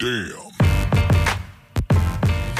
Damn. 0.00 0.32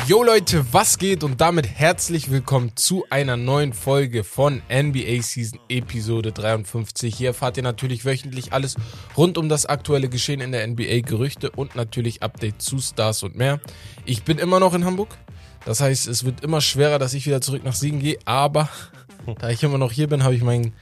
Yo 0.06 0.22
Leute, 0.22 0.62
was 0.72 0.98
geht 0.98 1.25
und 1.25 1.40
damit 1.40 1.66
herzlich 1.66 2.30
willkommen 2.30 2.77
zu 2.77 3.06
einer 3.09 3.38
neuen 3.38 3.72
Folge 3.72 4.24
von 4.24 4.61
NBA 4.71 5.22
Season 5.22 5.58
Episode 5.71 6.32
53. 6.32 7.16
Hier 7.16 7.29
erfahrt 7.29 7.56
ihr 7.56 7.62
natürlich 7.62 8.04
wöchentlich 8.04 8.53
alles 8.53 8.76
rund 9.16 9.38
um 9.38 9.48
das 9.48 9.64
aktuelle 9.64 10.11
Geschehen 10.11 10.42
in 10.42 10.53
der 10.53 10.66
NBA, 10.66 11.00
Gerüchte 11.00 11.51
und 11.51 11.76
natürlich 11.76 12.22
Update 12.22 12.61
zu 12.61 12.79
Stars 12.79 13.22
und 13.22 13.37
mehr. 13.37 13.59
Ich 14.04 14.22
bin 14.25 14.37
immer 14.37 14.61
noch 14.61 14.75
in 14.75 14.85
Hamburg. 14.85 15.17
Das 15.65 15.81
heißt, 15.81 16.09
es 16.09 16.27
wird 16.27 16.45
immer 16.45 16.61
schwerer, 16.61 16.98
dass 16.98 17.15
ich 17.15 17.25
wieder 17.25 17.41
zurück 17.41 17.65
nach 17.65 17.75
Siegen 17.75 18.01
gehe, 18.01 18.19
aber 18.27 18.69
da 19.38 19.48
ich 19.48 19.62
immer 19.62 19.79
noch 19.79 19.93
hier 19.93 20.09
bin, 20.09 20.25
habe 20.25 20.34
ich 20.34 20.43
meinen 20.43 20.75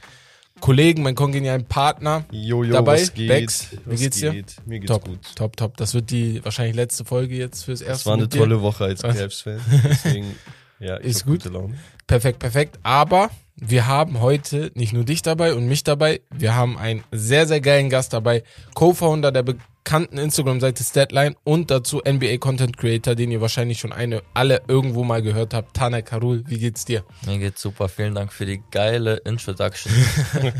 Kollegen, 0.59 1.03
meinen 1.03 1.15
kongenialen 1.15 1.65
Partner 1.65 2.25
Jojo, 2.31 2.73
dabei. 2.73 3.01
was 3.01 3.13
geht? 3.13 3.27
Bex, 3.27 3.67
wie 3.85 3.93
Was 3.93 3.99
geht's 3.99 4.17
dir? 4.17 4.31
geht? 4.31 4.55
Mir 4.65 4.79
geht's 4.79 4.91
top, 4.91 5.05
gut. 5.05 5.19
top, 5.35 5.57
top. 5.57 5.77
Das 5.77 5.93
wird 5.93 6.09
die 6.11 6.43
wahrscheinlich 6.43 6.75
letzte 6.75 7.05
Folge 7.05 7.35
jetzt 7.35 7.63
fürs 7.65 7.81
erste 7.81 8.01
Es 8.01 8.05
war 8.05 8.13
eine 8.15 8.29
tolle 8.29 8.61
Woche 8.61 8.85
als 8.85 9.01
Cavs-Fan. 9.01 9.59
Deswegen, 9.83 10.35
ja, 10.79 10.97
ich 11.01 11.07
Ist 11.07 11.25
gut. 11.25 11.43
gute 11.43 11.49
Laune. 11.49 11.75
Perfekt, 12.07 12.39
perfekt. 12.39 12.79
Aber 12.83 13.29
wir 13.61 13.87
haben 13.87 14.21
heute 14.21 14.71
nicht 14.75 14.93
nur 14.93 15.03
dich 15.03 15.21
dabei 15.21 15.53
und 15.53 15.67
mich 15.67 15.83
dabei, 15.83 16.21
wir 16.31 16.55
haben 16.55 16.77
einen 16.77 17.03
sehr, 17.11 17.47
sehr 17.47 17.61
geilen 17.61 17.89
Gast 17.89 18.13
dabei. 18.13 18.43
Co-Founder 18.73 19.31
der 19.31 19.43
bekannten 19.43 20.17
Instagram-Seite 20.17 20.83
Statline 20.83 21.35
und 21.43 21.71
dazu 21.71 22.01
NBA 22.07 22.37
Content 22.37 22.77
Creator, 22.77 23.15
den 23.15 23.31
ihr 23.31 23.41
wahrscheinlich 23.41 23.79
schon 23.79 23.91
eine, 23.91 24.21
alle 24.33 24.61
irgendwo 24.67 25.03
mal 25.03 25.21
gehört 25.21 25.53
habt. 25.53 25.75
Tana 25.75 26.01
Karul, 26.01 26.43
wie 26.47 26.59
geht's 26.59 26.85
dir? 26.85 27.03
Mir 27.25 27.37
geht's 27.37 27.61
super. 27.61 27.89
Vielen 27.89 28.15
Dank 28.15 28.31
für 28.31 28.45
die 28.45 28.61
geile 28.71 29.17
Introduction. 29.17 29.91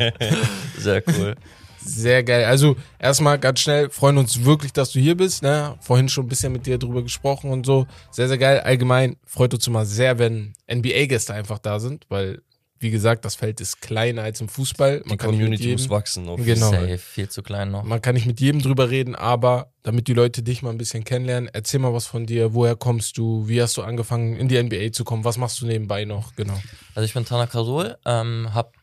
Sehr 0.77 1.03
cool. 1.07 1.35
Sehr 1.81 2.23
geil. 2.23 2.45
Also 2.45 2.75
erstmal 2.99 3.39
ganz 3.39 3.61
schnell, 3.61 3.89
freuen 3.89 4.17
uns 4.17 4.43
wirklich, 4.43 4.73
dass 4.73 4.91
du 4.91 4.99
hier 4.99 5.15
bist. 5.15 5.43
Ne? 5.43 5.75
Vorhin 5.79 6.09
schon 6.09 6.25
ein 6.25 6.29
bisschen 6.29 6.51
mit 6.51 6.65
dir 6.65 6.77
drüber 6.77 7.03
gesprochen 7.03 7.51
und 7.51 7.65
so. 7.65 7.87
Sehr, 8.11 8.27
sehr 8.27 8.37
geil. 8.37 8.59
Allgemein 8.59 9.15
freut 9.25 9.53
uns 9.53 9.65
immer 9.65 9.85
sehr, 9.85 10.19
wenn 10.19 10.53
NBA-Gäste 10.71 11.33
einfach 11.33 11.59
da 11.59 11.79
sind, 11.79 12.05
weil, 12.09 12.41
wie 12.79 12.91
gesagt, 12.91 13.25
das 13.25 13.35
Feld 13.35 13.59
ist 13.61 13.81
kleiner 13.81 14.23
als 14.23 14.39
im 14.41 14.47
Fußball. 14.47 14.99
Die 14.99 15.09
Man 15.09 15.11
mit 15.11 15.19
Community 15.19 15.71
muss 15.71 15.81
jedem, 15.81 15.89
wachsen. 15.91 16.29
Auf 16.29 16.39
Genau. 16.43 16.71
Safe, 16.71 16.97
viel 16.97 17.27
zu 17.29 17.43
klein 17.43 17.71
noch. 17.71 17.83
man 17.83 18.01
kann 18.01 18.15
nicht 18.15 18.25
mit 18.25 18.39
jedem 18.39 18.61
drüber 18.61 18.89
reden, 18.89 19.15
aber 19.15 19.71
damit 19.83 20.07
die 20.07 20.13
Leute 20.13 20.43
dich 20.43 20.61
mal 20.61 20.69
ein 20.71 20.77
bisschen 20.77 21.03
kennenlernen, 21.03 21.49
erzähl 21.51 21.79
mal 21.79 21.93
was 21.93 22.07
von 22.07 22.25
dir. 22.25 22.53
Woher 22.53 22.75
kommst 22.75 23.17
du? 23.17 23.47
Wie 23.47 23.61
hast 23.61 23.75
du 23.77 23.81
angefangen, 23.81 24.35
in 24.37 24.47
die 24.47 24.61
NBA 24.61 24.91
zu 24.93 25.03
kommen? 25.03 25.25
Was 25.25 25.37
machst 25.37 25.59
du 25.61 25.65
nebenbei 25.65 26.05
noch? 26.05 26.35
Genau. 26.35 26.59
Also 26.95 27.05
ich 27.05 27.13
bin 27.13 27.25
Tana 27.25 27.47
Karol, 27.47 27.97
ähm, 28.05 28.49
hab, 28.53 28.73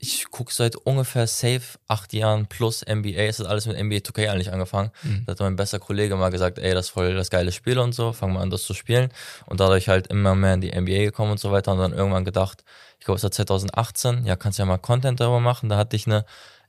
ich 0.00 0.26
gucke 0.30 0.52
seit 0.52 0.76
ungefähr 0.76 1.26
safe 1.26 1.78
acht 1.88 2.12
Jahren 2.12 2.46
plus 2.46 2.84
NBA. 2.86 3.22
Es 3.22 3.38
hat 3.38 3.46
alles 3.46 3.66
mit 3.66 3.78
NBA 3.82 3.98
2K 3.98 4.28
eigentlich 4.28 4.52
angefangen. 4.52 4.90
Da 5.24 5.32
hat 5.32 5.40
mein 5.40 5.56
bester 5.56 5.78
Kollege 5.78 6.14
mal 6.16 6.28
gesagt, 6.30 6.58
ey, 6.58 6.74
das 6.74 6.86
ist 6.86 6.90
voll 6.90 7.14
das 7.14 7.30
geile 7.30 7.52
Spiel 7.52 7.78
und 7.78 7.94
so, 7.94 8.12
fang 8.12 8.34
mal 8.34 8.40
an, 8.42 8.50
das 8.50 8.64
zu 8.64 8.74
spielen. 8.74 9.08
Und 9.46 9.60
dadurch 9.60 9.88
halt 9.88 10.08
immer 10.08 10.34
mehr 10.34 10.54
in 10.54 10.60
die 10.60 10.72
NBA 10.78 11.04
gekommen 11.04 11.30
und 11.32 11.40
so 11.40 11.52
weiter 11.52 11.72
und 11.72 11.78
dann 11.78 11.92
irgendwann 11.94 12.24
gedacht, 12.26 12.64
ich 13.04 13.06
glaube, 13.06 13.18
es 13.18 13.22
war 13.22 13.32
2018, 13.32 14.24
ja, 14.24 14.34
kannst 14.34 14.58
ja 14.58 14.64
mal 14.64 14.78
Content 14.78 15.20
darüber 15.20 15.38
machen. 15.38 15.68
Da 15.68 15.76
hatte 15.76 15.94
ich 15.94 16.06
eine 16.06 16.24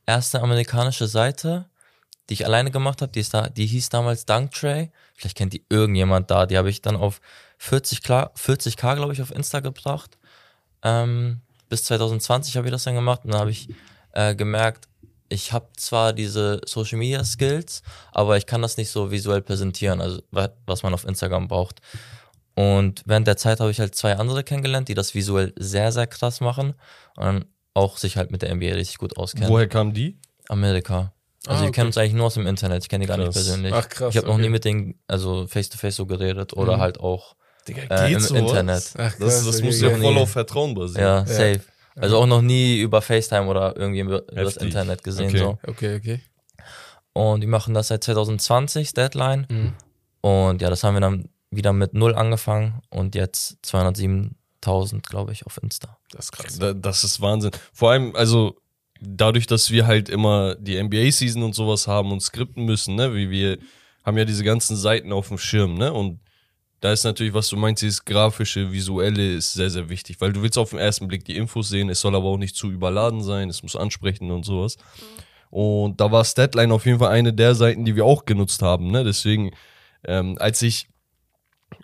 erste 0.05 0.41
amerikanische 0.41 1.07
Seite, 1.07 1.69
die 2.27 2.33
ich 2.33 2.45
alleine 2.45 2.71
gemacht 2.71 3.01
habe, 3.01 3.09
die, 3.09 3.21
ist 3.21 3.33
da, 3.33 3.47
die 3.47 3.65
hieß 3.65 3.87
damals 3.87 4.25
Dunk 4.25 4.51
Tray. 4.51 4.91
Vielleicht 5.13 5.37
kennt 5.37 5.53
die 5.53 5.63
irgendjemand 5.69 6.29
da. 6.29 6.45
Die 6.45 6.57
habe 6.57 6.69
ich 6.69 6.81
dann 6.81 6.97
auf 6.97 7.21
40 7.59 8.01
klar, 8.01 8.33
40k, 8.35 8.95
glaube 8.97 9.13
ich, 9.13 9.21
auf 9.21 9.31
Insta 9.31 9.61
gebracht. 9.61 10.17
Ähm, 10.83 11.39
bis 11.69 11.85
2020 11.85 12.57
habe 12.57 12.67
ich 12.67 12.71
das 12.73 12.83
dann 12.83 12.95
gemacht 12.95 13.21
und 13.23 13.31
dann 13.31 13.39
habe 13.39 13.51
ich 13.51 13.69
äh, 14.11 14.35
gemerkt, 14.35 14.89
ich 15.29 15.53
habe 15.53 15.69
zwar 15.77 16.11
diese 16.11 16.59
Social 16.65 16.97
Media 16.97 17.23
Skills, 17.23 17.81
aber 18.11 18.35
ich 18.35 18.45
kann 18.45 18.61
das 18.61 18.75
nicht 18.75 18.89
so 18.91 19.09
visuell 19.09 19.41
präsentieren, 19.41 20.01
also 20.01 20.21
wa- 20.31 20.51
was 20.65 20.83
man 20.83 20.93
auf 20.93 21.05
Instagram 21.05 21.47
braucht. 21.47 21.79
Und 22.55 23.03
während 23.05 23.27
der 23.27 23.37
Zeit 23.37 23.59
habe 23.59 23.69
ich 23.71 23.79
halt 23.79 23.95
zwei 23.95 24.15
andere 24.15 24.43
kennengelernt, 24.43 24.87
die 24.87 24.93
das 24.93 25.13
visuell 25.13 25.53
sehr, 25.57 25.91
sehr 25.91 26.07
krass 26.07 26.39
machen 26.41 26.73
und 27.17 27.45
auch 27.73 27.97
sich 27.97 28.15
halt 28.17 28.31
mit 28.31 28.41
der 28.41 28.55
NBA 28.55 28.73
richtig 28.75 28.97
gut 28.97 29.17
auskennen. 29.17 29.49
Woher 29.49 29.67
kamen 29.67 29.93
die? 29.93 30.17
Amerika. 30.47 31.11
Also 31.47 31.59
Ah, 31.59 31.61
wir 31.63 31.67
okay. 31.69 31.71
kennen 31.75 31.87
uns 31.87 31.97
eigentlich 31.97 32.13
nur 32.13 32.25
aus 32.27 32.35
dem 32.35 32.47
Internet. 32.47 32.83
Ich 32.83 32.89
kenne 32.89 33.03
die 33.03 33.07
gar 33.09 33.17
nicht 33.17 33.25
Krass. 33.25 33.35
persönlich. 33.35 33.73
Ach, 33.73 33.87
krass, 33.89 34.11
Ich 34.13 34.17
habe 34.17 34.27
noch 34.27 34.35
okay. 34.35 34.43
nie 34.43 34.49
mit 34.49 34.63
denen 34.65 34.95
also 35.07 35.45
face 35.47 35.69
to 35.69 35.77
face 35.77 35.95
so 35.97 36.05
geredet 36.05 36.53
oder 36.53 36.77
Mhm. 36.77 36.81
halt 36.81 36.99
auch 36.99 37.35
Digga, 37.67 37.81
äh, 38.05 38.13
im 38.13 38.19
sowas? 38.21 38.39
Internet. 38.41 38.83
Ach, 38.97 39.11
Das, 39.11 39.17
das 39.19 39.43
krass, 39.45 39.61
muss 39.61 39.83
okay. 39.83 39.91
ja 39.91 39.97
voll 39.99 40.17
auf 40.17 40.29
Vertrauen 40.31 40.73
basieren. 40.75 41.03
Ja, 41.03 41.25
safe. 41.25 41.61
Also 41.97 42.17
auch 42.19 42.25
noch 42.25 42.41
nie 42.41 42.79
über 42.79 43.01
FaceTime 43.01 43.47
oder 43.47 43.75
irgendwie 43.75 43.99
über, 44.01 44.21
über 44.31 44.43
das 44.43 44.53
Heftig. 44.55 44.67
Internet 44.67 45.03
gesehen 45.03 45.27
Okay. 45.29 45.37
so. 45.39 45.57
Okay, 45.67 45.95
okay. 45.97 46.21
Und 47.13 47.41
die 47.41 47.47
machen 47.47 47.73
das 47.73 47.87
seit 47.89 48.03
2020 48.03 48.93
Deadline 48.93 49.45
Mhm. 49.49 49.73
und 50.21 50.61
ja, 50.61 50.69
das 50.69 50.83
haben 50.83 50.95
wir 50.95 51.01
dann 51.01 51.29
wieder 51.55 51.73
mit 51.73 51.93
null 51.93 52.15
angefangen 52.15 52.81
und 52.89 53.15
jetzt 53.15 53.57
207.000 53.65 55.01
glaube 55.01 55.31
ich 55.31 55.45
auf 55.45 55.61
Insta. 55.61 55.97
Das 56.11 56.25
ist 56.25 56.31
krass. 56.31 56.59
Da, 56.59 56.73
das 56.73 57.03
ist 57.03 57.21
Wahnsinn. 57.21 57.51
Vor 57.73 57.91
allem, 57.91 58.15
also 58.15 58.57
dadurch, 58.99 59.47
dass 59.47 59.71
wir 59.71 59.87
halt 59.87 60.09
immer 60.09 60.55
die 60.55 60.81
NBA-Season 60.81 61.43
und 61.43 61.55
sowas 61.55 61.87
haben 61.87 62.11
und 62.11 62.21
skripten 62.21 62.65
müssen, 62.65 62.95
ne, 62.95 63.13
wie 63.13 63.29
wir 63.29 63.57
haben 64.03 64.17
ja 64.17 64.25
diese 64.25 64.43
ganzen 64.43 64.75
Seiten 64.75 65.11
auf 65.11 65.29
dem 65.29 65.37
Schirm, 65.37 65.75
ne, 65.75 65.91
und 65.91 66.19
da 66.81 66.91
ist 66.91 67.03
natürlich, 67.03 67.33
was 67.33 67.47
du 67.47 67.57
meinst, 67.57 67.81
dieses 67.81 68.05
grafische, 68.05 68.71
visuelle 68.71 69.35
ist 69.35 69.53
sehr, 69.53 69.69
sehr 69.69 69.89
wichtig, 69.89 70.21
weil 70.21 70.33
du 70.33 70.41
willst 70.43 70.57
auf 70.57 70.69
den 70.69 70.79
ersten 70.79 71.07
Blick 71.07 71.25
die 71.25 71.35
Infos 71.35 71.69
sehen, 71.69 71.89
es 71.89 72.01
soll 72.01 72.15
aber 72.15 72.27
auch 72.27 72.37
nicht 72.37 72.55
zu 72.55 72.69
überladen 72.69 73.23
sein, 73.23 73.49
es 73.49 73.63
muss 73.63 73.75
ansprechen 73.75 74.29
und 74.29 74.45
sowas. 74.45 74.77
Und 75.49 75.99
da 76.01 76.11
war 76.11 76.23
Statline 76.23 76.73
auf 76.73 76.85
jeden 76.85 76.99
Fall 76.99 77.11
eine 77.11 77.33
der 77.33 77.55
Seiten, 77.55 77.85
die 77.85 77.95
wir 77.95 78.05
auch 78.05 78.25
genutzt 78.25 78.61
haben, 78.61 78.91
ne, 78.91 79.03
deswegen, 79.03 79.51
ähm, 80.03 80.37
als 80.39 80.61
ich 80.61 80.87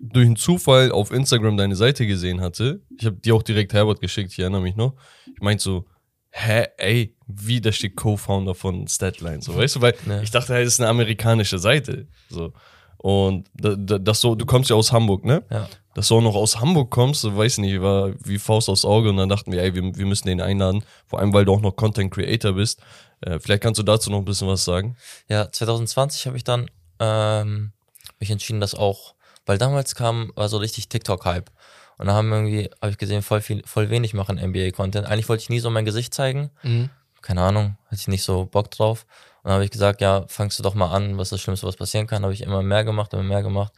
durch 0.02 0.26
einen 0.26 0.36
Zufall 0.36 0.92
auf 0.92 1.12
Instagram 1.12 1.58
deine 1.58 1.76
Seite 1.76 2.08
gesehen 2.08 2.42
hatte, 2.42 2.82
ich 2.98 3.06
habe 3.06 3.18
die 3.18 3.32
auch 3.32 3.44
direkt 3.44 3.74
Herbert 3.74 4.02
geschickt, 4.02 4.32
ich 4.32 4.40
erinnere 4.40 4.62
mich 4.62 4.76
noch. 4.76 4.96
Ich 5.36 5.42
meinte 5.42 5.64
so, 5.64 5.86
hä, 6.32 6.66
ey, 6.78 7.16
wie, 7.28 7.62
da 7.62 7.72
steht 7.72 7.96
Co-Founder 7.96 8.56
von 8.56 8.88
Statline, 8.88 9.42
so, 9.42 9.56
weißt 9.56 9.76
du, 9.76 9.82
weil 9.82 9.94
Ja. 10.08 10.22
ich 10.22 10.32
dachte, 10.32 10.54
hey, 10.54 10.64
das 10.64 10.74
ist 10.74 10.80
eine 10.80 10.90
amerikanische 10.90 11.60
Seite, 11.60 12.08
so. 12.30 12.54
Und 12.98 13.48
da, 13.56 13.76
da, 13.76 13.98
das 13.98 14.22
so, 14.22 14.36
du 14.36 14.46
kommst 14.46 14.70
ja 14.70 14.76
aus 14.76 14.92
Hamburg, 14.92 15.26
ne? 15.26 15.44
Ja. 15.50 15.68
Dass 15.96 16.08
du 16.08 16.18
auch 16.18 16.22
noch 16.22 16.36
aus 16.36 16.60
Hamburg 16.62 16.90
kommst, 16.92 17.24
weiß 17.26 17.58
nicht, 17.58 17.82
war 17.82 18.14
wie 18.24 18.38
Faust 18.38 18.70
aufs 18.70 18.86
Auge 18.86 19.10
und 19.10 19.18
dann 19.18 19.28
dachten 19.28 19.52
wir, 19.52 19.62
ey, 19.62 19.74
wir, 19.76 19.82
wir 19.96 20.06
müssen 20.06 20.28
den 20.28 20.40
einladen, 20.40 20.84
vor 21.08 21.20
allem, 21.20 21.34
weil 21.34 21.44
du 21.46 21.52
auch 21.54 21.62
noch 21.62 21.76
Content 21.76 22.12
Creator 22.14 22.54
bist. 22.54 22.80
Äh, 23.22 23.40
vielleicht 23.40 23.64
kannst 23.64 23.80
du 23.80 23.84
dazu 23.84 24.10
noch 24.12 24.20
ein 24.20 24.26
bisschen 24.26 24.48
was 24.48 24.64
sagen. 24.64 24.96
Ja, 25.28 25.52
2020 25.52 26.28
habe 26.28 26.38
ich 26.38 26.44
dann 26.44 26.70
ähm, 27.00 27.72
mich 28.20 28.30
entschieden, 28.32 28.62
dass 28.62 28.74
auch, 28.76 29.16
weil 29.52 29.58
damals 29.58 29.96
kam, 29.96 30.32
war 30.36 30.48
so 30.48 30.56
richtig 30.58 30.88
TikTok-Hype. 30.88 31.52
Und 31.98 32.08
da 32.08 32.14
haben 32.14 32.32
irgendwie, 32.32 32.70
habe 32.82 32.92
ich 32.92 32.98
gesehen, 32.98 33.22
voll 33.22 33.42
viel, 33.42 33.62
voll 33.66 33.90
wenig 33.90 34.14
machen 34.14 34.38
NBA-Content. 34.40 35.06
Eigentlich 35.08 35.28
wollte 35.28 35.42
ich 35.44 35.50
nie 35.50 35.60
so 35.60 35.70
mein 35.70 35.84
Gesicht 35.84 36.14
zeigen. 36.14 36.50
Mhm. 36.64 36.90
Keine 37.22 37.42
Ahnung, 37.42 37.76
hatte 37.88 37.96
ich 37.96 38.08
nicht 38.08 38.24
so 38.24 38.46
Bock 38.46 38.72
drauf. 38.72 39.06
Und 39.44 39.50
dann 39.50 39.54
habe 39.56 39.66
ich 39.66 39.72
gesagt, 39.72 40.00
ja, 40.00 40.24
fangst 40.30 40.58
du 40.58 40.64
doch 40.64 40.74
mal 40.74 40.90
an, 40.92 41.18
was 41.18 41.30
das 41.32 41.42
Schlimmste, 41.42 41.68
was 41.68 41.76
passieren 41.76 42.08
kann. 42.08 42.24
Habe 42.24 42.34
ich 42.34 42.42
immer 42.44 42.62
mehr 42.64 42.86
gemacht, 42.86 43.12
immer 43.14 43.24
mehr 43.24 43.44
gemacht. 43.44 43.74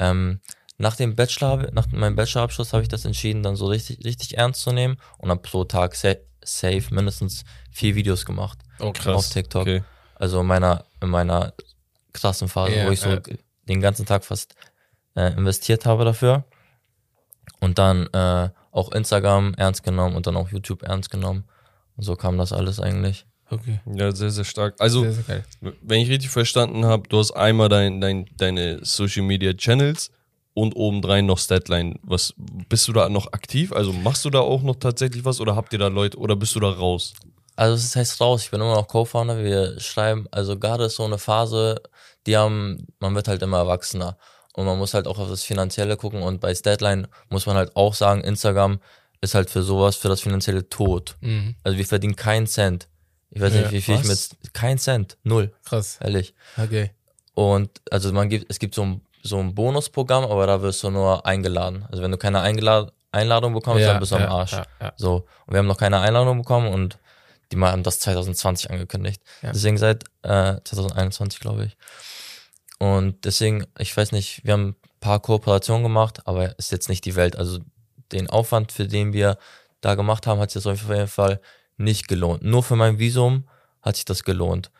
Ähm, 0.00 0.40
nach 0.78 0.96
dem 0.96 1.14
Bachelor, 1.14 1.70
nach 1.70 1.86
meinem 1.92 2.16
Bachelorabschluss 2.16 2.72
habe 2.72 2.82
ich 2.82 2.88
das 2.88 3.04
entschieden, 3.04 3.44
dann 3.44 3.54
so 3.54 3.66
richtig, 3.66 4.04
richtig 4.04 4.36
ernst 4.36 4.62
zu 4.62 4.72
nehmen 4.72 4.96
und 5.18 5.28
dann 5.28 5.40
pro 5.40 5.62
Tag 5.62 5.94
sa 5.94 6.14
safe 6.42 6.84
mindestens 6.90 7.44
vier 7.70 7.94
Videos 7.94 8.26
gemacht 8.26 8.58
Oh, 8.80 8.92
krass. 8.92 9.14
auf 9.14 9.28
TikTok. 9.30 9.62
Okay. 9.62 9.84
Also 10.16 10.40
in 10.40 10.46
meiner, 10.46 10.84
in 11.00 11.08
meiner 11.08 11.54
krassen 12.12 12.48
Phase, 12.48 12.74
Ja, 12.76 12.86
wo 12.86 12.90
ich 12.90 13.00
so 13.00 13.08
ja. 13.10 13.20
den 13.68 13.80
ganzen 13.80 14.04
Tag 14.04 14.24
fast 14.24 14.54
äh, 15.14 15.32
investiert 15.32 15.86
habe 15.86 16.04
dafür. 16.04 16.44
Und 17.60 17.78
dann 17.78 18.06
äh, 18.12 18.50
auch 18.72 18.92
Instagram 18.92 19.54
ernst 19.56 19.82
genommen 19.82 20.16
und 20.16 20.26
dann 20.26 20.36
auch 20.36 20.50
YouTube 20.50 20.82
ernst 20.82 21.10
genommen. 21.10 21.44
Und 21.96 22.02
so 22.04 22.16
kam 22.16 22.36
das 22.38 22.52
alles 22.52 22.80
eigentlich. 22.80 23.26
Okay. 23.50 23.80
Ja, 23.94 24.14
sehr, 24.14 24.30
sehr 24.30 24.44
stark. 24.44 24.74
Also, 24.78 25.02
Sehr, 25.02 25.12
sehr 25.12 25.44
wenn 25.82 26.00
ich 26.00 26.10
richtig 26.10 26.30
verstanden 26.30 26.84
habe, 26.84 27.08
du 27.08 27.18
hast 27.18 27.32
einmal 27.32 27.68
dein, 27.68 28.00
dein, 28.00 28.26
deine 28.36 28.84
Social 28.84 29.22
Media 29.22 29.52
Channels 29.52 30.10
und 30.54 30.74
obendrein 30.76 31.26
noch 31.26 31.38
Statline. 31.38 31.98
Was 32.02 32.34
bist 32.68 32.88
du 32.88 32.92
da 32.92 33.08
noch 33.08 33.32
aktiv? 33.32 33.72
Also 33.72 33.92
machst 33.92 34.24
du 34.24 34.30
da 34.30 34.40
auch 34.40 34.62
noch 34.62 34.76
tatsächlich 34.76 35.24
was 35.24 35.40
oder 35.40 35.56
habt 35.56 35.72
ihr 35.72 35.78
da 35.78 35.88
Leute 35.88 36.16
oder 36.18 36.36
bist 36.36 36.54
du 36.54 36.60
da 36.60 36.70
raus? 36.70 37.14
Also 37.56 37.74
es 37.74 37.94
heißt 37.94 38.20
raus, 38.20 38.44
ich 38.44 38.50
bin 38.50 38.60
immer 38.60 38.74
noch 38.74 38.88
Co-Founder, 38.88 39.44
wir 39.44 39.78
schreiben, 39.78 40.26
also 40.32 40.58
gerade 40.58 40.86
ist 40.86 40.96
so 40.96 41.04
eine 41.04 41.18
Phase, 41.18 41.80
die 42.26 42.36
haben, 42.36 42.88
man 42.98 43.14
wird 43.14 43.28
halt 43.28 43.42
immer 43.42 43.58
erwachsener 43.58 44.16
und 44.54 44.64
man 44.66 44.78
muss 44.78 44.94
halt 44.94 45.06
auch 45.06 45.18
auf 45.18 45.28
das 45.28 45.42
Finanzielle 45.42 45.96
gucken 45.96 46.22
und 46.22 46.40
bei 46.40 46.54
Statline 46.54 47.08
muss 47.28 47.46
man 47.46 47.56
halt 47.56 47.76
auch 47.76 47.94
sagen, 47.94 48.22
Instagram 48.22 48.80
ist 49.20 49.34
halt 49.34 49.50
für 49.50 49.62
sowas, 49.62 49.96
für 49.96 50.08
das 50.08 50.20
Finanzielle 50.20 50.68
tot. 50.68 51.16
Mhm. 51.20 51.54
Also 51.62 51.76
wir 51.78 51.86
verdienen 51.86 52.16
keinen 52.16 52.46
Cent. 52.46 52.88
Ich 53.30 53.40
weiß 53.40 53.52
Ja, 53.54 53.60
nicht, 53.62 53.72
wie 53.72 53.80
viel 53.80 53.94
ich 53.96 54.08
was? 54.08 54.30
mit, 54.42 54.54
kein 54.54 54.78
Cent, 54.78 55.16
null, 55.24 55.52
Krass. 55.64 55.98
ehrlich. 56.00 56.34
Okay. 56.56 56.90
Und 57.34 57.70
also 57.90 58.12
man 58.12 58.28
gibt, 58.28 58.46
es 58.48 58.58
gibt 58.58 58.74
so 58.74 58.82
ein, 58.82 59.00
so 59.22 59.38
ein 59.38 59.54
Bonusprogramm, 59.54 60.24
aber 60.24 60.46
da 60.46 60.62
wirst 60.62 60.82
du 60.82 60.90
nur 60.90 61.26
eingeladen. 61.26 61.84
Also 61.90 62.02
wenn 62.02 62.10
du 62.12 62.18
keine 62.18 62.40
Eingela 62.40 62.92
Einladung 63.10 63.54
bekommst, 63.54 63.84
dann 63.84 64.00
bist 64.00 64.10
du 64.12 64.16
am 64.16 64.24
Arsch. 64.24 64.52
Ja, 64.52 64.66
ja. 64.80 64.92
So. 64.96 65.24
Und 65.46 65.52
wir 65.54 65.58
haben 65.58 65.66
noch 65.68 65.78
keine 65.78 66.00
Einladung 66.00 66.38
bekommen 66.38 66.72
und 66.72 66.98
die 67.52 67.56
haben 67.58 67.82
das 67.84 68.00
2020 68.00 68.70
angekündigt. 68.70 69.22
Ja. 69.42 69.52
Deswegen 69.52 69.78
seit 69.78 70.04
äh, 70.22 70.56
2021, 70.64 71.38
glaube 71.40 71.66
ich. 71.66 71.76
Und 72.78 73.24
deswegen, 73.24 73.66
ich 73.78 73.96
weiß 73.96 74.12
nicht, 74.12 74.44
wir 74.44 74.52
haben 74.52 74.68
ein 74.68 74.76
paar 75.00 75.20
Kooperationen 75.20 75.82
gemacht, 75.82 76.26
aber 76.26 76.58
ist 76.58 76.72
jetzt 76.72 76.88
nicht 76.88 77.04
die 77.04 77.14
Welt. 77.14 77.36
Also 77.36 77.60
den 78.12 78.28
Aufwand, 78.28 78.72
für 78.72 78.86
den 78.86 79.12
wir 79.12 79.38
da 79.80 79.94
gemacht 79.94 80.26
haben, 80.26 80.40
hat 80.40 80.50
sich 80.50 80.62
das 80.62 80.72
auf 80.72 80.88
jeden 80.88 81.08
Fall 81.08 81.40
nicht 81.76 82.08
gelohnt. 82.08 82.42
Nur 82.42 82.62
für 82.62 82.76
mein 82.76 82.98
Visum 82.98 83.44
hat 83.82 83.96
sich 83.96 84.04
das 84.04 84.24
gelohnt. 84.24 84.70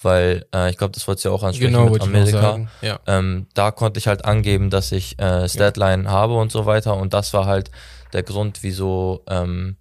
Weil 0.00 0.46
äh, 0.52 0.70
ich 0.70 0.78
glaube, 0.78 0.92
das 0.92 1.06
wolltest 1.06 1.24
du 1.24 1.28
ja 1.28 1.34
auch 1.34 1.42
ansprechen 1.42 1.72
Genau, 1.72 1.88
mit 1.88 2.02
Amerika. 2.02 2.66
Ja. 2.80 2.98
Ähm, 3.06 3.46
da 3.54 3.70
konnte 3.70 3.98
ich 3.98 4.08
halt 4.08 4.24
angeben, 4.24 4.68
dass 4.68 4.90
ich 4.90 5.18
äh, 5.20 5.48
Statline 5.48 6.10
habe 6.10 6.34
und 6.34 6.50
so 6.50 6.66
weiter. 6.66 6.96
Und 6.96 7.14
das 7.14 7.32
war 7.34 7.46
halt 7.46 7.70
der 8.12 8.24
Grund, 8.24 8.62
wieso 8.62 9.22
ähm, 9.28 9.76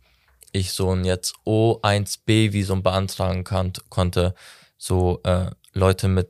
ich 0.52 0.74
so 0.74 0.92
ein 0.92 1.06
jetzt 1.06 1.34
O1B-Visum 1.46 2.84
beantragen 2.84 3.44
kann, 3.44 3.74
konnte. 3.90 4.36
So 4.78 5.22
äh, 5.24 5.52
Leute 5.74 6.08
mit 6.08 6.30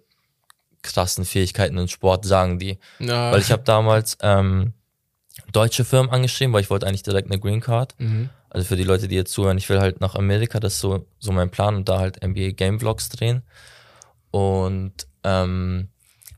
krassen 0.82 1.26
Fähigkeiten 1.26 1.78
in 1.78 1.88
Sport 1.88 2.26
sagen 2.26 2.60
die. 2.60 2.80
Ja. 3.00 3.32
Weil 3.32 3.42
ich 3.42 3.52
habe 3.52 3.64
damals 3.64 4.18
ähm, 4.22 4.74
deutsche 5.52 5.86
Firmen 5.86 6.12
angeschrieben, 6.12 6.54
weil 6.54 6.62
ich 6.62 6.70
wollte 6.70 6.88
eigentlich 6.88 7.04
direkt 7.04 7.30
eine 7.30 7.40
Green 7.40 7.62
Card. 7.62 7.96
Mhm. 7.98 8.30
Also 8.50 8.68
für 8.68 8.76
die 8.76 8.84
Leute, 8.84 9.08
die 9.08 9.16
jetzt 9.16 9.32
zuhören, 9.32 9.58
ich 9.58 9.70
will 9.70 9.80
halt 9.80 10.02
nach 10.02 10.16
Amerika, 10.16 10.60
das 10.60 10.74
ist 10.74 10.82
so, 10.82 11.06
so 11.20 11.32
mein 11.32 11.52
Plan 11.52 11.76
und 11.76 11.88
da 11.88 12.00
halt 12.00 12.24
NBA 12.24 12.52
Game 12.52 12.80
Vlogs 12.80 13.10
drehen. 13.10 13.44
Und 14.32 14.94
ähm, 15.24 15.88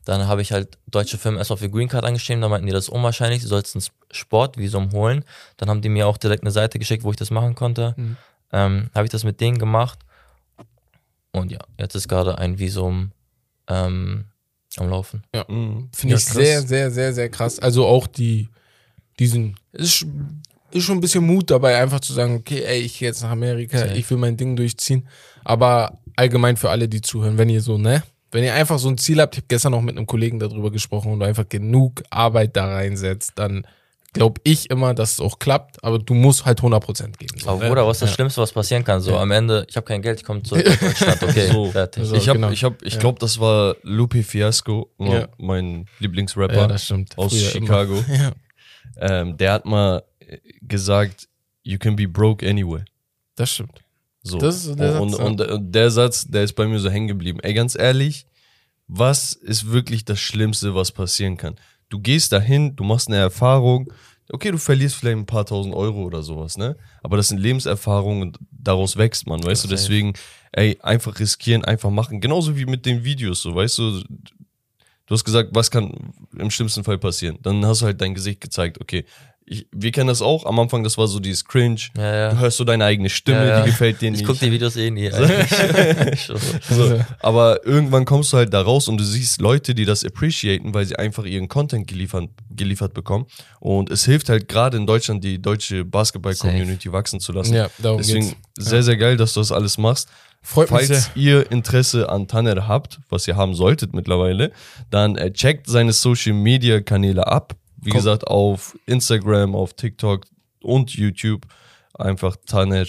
dann 0.04 0.28
habe 0.28 0.42
ich 0.42 0.52
halt 0.52 0.78
deutsche 0.86 1.18
Firmen 1.18 1.38
erstmal 1.38 1.56
für 1.56 1.70
Green 1.70 1.88
Card 1.88 2.04
angeschrieben, 2.04 2.42
dann 2.42 2.50
meinten 2.50 2.66
die, 2.66 2.72
das 2.72 2.84
ist 2.84 2.90
unwahrscheinlich, 2.90 3.42
du 3.42 3.48
sollst 3.48 3.74
ein 3.74 3.82
Sportvisum 4.10 4.92
holen. 4.92 5.24
Dann 5.56 5.68
haben 5.68 5.80
die 5.80 5.88
mir 5.88 6.06
auch 6.06 6.18
direkt 6.18 6.42
eine 6.42 6.50
Seite 6.50 6.78
geschickt, 6.78 7.04
wo 7.04 7.10
ich 7.10 7.16
das 7.16 7.30
machen 7.30 7.54
konnte. 7.54 7.94
Mhm. 7.96 8.16
Ähm, 8.52 8.90
habe 8.94 9.06
ich 9.06 9.10
das 9.10 9.24
mit 9.24 9.40
denen 9.40 9.58
gemacht. 9.58 9.98
Und 11.32 11.50
ja, 11.50 11.58
jetzt 11.78 11.96
ist 11.96 12.06
gerade 12.06 12.38
ein 12.38 12.58
Visum 12.58 13.10
ähm, 13.66 14.26
am 14.80 14.88
Laufen. 14.90 15.22
Mhm. 15.48 15.88
Finde 15.92 16.14
Ja, 16.14 16.18
ich 16.18 16.24
krass. 16.26 16.34
sehr, 16.34 16.62
sehr, 16.62 16.90
sehr, 16.90 17.12
sehr 17.12 17.28
krass. 17.28 17.58
Also 17.58 17.86
auch 17.86 18.06
die, 18.06 18.48
diesen, 19.18 19.56
es 19.72 20.02
ist, 20.02 20.06
ist 20.72 20.84
schon 20.84 20.98
ein 20.98 21.00
bisschen 21.00 21.24
Mut 21.26 21.50
dabei, 21.50 21.80
einfach 21.80 22.00
zu 22.00 22.12
sagen, 22.12 22.36
okay, 22.36 22.62
ey, 22.64 22.80
ich 22.80 22.98
gehe 22.98 23.08
jetzt 23.08 23.22
nach 23.22 23.30
Amerika, 23.30 23.78
Safe. 23.78 23.94
ich 23.96 24.08
will 24.10 24.18
mein 24.18 24.36
Ding 24.36 24.56
durchziehen. 24.56 25.06
Aber 25.44 25.98
allgemein 26.16 26.56
für 26.56 26.70
alle, 26.70 26.88
die 26.88 27.00
zuhören, 27.00 27.38
wenn 27.38 27.48
ihr 27.48 27.60
so, 27.60 27.78
ne, 27.78 28.02
wenn 28.30 28.42
ihr 28.44 28.54
einfach 28.54 28.78
so 28.80 28.88
ein 28.88 28.98
Ziel 28.98 29.20
habt, 29.20 29.34
ich 29.34 29.38
habe 29.38 29.46
gestern 29.48 29.72
noch 29.72 29.82
mit 29.82 29.96
einem 29.96 30.06
Kollegen 30.06 30.38
darüber 30.40 30.70
gesprochen 30.72 31.12
und 31.12 31.20
du 31.20 31.26
einfach 31.26 31.48
genug 31.48 32.02
Arbeit 32.10 32.56
da 32.56 32.66
reinsetzt, 32.66 33.32
dann 33.36 33.64
glaube 34.14 34.40
ich 34.44 34.70
immer, 34.70 34.94
dass 34.94 35.12
es 35.12 35.20
auch 35.20 35.38
klappt, 35.38 35.84
aber 35.84 35.98
du 35.98 36.14
musst 36.14 36.46
halt 36.46 36.60
100% 36.60 37.18
geben. 37.18 37.38
So. 37.38 37.50
Aber 37.50 37.68
Bruder, 37.68 37.86
was 37.86 37.98
ist 37.98 38.02
das 38.04 38.12
Schlimmste, 38.14 38.40
was 38.40 38.52
passieren 38.52 38.82
kann? 38.84 39.00
So 39.02 39.10
Ja. 39.10 39.20
am 39.20 39.30
Ende, 39.30 39.66
ich 39.68 39.76
habe 39.76 39.84
kein 39.84 40.00
Geld, 40.00 40.20
ich 40.20 40.24
komme 40.24 40.42
zurück 40.42 40.64
nach 40.66 40.78
Deutschland, 40.80 41.22
okay, 41.24 41.50
So. 41.52 41.70
fertig. 41.70 42.04
So, 42.06 42.14
ich 42.14 42.28
habe, 42.28 42.38
genau. 42.38 42.50
ich 42.52 42.64
habe, 42.64 42.76
ich 42.82 42.94
Ja. 42.94 43.00
glaube, 43.00 43.18
das 43.18 43.38
war 43.38 43.76
Lupe 43.82 44.22
Fiasco, 44.22 44.90
Ja. 44.98 45.28
mein 45.36 45.86
Lieblingsrapper 45.98 46.54
Ja, 46.54 46.66
das 46.66 46.84
stimmt. 46.84 47.18
aus 47.18 47.32
Früher 47.32 47.50
Chicago. 47.50 48.04
Ja, 48.08 48.32
Ähm, 48.96 49.36
der 49.36 49.52
hat 49.54 49.64
mal 49.66 50.02
gesagt, 50.62 51.28
you 51.62 51.78
can 51.78 51.96
be 51.96 52.06
broke 52.08 52.48
anyway. 52.48 52.82
das 53.36 53.50
stimmt. 53.52 53.80
So. 54.22 54.38
Das 54.38 54.64
ist 54.64 54.78
der 54.78 55.00
und, 55.02 55.10
Satz, 55.10 55.18
ja. 55.18 55.24
und, 55.26 55.40
und 55.42 55.72
der 55.72 55.90
Satz, 55.90 56.24
der 56.26 56.44
ist 56.44 56.54
bei 56.54 56.66
mir 56.66 56.78
so 56.78 56.88
hängen 56.88 57.08
geblieben. 57.08 57.40
Ey, 57.42 57.52
ganz 57.52 57.74
ehrlich, 57.76 58.26
was 58.86 59.32
ist 59.32 59.70
wirklich 59.70 60.04
das 60.04 60.18
Schlimmste, 60.20 60.74
was 60.74 60.92
passieren 60.92 61.36
kann? 61.36 61.56
Du 61.88 61.98
gehst 62.00 62.32
dahin, 62.32 62.76
du 62.76 62.84
machst 62.84 63.08
eine 63.08 63.16
Erfahrung. 63.16 63.92
Okay, 64.32 64.50
du 64.50 64.58
verlierst 64.58 64.96
vielleicht 64.96 65.18
ein 65.18 65.26
paar 65.26 65.44
tausend 65.44 65.74
Euro 65.74 66.02
oder 66.02 66.22
sowas, 66.22 66.56
ne? 66.56 66.76
Aber 67.02 67.16
das 67.16 67.28
sind 67.28 67.38
Lebenserfahrungen 67.38 68.22
und 68.22 68.38
daraus 68.50 68.96
wächst 68.96 69.26
man, 69.26 69.42
weißt 69.44 69.64
du? 69.64 69.68
Safe. 69.68 69.80
Deswegen, 69.80 70.14
ey, 70.52 70.78
einfach 70.82 71.18
riskieren, 71.18 71.64
einfach 71.64 71.90
machen. 71.90 72.20
Genauso 72.20 72.56
wie 72.56 72.64
mit 72.64 72.86
den 72.86 73.04
Videos, 73.04 73.42
so, 73.42 73.54
weißt 73.54 73.78
du? 73.78 74.02
Du 75.06 75.14
hast 75.14 75.24
gesagt, 75.24 75.50
was 75.52 75.70
kann 75.70 76.14
im 76.38 76.50
schlimmsten 76.50 76.82
Fall 76.82 76.96
passieren? 76.96 77.38
Dann 77.42 77.64
hast 77.66 77.82
du 77.82 77.86
halt 77.86 78.00
dein 78.00 78.14
Gesicht 78.14 78.40
gezeigt, 78.40 78.80
okay. 78.80 79.04
Ich, 79.46 79.66
wir 79.72 79.90
kennen 79.92 80.08
das 80.08 80.22
auch. 80.22 80.46
Am 80.46 80.58
Anfang, 80.58 80.82
das 80.84 80.96
war 80.96 81.06
so 81.06 81.20
dieses 81.20 81.44
Cringe. 81.44 81.78
Ja, 81.98 82.14
ja. 82.14 82.30
Du 82.30 82.38
hörst 82.38 82.56
so 82.56 82.64
deine 82.64 82.84
eigene 82.86 83.10
Stimme, 83.10 83.40
Ja, 83.40 83.46
ja. 83.58 83.60
die 83.62 83.70
gefällt 83.70 84.00
dir 84.00 84.10
nicht. 84.10 84.20
Ich 84.22 84.26
gucke 84.26 84.38
die 84.38 84.50
Videos 84.50 84.74
eh 84.76 84.90
nie. 84.90 85.10
Schon. 86.16 86.38
So. 86.70 86.98
Aber 87.20 87.64
irgendwann 87.66 88.04
kommst 88.06 88.32
du 88.32 88.38
halt 88.38 88.54
da 88.54 88.62
raus 88.62 88.88
und 88.88 88.96
du 88.98 89.04
siehst 89.04 89.40
Leute, 89.42 89.74
die 89.74 89.84
das 89.84 90.02
appreciaten, 90.04 90.72
weil 90.72 90.86
sie 90.86 90.96
einfach 90.96 91.24
ihren 91.24 91.48
Content 91.48 91.86
geliefert, 91.86 92.30
geliefert 92.50 92.94
bekommen. 92.94 93.26
Und 93.60 93.90
es 93.90 94.04
hilft 94.06 94.28
halt 94.30 94.48
gerade 94.48 94.76
in 94.78 94.86
Deutschland, 94.86 95.22
die 95.22 95.40
deutsche 95.42 95.84
Basketball-Community 95.84 96.90
wachsen 96.92 97.20
zu 97.20 97.32
lassen. 97.32 97.54
Ja, 97.54 97.68
darum 97.78 97.98
Deswegen 97.98 98.28
geht's. 98.30 98.70
sehr, 98.70 98.82
sehr 98.82 98.96
geil, 98.96 99.16
dass 99.18 99.34
du 99.34 99.40
das 99.40 99.52
alles 99.52 99.76
machst. 99.78 100.08
Freut 100.40 100.70
mich 100.70 100.86
Falls 100.88 101.04
sehr. 101.06 101.16
ihr 101.16 101.50
Interesse 101.52 102.08
an 102.10 102.28
Tanner 102.28 102.68
habt, 102.68 103.00
was 103.08 103.26
ihr 103.28 103.36
haben 103.36 103.54
solltet 103.54 103.94
mittlerweile, 103.94 104.52
dann 104.90 105.16
äh, 105.16 105.32
checkt 105.32 105.66
seine 105.68 105.92
Social 105.92 106.32
Media 106.34 106.80
Kanäle 106.80 107.26
ab. 107.26 107.54
Wie 107.84 107.90
Komm. 107.90 107.98
gesagt, 107.98 108.26
auf 108.26 108.76
Instagram, 108.86 109.54
auf 109.54 109.74
TikTok 109.74 110.24
und 110.62 110.94
YouTube. 110.94 111.46
Einfach 111.94 112.36
Tanner 112.46 112.86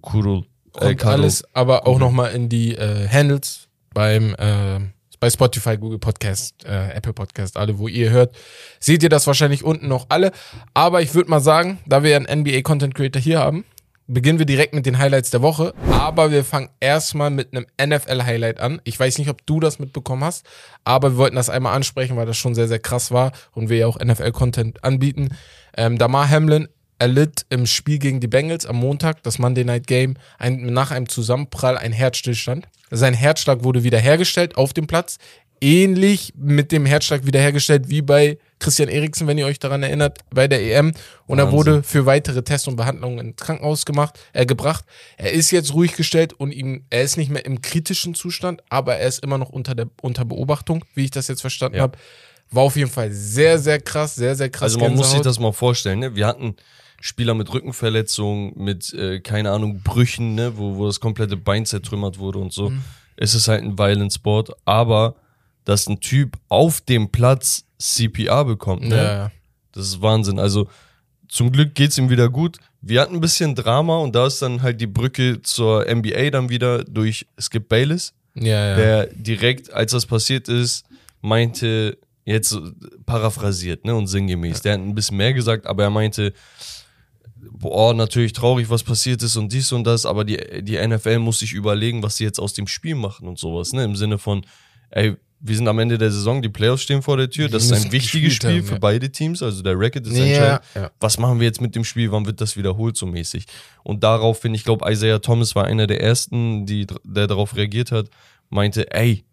Kurul. 0.00 0.46
Kommt 0.72 0.98
Karol. 0.98 1.20
alles, 1.20 1.44
aber 1.54 1.86
auch 1.86 1.98
nochmal 1.98 2.32
in 2.32 2.48
die 2.48 2.74
äh, 2.74 3.06
Handles 3.08 3.68
beim 3.92 4.34
äh, 4.34 4.80
bei 5.20 5.30
Spotify, 5.30 5.76
Google 5.76 6.00
Podcast, 6.00 6.64
äh, 6.64 6.94
Apple 6.94 7.12
Podcast, 7.12 7.56
alle, 7.56 7.78
wo 7.78 7.86
ihr 7.86 8.10
hört, 8.10 8.34
seht 8.80 9.04
ihr 9.04 9.08
das 9.08 9.28
wahrscheinlich 9.28 9.62
unten 9.62 9.86
noch 9.86 10.06
alle. 10.08 10.32
Aber 10.74 11.00
ich 11.00 11.14
würde 11.14 11.30
mal 11.30 11.38
sagen, 11.38 11.78
da 11.86 12.02
wir 12.02 12.16
einen 12.16 12.40
NBA 12.40 12.62
Content 12.62 12.96
Creator 12.96 13.22
hier 13.22 13.38
haben, 13.38 13.64
beginnen 14.06 14.38
wir 14.38 14.46
direkt 14.46 14.74
mit 14.74 14.86
den 14.86 14.98
Highlights 14.98 15.30
der 15.30 15.42
Woche. 15.42 15.74
Aber 15.90 16.30
wir 16.30 16.44
fangen 16.44 16.68
erstmal 16.80 17.30
mit 17.30 17.54
einem 17.54 17.66
NFL 17.80 18.22
Highlight 18.22 18.60
an. 18.60 18.80
Ich 18.84 18.98
weiß 18.98 19.18
nicht, 19.18 19.28
ob 19.28 19.46
du 19.46 19.60
das 19.60 19.78
mitbekommen 19.78 20.24
hast, 20.24 20.46
aber 20.84 21.12
wir 21.12 21.16
wollten 21.16 21.36
das 21.36 21.50
einmal 21.50 21.74
ansprechen, 21.74 22.16
weil 22.16 22.26
das 22.26 22.36
schon 22.36 22.54
sehr, 22.54 22.68
sehr 22.68 22.78
krass 22.78 23.10
war 23.10 23.32
und 23.52 23.68
wir 23.68 23.78
ja 23.78 23.86
auch 23.86 23.98
NFL 23.98 24.32
Content 24.32 24.82
anbieten. 24.84 25.30
Ähm, 25.76 25.98
Damar 25.98 26.28
Hamlin 26.28 26.68
erlitt 26.98 27.46
im 27.48 27.66
Spiel 27.66 27.98
gegen 27.98 28.20
die 28.20 28.28
Bengals 28.28 28.64
am 28.64 28.76
Montag, 28.76 29.22
das 29.24 29.40
Monday 29.40 29.64
Night 29.64 29.88
Game, 29.88 30.14
ein, 30.38 30.72
nach 30.72 30.92
einem 30.92 31.08
Zusammenprall 31.08 31.76
ein 31.76 31.92
Herzstillstand. 31.92 32.68
Sein 32.90 33.14
Herzschlag 33.14 33.64
wurde 33.64 33.82
wiederhergestellt 33.82 34.56
auf 34.56 34.72
dem 34.72 34.86
Platz. 34.86 35.18
Ähnlich 35.62 36.32
mit 36.36 36.72
dem 36.72 36.84
Herzschlag 36.86 37.24
wiederhergestellt 37.24 37.88
wie 37.88 38.02
bei 38.02 38.36
Christian 38.58 38.88
Eriksen, 38.88 39.28
wenn 39.28 39.38
ihr 39.38 39.46
euch 39.46 39.60
daran 39.60 39.84
erinnert, 39.84 40.18
bei 40.34 40.48
der 40.48 40.60
EM. 40.60 40.92
Und 41.26 41.38
er 41.38 41.44
Wahnsinn. 41.44 41.56
wurde 41.58 41.82
für 41.84 42.04
weitere 42.04 42.42
Tests 42.42 42.66
und 42.66 42.74
Behandlungen 42.74 43.18
ins 43.28 43.36
Krankenhaus 43.36 43.86
gemacht, 43.86 44.18
äh, 44.32 44.44
gebracht. 44.44 44.84
Er 45.16 45.30
ist 45.32 45.52
jetzt 45.52 45.72
ruhig 45.72 45.94
gestellt 45.94 46.32
und 46.32 46.50
ihm, 46.50 46.84
er 46.90 47.02
ist 47.02 47.16
nicht 47.16 47.30
mehr 47.30 47.44
im 47.46 47.62
kritischen 47.62 48.16
Zustand, 48.16 48.60
aber 48.70 48.96
er 48.96 49.06
ist 49.06 49.22
immer 49.22 49.38
noch 49.38 49.50
unter, 49.50 49.76
der, 49.76 49.86
unter 50.00 50.24
Beobachtung, 50.24 50.84
wie 50.96 51.04
ich 51.04 51.12
das 51.12 51.28
jetzt 51.28 51.42
verstanden 51.42 51.76
Ja. 51.76 51.82
habe. 51.84 51.96
War 52.50 52.64
auf 52.64 52.74
jeden 52.76 52.90
Fall 52.90 53.12
sehr, 53.12 53.60
sehr 53.60 53.80
krass, 53.80 54.16
sehr, 54.16 54.34
sehr 54.34 54.50
krass. 54.50 54.74
Also 54.74 54.80
man 54.80 54.90
muss 54.96 55.06
sich 55.06 55.14
Gänsehaut. 55.14 55.26
das 55.26 55.38
mal 55.38 55.52
vorstellen, 55.52 56.00
ne? 56.00 56.16
Wir 56.16 56.26
hatten 56.26 56.56
Spieler 57.00 57.34
mit 57.34 57.52
Rückenverletzungen, 57.52 58.52
mit, 58.56 58.92
äh, 58.94 59.20
keine 59.20 59.52
Ahnung, 59.52 59.80
Brüchen, 59.82 60.34
ne? 60.34 60.56
wo, 60.56 60.76
wo 60.76 60.86
das 60.86 60.98
komplette 60.98 61.36
Bein 61.36 61.66
zertrümmert 61.66 62.18
wurde 62.18 62.40
und 62.40 62.52
so. 62.52 62.70
Mhm. 62.70 62.82
Es 63.16 63.34
ist 63.34 63.46
halt 63.48 63.62
ein 63.62 63.78
Violent 63.78 64.12
Sport, 64.12 64.50
aber 64.64 65.14
dass 65.64 65.86
ein 65.86 66.00
Typ 66.00 66.36
auf 66.48 66.80
dem 66.80 67.10
Platz 67.10 67.64
CPR 67.78 68.44
bekommt, 68.44 68.82
ne? 68.88 68.96
Ja, 68.96 69.02
ja. 69.02 69.30
Das 69.72 69.86
ist 69.86 70.02
Wahnsinn. 70.02 70.38
Also 70.38 70.68
zum 71.28 71.50
Glück 71.50 71.74
geht's 71.74 71.96
ihm 71.98 72.10
wieder 72.10 72.28
gut. 72.28 72.58
Wir 72.80 73.00
hatten 73.00 73.14
ein 73.14 73.20
bisschen 73.20 73.54
Drama 73.54 73.98
und 73.98 74.14
da 74.14 74.26
ist 74.26 74.42
dann 74.42 74.62
halt 74.62 74.80
die 74.80 74.86
Brücke 74.86 75.40
zur 75.42 75.86
NBA 75.88 76.30
dann 76.30 76.48
wieder 76.48 76.84
durch 76.84 77.26
Skip 77.40 77.68
Bayless 77.68 78.12
Ja, 78.34 78.44
ja. 78.44 78.76
der 78.76 79.06
direkt, 79.06 79.72
als 79.72 79.92
das 79.92 80.04
passiert 80.04 80.48
ist, 80.48 80.84
meinte, 81.20 81.96
jetzt 82.24 82.56
paraphrasiert, 83.06 83.84
ne, 83.84 83.94
und 83.94 84.08
sinngemäß. 84.08 84.62
Der 84.62 84.74
hat 84.74 84.80
ein 84.80 84.94
bisschen 84.94 85.16
mehr 85.16 85.32
gesagt, 85.32 85.66
aber 85.66 85.84
er 85.84 85.90
meinte, 85.90 86.32
boah, 87.50 87.94
natürlich 87.94 88.32
traurig, 88.32 88.68
was 88.70 88.82
passiert 88.82 89.22
ist 89.22 89.36
und 89.36 89.52
dies 89.52 89.72
und 89.72 89.84
das, 89.84 90.06
aber 90.06 90.24
die, 90.24 90.38
die 90.62 90.86
NFL 90.86 91.18
muss 91.18 91.38
sich 91.40 91.52
überlegen, 91.52 92.02
was 92.02 92.16
sie 92.16 92.24
jetzt 92.24 92.38
aus 92.38 92.52
dem 92.52 92.66
Spiel 92.66 92.94
machen 92.94 93.26
und 93.26 93.38
sowas, 93.38 93.72
ne, 93.72 93.84
im 93.84 93.96
Sinne 93.96 94.18
von, 94.18 94.44
ey, 94.90 95.16
wir 95.44 95.56
sind 95.56 95.66
am 95.66 95.78
Ende 95.80 95.98
der 95.98 96.10
Saison, 96.12 96.40
die 96.40 96.48
Playoffs 96.48 96.82
stehen 96.84 97.02
vor 97.02 97.16
der 97.16 97.28
Tür, 97.28 97.46
Die 97.48 97.52
das 97.52 97.64
ist 97.64 97.72
ein 97.72 97.90
wichtiges 97.92 98.34
Spiel 98.34 98.58
haben, 98.60 98.64
für 98.64 98.74
ja. 98.74 98.78
beide 98.78 99.10
Teams, 99.10 99.42
also 99.42 99.62
der 99.62 99.74
Racket 99.76 100.06
ist 100.06 100.16
ja, 100.16 100.24
entscheidend 100.24 100.60
ja. 100.76 100.90
was 101.00 101.18
machen 101.18 101.40
wir 101.40 101.46
jetzt 101.46 101.60
mit 101.60 101.74
dem 101.74 101.84
Spiel, 101.84 102.12
wann 102.12 102.24
wird 102.26 102.40
das 102.40 102.56
wiederholt 102.56 102.96
so 102.96 103.06
mäßig? 103.06 103.46
Und 103.82 104.04
daraufhin, 104.04 104.54
ich 104.54 104.62
glaube, 104.64 104.90
Isaiah 104.90 105.18
Thomas 105.20 105.54
war 105.56 105.64
einer 105.64 105.86
der 105.88 106.00
ersten, 106.00 106.64
die, 106.66 106.86
der 107.04 107.26
darauf 107.26 107.56
reagiert 107.56 107.90
hat, 107.90 108.08
meinte, 108.50 108.90
ey, 108.92 109.24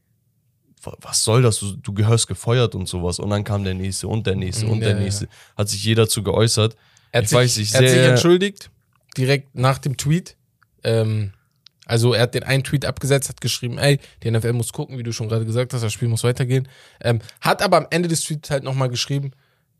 wa- 0.81 0.97
was 1.01 1.23
soll 1.23 1.41
das? 1.43 1.59
Du, 1.59 1.73
du 1.75 1.93
gehörst 1.93 2.27
gefeuert 2.27 2.73
und 2.73 2.87
sowas. 2.87 3.19
Und 3.19 3.29
dann 3.29 3.43
kam 3.43 3.63
der 3.63 3.73
nächste 3.75 4.07
und 4.07 4.25
der 4.25 4.35
nächste 4.35 4.65
und 4.65 4.79
der 4.79 4.95
nächste. 4.95 5.27
Hat 5.57 5.69
sich 5.69 5.83
jeder 5.83 6.07
zu 6.09 6.23
geäußert. 6.23 6.75
Er 7.11 7.19
hat 7.19 7.23
ich 7.25 7.29
sich, 7.29 7.37
weiß 7.37 7.57
nicht, 7.57 7.73
er 7.73 7.77
hat 7.81 7.87
sich 7.87 7.97
sehr- 7.99 8.09
entschuldigt, 8.11 8.71
direkt 9.17 9.55
nach 9.55 9.77
dem 9.77 9.95
Tweet. 9.97 10.35
Ähm, 10.83 11.33
also 11.89 12.13
er 12.13 12.21
hat 12.23 12.35
den 12.35 12.43
einen 12.43 12.63
Tweet 12.63 12.85
abgesetzt, 12.85 13.27
hat 13.29 13.41
geschrieben, 13.41 13.77
ey, 13.77 13.99
die 14.23 14.31
NFL 14.31 14.53
muss 14.53 14.71
gucken, 14.71 14.97
wie 14.97 15.03
du 15.03 15.11
schon 15.11 15.27
gerade 15.27 15.45
gesagt 15.45 15.73
hast, 15.73 15.81
das 15.83 15.91
Spiel 15.91 16.07
muss 16.07 16.23
weitergehen. 16.23 16.67
Ähm, 17.01 17.19
hat 17.41 17.61
aber 17.61 17.77
am 17.77 17.87
Ende 17.89 18.07
des 18.07 18.21
Tweets 18.23 18.49
halt 18.49 18.63
nochmal 18.63 18.89
geschrieben, 18.89 19.31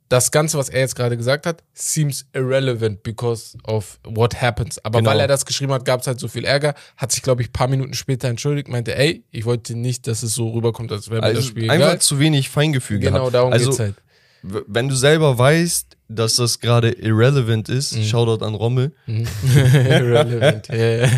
das 0.10 0.32
Ganze, 0.32 0.58
was 0.58 0.70
er 0.70 0.80
jetzt 0.80 0.96
gerade 0.96 1.18
gesagt 1.18 1.46
hat, 1.46 1.64
seems 1.74 2.26
irrelevant 2.34 3.04
because 3.04 3.56
of 3.64 4.00
what 4.04 4.42
happens. 4.42 4.84
Aber 4.84 5.00
Genau. 5.00 5.12
weil 5.12 5.20
er 5.20 5.28
das 5.28 5.46
geschrieben 5.46 5.72
hat, 5.72 5.86
gab 5.86 6.02
es 6.02 6.08
halt 6.08 6.20
so 6.20 6.28
viel 6.28 6.46
Ärger. 6.46 6.74
Hat 6.98 7.12
sich, 7.12 7.22
glaube 7.22 7.44
ich, 7.44 7.50
ein 7.50 7.54
paar 7.54 7.68
Minuten 7.68 7.94
später 7.94 8.28
entschuldigt, 8.28 8.70
meinte, 8.70 8.96
ey, 8.98 9.24
ich 9.30 9.46
wollte 9.46 9.76
nicht, 9.76 10.08
dass 10.08 10.24
es 10.24 10.34
so 10.34 10.50
rüberkommt, 10.50 10.92
als 10.92 11.12
wäre 11.12 11.22
mir 11.22 11.28
das 11.28 11.38
Also 11.38 11.50
Spiel 11.50 11.70
einfach 11.70 11.90
egal. 11.90 12.02
zu 12.02 12.18
wenig 12.20 12.50
Feingefühl 12.50 12.98
Genau, 13.00 13.20
gehabt. 13.20 13.36
darum 13.36 13.54
also, 13.54 13.68
geht's 13.70 13.80
halt. 13.80 13.96
Wenn 14.42 14.88
du 14.90 14.96
selber 14.96 15.38
weißt, 15.38 15.98
dass 16.08 16.38
das 16.38 16.60
gerade 16.60 16.90
irrelevant 16.92 17.70
ist, 17.70 17.96
Mhm. 17.96 18.04
Shoutout 18.04 18.44
an 18.46 18.56
Rommel. 18.56 18.92
irrelevant. 19.08 20.68
ja, 20.70 20.76
ja. 21.06 21.10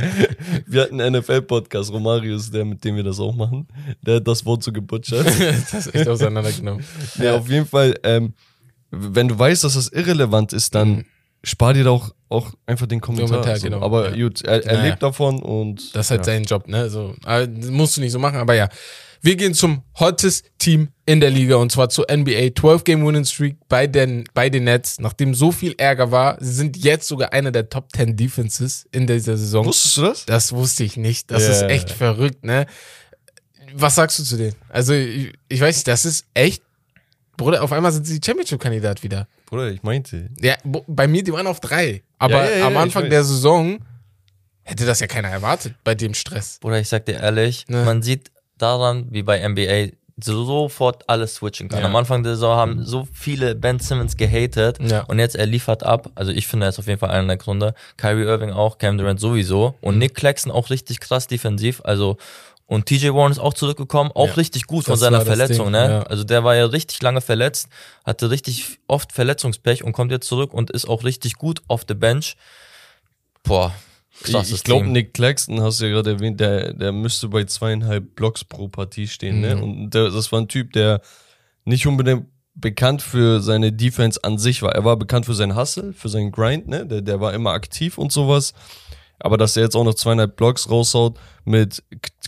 Wir 0.66 0.82
hatten 0.84 1.00
einen 1.02 1.20
NFL-Podcast, 1.22 1.92
Romarius, 1.92 2.52
der, 2.52 2.66
mit 2.66 2.84
dem 2.84 2.96
wir 2.96 3.04
das 3.04 3.20
auch 3.20 3.36
machen. 3.36 3.68
Der 4.02 4.16
hat 4.18 4.28
das 4.28 4.46
Wort 4.46 4.64
so 4.64 4.72
gebutschert. 4.72 5.26
das 5.72 5.74
ist 5.88 5.96
echt 5.96 6.08
auseinandergenommen. 6.08 6.84
ja, 7.18 7.36
auf 7.38 7.50
jeden 7.50 7.66
Fall, 7.66 7.94
ähm, 8.04 8.34
wenn 8.90 9.28
du 9.30 9.38
weißt, 9.40 9.64
dass 9.64 9.76
das 9.76 9.88
irrelevant 9.90 10.54
ist, 10.54 10.76
dann 10.76 10.90
Mhm. 10.90 11.06
spar 11.44 11.74
dir 11.74 11.84
doch 11.86 12.14
auch 12.30 12.52
einfach 12.66 12.88
den 12.88 13.02
Kommentar. 13.02 13.30
Kommentar, 13.40 13.58
so. 13.58 13.64
genau. 13.64 13.82
Aber 13.82 14.10
Ja. 14.16 14.24
gut, 14.28 14.42
er, 14.44 14.66
er 14.66 14.74
Naja. 14.78 14.90
lebt 14.90 15.04
davon 15.04 15.42
und 15.42 15.96
Das 15.96 16.08
ist 16.08 16.12
halt 16.12 16.22
ja. 16.22 16.26
sein 16.34 16.44
Job, 16.44 16.68
ne? 16.68 16.90
So, 16.90 17.14
musst 17.70 17.98
du 17.98 18.02
nicht 18.02 18.12
so 18.12 18.20
machen, 18.20 18.38
aber 18.38 18.56
ja. 18.56 18.68
Wir 19.24 19.36
gehen 19.36 19.54
zum 19.54 19.84
hottest 20.00 20.46
Team 20.58 20.90
in 21.06 21.20
der 21.20 21.30
Liga 21.30 21.56
und 21.58 21.72
zwar 21.72 21.90
zur 21.90 22.08
NBA 22.12 22.56
12 22.60 22.84
Game 22.84 23.06
Winning 23.06 23.26
Streak 23.26 23.58
bei 23.70 23.86
den 23.86 24.24
bei 24.34 24.50
den 24.50 24.64
Nets. 24.64 25.00
Nachdem 25.00 25.36
so 25.36 25.52
viel 25.52 25.76
Ärger 25.78 26.10
war, 26.12 26.38
sie 26.40 26.54
sind 26.54 26.76
jetzt 26.78 27.08
sogar 27.08 27.32
einer 27.32 27.52
der 27.52 27.70
Top 27.70 27.90
10 27.96 28.16
Defenses 28.18 28.88
in 28.92 29.06
dieser 29.06 29.38
Saison. 29.38 29.66
Wusstest 29.66 29.98
du 29.98 30.02
das? 30.02 30.26
Das 30.26 30.54
wusste 30.54 30.84
ich 30.84 30.98
nicht. 30.98 31.30
Das 31.30 31.44
Ja. 31.44 31.52
ist 31.52 31.62
echt 31.64 31.92
verrückt, 31.92 32.44
ne? 32.44 32.66
Was 33.74 33.96
sagst 33.96 34.18
du 34.20 34.24
zu 34.24 34.38
denen? 34.38 34.56
Also, 34.70 34.94
ich, 34.94 35.34
ich 35.48 35.62
weiß 35.62 35.76
nicht, 35.78 35.88
das 35.88 36.06
ist 36.06 36.26
echt. 36.34 36.64
Bruder, 37.38 37.64
auf 37.64 37.72
einmal 37.72 37.92
sind 37.92 38.06
sie 38.06 38.20
Championship-Kandidat 38.24 39.02
wieder. 39.04 39.28
Bruder, 39.46 39.70
ich 39.72 39.82
meinte. 39.84 40.30
Ja, 40.42 40.56
bei 40.64 41.08
mir, 41.08 41.24
die 41.24 41.32
waren 41.32 41.48
auf 41.48 41.60
drei. 41.60 42.04
Aber 42.18 42.44
Ja, 42.44 42.50
ja, 42.52 42.58
ja, 42.58 42.68
am 42.68 42.74
ich 42.74 42.80
Anfang 42.80 43.10
der 43.10 43.24
Saison 43.24 43.80
hätte 44.64 44.86
das 44.86 45.00
ja 45.00 45.08
keiner 45.08 45.30
erwartet 45.30 45.76
bei 45.84 45.96
dem 45.96 46.14
Stress. 46.16 46.58
Bruder, 46.60 46.80
ich 46.80 46.90
sag 46.90 47.06
dir 47.06 47.14
ehrlich, 47.22 47.66
Ne. 47.68 47.86
man 47.86 48.02
sieht 48.02 48.30
daran, 48.62 49.08
wie 49.10 49.24
bei 49.24 49.40
NBA, 49.40 49.94
so- 50.24 50.44
sofort 50.46 51.04
alles 51.10 51.36
switchen 51.36 51.68
kann. 51.70 51.80
Ja. 51.80 51.86
Am 51.86 51.96
Anfang 51.96 52.22
der 52.24 52.34
Saison 52.34 52.56
haben 52.56 52.86
so 52.86 53.08
viele 53.12 53.56
Ben 53.56 53.80
Simmons 53.80 54.18
gehatet 54.18 54.78
Ja. 54.82 55.02
und 55.06 55.18
jetzt 55.20 55.36
er 55.36 55.46
liefert 55.48 55.84
ab. 55.84 56.12
Also 56.16 56.32
ich 56.32 56.46
finde, 56.48 56.68
er 56.68 56.70
ist 56.70 56.80
auf 56.80 56.88
jeden 56.88 57.00
Fall 57.00 57.10
einer 57.10 57.28
der 57.28 57.38
Gründe. 57.38 57.74
Kyrie 57.98 58.24
Irving 58.26 58.52
auch, 58.52 58.78
Cam 58.78 58.98
Durant 58.98 59.20
sowieso 59.20 59.70
Mhm. 59.70 59.76
und 59.88 59.98
Nick 59.98 60.14
Claxton 60.16 60.52
auch 60.52 60.70
richtig 60.70 61.00
krass 61.00 61.28
defensiv. 61.28 61.82
Also 61.84 62.18
und 62.68 62.86
TJ 62.86 63.10
Warren 63.14 63.32
ist 63.34 63.40
auch 63.40 63.54
zurückgekommen, 63.54 64.12
auch 64.14 64.28
Ja, 64.28 64.34
richtig 64.36 64.66
gut 64.66 64.86
von 64.86 64.94
das 64.94 65.02
seiner 65.02 65.22
Verletzung, 65.22 65.66
Ding, 65.66 65.72
ne? 65.74 65.90
ja. 65.90 66.04
Also 66.04 66.24
der 66.24 66.44
war 66.46 66.56
ja 66.56 66.66
richtig 66.66 67.02
lange 67.02 67.20
verletzt, 67.20 67.68
hatte 68.06 68.30
richtig 68.30 68.80
oft 68.88 69.12
Verletzungspech 69.12 69.84
und 69.84 69.92
kommt 69.92 70.12
jetzt 70.12 70.28
zurück 70.28 70.54
und 70.54 70.70
ist 70.72 70.88
auch 70.88 71.04
richtig 71.04 71.34
gut 71.36 71.62
auf 71.68 71.84
der 71.84 71.96
Bench. 71.96 72.38
Boah, 73.44 73.74
krasses 74.24 74.60
ich 74.60 74.64
glaube. 74.64 74.88
Nick 74.88 75.14
Claxton, 75.14 75.62
hast 75.62 75.80
du 75.80 75.86
ja 75.86 75.92
gerade 75.92 76.12
erwähnt, 76.12 76.40
der, 76.40 76.74
der 76.74 76.92
müsste 76.92 77.28
bei 77.28 77.44
zweieinhalb 77.44 78.16
Blocks 78.16 78.44
pro 78.44 78.68
Partie 78.68 79.08
stehen. 79.08 79.42
Ne? 79.42 79.56
Mhm. 79.56 79.64
Und 79.64 79.94
der, 79.94 80.10
das 80.10 80.32
war 80.32 80.40
ein 80.40 80.48
Typ, 80.48 80.74
der 80.74 81.02
nicht 81.66 81.88
unbedingt 81.88 82.26
bekannt 82.54 83.02
für 83.02 83.42
seine 83.42 83.72
Defense 83.72 84.24
an 84.24 84.38
sich 84.38 84.62
war. 84.62 84.74
Er 84.74 84.84
war 84.84 84.98
bekannt 84.98 85.26
für 85.26 85.34
seinen 85.34 85.56
Hustle, 85.56 85.94
für 85.94 86.10
seinen 86.10 86.32
Grind, 86.32 86.68
ne? 86.68 86.86
Der, 86.86 87.02
der 87.02 87.22
war 87.22 87.34
immer 87.34 87.52
aktiv 87.52 87.98
und 87.98 88.12
sowas. 88.12 88.54
Aber 89.20 89.38
dass 89.38 89.56
er 89.56 89.64
jetzt 89.64 89.76
auch 89.76 89.84
noch 89.84 89.94
zweieinhalb 89.94 90.36
Blocks 90.36 90.70
raushaut 90.70 91.20
mit 91.46 91.84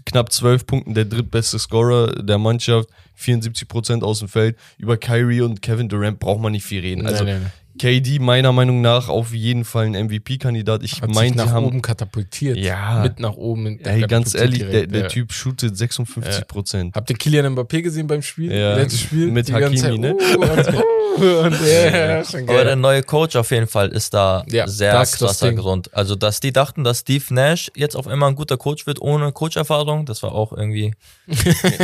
knapp 0.06 0.32
zwölf 0.32 0.66
Punkten, 0.66 0.94
der 0.94 1.06
drittbeste 1.06 1.58
Scorer 1.58 2.24
der 2.24 2.38
Mannschaft, 2.38 2.90
74 3.16 3.68
Prozent 3.68 4.04
aus 4.04 4.20
dem 4.20 4.28
Feld. 4.28 4.58
Über 4.78 4.98
Kyrie 4.98 5.42
und 5.42 5.62
Kevin 5.62 5.90
Durant 5.90 6.20
braucht 6.20 6.40
man 6.40 6.52
nicht 6.52 6.66
viel 6.66 6.82
reden. 6.82 7.06
Also 7.06 7.24
Nee, 7.24 7.34
nee, 7.34 7.40
nee. 7.40 7.46
KD 7.78 8.20
meiner 8.20 8.52
Meinung 8.52 8.82
nach 8.82 9.10
auf 9.10 9.34
jeden 9.34 9.66
Fall 9.66 9.86
ein 9.86 10.06
MVP-Kandidat. 10.06 10.84
Ich 10.84 11.02
meine, 11.02 11.36
nach 11.36 11.48
sie 11.48 11.52
haben 11.52 11.66
oben 11.66 11.82
katapultiert. 11.82 12.58
Ja. 12.58 13.02
Mit 13.02 13.20
nach 13.20 13.36
oben. 13.36 13.80
Ey, 13.80 14.02
ganz 14.02 14.36
ehrlich, 14.36 14.60
der, 14.60 14.70
direkt, 14.70 14.94
der 14.94 15.02
ja. 15.02 15.08
Typ 15.08 15.34
shootet 15.34 15.76
56 15.76 16.48
Prozent. 16.48 16.96
Habt 16.96 17.10
ihr 17.10 17.16
Kilian 17.16 17.56
Mbappé 17.56 17.82
gesehen 17.82 18.08
beim 18.08 18.22
Spiel? 18.22 18.52
Ja. 18.54 18.76
Letztes 18.76 19.02
Spiel? 19.02 19.32
Mit 19.32 19.48
Die 19.48 19.54
Hakimi, 19.54 19.98
ne? 19.98 20.16
Zeit, 20.18 20.74
uh, 20.74 20.82
und, 21.22 21.24
uh, 21.24 21.40
und 21.46 21.68
ja, 21.68 22.24
schon 22.24 22.48
Aber 22.48 22.64
der 22.64 22.76
neue 22.76 23.02
Coach 23.02 23.36
auf 23.36 23.50
jeden 23.52 23.68
Fall 23.68 23.90
ist 23.90 24.14
da 24.14 24.46
Ja, 24.50 24.68
sehr 24.68 24.94
das 24.94 25.14
ist 25.14 25.22
das 25.22 25.40
krasser. 25.40 25.54
Grund. 25.54 25.94
Also, 25.94 26.16
dass 26.16 26.40
die 26.40 26.54
dachten, 26.54 26.84
dass 26.84 27.00
Steve 27.00 27.34
Nash 27.34 27.72
jetzt 27.76 27.96
auf 27.96 28.08
einmal 28.08 28.30
ein 28.30 28.36
guter 28.36 28.58
Coach 28.58 28.86
wird, 28.86 29.02
ohne 29.02 29.32
Coacherfahrung, 29.32 30.06
das 30.06 30.22
war 30.22 30.34
auch 30.34 30.54
irgendwie. 30.54 30.94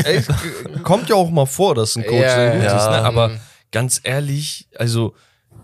Ey, 0.03 0.22
kommt 0.84 1.10
ja 1.10 1.15
auch 1.15 1.31
mal 1.31 1.46
vor, 1.46 1.74
dass 1.74 1.96
ein 1.96 2.03
Coach 2.03 2.22
Ja, 2.22 2.36
sehr 2.36 2.51
gut 2.51 2.63
ja. 2.63 2.77
ist, 2.77 2.89
ne? 2.91 3.03
aber 3.03 3.31
ganz 3.72 4.01
ehrlich, 4.03 4.67
also 4.77 5.15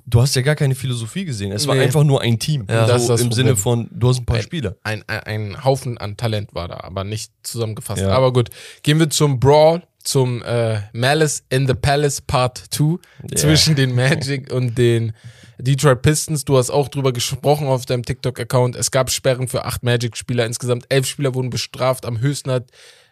du 0.05 0.21
hast 0.21 0.35
ja 0.35 0.41
gar 0.41 0.55
keine 0.55 0.75
Philosophie 0.75 1.25
gesehen. 1.25 1.51
Es 1.51 1.67
war 1.67 1.75
Nee. 1.75 1.81
einfach 1.83 2.03
nur 2.03 2.21
ein 2.21 2.37
Team. 2.39 2.65
Ja. 2.69 2.85
Das 2.85 3.03
so 3.03 3.13
das 3.13 3.21
Im 3.21 3.29
Problem. 3.29 3.45
Sinne 3.47 3.55
von, 3.57 3.89
du 3.91 4.09
hast 4.09 4.19
ein 4.19 4.25
paar 4.25 4.37
Ein- 4.37 4.43
Spieler. 4.43 4.75
ein, 4.83 5.03
ein, 5.07 5.19
ein 5.53 5.63
Haufen 5.63 5.97
an 5.97 6.17
Talent 6.17 6.53
war 6.53 6.67
da, 6.67 6.77
aber 6.81 7.03
nicht 7.03 7.31
zusammengefasst. 7.43 8.01
Ja. 8.01 8.09
Aber 8.09 8.31
gut, 8.33 8.49
gehen 8.83 8.99
wir 8.99 9.09
zum 9.09 9.39
Brawl, 9.39 9.83
zum 10.03 10.43
äh, 10.43 10.79
Malice 10.93 11.43
in 11.49 11.67
the 11.67 11.73
Palace 11.73 12.21
Part 12.21 12.63
2 12.71 12.97
zwischen 13.35 13.75
den 13.75 13.95
Magic 13.95 14.51
und 14.53 14.77
den 14.77 15.13
Detroit 15.57 16.01
Pistons. 16.01 16.45
Du 16.45 16.57
hast 16.57 16.69
auch 16.69 16.89
drüber 16.89 17.11
gesprochen 17.13 17.67
auf 17.67 17.85
deinem 17.85 18.03
TikTok-Account. 18.03 18.75
Es 18.75 18.91
gab 18.91 19.09
Sperren 19.09 19.47
für 19.47 19.65
acht 19.65 19.83
Magic-Spieler. 19.83 20.45
Insgesamt 20.45 20.85
elf 20.89 21.07
Spieler 21.07 21.33
wurden 21.33 21.49
bestraft. 21.49 22.05
Am 22.05 22.19
höchsten 22.19 22.51
hat 22.51 22.65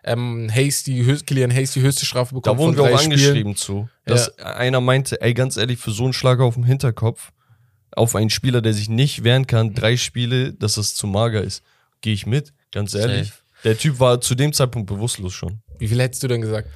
ähm, 0.04 0.50
Hasty, 0.54 1.04
Killian 1.26 1.50
Hasty 1.52 1.80
die 1.80 1.86
höchste 1.86 2.06
Strafe 2.06 2.32
Da 2.36 2.36
bekommen. 2.36 2.60
wurden 2.60 2.76
wir 2.76 2.84
auch 2.84 2.88
drei 2.90 2.98
Spielen. 2.98 3.14
angeschrieben 3.14 3.56
zu, 3.56 3.88
dass 4.06 4.38
einer 4.40 4.82
meinte, 4.82 5.22
ey, 5.22 5.34
ganz 5.34 5.58
ehrlich, 5.58 5.80
für 5.80 5.92
so 5.92 6.04
einen 6.04 6.14
Schlag 6.14 6.40
auf 6.40 6.56
dem 6.56 6.64
Hinterkopf, 6.64 7.32
auf 7.96 8.16
einen 8.16 8.30
Spieler, 8.30 8.62
der 8.62 8.74
sich 8.74 8.90
nicht 8.90 9.24
wehren 9.24 9.48
kann, 9.48 9.74
drei 9.74 9.98
Spiele, 9.98 10.54
dass 10.54 10.74
das 10.76 10.96
zu 10.96 11.08
mager 11.08 11.42
ist. 11.42 11.64
Gehe 12.02 12.14
ich 12.14 12.26
mit, 12.26 12.54
ganz 12.72 12.94
ehrlich. 12.96 13.28
Safe. 13.30 13.40
Der 13.64 13.78
Typ 13.78 14.00
war 14.00 14.20
zu 14.20 14.36
dem 14.36 14.52
Zeitpunkt 14.52 14.88
bewusstlos 14.88 15.34
schon. 15.34 15.62
Wie 15.80 15.88
viel 15.88 16.02
hättest 16.02 16.22
du 16.24 16.28
denn 16.28 16.42
gesagt? 16.42 16.68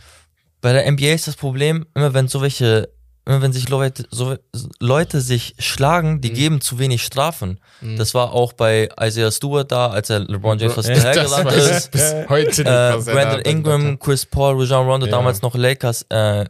Bei 0.61 0.71
der 0.73 0.89
NBA 0.91 1.13
ist 1.13 1.27
das 1.27 1.35
Problem, 1.35 1.85
immer 1.95 2.13
wenn 2.13 2.27
so 2.27 2.41
welche, 2.41 2.89
immer 3.25 3.41
wenn 3.41 3.51
sich 3.51 3.67
Leute, 3.67 4.05
so, 4.09 4.37
Leute 4.79 5.19
sich 5.21 5.55
schlagen, 5.59 6.13
Mhm. 6.15 6.21
die 6.21 6.31
geben 6.33 6.61
zu 6.61 6.79
wenig 6.79 7.03
Strafen. 7.03 7.59
Das 7.97 8.13
war 8.13 8.31
auch 8.31 8.53
bei 8.53 8.87
Isaiah 9.01 9.31
Stewart 9.31 9.69
da, 9.71 9.87
als 9.87 10.09
er 10.09 10.19
LeBron 10.21 10.57
James 10.59 10.75
fast 10.75 10.87
weiß 10.89 11.69
ist. 11.77 11.91
bis 11.91 12.13
heute 12.29 12.45
nicht, 12.47 12.59
Äh, 12.59 12.65
was 12.65 13.07
er 13.07 13.15
da 13.15 13.21
Brandon 13.23 13.41
Ingram, 13.41 13.99
Chris 13.99 14.25
Paul, 14.25 14.55
Rajon 14.59 14.87
Rondo, 14.87 15.05
Ja. 15.07 15.11
damals 15.11 15.41
noch 15.41 15.55
Lakers, 15.55 16.05
äh, 16.09 16.45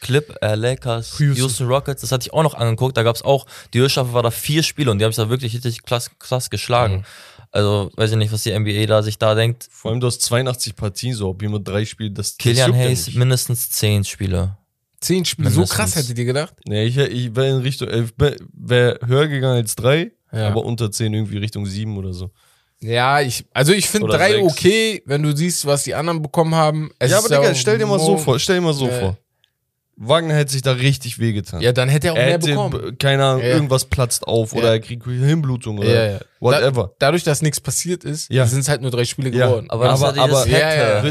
Clip, 0.00 0.34
äh, 0.42 0.54
Lakers, 0.54 1.18
Houston. 1.18 1.36
Houston. 1.42 1.66
Rockets, 1.68 2.00
das 2.02 2.12
hatte 2.12 2.26
ich 2.26 2.32
auch 2.32 2.42
noch 2.42 2.54
angeguckt. 2.54 2.96
Da 2.96 3.02
gab 3.02 3.16
es 3.16 3.22
auch, 3.22 3.46
die 3.74 3.80
Höchststrafe 3.80 4.12
war 4.12 4.22
da 4.22 4.30
vier 4.30 4.62
Spiele 4.62 4.90
und 4.90 4.98
die 4.98 5.04
haben 5.04 5.12
sich 5.12 5.22
da 5.22 5.28
wirklich 5.30 5.54
richtig 5.54 5.82
krass, 5.82 6.10
krass 6.18 6.50
geschlagen. 6.50 6.96
Mhm. 6.98 7.04
Also, 7.50 7.90
weiß 7.96 8.10
ich 8.12 8.16
nicht, 8.18 8.32
was 8.32 8.42
die 8.42 8.56
NBA 8.58 8.86
da 8.86 9.02
sich 9.02 9.18
da 9.18 9.34
denkt. 9.34 9.66
Vor 9.70 9.90
allem, 9.90 10.00
du 10.00 10.06
hast 10.06 10.20
82 10.22 10.76
Partien, 10.76 11.14
so, 11.14 11.30
ob 11.30 11.40
jemand 11.42 11.66
drei 11.66 11.84
spielt, 11.86 12.18
das, 12.18 12.36
das 12.36 12.44
juckt 12.46 12.56
ja 12.58 12.72
Hayes 12.72 13.06
nicht. 13.06 13.16
mindestens 13.16 13.70
zehn 13.70 14.04
Spiele. 14.04 14.56
Zehn 15.00 15.24
Spiele, 15.24 15.50
so 15.50 15.64
krass 15.64 15.94
hättet 15.96 16.18
ihr 16.18 16.24
gedacht? 16.24 16.54
Nee, 16.66 16.84
ich, 16.84 16.96
ich 16.98 17.34
wäre 17.36 17.50
in 17.50 17.62
Richtung, 17.62 17.88
äh, 17.88 18.04
wäre 18.52 18.98
höher 19.06 19.28
gegangen 19.28 19.56
als 19.56 19.76
drei, 19.76 20.10
Ja. 20.32 20.48
aber 20.48 20.64
unter 20.64 20.90
zehn 20.90 21.14
irgendwie 21.14 21.38
Richtung 21.38 21.64
sieben 21.66 21.96
oder 21.96 22.12
so. 22.12 22.30
Ja, 22.80 23.20
ich, 23.20 23.44
also 23.54 23.72
ich 23.72 23.88
finde 23.88 24.08
drei 24.08 24.32
sechs. 24.32 24.52
okay, 24.52 25.02
wenn 25.06 25.22
du 25.22 25.34
siehst, 25.36 25.66
was 25.66 25.84
die 25.84 25.94
anderen 25.94 26.20
bekommen 26.20 26.54
haben. 26.54 26.90
Es 26.98 27.10
ja, 27.10 27.18
ist 27.18 27.24
aber 27.32 27.42
Digga, 27.42 27.54
stell 27.54 27.78
dir 27.78 27.86
mal 27.86 27.98
so 27.98 28.16
vor, 28.16 28.38
stell 28.38 28.56
dir 28.56 28.62
mal 28.62 28.74
so 28.74 28.88
Ja. 28.88 28.98
vor. 29.00 29.18
Wagner 30.00 30.34
hätte 30.34 30.52
sich 30.52 30.62
da 30.62 30.72
richtig 30.72 31.18
wehgetan. 31.18 31.60
Ja, 31.60 31.72
dann 31.72 31.88
hätte 31.88 32.06
er 32.08 32.12
auch 32.12 32.16
er 32.16 32.24
mehr 32.26 32.34
hätte, 32.34 32.46
bekommen. 32.50 32.98
keine 32.98 33.24
Ahnung, 33.24 33.42
Ja. 33.42 33.48
irgendwas 33.48 33.84
platzt 33.86 34.26
auf 34.28 34.52
oder 34.52 34.66
Ja. 34.68 34.72
er 34.74 34.80
kriegt 34.80 35.04
Hinblutung 35.04 35.78
oder 35.78 35.88
Ja, 35.92 36.12
ja. 36.12 36.18
whatever. 36.38 36.84
Da, 36.98 37.06
dadurch, 37.06 37.24
dass 37.24 37.42
nichts 37.42 37.60
passiert 37.60 38.04
ist, 38.04 38.30
Ja. 38.30 38.46
sind 38.46 38.60
es 38.60 38.68
halt 38.68 38.80
nur 38.80 38.90
drei 38.92 39.04
Spiele 39.04 39.30
Ja. 39.30 39.46
geworden. 39.48 39.66
Aber, 39.70 39.86
das 39.88 40.02
Aber- 40.02 40.20
aber- 40.22 40.42
Fette. 40.44 40.58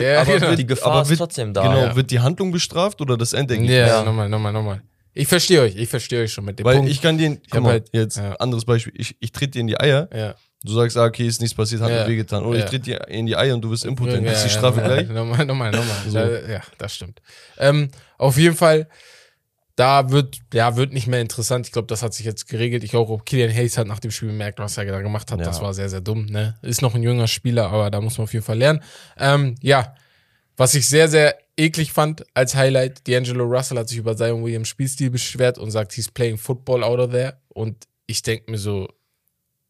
ja, 0.03 0.21
aber 0.21 0.33
genau. 0.33 0.49
wird, 0.49 0.59
Die 0.59 0.65
Gefahr 0.67 0.91
aber 0.93 1.01
ist 1.01 1.09
wird, 1.09 1.19
trotzdem 1.19 1.53
da. 1.53 1.63
Genau, 1.63 1.77
Ja. 1.87 1.95
wird 1.97 2.11
die 2.11 2.19
Handlung 2.21 2.51
bestraft 2.51 3.01
oder 3.01 3.17
das 3.17 3.33
Endergebnis? 3.33 3.75
Ja, 3.75 3.87
Ja. 3.87 4.03
nochmal, 4.03 4.29
nochmal, 4.29 4.53
nochmal. 4.53 4.81
Ich 5.13 5.27
verstehe 5.27 5.61
euch, 5.61 5.75
ich 5.75 5.89
verstehe 5.89 6.21
euch 6.23 6.31
schon 6.31 6.45
mit 6.45 6.59
dem 6.59 6.65
Weil 6.65 6.77
Punkt. 6.77 6.91
ich 6.91 7.01
kann 7.01 7.17
dir, 7.17 7.37
guck 7.49 7.63
mal, 7.63 7.71
halt- 7.71 7.89
jetzt 7.91 8.17
ja. 8.17 8.33
anderes 8.35 8.63
Beispiel, 8.65 8.93
ich, 8.95 9.15
ich 9.19 9.31
tritt 9.31 9.55
dir 9.55 9.59
in 9.61 9.67
die 9.67 9.79
Eier, 9.79 10.07
ja. 10.15 10.35
du 10.63 10.73
sagst, 10.73 10.95
ah, 10.95 11.05
okay, 11.05 11.25
ist 11.27 11.41
nichts 11.41 11.55
passiert, 11.55 11.81
hat 11.81 11.89
Ja. 11.89 12.03
mir 12.03 12.07
wehgetan. 12.09 12.45
Oder 12.45 12.59
Ja. 12.59 12.63
ich 12.65 12.69
tritt 12.69 12.85
dir 12.85 13.07
in 13.07 13.25
die 13.25 13.35
Eier 13.35 13.53
und 13.55 13.61
du 13.61 13.69
bist 13.71 13.83
impotent, 13.83 14.25
ja, 14.25 14.31
ist 14.31 14.43
die 14.45 14.49
Strafe 14.49 14.79
ja, 14.81 14.87
gleich? 14.87 15.09
Nochmal, 15.09 15.45
nochmal, 15.45 15.71
nochmal. 15.71 15.97
So. 16.07 16.19
Ja, 16.19 16.61
das 16.77 16.93
stimmt. 16.95 17.19
Ähm, 17.57 17.89
auf 18.17 18.37
jeden 18.37 18.55
Fall, 18.55 18.87
da 19.75 20.09
wird, 20.09 20.39
ja, 20.53 20.75
wird 20.75 20.91
nicht 20.91 21.07
mehr 21.07 21.21
interessant. 21.21 21.67
Ich 21.67 21.71
glaube, 21.71 21.87
das 21.87 22.01
hat 22.01 22.13
sich 22.13 22.25
jetzt 22.25 22.47
geregelt. 22.47 22.83
Ich 22.83 22.91
glaube, 22.91 23.21
Killian 23.23 23.53
Hayes 23.53 23.77
hat 23.77 23.87
nach 23.87 23.99
dem 23.99 24.09
Spiel 24.09 24.29
bemerkt, 24.29 24.57
was 24.59 24.77
er 24.77 24.85
da 24.85 25.01
gemacht 25.01 25.31
hat. 25.31 25.39
Ja. 25.39 25.45
Das 25.45 25.61
war 25.61 25.73
sehr, 25.73 25.89
sehr 25.89 26.01
dumm. 26.01 26.25
Ne? 26.25 26.57
Ist 26.63 26.81
noch 26.81 26.95
ein 26.95 27.03
junger 27.03 27.27
Spieler, 27.27 27.69
aber 27.69 27.91
da 27.91 28.01
muss 28.01 28.17
man 28.17 28.23
auf 28.23 28.33
jeden 28.33 28.45
Fall 28.45 28.57
lernen. 28.57 28.81
Ähm, 29.17 29.55
ja, 29.61 29.93
was 30.55 30.73
ich 30.73 30.89
sehr, 30.89 31.07
sehr 31.07 31.37
eklig 31.55 31.91
fand 31.91 32.25
als 32.33 32.55
Highlight, 32.55 33.01
D'Angelo 33.07 33.43
Russell 33.43 33.77
hat 33.77 33.89
sich 33.89 33.99
über 33.99 34.17
Zion 34.17 34.43
Williams 34.43 34.67
Spielstil 34.67 35.11
beschwert 35.11 35.59
und 35.59 35.69
sagt, 35.69 35.93
he's 35.93 36.09
playing 36.09 36.37
football 36.37 36.83
out 36.83 36.99
of 36.99 37.11
there. 37.11 37.37
Und 37.49 37.87
ich 38.07 38.23
denke 38.23 38.49
mir 38.49 38.57
so, 38.57 38.87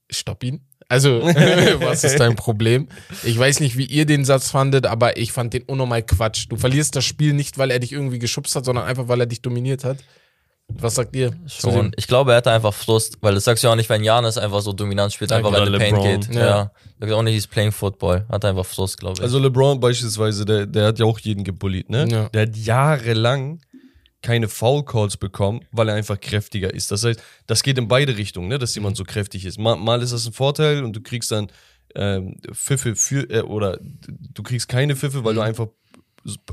stopp 0.10 0.44
ihn. 0.44 0.66
Also, 0.90 1.22
was 1.82 2.04
ist 2.04 2.20
dein 2.20 2.36
Problem? 2.36 2.88
Ich 3.24 3.38
weiß 3.38 3.60
nicht, 3.60 3.78
wie 3.78 3.86
ihr 3.86 4.06
den 4.06 4.24
Satz 4.24 4.52
fandet, 4.52 4.86
aber 4.86 5.18
ich 5.18 5.32
fand 5.32 5.54
den 5.54 5.64
unnormal 5.64 6.02
Quatsch. 6.04 6.46
Du 6.50 6.56
verlierst 6.56 6.96
das 6.96 7.04
Spiel 7.04 7.34
nicht, 7.34 7.58
weil 7.58 7.72
er 7.72 7.80
dich 7.80 7.92
irgendwie 7.92 8.20
geschubst 8.20 8.56
hat, 8.56 8.66
sondern 8.66 8.86
einfach, 8.86 9.08
weil 9.08 9.20
er 9.20 9.26
dich 9.26 9.42
dominiert 9.42 9.84
hat. 9.84 9.98
Was 10.70 10.96
sagt 10.96 11.16
ihr? 11.16 11.32
Schon. 11.48 11.94
Ich 11.96 12.08
glaube, 12.08 12.32
er 12.32 12.38
hatte 12.38 12.52
einfach 12.52 12.74
Frust, 12.74 13.18
weil 13.22 13.34
das 13.36 13.46
sagst 13.46 13.64
du 13.64 13.68
ja 13.68 13.72
auch 13.72 13.78
nicht, 13.78 13.90
wenn 13.90 14.04
Janis 14.04 14.38
einfach 14.38 14.60
so 14.60 14.74
dominant 14.74 15.14
spielt, 15.14 15.32
einfach 15.32 15.52
weil 15.54 15.72
der 15.72 15.78
Paint 15.78 15.98
LeBron. 15.98 16.20
geht. 16.22 16.36
Ja. 16.36 16.46
Ja. 16.46 16.72
Sagst 17.00 17.14
auch 17.14 17.24
nicht, 17.24 17.36
he's 17.36 17.48
playing 17.48 17.72
Football. 17.72 18.26
Hat 18.30 18.44
einfach 18.44 18.66
Frust, 18.66 19.00
glaube 19.00 19.16
ich. 19.18 19.22
Also 19.22 19.40
LeBron 19.40 19.80
beispielsweise, 19.80 20.44
der, 20.44 20.66
der 20.66 20.88
hat 20.88 21.00
ja 21.00 21.06
auch 21.06 21.20
jeden 21.20 21.46
gebullied, 21.46 21.90
ne? 21.90 22.06
Ja. 22.10 22.28
Der 22.30 22.42
hat 22.44 22.58
jahrelang 22.58 23.62
keine 24.22 24.48
Foul 24.48 24.84
Calls 24.84 25.18
bekommen, 25.18 25.62
weil 25.72 25.90
er 25.90 25.96
einfach 25.96 26.20
kräftiger 26.20 26.74
ist. 26.74 26.92
Das 26.92 27.04
heißt, 27.04 27.22
das 27.46 27.64
geht 27.64 27.78
in 27.78 27.88
beide 27.88 28.18
Richtungen, 28.18 28.48
ne, 28.48 28.58
dass 28.58 28.74
jemand 28.76 28.98
so 28.98 29.04
kräftig 29.04 29.46
ist. 29.46 29.60
Mal, 29.60 29.76
mal 29.76 30.02
ist 30.02 30.12
das 30.14 30.26
ein 30.26 30.34
Vorteil 30.34 30.84
und 30.84 30.94
du 30.96 31.02
kriegst 31.02 31.32
dann 31.32 31.48
ähm, 31.96 32.36
Pfiffe 32.52 32.96
für 32.96 33.30
äh, 33.30 33.42
oder 33.42 33.80
du 33.82 34.44
kriegst 34.44 34.68
keine 34.68 34.96
Pfiffe, 34.96 35.24
weil 35.24 35.36
du 35.36 35.42
einfach 35.42 35.68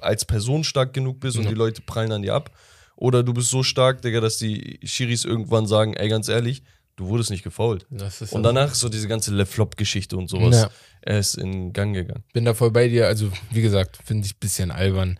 als 0.00 0.24
Person 0.24 0.62
stark 0.62 0.92
genug 0.92 1.20
bist 1.20 1.36
und 1.36 1.44
Ja. 1.44 1.48
die 1.50 1.54
Leute 1.56 1.82
prallen 1.82 2.12
an 2.12 2.22
dir 2.22 2.34
ab. 2.34 2.50
Oder 2.96 3.22
du 3.24 3.34
bist 3.34 3.50
so 3.50 3.62
stark, 3.64 4.02
Digga, 4.02 4.20
dass 4.20 4.36
die 4.38 4.78
Schiris 4.84 5.24
irgendwann 5.24 5.66
sagen, 5.66 5.94
ey, 5.94 6.08
ganz 6.08 6.28
ehrlich, 6.28 6.62
du 6.96 7.08
wurdest 7.08 7.30
nicht 7.30 7.42
gefault. 7.42 7.86
Und 8.30 8.42
danach 8.44 8.70
ist 8.70 8.80
so 8.80 8.88
diese 8.88 9.08
ganze 9.08 9.34
LeFlop-Geschichte 9.34 10.16
und 10.16 10.28
sowas 10.28 10.54
Ja. 10.62 10.70
er 11.00 11.18
ist 11.18 11.34
in 11.36 11.72
Gang 11.72 11.92
gegangen. 11.94 12.22
bin 12.32 12.44
da 12.44 12.54
voll 12.54 12.70
bei 12.70 12.86
dir. 12.88 13.08
Also, 13.08 13.32
wie 13.50 13.62
gesagt, 13.62 13.98
finde 14.04 14.26
ich 14.26 14.34
ein 14.34 14.38
bisschen 14.38 14.70
albern. 14.70 15.18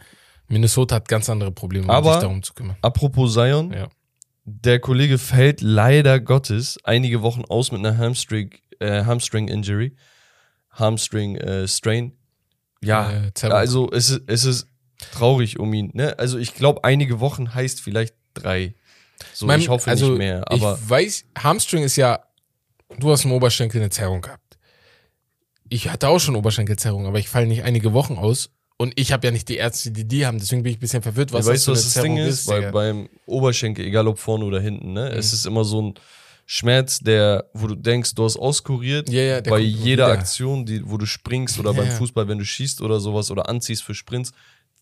Minnesota 0.49 0.97
hat 0.97 1.09
ganz 1.09 1.29
andere 1.31 1.53
Probleme, 1.53 1.85
um 1.85 1.91
Aber- 1.91 2.13
sich 2.15 2.23
darum 2.23 2.43
zu 2.43 2.55
kümmern. 2.55 2.77
Apropos 2.83 3.33
Zion, 3.35 3.73
Ja. 3.73 3.89
der 4.45 4.79
Kollege 4.81 5.19
fällt 5.19 5.61
leider 5.63 6.21
Gottes 6.21 6.79
einige 6.85 7.23
Wochen 7.23 7.45
aus 7.49 7.73
mit 7.73 7.85
einer 7.85 7.97
Hamstring, 7.99 8.51
äh, 8.79 9.05
Hamstring 9.05 9.49
Injury, 9.49 9.97
Hamstring 10.71 11.37
äh, 11.37 11.67
Strain. 11.69 12.13
Ja, 12.83 13.11
Äh, 13.43 13.47
also 13.49 13.91
es 13.91 14.11
ist, 14.11 14.23
es 14.27 14.45
ist 14.45 14.69
traurig 15.13 15.59
um 15.59 15.73
ihn. 15.73 15.91
Ne? 15.95 16.19
Also 16.19 16.39
ich 16.39 16.55
glaube, 16.55 16.85
einige 16.85 17.21
Wochen 17.21 17.55
heißt 17.55 17.81
vielleicht 17.81 18.15
drei. 18.35 18.75
So, 19.33 19.47
Mein- 19.47 19.61
ich 19.61 19.69
hoffe 19.69 19.89
also, 19.91 20.09
nicht 20.11 20.19
mehr. 20.19 20.43
Aber 20.53 20.79
ich 20.83 20.91
weiß, 20.91 21.25
Hamstring 21.39 21.83
ist 21.85 21.97
ja, 21.97 22.25
du 22.99 23.11
hast 23.11 23.25
im 23.25 23.33
Oberschenkel 23.33 23.81
eine 23.81 23.91
Zerrung 23.91 24.21
gehabt. 24.21 24.59
Ich 25.71 25.89
hatte 25.89 26.09
auch 26.09 26.19
schon 26.19 26.37
Oberschenkelzerrung, 26.37 27.07
aber 27.07 27.19
ich 27.19 27.29
falle 27.29 27.47
nicht 27.47 27.63
einige 27.63 27.93
Wochen 27.95 28.17
aus. 28.19 28.51
Und 28.77 28.93
ich 28.97 29.13
habe 29.13 29.27
ja 29.27 29.31
nicht 29.31 29.49
die 29.49 29.57
Ärzte, 29.57 29.93
die 29.93 30.05
die 30.07 30.27
haben. 30.27 30.39
Deswegen 30.39 30.63
bin 30.65 30.73
ich 30.73 30.79
ein 30.79 30.81
bisschen 30.81 31.03
verwirrt, 31.03 31.33
was 31.33 31.47
weißt 31.47 31.69
du, 31.69 31.71
das 31.73 31.87
was 31.87 31.95
das 31.95 32.03
Ding 32.03 32.17
ist? 32.17 32.47
Weil 32.49 32.61
Digga. 32.61 32.71
beim 32.73 33.09
Oberschenkel, 33.27 33.85
egal 33.87 34.09
ob 34.09 34.19
vorne 34.19 34.45
oder 34.45 34.61
hinten, 34.61 34.93
ne, 34.93 35.09
es 35.11 35.31
Mhm. 35.31 35.35
ist 35.35 35.47
immer 35.47 35.65
so 35.65 35.83
ein 35.83 35.95
Schmerz, 36.47 36.99
der, 36.99 37.49
wo 37.55 37.69
du 37.69 37.75
denkst, 37.77 38.15
du 38.15 38.25
hast 38.25 38.37
auskuriert. 38.37 39.09
Ja, 39.09 39.23
ja, 39.23 39.41
bei 39.41 39.61
jeder 39.61 40.07
wieder. 40.07 40.09
Aktion, 40.09 40.67
die, 40.67 40.83
wo 40.85 40.99
du 40.99 41.07
springst 41.07 41.59
oder 41.59 41.71
Ja, 41.71 41.77
beim 41.79 41.87
ja. 41.89 41.95
Fußball, 41.95 42.29
wenn 42.29 42.39
du 42.39 42.45
schießt 42.45 42.83
oder 42.83 43.01
sowas 43.01 43.31
oder 43.31 43.49
anziehst 43.49 43.83
für 43.83 43.95
Sprints, 43.95 44.33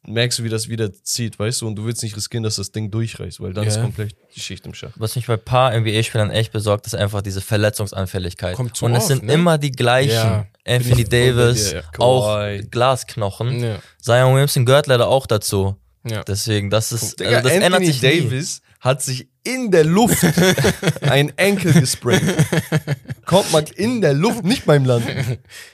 merkst 0.06 0.38
du, 0.40 0.42
wie 0.44 0.48
das 0.48 0.68
wieder 0.68 0.92
zieht, 0.92 1.38
weißt 1.38 1.60
du? 1.62 1.66
Und 1.68 1.76
du 1.76 1.84
willst 1.84 2.02
nicht 2.02 2.16
riskieren, 2.16 2.42
dass 2.42 2.56
das 2.56 2.72
Ding 2.72 2.90
durchreißt, 2.90 3.40
weil 3.40 3.52
dann 3.52 3.64
Ja. 3.64 3.70
ist 3.70 3.80
komplett 3.80 4.16
die 4.34 4.40
Schicht 4.40 4.66
im 4.66 4.74
Schacht. 4.74 4.94
Was 4.96 5.14
mich 5.16 5.26
bei 5.26 5.36
paar 5.36 5.72
NBA-Spielern 5.74 6.30
echt 6.30 6.52
besorgt, 6.52 6.86
ist 6.86 6.94
einfach 6.94 7.22
diese 7.22 7.40
Verletzungsanfälligkeit. 7.40 8.56
Kommt 8.56 8.76
zu 8.76 8.84
Und 8.84 8.92
es 8.92 8.98
oft, 8.98 9.06
sind 9.08 9.24
ne? 9.24 9.32
immer 9.32 9.58
die 9.58 9.70
gleichen. 9.72 10.12
Ja, 10.12 10.46
Anthony 10.66 11.04
Davis, 11.04 11.72
ja. 11.72 11.82
auch. 11.98 12.46
Glasknochen. 12.70 13.60
Ja, 13.62 13.78
Zion 14.00 14.32
Williamson 14.34 14.64
gehört 14.66 14.86
leider 14.86 15.08
auch 15.08 15.26
dazu. 15.26 15.76
ja. 16.04 16.22
Deswegen, 16.24 16.70
das 16.70 16.92
ist, 16.92 17.20
Digga, 17.20 17.36
also 17.36 17.48
das 17.48 17.52
Anthony 17.58 17.64
ändert 17.76 17.84
sich 17.86 18.02
nie. 18.02 18.20
Davis 18.22 18.62
hat 18.80 19.02
sich 19.02 19.28
in 19.44 19.70
der 19.70 19.84
Luft 19.84 20.24
ein 21.02 21.32
Enkel 21.36 21.72
gesprayt. 21.72 22.22
Kommt 23.26 23.52
man 23.52 23.64
in 23.76 24.00
der 24.00 24.14
Luft, 24.14 24.44
nicht 24.44 24.66
beim 24.66 24.84
Land. 24.84 25.04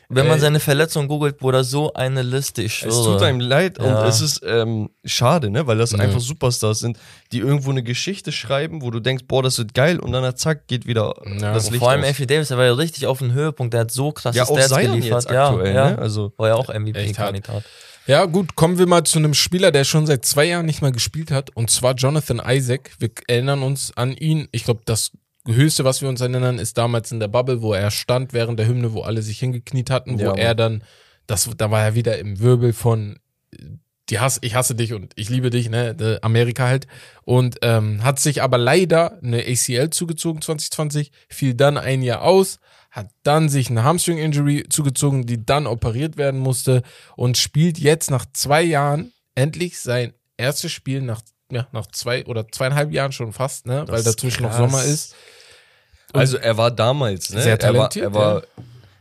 Wenn 0.09 0.27
man 0.27 0.37
Ey. 0.37 0.41
seine 0.41 0.61
Verletzung 0.61 1.07
googelt, 1.09 1.39
Bruder, 1.39 1.65
so 1.65 1.93
eine 1.93 2.23
Liste, 2.23 2.63
ich 2.63 2.75
schwöre. 2.75 2.93
Es 2.93 3.05
tut 3.05 3.23
einem 3.23 3.41
leid 3.41 3.79
Ja. 3.79 3.85
und 4.01 4.09
es 4.09 4.21
ist 4.23 4.43
ähm, 4.47 4.89
schade, 5.05 5.51
ne? 5.51 5.67
Weil 5.67 5.77
das 5.79 5.93
Ja. 5.93 5.99
einfach 5.99 6.21
Superstars 6.21 6.79
sind, 6.79 6.99
die 7.33 7.39
irgendwo 7.41 7.71
eine 7.71 7.83
Geschichte 7.83 8.33
schreiben, 8.33 8.81
wo 8.83 8.91
du 8.91 9.01
denkst, 9.01 9.25
boah, 9.29 9.43
das 9.43 9.59
wird 9.59 9.75
geil 9.75 9.99
und 10.01 10.13
dann 10.13 10.35
zack, 10.37 10.67
geht 10.67 10.87
wieder 10.87 11.15
Ja. 11.39 11.53
das 11.53 11.69
Licht 11.71 11.81
Vor 11.81 11.91
allem. 11.91 12.05
Anthony 12.05 12.27
Davis, 12.27 12.49
der 12.49 12.57
war 12.59 12.65
ja 12.65 12.73
richtig 12.73 13.07
auf 13.07 13.19
dem 13.19 13.33
Höhepunkt, 13.33 13.75
der 13.75 13.81
hat 13.83 13.91
so 13.91 14.13
krasse 14.13 14.39
Ja, 14.39 14.47
Stats 14.47 14.75
geliefert. 14.77 15.25
jetzt 15.25 15.31
aktuell, 15.31 15.75
ja, 15.75 15.89
ja. 15.89 15.91
ne? 15.93 15.99
Also 15.99 16.33
War 16.39 16.49
ja 16.49 16.55
auch. 16.55 16.69
MVP-Kandidat. 16.73 17.65
Ja, 18.09 18.25
gut, 18.25 18.57
kommen 18.57 18.79
wir 18.79 18.87
mal 18.87 19.05
zu 19.05 19.19
einem 19.19 19.35
Spieler, 19.35 19.71
der 19.71 19.85
schon 19.85 20.07
seit 20.07 20.25
zwei 20.25 20.47
Jahren 20.47 20.65
nicht 20.65 20.81
mehr 20.81 20.93
gespielt 20.93 21.31
hat, 21.31 21.55
und 21.55 21.69
zwar 21.69 21.95
Jonathan 21.95 22.41
Isaac. 22.43 22.93
Wir 22.99 23.11
erinnern 23.27 23.63
uns 23.63 23.95
an 23.99 24.17
ihn. 24.17 24.49
Ich 24.51 24.65
glaube, 24.65 24.81
das 24.87 25.13
Höchste, 25.47 25.85
was 25.85 26.01
wir 26.01 26.09
uns 26.09 26.23
erinnern, 26.23 26.59
ist 26.59 26.79
damals 26.79 27.13
in 27.13 27.21
der 27.21 27.29
Bubble, 27.29 27.61
wo 27.61 27.75
er 27.75 27.91
stand 27.91 28.33
während 28.33 28.59
der 28.59 28.67
Hymne, 28.67 28.95
wo 28.95 29.03
alle 29.03 29.21
sich 29.21 29.39
hingekniet 29.41 29.91
hatten, 29.91 30.19
wo 30.19 30.23
Ja, 30.25 30.35
er 30.35 30.55
dann, 30.55 30.83
das, 31.27 31.51
da 31.59 31.71
war 31.71 31.83
er 31.83 31.95
wieder 31.95 32.19
im 32.19 32.41
Wirbel 32.41 32.73
von 32.73 33.19
die 34.09 34.19
Hass, 34.19 34.39
ich 34.41 34.55
hasse 34.55 34.75
dich 34.75 34.95
und 34.95 35.13
ich 35.17 35.29
liebe 35.29 35.51
dich, 35.51 35.69
ne, 35.69 36.19
Amerika 36.23 36.67
halt. 36.67 36.87
Und 37.25 37.59
ähm, 37.61 38.03
hat 38.03 38.19
sich 38.21 38.41
aber 38.43 38.57
leider 38.57 39.19
eine 39.23 39.45
ACL 39.47 39.91
zugezogen 39.91 40.41
2020, 40.41 41.13
fiel 41.29 41.53
dann 41.53 41.77
ein 41.77 42.01
Jahr 42.01 42.23
aus, 42.23 42.59
hat 42.99 43.11
dann 43.23 43.49
sich 43.49 43.71
eine 43.71 43.85
Hamstring-Injury 43.85 44.67
zugezogen, 44.69 45.27
die 45.27 45.45
dann 45.45 45.67
operiert 45.67 46.17
werden 46.17 46.41
musste 46.41 46.83
und 47.17 47.39
spielt 47.39 47.79
jetzt 47.79 48.11
nach 48.11 48.27
zwei 48.33 48.63
Jahren 48.63 49.13
endlich 49.35 49.79
sein 49.79 50.13
erstes 50.37 50.73
Spiel 50.73 51.01
nach, 51.01 51.23
ja, 51.51 51.69
nach 51.73 51.87
zwei 51.87 52.27
oder 52.27 52.47
zweieinhalb 52.49 52.93
Jahren 52.93 53.13
schon 53.13 53.33
fast, 53.33 53.67
ne, 53.67 53.85
weil 53.89 54.03
dazwischen 54.03 54.43
noch 54.43 54.51
krass. 54.51 54.59
Sommer 54.59 54.85
ist. 54.85 55.15
Also 56.13 56.39
er 56.39 56.57
war 56.57 56.71
damals, 56.71 57.31
ne? 57.31 57.43
Sehr 57.43 57.59
talentiert, 57.59 58.07
Er 58.07 58.15
war, 58.15 58.31
er, 58.31 58.35
war, 58.37 58.43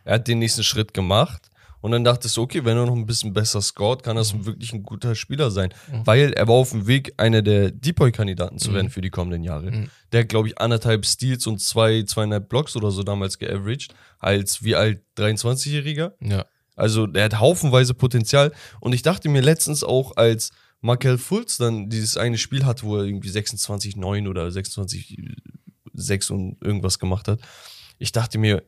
er 0.03 0.13
hat 0.15 0.27
den 0.27 0.39
nächsten 0.39 0.63
Schritt 0.63 0.93
gemacht 0.93 1.49
und 1.81 1.91
dann 1.91 2.03
dachtest 2.03 2.35
du, 2.35 2.41
okay, 2.41 2.65
wenn 2.65 2.77
er 2.77 2.85
noch 2.85 2.95
ein 2.95 3.05
bisschen 3.05 3.33
besser 3.33 3.61
scored, 3.61 4.03
kann 4.03 4.15
das 4.15 4.45
wirklich 4.45 4.73
ein 4.73 4.83
guter 4.83 5.15
Spieler 5.15 5.51
sein. 5.51 5.73
Weil 6.03 6.33
er 6.33 6.47
war 6.47 6.55
auf 6.55 6.71
dem 6.71 6.85
Weg, 6.85 7.13
einer 7.17 7.41
der 7.41 7.71
Depoy-Kandidaten 7.71 8.57
zu 8.59 8.73
werden 8.73 8.89
für 8.89 9.01
die 9.01 9.09
kommenden 9.09 9.43
Jahre. 9.43 9.71
Mhm. 9.71 9.89
Der 10.11 10.21
hat, 10.21 10.29
glaube 10.29 10.47
ich, 10.47 10.57
anderthalb 10.59 11.05
Steals 11.05 11.47
und 11.47 11.59
zwei, 11.59 12.03
zweieinhalb 12.03 12.49
Blocks 12.49 12.75
oder 12.75 12.91
so 12.91 13.03
damals 13.03 13.37
geaveraged, 13.37 13.93
als 14.19 14.63
wie 14.63 14.75
alt 14.75 15.01
23-Jähriger. 15.17 16.13
Ja. 16.21 16.45
Also 16.75 17.07
der 17.07 17.25
hat 17.25 17.39
haufenweise 17.39 17.93
Potenzial. 17.93 18.53
Und 18.79 18.93
ich 18.93 19.01
dachte 19.01 19.29
mir 19.29 19.41
letztens 19.41 19.83
auch, 19.83 20.15
als 20.15 20.51
Markel 20.79 21.17
Fultz 21.17 21.57
dann 21.57 21.89
dieses 21.89 22.17
eine 22.17 22.37
Spiel 22.37 22.65
hat, 22.65 22.83
wo 22.83 22.97
er 22.97 23.03
irgendwie 23.03 23.29
26-9 23.29 24.29
oder 24.29 24.47
26-6 24.47 26.31
und 26.31 26.57
irgendwas 26.61 26.99
gemacht 26.99 27.27
hat, 27.27 27.39
ich 27.97 28.11
dachte 28.11 28.37
mir, 28.37 28.63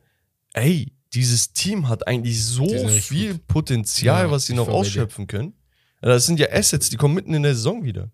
ey, 0.52 0.92
dieses 1.12 1.52
Team 1.52 1.88
hat 1.88 2.06
eigentlich 2.06 2.44
so 2.44 2.68
viel 2.88 3.38
Potenzial, 3.38 4.26
Ja, 4.26 4.30
was 4.30 4.46
sie 4.46 4.54
noch 4.54 4.68
ausschöpfen 4.68 5.26
können. 5.26 5.54
Das 6.00 6.26
sind 6.26 6.40
ja 6.40 6.50
Assets, 6.50 6.88
die 6.88 6.96
kommen 6.96 7.14
mitten 7.14 7.34
in 7.34 7.42
der 7.42 7.54
Saison 7.54 7.84
wieder. 7.84 8.10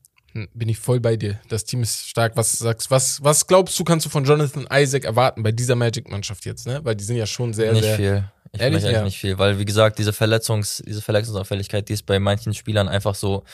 Bin 0.55 0.68
ich 0.68 0.79
voll 0.79 1.01
bei 1.01 1.16
dir. 1.16 1.40
Das 1.49 1.64
Team 1.64 1.83
ist 1.83 2.09
stark. 2.09 2.37
Was 2.37 2.53
sagst 2.53 2.90
was 2.90 3.22
was 3.22 3.46
glaubst 3.46 3.79
du, 3.79 3.85
kannst 3.85 4.07
du 4.07 4.11
von 4.11 4.25
Jonathan 4.25 4.66
Isaac 4.72 5.05
erwarten 5.05 5.42
bei 5.42 5.53
dieser 5.53 5.75
Magic-Mannschaft 5.75 6.44
jetzt, 6.44 6.66
ne? 6.66 6.81
Weil 6.85 6.94
die 6.96 7.05
sind 7.05 7.16
ja 7.16 7.27
schon 7.27 7.55
sehr, 7.55 7.72
nicht 7.72 7.83
sehr. 7.83 7.96
viel. 7.96 8.25
Ich 8.53 8.61
Ehrlich? 8.61 8.85
Ja. 8.85 9.03
nicht 9.03 9.18
viel, 9.18 9.38
weil 9.38 9.59
wie 9.59 9.64
gesagt, 9.64 9.99
diese 9.99 10.12
Verletzungs, 10.12 10.83
diese 10.87 11.03
Verletzungsanfälligkeit, 11.03 11.88
die 11.88 11.92
ist 11.92 12.07
bei 12.07 12.18
manchen 12.18 12.55
Spielern 12.55 12.88
einfach 12.88 13.14
so, 13.14 13.44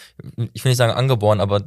ich 0.52 0.64
will 0.64 0.70
nicht 0.70 0.78
sagen 0.78 0.92
angeboren, 0.92 1.40
aber 1.40 1.64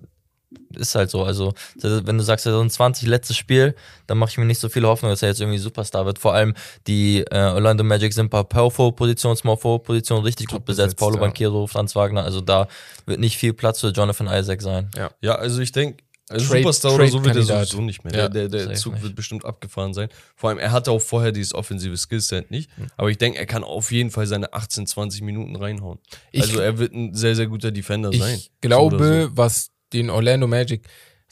ist 0.76 0.96
halt 0.96 1.10
so. 1.10 1.24
Also, 1.24 1.54
wenn 1.82 2.18
du 2.18 2.24
sagst, 2.24 2.46
so 2.46 2.60
ein 2.62 2.70
20 2.70 3.08
letztes 3.08 3.36
Spiel, 3.38 3.76
dann 4.08 4.18
mache 4.18 4.32
ich 4.32 4.38
mir 4.38 4.46
nicht 4.46 4.60
so 4.60 4.70
viele 4.70 4.88
Hoffnung, 4.88 5.12
dass 5.12 5.22
er 5.22 5.30
jetzt 5.30 5.42
irgendwie 5.42 5.58
Superstar 5.58 6.06
wird. 6.06 6.20
Vor 6.20 6.34
allem 6.34 6.54
die 6.88 7.22
äh, 7.32 7.38
Orlando 7.38 7.84
Magic 7.84 8.14
sind 8.14 8.30
bei 8.30 8.44
Power 8.44 8.72
Forward 8.72 8.96
Position, 8.96 9.36
Small 9.36 9.58
Forward 9.58 9.84
Position 9.84 10.24
richtig 10.24 10.48
Top 10.48 10.60
gut 10.60 10.66
besetzt. 10.66 10.88
besetzt, 10.88 11.00
Paulo 11.00 11.16
ja. 11.16 11.22
Banquero, 11.22 11.68
Franz 11.68 11.96
Wagner, 11.96 12.24
also 12.24 12.42
da 12.42 12.68
wird 13.06 13.20
nicht 13.20 13.38
viel 13.38 13.54
Platz 13.54 13.80
für 13.82 13.90
Jonathan 13.90 14.28
Isaac 14.28 14.62
sein. 14.62 14.90
Ja, 15.22 15.36
also 15.36 15.62
ich 15.62 15.72
denke, 15.72 16.04
also 16.28 16.46
Trade- 16.48 16.60
Superstar 16.62 16.94
oder 16.96 17.08
so 17.08 17.24
wird 17.24 17.36
er 17.36 17.44
sowieso 17.44 17.82
nicht 17.82 18.04
mehr. 18.04 18.14
Ja, 18.16 18.30
der 18.30 18.48
der, 18.50 18.66
der 18.66 18.76
Zug 18.76 18.94
nicht. 18.94 19.04
wird 19.04 19.16
bestimmt 19.16 19.46
abgefahren 19.46 19.94
sein. 19.94 20.10
Vor 20.36 20.50
allem, 20.50 20.58
er 20.58 20.72
hatte 20.72 20.90
auch 20.90 21.00
vorher 21.02 21.32
dieses 21.32 21.54
offensive 21.54 21.96
Skillset 21.98 22.50
nicht. 22.50 22.68
Aber 22.98 23.12
ich 23.12 23.20
denke, 23.20 23.38
er 23.38 23.46
kann 23.46 23.64
auf 23.64 23.92
jeden 23.92 24.10
Fall 24.10 24.26
seine 24.26 24.52
18, 24.52 24.88
20 24.88 25.22
Minuten 25.22 25.56
reinhauen. 25.56 26.00
Ich- 26.32 26.42
also 26.42 26.60
er 26.60 26.80
wird 26.80 26.94
ein 26.94 27.14
sehr, 27.14 27.36
sehr 27.36 27.46
guter 27.46 27.70
Defender 27.72 28.12
sein. 28.12 28.38
Ich 28.40 28.50
glaube, 28.60 28.98
So 28.98 29.04
oder 29.04 29.38
was 29.38 29.70
den 29.98 30.10
Orlando 30.10 30.48
Magic, 30.48 30.88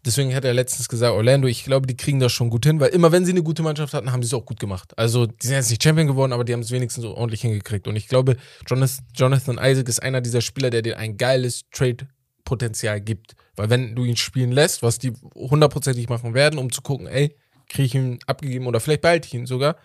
deswegen 0.06 0.36
hat 0.36 0.46
er 0.46 0.54
letztens 0.54 0.90
gesagt, 0.90 1.14
Orlando, 1.14 1.48
ich 1.48 1.64
glaube, 1.64 1.88
die 1.88 1.96
kriegen 1.96 2.20
das 2.20 2.32
schon 2.32 2.50
gut 2.50 2.66
hin, 2.66 2.80
weil 2.80 2.90
immer 2.90 3.12
wenn 3.12 3.26
sie 3.26 3.32
eine 3.32 3.44
gute 3.44 3.64
Mannschaft 3.64 3.94
hatten, 3.94 4.12
haben 4.12 4.22
sie 4.22 4.28
es 4.28 4.34
auch 4.34 4.46
gut 4.46 4.60
gemacht. 4.60 4.98
Also, 4.98 5.26
die 5.26 5.48
sind 5.48 5.56
jetzt 5.56 5.70
nicht 5.70 5.84
Champion 5.84 6.08
geworden, 6.08 6.34
aber 6.34 6.44
die 6.44 6.54
haben 6.54 6.62
es 6.62 6.72
wenigstens 6.72 7.04
so 7.04 7.16
ordentlich 7.16 7.42
hingekriegt. 7.42 7.88
Und 7.88 7.96
ich 7.96 8.08
glaube, 8.08 8.38
Jonathan, 8.68 9.60
Isaac 9.62 9.88
ist 9.88 10.02
einer 10.02 10.22
dieser 10.22 10.42
Spieler, 10.42 10.70
der 10.70 10.82
dir 10.82 10.98
ein 10.98 11.18
geiles 11.18 11.64
Trade-Potenzial 11.72 13.02
gibt. 13.02 13.36
Weil 13.56 13.70
wenn 13.70 13.96
du 13.96 14.04
ihn 14.04 14.18
spielen 14.18 14.52
lässt, 14.52 14.84
was 14.84 14.98
die 14.98 15.14
hundertprozentig 15.36 16.10
machen 16.10 16.34
werden, 16.34 16.60
um 16.60 16.72
zu 16.72 16.82
gucken, 16.82 17.08
ey, 17.08 17.36
kriege 17.70 17.86
ich 17.86 17.96
ihn 17.96 18.20
abgegeben 18.28 18.68
oder 18.68 18.80
vielleicht 18.80 19.02
behalte 19.02 19.28
ich 19.28 19.34
ihn 19.34 19.46
sogar, 19.46 19.78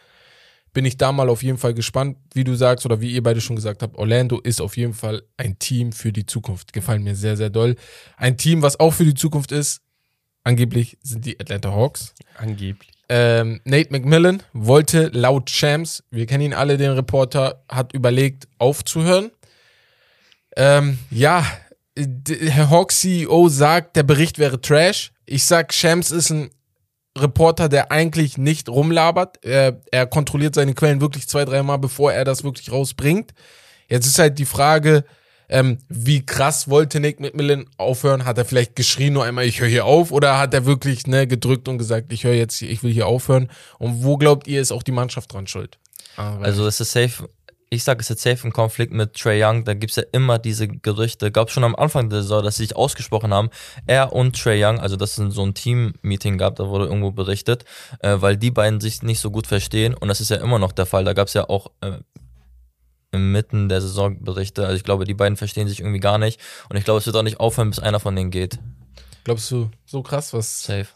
bin 0.72 0.84
ich 0.84 0.96
da 0.96 1.12
mal 1.12 1.28
auf 1.28 1.42
jeden 1.42 1.58
Fall 1.58 1.74
gespannt, 1.74 2.16
wie 2.34 2.44
du 2.44 2.54
sagst 2.54 2.86
oder 2.86 3.00
wie 3.00 3.12
ihr 3.12 3.22
beide 3.22 3.40
schon 3.40 3.56
gesagt 3.56 3.82
habt. 3.82 3.96
Orlando 3.96 4.38
ist 4.40 4.60
auf 4.60 4.76
jeden 4.76 4.94
Fall 4.94 5.22
ein 5.36 5.58
Team 5.58 5.92
für 5.92 6.12
die 6.12 6.26
Zukunft. 6.26 6.72
Gefallen 6.72 7.02
mir 7.02 7.16
sehr, 7.16 7.36
sehr 7.36 7.50
doll. 7.50 7.76
Ein 8.16 8.36
Team, 8.36 8.62
was 8.62 8.78
auch 8.78 8.92
für 8.92 9.04
die 9.04 9.14
Zukunft 9.14 9.52
ist, 9.52 9.80
angeblich 10.44 10.98
sind 11.02 11.24
die 11.24 11.38
Atlanta 11.40 11.72
Hawks. 11.72 12.14
Angeblich. 12.36 12.90
Ähm, 13.08 13.60
Nate 13.64 13.90
McMillan 13.90 14.42
wollte 14.52 15.08
laut 15.14 15.48
Shams, 15.50 16.04
wir 16.10 16.26
kennen 16.26 16.44
ihn 16.44 16.54
alle, 16.54 16.76
den 16.76 16.90
Reporter, 16.92 17.64
hat 17.68 17.94
überlegt, 17.94 18.48
aufzuhören. 18.58 19.30
Ähm, 20.56 20.98
ja, 21.10 21.44
Herr 21.96 22.70
Hawks 22.70 23.00
CEO 23.00 23.48
sagt, 23.48 23.96
der 23.96 24.02
Bericht 24.02 24.38
wäre 24.38 24.60
Trash. 24.60 25.12
ich 25.24 25.44
sag, 25.44 25.72
Shams 25.72 26.10
ist 26.10 26.30
ein 26.30 26.50
Reporter, 27.20 27.68
der 27.68 27.90
eigentlich 27.90 28.38
nicht 28.38 28.68
rumlabert. 28.68 29.44
Er, 29.44 29.80
er 29.90 30.06
kontrolliert 30.06 30.54
seine 30.54 30.74
Quellen 30.74 31.00
wirklich 31.00 31.28
zwei, 31.28 31.44
dreimal, 31.44 31.78
bevor 31.78 32.12
er 32.12 32.24
das 32.24 32.44
wirklich 32.44 32.72
rausbringt. 32.72 33.32
Jetzt 33.88 34.06
ist 34.06 34.18
halt 34.18 34.38
die 34.38 34.44
Frage, 34.44 35.04
ähm, 35.48 35.78
wie 35.88 36.24
krass 36.24 36.68
wollte 36.68 37.00
Nick 37.00 37.20
McMillan 37.20 37.66
aufhören? 37.78 38.24
Hat 38.24 38.36
er 38.38 38.44
vielleicht 38.44 38.76
geschrien 38.76 39.14
nur 39.14 39.24
einmal, 39.24 39.44
ich 39.44 39.60
höre 39.60 39.68
hier 39.68 39.86
auf? 39.86 40.12
Oder 40.12 40.38
hat 40.38 40.52
er 40.52 40.66
wirklich 40.66 41.06
ne, 41.06 41.26
gedrückt 41.26 41.68
und 41.68 41.78
gesagt, 41.78 42.12
ich 42.12 42.24
höre 42.24 42.34
jetzt, 42.34 42.60
ich 42.60 42.82
will 42.82 42.92
hier 42.92 43.06
aufhören? 43.06 43.50
Und 43.78 44.04
wo 44.04 44.16
glaubt 44.16 44.46
ihr, 44.46 44.60
ist 44.60 44.72
auch 44.72 44.82
die 44.82 44.92
Mannschaft 44.92 45.32
dran 45.32 45.46
schuld? 45.46 45.78
Ah, 46.16 46.36
also 46.40 46.66
es 46.66 46.80
ist 46.80 46.92
safe, 46.92 47.28
ich 47.70 47.84
sage, 47.84 48.00
es 48.00 48.10
ist 48.10 48.20
safe 48.20 48.48
ein 48.48 48.52
Konflikt 48.52 48.92
mit 48.92 49.14
Trey 49.14 49.42
Young. 49.42 49.64
Da 49.64 49.74
gibt's 49.74 49.96
ja 49.96 50.04
immer 50.12 50.38
diese 50.38 50.68
Gerüchte. 50.68 51.30
Gab 51.30 51.50
schon 51.50 51.64
am 51.64 51.76
Anfang 51.76 52.08
der 52.08 52.22
Saison, 52.22 52.42
dass 52.42 52.56
sie 52.56 52.64
sich 52.64 52.76
ausgesprochen 52.76 53.34
haben. 53.34 53.50
Er 53.86 54.12
und 54.12 54.40
Trey 54.40 54.64
Young, 54.64 54.80
also 54.80 54.96
dass 54.96 55.18
es 55.18 55.34
so 55.34 55.44
ein 55.44 55.54
Team-Meeting 55.54 56.38
gab, 56.38 56.56
da 56.56 56.68
wurde 56.68 56.86
irgendwo 56.86 57.10
berichtet, 57.10 57.64
äh, 58.00 58.16
weil 58.20 58.36
die 58.36 58.50
beiden 58.50 58.80
sich 58.80 59.02
nicht 59.02 59.20
so 59.20 59.30
gut 59.30 59.46
verstehen. 59.46 59.94
Und 59.94 60.08
das 60.08 60.20
ist 60.20 60.30
ja 60.30 60.38
immer 60.38 60.58
noch 60.58 60.72
der 60.72 60.86
Fall. 60.86 61.04
Da 61.04 61.12
gab's 61.12 61.34
ja 61.34 61.48
auch 61.48 61.70
äh, 61.80 61.98
inmitten 63.12 63.68
der 63.68 63.80
Saison 63.80 64.22
Berichte. 64.22 64.64
Also 64.64 64.76
ich 64.76 64.84
glaube, 64.84 65.04
die 65.04 65.14
beiden 65.14 65.36
verstehen 65.36 65.68
sich 65.68 65.80
irgendwie 65.80 66.00
gar 66.00 66.18
nicht. 66.18 66.40
Und 66.70 66.76
ich 66.76 66.84
glaube, 66.84 66.98
es 66.98 67.06
wird 67.06 67.16
auch 67.16 67.22
nicht 67.22 67.40
aufhören, 67.40 67.70
bis 67.70 67.78
einer 67.78 68.00
von 68.00 68.16
denen 68.16 68.30
geht. 68.30 68.58
Glaubst 69.24 69.50
du, 69.50 69.70
so 69.84 70.02
krass, 70.02 70.32
was, 70.32 70.62
Safe. 70.62 70.88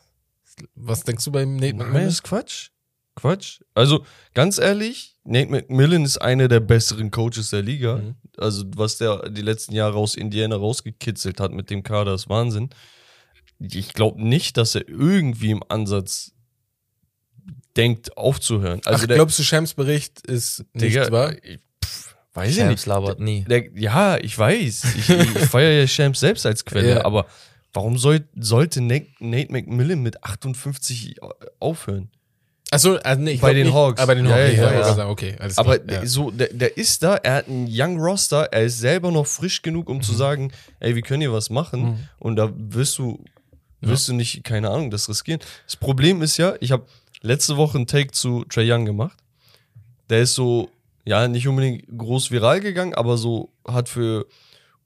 was 0.75 1.05
denkst 1.05 1.25
du 1.25 1.33
beim 1.33 1.57
Nate 1.57 1.75
McMillan? 1.75 2.05
das 2.05 2.15
ist 2.15 2.23
Quatsch. 2.23 2.71
Quatsch. 3.15 3.61
Also, 3.75 4.07
ganz 4.33 4.59
ehrlich, 4.59 5.12
Nate 5.25 5.51
McMillan 5.51 6.05
ist 6.05 6.19
einer 6.19 6.49
der 6.49 6.61
besseren 6.61 7.11
Coaches 7.11 7.51
der 7.51 7.63
Liga. 7.63 7.97
Mhm. 7.99 8.15
Also, 8.39 8.65
was 8.77 8.99
der 8.99 9.29
die 9.31 9.43
letzten 9.43 9.73
Jahre 9.75 9.97
aus 9.97 10.15
Indiana 10.17 10.57
rausgekitzelt 10.57 11.39
hat 11.41 11.53
mit 11.53 11.71
dem 11.71 11.83
Kader, 11.83 12.15
ist 12.15 12.29
Wahnsinn. 12.29 12.71
Ich 13.61 13.93
glaube 13.93 14.21
nicht, 14.23 14.57
dass 14.57 14.75
er 14.75 14.89
irgendwie 14.89 15.51
im 15.53 15.63
Ansatz 15.69 16.33
denkt, 17.77 18.17
aufzuhören. 18.17 18.81
Also, 18.85 19.05
Ach, 19.05 19.07
der, 19.07 19.17
glaubst 19.17 19.39
du, 19.39 19.43
Shams 19.43 19.75
Bericht 19.75 20.27
ist 20.27 20.65
nicht 20.75 20.95
Digga, 20.97 21.11
wahr? 21.11 21.33
ich- 21.43 21.61
pff, 21.85 22.15
weiß 22.35 22.51
ich 22.51 22.57
Shams 22.57 22.71
nicht. 22.71 22.87
labert 22.87 23.21
nie. 23.21 23.45
Der, 23.45 23.71
ja, 23.79 24.19
ich 24.19 24.37
weiß. 24.37 24.95
Ich, 24.97 25.09
ich 25.09 25.29
feiere 25.49 25.81
ja 25.81 25.87
Shams 25.87 26.21
selbst 26.21 26.45
als 26.47 26.65
Quelle, 26.65 26.91
Ja. 26.97 27.05
aber 27.05 27.27
warum 27.73 27.97
soll, 27.97 28.27
sollte 28.37 28.81
Nate, 28.81 29.07
Nate 29.21 29.53
McMillan 29.53 30.03
mit 30.03 30.23
58 30.25 31.17
aufhören? 31.61 32.11
Achso, 32.73 32.97
also 32.97 33.21
nee, 33.21 33.33
ich 33.33 33.41
Bei 33.43 33.53
den 33.53 33.67
nicht, 33.67 33.75
Hawks. 33.75 34.01
Ah, 34.01 34.07
bei 34.07 34.15
den 34.15 34.27
Hawks, 34.27 34.57
ja, 34.57 34.73
ja, 34.73 34.73
ja. 34.73 34.95
sagen, 34.95 35.11
okay, 35.11 35.37
alles 35.39 35.59
Aber 35.59 35.79
klar. 35.79 36.07
So, 36.07 36.31
der, 36.31 36.49
der 36.55 36.75
ist 36.79 37.03
da, 37.03 37.17
er 37.17 37.35
hat 37.35 37.49
einen 37.49 37.69
Young 37.69 38.01
Roster, 38.01 38.45
er 38.51 38.63
ist 38.63 38.79
selber 38.79 39.11
noch 39.11 39.27
frisch 39.27 39.61
genug, 39.61 39.91
um 39.91 40.01
zu 40.01 40.15
sagen, 40.15 40.51
ey, 40.81 40.95
wir 40.95 41.03
können 41.03 41.21
hier 41.21 41.35
was 41.35 41.51
machen. 41.51 41.83
Mhm. 41.83 41.99
Und 42.19 42.37
da 42.37 42.51
wirst 42.57 42.97
du, 42.97 43.23
wirst 43.83 44.09
du 44.09 44.15
nicht, 44.15 44.43
keine 44.45 44.71
Ahnung, 44.71 44.91
das 44.91 45.07
riskieren. 45.07 45.41
Das 45.67 45.77
Problem 45.77 46.23
ist 46.23 46.39
ja, 46.39 46.55
ich 46.61 46.73
habe 46.73 46.87
letzte 47.21 47.59
Woche 47.59 47.77
einen 47.77 47.87
Take 47.87 48.13
zu 48.13 48.45
Trey 48.45 48.73
Young 48.73 48.87
gemacht. 48.87 49.19
Der 50.09 50.23
ist 50.23 50.35
so, 50.35 50.71
ja, 51.05 51.29
nicht 51.29 51.47
unbedingt 51.47 51.85
groß 51.95 52.31
viral 52.31 52.61
gegangen, 52.61 52.95
aber 52.95 53.19
so 53.19 53.53
hat 53.69 53.91
für 53.91 54.27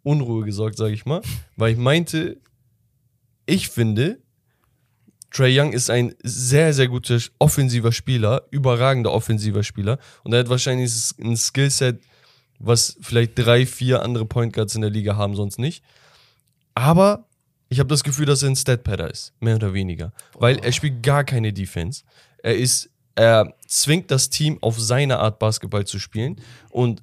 Unruhe 0.03 0.45
gesorgt, 0.45 0.77
sage 0.77 0.93
ich 0.93 1.07
mal. 1.07 1.23
Weil 1.57 1.71
ich 1.71 1.79
meinte, 1.79 2.39
ich 3.47 3.69
finde, 3.69 4.19
Trey 5.37 5.61
Young 5.61 5.75
ist 5.75 5.91
ein 5.91 6.15
sehr, 6.23 6.73
sehr 6.73 6.89
guter 6.89 7.19
offensiver 7.39 7.93
Spieler, 7.93 8.45
überragender 8.51 9.13
offensiver 9.13 9.63
Spieler. 9.63 9.99
Und 10.25 10.33
er 10.33 10.39
hat 10.39 10.49
wahrscheinlich 10.49 10.91
ein 11.21 11.37
Skillset, 11.37 12.01
was 12.59 12.97
vielleicht 13.03 13.33
drei, 13.39 13.67
vier 13.67 14.03
andere 14.03 14.25
Point 14.25 14.55
Guards 14.55 14.75
in 14.75 14.81
der 14.81 14.89
Liga 14.89 15.17
haben, 15.17 15.37
sonst 15.37 15.59
nicht. 15.59 15.85
Aber 16.75 17.27
ich 17.69 17.81
habe 17.81 17.89
das 17.91 18.03
Gefühl, 18.03 18.25
dass 18.25 18.43
er 18.43 18.49
ein 18.49 18.57
Stat-Padder 18.57 19.11
ist, 19.11 19.35
mehr 19.41 19.57
oder 19.57 19.75
weniger. 19.75 20.15
Weil 20.39 20.59
er 20.61 20.73
spielt 20.73 21.03
gar 21.03 21.23
keine 21.23 21.53
Defense. 21.53 22.05
Er 22.39 22.57
ist, 22.57 22.89
er 23.15 23.53
zwingt 23.67 24.11
das 24.11 24.31
Team 24.31 24.57
auf 24.63 24.81
seine 24.81 25.19
Art 25.19 25.39
Basketball 25.39 25.87
zu 25.87 25.99
spielen. 25.99 26.37
Und 26.71 27.03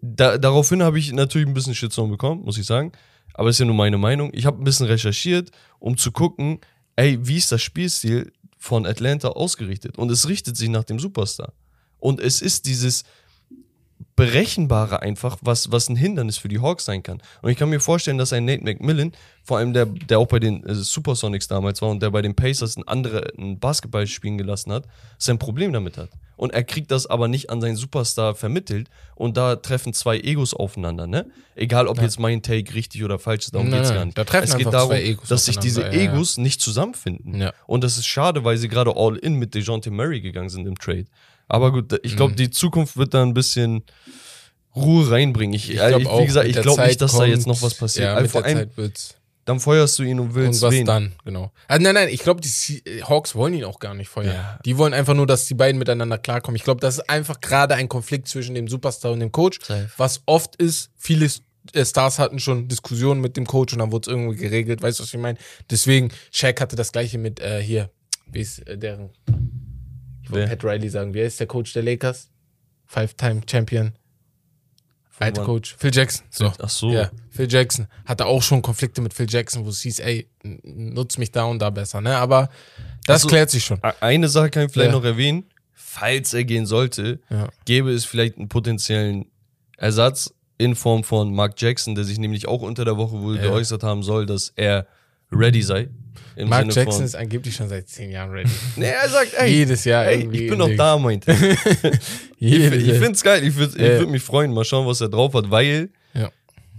da, 0.00 0.38
daraufhin 0.38 0.84
habe 0.84 1.00
ich 1.00 1.12
natürlich 1.12 1.48
ein 1.48 1.54
bisschen 1.54 1.74
Shitstorm 1.74 2.10
bekommen, 2.10 2.44
muss 2.44 2.56
ich 2.56 2.66
sagen. 2.66 2.92
Aber 3.34 3.50
ist 3.50 3.58
ja 3.58 3.66
nur 3.66 3.74
meine 3.74 3.98
Meinung. 3.98 4.30
Ich 4.32 4.46
habe 4.46 4.62
ein 4.62 4.64
bisschen 4.64 4.86
recherchiert, 4.86 5.50
um 5.80 5.96
zu 5.96 6.12
gucken, 6.12 6.60
ey, 6.98 7.18
wie 7.26 7.36
ist 7.36 7.52
das 7.52 7.62
Spielstil 7.62 8.32
von 8.58 8.84
Atlanta 8.84 9.28
ausgerichtet? 9.28 9.96
Und 9.98 10.10
es 10.10 10.28
richtet 10.28 10.56
sich 10.56 10.68
nach 10.68 10.84
dem 10.84 10.98
Superstar. 10.98 11.52
Und 12.00 12.20
es 12.20 12.42
ist 12.42 12.66
dieses 12.66 13.04
Berechenbare 14.16 15.00
einfach, 15.00 15.38
was, 15.40 15.70
was 15.70 15.88
ein 15.88 15.94
Hindernis 15.94 16.38
für 16.38 16.48
die 16.48 16.60
Hawks 16.60 16.84
sein 16.86 17.04
kann. 17.04 17.22
Und 17.40 17.50
ich 17.50 17.56
kann 17.56 17.70
mir 17.70 17.78
vorstellen, 17.78 18.18
dass 18.18 18.32
ein 18.32 18.44
Nate 18.44 18.64
McMillan, 18.64 19.12
vor 19.44 19.58
allem 19.58 19.72
der, 19.72 19.86
der 19.86 20.18
auch 20.18 20.26
bei 20.26 20.40
den 20.40 20.64
äh, 20.64 20.74
Supersonics 20.74 21.46
damals 21.46 21.80
war 21.82 21.90
und 21.90 22.02
der 22.02 22.10
bei 22.10 22.20
den 22.20 22.34
Pacers 22.34 22.76
ein 22.76 22.86
andere 22.88 23.32
Basketball 23.36 24.06
spielen 24.08 24.36
gelassen 24.36 24.72
hat, 24.72 24.84
sein 25.18 25.38
Problem 25.38 25.72
damit 25.72 25.98
hat. 25.98 26.10
Und 26.38 26.54
er 26.54 26.64
kriegt 26.64 26.90
das 26.90 27.06
aber 27.06 27.28
nicht 27.28 27.50
an 27.50 27.60
seinen 27.60 27.76
Superstar 27.76 28.34
vermittelt 28.34 28.88
und 29.16 29.36
da 29.36 29.56
treffen 29.56 29.92
zwei 29.92 30.18
Egos 30.20 30.54
aufeinander, 30.54 31.06
ne? 31.06 31.26
Egal, 31.56 31.86
ob 31.88 32.00
jetzt 32.00 32.18
mein 32.18 32.40
Take 32.42 32.72
richtig 32.74 33.04
oder 33.04 33.18
falsch 33.18 33.44
ist, 33.46 33.54
darum 33.54 33.68
Nein, 33.68 33.80
geht's 33.80 33.92
gar 33.92 34.04
nicht. 34.06 34.16
da 34.16 34.24
treffen 34.24 34.48
es 34.48 34.56
geht 34.56 34.72
darum, 34.72 34.96
dass 35.28 35.44
sich 35.44 35.58
diese 35.58 35.82
ja, 35.82 35.92
ja. 35.92 36.00
Egos 36.12 36.38
nicht 36.38 36.60
zusammenfinden. 36.62 37.40
Ja. 37.40 37.52
Und 37.66 37.84
das 37.84 37.98
ist 37.98 38.06
schade, 38.06 38.44
weil 38.44 38.56
sie 38.56 38.68
gerade 38.68 38.94
all 38.96 39.16
in 39.16 39.34
mit 39.34 39.54
DeJounte 39.54 39.90
Murray 39.90 40.20
gegangen 40.20 40.48
sind 40.48 40.66
im 40.66 40.78
Trade. 40.78 41.06
Aber 41.48 41.72
gut, 41.72 41.98
ich 42.02 42.12
Mhm. 42.12 42.16
glaube, 42.16 42.34
die 42.34 42.50
Zukunft 42.50 42.96
wird 42.96 43.12
da 43.14 43.22
ein 43.22 43.34
bisschen 43.34 43.82
Ruhe 44.76 45.10
reinbringen. 45.10 45.54
Ich, 45.54 45.70
Ich 45.70 45.80
äh, 45.80 45.88
glaub 45.88 46.00
ich, 46.02 46.08
wie 46.22 46.26
gesagt, 46.26 46.46
ich 46.48 46.60
glaube 46.62 46.86
nicht, 46.86 47.00
dass 47.00 47.12
da 47.16 47.24
jetzt 47.24 47.46
noch 47.46 47.60
was 47.62 47.74
passiert. 47.74 48.04
Ja, 48.06 48.14
Also 48.14 48.28
vor 48.30 48.44
allem. 48.44 48.70
Dann 49.48 49.60
feuerst 49.60 49.98
du 49.98 50.02
ihn 50.02 50.20
und 50.20 50.34
willst 50.34 50.62
Und 50.62 50.68
was 50.68 50.74
wen. 50.74 50.84
dann, 50.86 51.12
genau. 51.24 51.50
Also 51.68 51.82
nein, 51.82 51.94
nein, 51.94 52.08
ich 52.10 52.20
glaube, 52.20 52.40
die 52.40 52.48
Se- 52.48 52.82
Hawks 53.08 53.34
wollen 53.34 53.54
ihn 53.54 53.64
auch 53.64 53.78
gar 53.78 53.94
nicht 53.94 54.08
feuern. 54.08 54.34
Ja. 54.34 54.58
Die 54.64 54.76
wollen 54.76 54.92
einfach 54.94 55.14
nur, 55.14 55.26
dass 55.26 55.46
die 55.46 55.54
beiden 55.54 55.78
miteinander 55.78 56.18
klarkommen. 56.18 56.56
Ich 56.56 56.64
glaube, 56.64 56.80
das 56.80 56.98
ist 56.98 57.08
einfach 57.10 57.40
gerade 57.40 57.74
ein 57.74 57.88
Konflikt 57.88 58.28
zwischen 58.28 58.54
dem 58.54 58.68
Superstar 58.68 59.12
und 59.12 59.20
dem 59.20 59.32
Coach. 59.32 59.58
Safe. 59.62 59.88
Was 59.96 60.22
oft 60.26 60.56
ist, 60.56 60.90
viele 60.96 61.26
äh, 61.72 61.84
Stars 61.84 62.18
hatten 62.18 62.38
schon 62.40 62.68
Diskussionen 62.68 63.20
mit 63.20 63.36
dem 63.36 63.46
Coach 63.46 63.72
und 63.72 63.78
dann 63.78 63.90
wurde 63.90 64.10
es 64.10 64.14
irgendwie 64.14 64.36
geregelt. 64.36 64.82
Weißt 64.82 64.98
du, 64.98 65.02
was 65.04 65.14
ich 65.14 65.20
meine? 65.20 65.38
Deswegen, 65.70 66.10
Shaq 66.30 66.60
hatte 66.60 66.76
das 66.76 66.92
gleiche 66.92 67.16
mit 67.18 67.40
äh, 67.40 67.62
hier, 67.62 67.90
wie 68.30 68.40
ist 68.40 68.58
äh, 68.68 68.76
deren, 68.76 69.10
ich 70.22 70.30
wollte? 70.30 70.48
Pat 70.48 70.64
Riley 70.64 70.88
sagen, 70.90 71.14
wer 71.14 71.24
ist 71.26 71.40
der 71.40 71.46
Coach 71.46 71.72
der 71.72 71.82
Lakers? 71.82 72.28
Five-Time 72.86 73.40
Champion. 73.50 73.92
Alter? 75.26 75.44
Coach. 75.44 75.74
Phil 75.78 75.90
Jackson. 75.94 76.24
So. 76.30 76.52
Ach 76.60 76.68
so. 76.68 76.90
Ja, 76.90 77.10
Phil 77.30 77.50
Jackson 77.50 77.86
hatte 78.06 78.26
auch 78.26 78.42
schon 78.42 78.62
Konflikte 78.62 79.00
mit 79.00 79.14
Phil 79.14 79.26
Jackson, 79.28 79.64
wo 79.64 79.70
es 79.70 79.80
hieß, 79.80 79.98
ey, 80.00 80.28
nutz 80.62 81.18
mich 81.18 81.32
da 81.32 81.44
und 81.44 81.58
da 81.60 81.70
besser, 81.70 82.00
ne? 82.00 82.16
Aber 82.16 82.48
das 83.06 83.22
Also- 83.22 83.28
klärt 83.28 83.50
sich 83.50 83.64
schon. 83.64 83.82
Eine 84.00 84.28
Sache 84.28 84.50
kann 84.50 84.66
ich 84.66 84.72
vielleicht 84.72 84.90
Ja. 84.92 84.96
noch 84.96 85.04
erwähnen. 85.04 85.44
Falls 85.72 86.34
er 86.34 86.44
gehen 86.44 86.66
sollte, 86.66 87.20
Ja. 87.30 87.48
gäbe 87.64 87.90
es 87.92 88.04
vielleicht 88.04 88.36
einen 88.38 88.48
potenziellen 88.48 89.26
Ersatz 89.76 90.32
in 90.58 90.74
Form 90.74 91.04
von 91.04 91.34
Mark 91.34 91.60
Jackson, 91.60 91.94
der 91.94 92.04
sich 92.04 92.18
nämlich 92.18 92.48
auch 92.48 92.62
unter 92.62 92.84
der 92.84 92.96
Woche 92.96 93.20
wohl 93.20 93.36
Ja. 93.36 93.42
geäußert 93.42 93.82
haben 93.82 94.02
soll, 94.02 94.26
dass 94.26 94.52
er 94.56 94.86
ready 95.32 95.62
sei. 95.62 95.88
Im 96.36 96.48
Mark 96.48 96.62
Sinne 96.62 96.74
Jackson 96.74 96.92
von, 96.98 97.04
ist 97.04 97.16
angeblich 97.16 97.54
schon 97.56 97.68
seit 97.68 97.88
zehn 97.88 98.10
Jahren 98.12 98.30
ready. 98.30 98.48
Nee, 98.76 98.86
er 98.86 99.08
sagt, 99.08 99.34
ey, 99.36 99.50
Jedes 99.52 99.84
Jahr 99.84 100.06
ey 100.06 100.20
ich 100.30 100.48
bin 100.48 100.58
noch 100.58 100.70
da, 100.76 100.96
meinte 100.98 101.32
er. 101.32 101.92
Ich, 102.40 102.52
ich 102.54 102.92
finde 102.92 103.10
es 103.12 103.22
geil. 103.24 103.42
Ich 103.44 103.56
würde 103.56 103.76
Ja. 103.82 103.98
würd 103.98 104.10
mich 104.10 104.22
freuen. 104.22 104.54
Mal 104.54 104.64
schauen, 104.64 104.86
was 104.86 105.00
er 105.00 105.08
drauf 105.08 105.34
hat, 105.34 105.50
weil 105.50 105.90
Ja. 106.14 106.30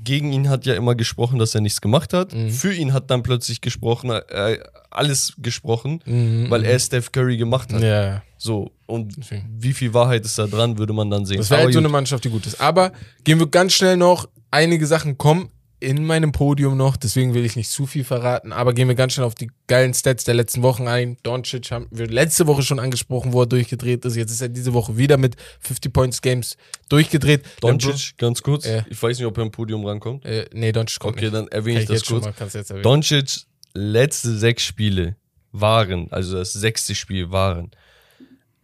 gegen 0.01 0.31
ihn 0.31 0.47
hat 0.47 0.65
ja 0.65 0.75
immer 0.75 0.95
gesprochen, 0.95 1.38
dass 1.39 1.53
er 1.55 1.59
nichts 1.62 1.81
gemacht 1.81 2.13
hat. 2.13 2.33
Mhm. 2.33 2.49
Für 2.51 2.73
ihn 2.73 2.93
hat 2.93 3.12
dann 3.12 3.21
plötzlich 3.21 3.59
gesprochen, 3.59 4.12
äh, 4.12 4.57
alles 4.89 5.33
gesprochen, 5.39 5.99
Mhm, 6.05 6.49
weil 6.49 6.63
er 6.63 6.79
Steph 6.79 7.12
Curry 7.12 7.35
gemacht 7.35 7.73
hat. 7.73 7.81
Ja, 7.81 8.23
So, 8.38 8.71
und 8.85 9.17
Deswegen. 9.17 9.49
wie 9.59 9.73
viel 9.73 9.93
Wahrheit 9.93 10.23
ist 10.23 10.39
da 10.39 10.47
dran, 10.47 10.77
würde 10.77 10.93
man 10.93 11.09
dann 11.12 11.25
sehen. 11.25 11.38
das 11.38 11.49
wäre 11.49 11.63
halt 11.63 11.73
so 11.73 11.79
eine 11.79 11.89
Mannschaft, 11.89 12.23
die 12.23 12.29
gut 12.29 12.45
ist. 12.45 12.62
Aber 12.62 12.93
gehen 13.25 13.38
wir 13.39 13.47
ganz 13.47 13.73
schnell 13.73 13.97
noch, 13.97 14.29
einige 14.51 14.88
Sachen 14.88 15.17
kommen 15.17 15.49
in 15.79 16.05
meinem 16.05 16.31
Podium 16.31 16.75
noch, 16.75 16.97
deswegen 16.97 17.33
will 17.33 17.45
ich 17.45 17.55
nicht 17.55 17.69
zu 17.69 17.85
viel 17.85 18.03
verraten, 18.03 18.51
aber 18.51 18.73
gehen 18.73 18.87
wir 18.87 18.95
ganz 18.95 19.13
schnell 19.13 19.25
auf 19.25 19.35
die 19.35 19.49
geilen 19.67 19.93
Stats 19.93 20.23
der 20.25 20.33
letzten 20.33 20.61
Wochen 20.61 20.87
ein. 20.87 21.17
Doncic 21.23 21.71
haben 21.71 21.87
wir 21.91 22.07
letzte 22.07 22.47
Woche 22.47 22.63
schon 22.63 22.79
angesprochen, 22.79 23.31
wo 23.33 23.41
er 23.43 23.45
durchgedreht 23.47 24.03
ist. 24.05 24.15
Jetzt 24.15 24.31
ist 24.31 24.41
er 24.41 24.49
diese 24.49 24.73
Woche 24.73 24.97
wieder 24.97 25.17
mit 25.17 25.35
50 25.61 25.93
Points 25.93 26.21
Games 26.21 26.57
durchgedreht. 26.89 27.43
Doncic, 27.61 28.17
ganz 28.17 28.41
kurz. 28.43 28.65
Ja. 28.65 28.85
Ich 28.89 29.01
weiß 29.01 29.17
nicht, 29.17 29.25
ob 29.27 29.37
er 29.37 29.43
im 29.43 29.51
Podium 29.51 29.85
rankommt. 29.85 30.25
Äh, 30.25 30.49
nee, 30.53 30.71
Doncic 30.71 30.99
kommt 30.99 31.15
Okay, 31.15 31.25
nicht. 31.25 31.33
dann 31.35 31.45
Kann 31.45 31.59
erwähne 31.59 31.79
ich, 31.81 31.85
das 31.85 31.97
jetzt 31.97 32.07
schon 32.07 32.21
kurz. 32.21 32.69
mal. 32.69 32.81
Doncic 32.81 33.41
letzte 33.73 34.37
sechs 34.37 34.63
Spiele 34.63 35.15
waren, 35.51 36.11
also 36.11 36.37
das 36.37 36.53
sechste 36.53 36.93
Spiel 36.93 37.31
waren, 37.31 37.71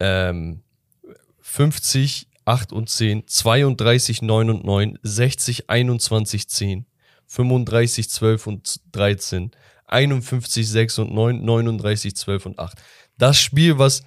ähm, 0.00 0.62
50, 1.40 2.28
8 2.44 2.72
und 2.72 2.88
10, 2.88 3.26
32, 3.26 4.22
9 4.22 4.50
und 4.50 4.64
9, 4.64 4.98
60, 5.02 5.70
21, 5.70 6.48
10, 6.48 6.86
35, 7.26 8.08
12 8.10 8.46
und 8.46 8.80
13, 8.92 9.50
51, 9.86 10.68
6 10.68 10.98
und 11.00 11.14
9, 11.14 11.44
39, 11.44 12.16
12 12.16 12.46
und 12.46 12.58
8. 12.58 12.76
Das 13.18 13.38
Spiel, 13.40 13.78
was 13.78 14.02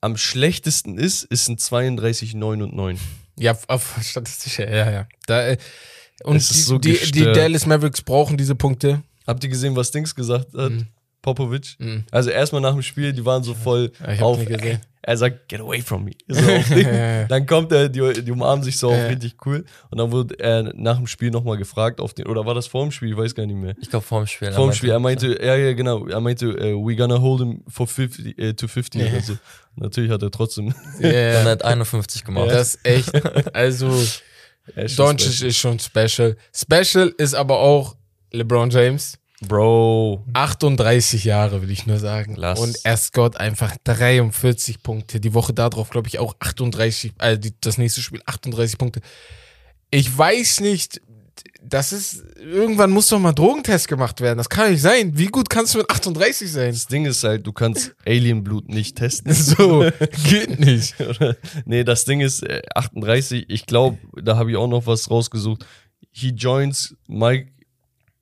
am 0.00 0.16
schlechtesten 0.16 0.98
ist, 0.98 1.22
ist 1.24 1.48
ein 1.48 1.58
32, 1.58 2.34
9 2.34 2.62
und 2.62 2.74
9. 2.74 2.98
Ja, 3.38 3.56
auf- 3.68 3.98
statistischer, 4.02 4.68
ja, 4.70 4.90
ja. 4.90 5.08
Da, 5.26 5.46
äh, 5.48 5.56
und 6.24 6.36
die, 6.36 6.60
so 6.60 6.78
die, 6.78 6.98
die. 7.12 7.24
Dallas 7.24 7.66
Mavericks 7.66 8.02
brauchen 8.02 8.36
diese 8.36 8.54
Punkte. 8.54 9.02
Habt 9.26 9.42
ihr 9.44 9.50
gesehen, 9.50 9.74
was 9.76 9.90
Dings 9.90 10.14
gesagt 10.14 10.52
hat? 10.54 10.72
Mhm. 10.72 10.86
Popovic. 11.22 11.76
Mhm. 11.78 12.04
Also 12.10 12.30
erstmal 12.30 12.60
nach 12.60 12.72
dem 12.72 12.82
Spiel, 12.82 13.12
die 13.12 13.24
waren 13.24 13.42
so 13.42 13.54
voll 13.54 13.92
Ja, 14.00 14.12
ich 14.12 14.22
auf. 14.22 14.38
nicht 14.38 14.50
gesehen. 14.50 14.80
Er 15.04 15.16
sagt, 15.16 15.48
get 15.48 15.60
away 15.60 15.80
from 15.82 16.04
me. 16.04 16.12
So 16.28 16.40
dann 17.28 17.44
kommt 17.46 17.72
er, 17.72 17.88
die, 17.88 18.22
die 18.22 18.30
umarmen 18.30 18.62
sich 18.62 18.78
so 18.78 18.92
Ja. 18.92 19.06
richtig 19.08 19.34
cool. 19.46 19.64
Und 19.90 19.98
dann 19.98 20.12
wurde 20.12 20.38
er 20.38 20.72
nach 20.76 20.96
dem 20.96 21.08
Spiel 21.08 21.30
nochmal 21.32 21.56
gefragt 21.56 22.00
auf 22.00 22.14
den, 22.14 22.26
oder 22.28 22.46
war 22.46 22.54
das 22.54 22.68
vor 22.68 22.84
dem 22.84 22.92
Spiel? 22.92 23.10
Ich 23.10 23.16
weiß 23.16 23.34
gar 23.34 23.44
nicht 23.46 23.56
mehr. 23.56 23.74
Ich 23.80 23.90
glaube, 23.90 24.04
vorm 24.06 24.28
Spiel. 24.28 24.52
Vor 24.52 24.68
dem 24.68 24.72
Spiel, 24.74 24.90
er 24.90 25.00
meinte, 25.00 25.36
ja, 25.44 25.56
ja, 25.56 25.72
genau, 25.72 26.06
er 26.06 26.20
meinte, 26.20 26.46
äh, 26.50 26.74
we 26.74 26.94
gonna 26.94 27.20
hold 27.20 27.40
him 27.40 27.64
for 27.66 27.88
50, 27.88 28.38
äh, 28.38 28.52
to 28.54 28.68
50 28.68 29.00
Ja. 29.02 29.08
oder 29.08 29.20
so. 29.22 29.38
Natürlich 29.74 30.10
hat 30.12 30.22
er 30.22 30.30
trotzdem. 30.30 30.72
Yeah. 31.00 31.44
hat 31.46 31.64
51 31.64 32.22
gemacht. 32.24 32.50
Das 32.50 32.76
ist 32.76 32.86
echt, 32.86 33.54
also 33.56 33.88
Doncic 34.96 35.42
ist 35.42 35.56
schon 35.56 35.78
special. 35.80 36.36
Special 36.54 37.12
ist 37.18 37.34
aber 37.34 37.58
auch 37.58 37.96
LeBron 38.32 38.70
James. 38.70 39.18
Bro. 39.48 40.24
38 40.34 41.24
Jahre, 41.24 41.62
will 41.62 41.70
ich 41.70 41.86
nur 41.86 41.98
sagen. 41.98 42.34
Lass. 42.36 42.60
Und 42.60 42.78
er 42.84 42.96
scored 42.96 43.36
einfach 43.36 43.76
43 43.84 44.82
Punkte. 44.82 45.20
Die 45.20 45.34
Woche 45.34 45.52
darauf, 45.52 45.90
glaube 45.90 46.08
ich, 46.08 46.18
auch 46.18 46.34
38, 46.38 47.12
äh, 47.18 47.38
die, 47.38 47.52
das 47.60 47.78
nächste 47.78 48.00
Spiel 48.00 48.22
38 48.26 48.78
Punkte. 48.78 49.00
Ich 49.90 50.16
weiß 50.16 50.60
nicht, 50.60 51.00
das 51.64 51.92
ist, 51.92 52.24
irgendwann 52.38 52.90
muss 52.90 53.08
doch 53.08 53.18
mal 53.18 53.32
Drogentest 53.32 53.88
gemacht 53.88 54.20
werden. 54.20 54.38
Das 54.38 54.48
kann 54.48 54.70
nicht 54.70 54.82
sein. 54.82 55.16
Wie 55.16 55.26
gut 55.26 55.48
kannst 55.48 55.74
du 55.74 55.78
mit 55.78 55.90
38 55.90 56.50
sein? 56.50 56.72
Das 56.72 56.86
Ding 56.86 57.06
ist 57.06 57.22
halt, 57.24 57.46
du 57.46 57.52
kannst 57.52 57.94
Alienblut 58.06 58.68
nicht 58.68 58.96
testen. 58.96 59.32
So, 59.42 59.90
geht 60.28 60.60
nicht. 60.60 61.00
Oder? 61.00 61.36
nee, 61.64 61.84
das 61.84 62.04
Ding 62.04 62.20
ist 62.20 62.42
äh, 62.42 62.62
38. 62.74 63.46
Ich 63.48 63.66
glaube, 63.66 63.98
da 64.22 64.36
habe 64.36 64.50
ich 64.50 64.56
auch 64.56 64.68
noch 64.68 64.86
was 64.86 65.10
rausgesucht. 65.10 65.66
He 66.10 66.28
joins 66.28 66.94
Mike 67.06 67.52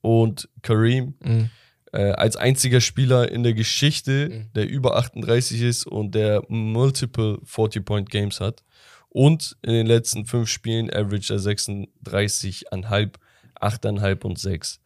und 0.01 0.49
Kareem 0.61 1.13
Mhm. 1.23 1.49
äh, 1.93 2.11
als 2.11 2.35
einziger 2.37 2.81
Spieler 2.81 3.31
in 3.31 3.43
der 3.43 3.53
Geschichte, 3.53 4.29
Mhm. 4.29 4.53
der 4.55 4.67
über 4.69 4.95
38 4.97 5.61
ist 5.61 5.85
und 5.85 6.15
der 6.15 6.43
multiple 6.47 7.39
40-Point-Games 7.45 8.39
hat. 8.39 8.63
Und 9.09 9.57
in 9.61 9.73
den 9.73 9.87
letzten 9.87 10.25
fünf 10.25 10.47
Spielen 10.49 10.89
average 10.89 11.33
er 11.33 11.39
36,5, 11.39 13.11
8,5 13.59 14.23
und 14.25 14.39
6. 14.39 14.79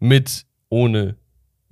Mit, 0.00 0.44
ohne 0.68 1.16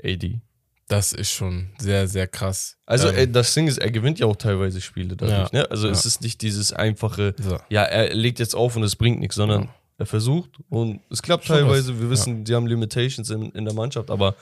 AD. 0.03 0.41
Das 0.87 1.13
ist 1.13 1.31
schon 1.33 1.71
sehr, 1.79 2.09
sehr 2.09 2.27
krass. 2.27 2.77
Also 2.87 3.09
Ähm, 3.11 3.17
äh, 3.17 3.27
das 3.29 3.55
Ding 3.55 3.69
ist, 3.69 3.79
er 3.79 3.91
gewinnt 3.91 4.19
ja 4.19 4.27
auch 4.27 4.37
teilweise 4.37 4.81
Spiele 4.81 5.17
dadurch. 5.17 5.53
Ja. 5.53 5.61
Ne? 5.63 5.71
Also 5.71 5.89
es 5.89 6.05
Ja. 6.05 6.09
ist 6.09 6.23
nicht 6.23 6.43
dieses 6.43 6.73
einfache, 6.73 7.35
so. 7.39 7.59
ja, 7.71 7.83
er 7.85 8.15
legt 8.15 8.39
jetzt 8.41 8.55
auf 8.55 8.75
und 8.77 8.83
es 8.83 8.97
bringt 8.97 9.21
nichts, 9.21 9.37
sondern 9.37 9.65
Ja. 9.65 9.75
Er 10.01 10.07
versucht 10.07 10.51
und 10.69 11.01
es 11.11 11.23
klappt 11.23 11.45
Schon 11.45 11.57
teilweise. 11.57 11.95
was. 11.95 12.01
Wir 12.01 12.11
wissen, 12.11 12.45
die 12.45 12.55
haben 12.55 12.67
Limitations 12.67 13.31
in, 13.31 13.51
in 13.53 13.65
der 13.65 13.75
Mannschaft, 13.75 14.11
aber 14.11 14.35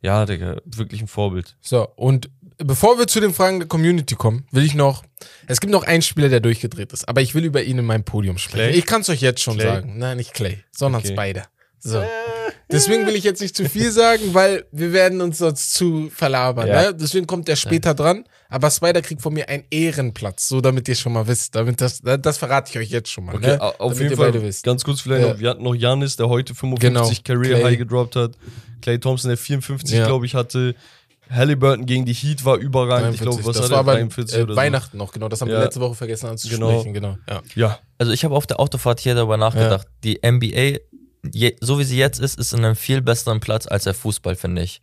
ja, 0.00 0.26
Digga, 0.26 0.56
wirklich 0.64 1.00
ein 1.00 1.08
Vorbild. 1.08 1.56
So, 1.60 1.88
und 1.96 2.28
bevor 2.58 2.98
wir 2.98 3.06
zu 3.06 3.20
den 3.20 3.32
Fragen 3.32 3.60
der 3.60 3.68
Community 3.68 4.14
kommen, 4.16 4.46
will 4.50 4.64
ich 4.64 4.74
noch, 4.74 5.04
es 5.46 5.60
gibt 5.60 5.72
noch 5.72 5.84
einen 5.84 6.02
Spieler, 6.02 6.28
der 6.28 6.40
durchgedreht 6.40 6.92
ist, 6.92 7.08
aber 7.08 7.20
ich 7.22 7.34
will 7.34 7.44
über 7.44 7.62
ihn 7.62 7.78
in 7.78 7.84
meinem 7.86 8.04
Podium 8.04 8.36
sprechen. 8.38 8.70
Clay? 8.70 8.78
Ich 8.78 8.86
kann 8.86 9.00
es 9.02 9.08
euch 9.08 9.20
jetzt 9.20 9.40
schon 9.42 9.54
Clay? 9.58 9.66
sagen. 9.66 9.98
Nein, 9.98 10.16
nicht 10.16 10.34
Clay, 10.34 10.62
sondern 10.72 11.02
Okay. 11.02 11.12
Spider. 11.12 11.46
So. 11.78 12.02
Deswegen 12.72 13.06
will 13.06 13.14
ich 13.14 13.24
jetzt 13.24 13.40
nicht 13.40 13.56
zu 13.56 13.68
viel 13.68 13.90
sagen, 13.92 14.32
weil 14.34 14.64
wir 14.72 14.92
werden 14.92 15.20
uns 15.20 15.38
sonst 15.38 15.74
zu 15.74 16.10
verlabern. 16.14 16.66
Ja. 16.66 16.82
Ne? 16.90 16.94
Deswegen 16.94 17.26
kommt 17.26 17.46
der 17.48 17.56
später 17.56 17.94
dran. 17.94 18.24
Aber 18.48 18.70
Spider 18.70 19.00
kriegt 19.00 19.22
von 19.22 19.32
mir 19.32 19.48
einen 19.48 19.64
Ehrenplatz, 19.70 20.46
so 20.48 20.60
damit 20.60 20.86
ihr 20.88 20.94
schon 20.94 21.12
mal 21.14 21.26
wisst. 21.26 21.54
Damit 21.54 21.80
das, 21.80 22.02
das 22.02 22.36
verrate 22.36 22.70
ich 22.70 22.78
euch 22.78 22.90
jetzt 22.90 23.10
schon 23.10 23.24
mal. 23.24 23.34
Okay, 23.36 23.46
ne? 23.52 23.60
au- 23.62 23.66
auf 23.68 23.74
damit 23.78 23.98
jeden 23.98 24.10
ihr 24.10 24.16
Fall, 24.18 24.32
beide 24.32 24.42
wisst. 24.42 24.64
ganz 24.64 24.84
kurz 24.84 25.00
vielleicht 25.00 25.24
Ja. 25.26 25.32
noch, 25.32 25.40
wir 25.40 25.48
hatten 25.50 25.62
noch 25.62 25.74
Janis, 25.74 26.16
der 26.16 26.28
heute 26.28 26.54
55 26.54 27.24
Genau, 27.24 27.40
Career 27.40 27.58
Clay. 27.60 27.70
High 27.70 27.78
gedroppt 27.78 28.16
hat. 28.16 28.32
Clay 28.82 28.98
Thompson, 28.98 29.28
der 29.28 29.38
54, 29.38 29.96
Ja. 29.96 30.06
glaube 30.06 30.26
ich, 30.26 30.34
hatte. 30.34 30.74
Halliburton 31.30 31.86
gegen 31.86 32.04
die 32.04 32.12
Heat 32.12 32.44
war 32.44 32.58
überragend. 32.58 33.14
Ich 33.14 33.20
glaube, 33.22 33.36
43. 33.42 33.46
was 33.46 33.56
das 33.56 33.64
hat 33.64 33.70
war 33.70 33.78
er? 33.78 33.84
bei 33.84 33.92
43 33.94 34.38
äh, 34.38 34.42
oder 34.42 34.52
so. 34.52 34.60
Weihnachten 34.60 34.96
noch, 34.98 35.12
genau. 35.12 35.28
Das 35.30 35.40
haben 35.40 35.48
wir 35.48 35.54
Ja. 35.56 35.62
letzte 35.64 35.80
Woche 35.80 35.94
vergessen 35.94 36.26
anzusprechen. 36.26 36.92
Genau. 36.92 37.16
Ja. 37.28 37.40
Ja, 37.54 37.78
Also 37.96 38.12
ich 38.12 38.22
habe 38.24 38.34
auf 38.34 38.46
der 38.46 38.60
Autofahrt 38.60 39.00
hier 39.00 39.14
darüber 39.14 39.38
nachgedacht. 39.38 39.86
Die 40.04 40.18
NBA, 40.22 40.78
je, 41.30 41.56
so 41.60 41.78
wie 41.78 41.84
sie 41.84 41.98
jetzt 41.98 42.20
ist, 42.20 42.38
ist 42.38 42.52
in 42.52 42.64
einem 42.64 42.76
viel 42.76 43.02
besseren 43.02 43.40
Platz 43.40 43.66
als 43.66 43.84
der 43.84 43.94
Fußball, 43.94 44.36
finde 44.36 44.62
ich. 44.62 44.82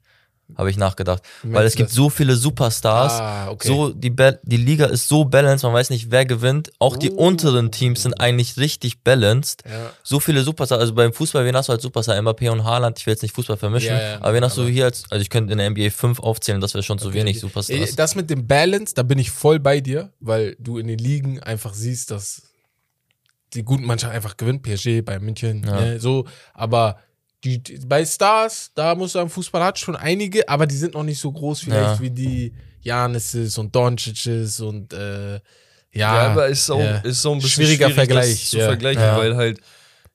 Habe 0.58 0.72
ich 0.72 0.78
nachgedacht. 0.78 1.22
Weil 1.44 1.68
es 1.68 1.76
gibt 1.76 1.90
das? 1.90 1.96
so 1.96 2.10
viele 2.10 2.36
Superstars. 2.36 3.14
Ah, 3.14 3.52
okay. 3.52 3.68
So, 3.68 3.90
die, 3.94 4.10
die 4.42 4.58
Liga 4.58 4.88
ist 4.88 5.08
so 5.08 5.24
balanced, 5.24 5.64
man 5.64 5.74
weiß 5.74 5.92
nicht, 5.92 6.10
wer 6.10 6.26
gewinnt. 6.26 6.72
Auch 6.80 6.98
die 6.98 7.12
Oh. 7.12 7.28
unteren 7.28 7.72
Teams 7.72 8.02
sind 8.02 8.20
eigentlich 8.20 8.58
richtig 8.58 9.04
balanced. 9.04 9.62
Ja. 9.70 9.92
So 10.02 10.20
viele 10.20 10.42
Superstars, 10.42 10.82
also 10.82 10.96
beim 10.96 11.14
Fußball, 11.14 11.46
wen 11.46 11.56
hast 11.56 11.70
du 11.70 11.74
als 11.74 11.84
Superstar? 11.84 12.16
Mbappé 12.20 12.50
und 12.50 12.64
Haaland, 12.64 12.98
ich 12.98 13.06
will 13.06 13.14
jetzt 13.14 13.22
nicht 13.22 13.36
Fußball 13.36 13.58
vermischen, 13.58 13.90
Ja, 13.96 14.02
ja, 14.02 14.16
aber 14.22 14.34
wen 14.34 14.44
hast 14.44 14.58
du 14.58 14.66
hier 14.66 14.86
als, 14.86 15.04
also 15.12 15.22
ich 15.22 15.30
könnte 15.30 15.52
in 15.52 15.60
der 15.60 15.70
NBA 15.70 15.92
5 15.92 16.20
aufzählen, 16.20 16.60
das 16.60 16.74
wäre 16.74 16.82
schon 16.84 16.98
zu 16.98 17.14
wenig 17.14 17.40
Superstars. 17.40 17.92
Äh, 17.92 17.96
Das 17.96 18.16
mit 18.16 18.32
dem 18.32 18.48
Balance, 18.48 18.96
da 18.96 19.04
bin 19.04 19.20
ich 19.20 19.30
voll 19.30 19.60
bei 19.60 19.82
dir, 19.82 20.12
weil 20.20 20.56
du 20.58 20.80
in 20.80 20.88
den 20.88 20.98
Ligen 20.98 21.40
einfach 21.42 21.76
siehst, 21.76 22.10
dass 22.10 22.42
die 23.54 23.64
guten 23.64 23.86
Mannschaften 23.86 24.16
einfach 24.16 24.38
gewinnt. 24.38 24.64
PSG 24.64 25.02
bei 25.04 25.20
München, 25.20 25.64
Ja. 25.66 25.80
ne, 25.80 26.00
so. 26.00 26.26
Aber 26.54 26.98
die, 27.44 27.62
die, 27.64 27.78
bei 27.86 28.06
Stars, 28.06 28.72
da 28.76 28.94
muss 28.96 29.14
man 29.14 29.22
sagen, 29.24 29.30
Fußball 29.30 29.64
hat 29.64 29.80
schon 29.80 29.96
einige, 29.96 30.48
aber 30.50 30.68
die 30.68 30.76
sind 30.76 30.94
noch 30.94 31.04
nicht 31.04 31.20
so 31.20 31.32
groß 31.32 31.62
vielleicht 31.62 31.96
Ja. 31.96 32.00
wie 32.02 32.12
die 32.12 32.54
Janisses 32.82 33.58
und 33.58 33.76
Doncic's 33.76 34.60
und 34.60 34.94
äh, 34.94 35.34
ja. 35.36 35.42
Ja, 35.94 36.12
aber 36.32 36.48
ist 36.48 36.70
auch, 36.70 36.80
ja. 36.80 36.98
ist 36.98 37.22
so 37.22 37.32
ein 37.32 37.40
bisschen 37.40 37.64
Schwieriger 37.66 37.86
schwierig, 37.86 37.96
Vergleich, 37.96 38.30
das 38.42 38.50
zu 38.52 38.60
vergleichen, 38.60 39.02
Ja. 39.02 39.18
weil 39.18 39.36
halt, 39.36 39.60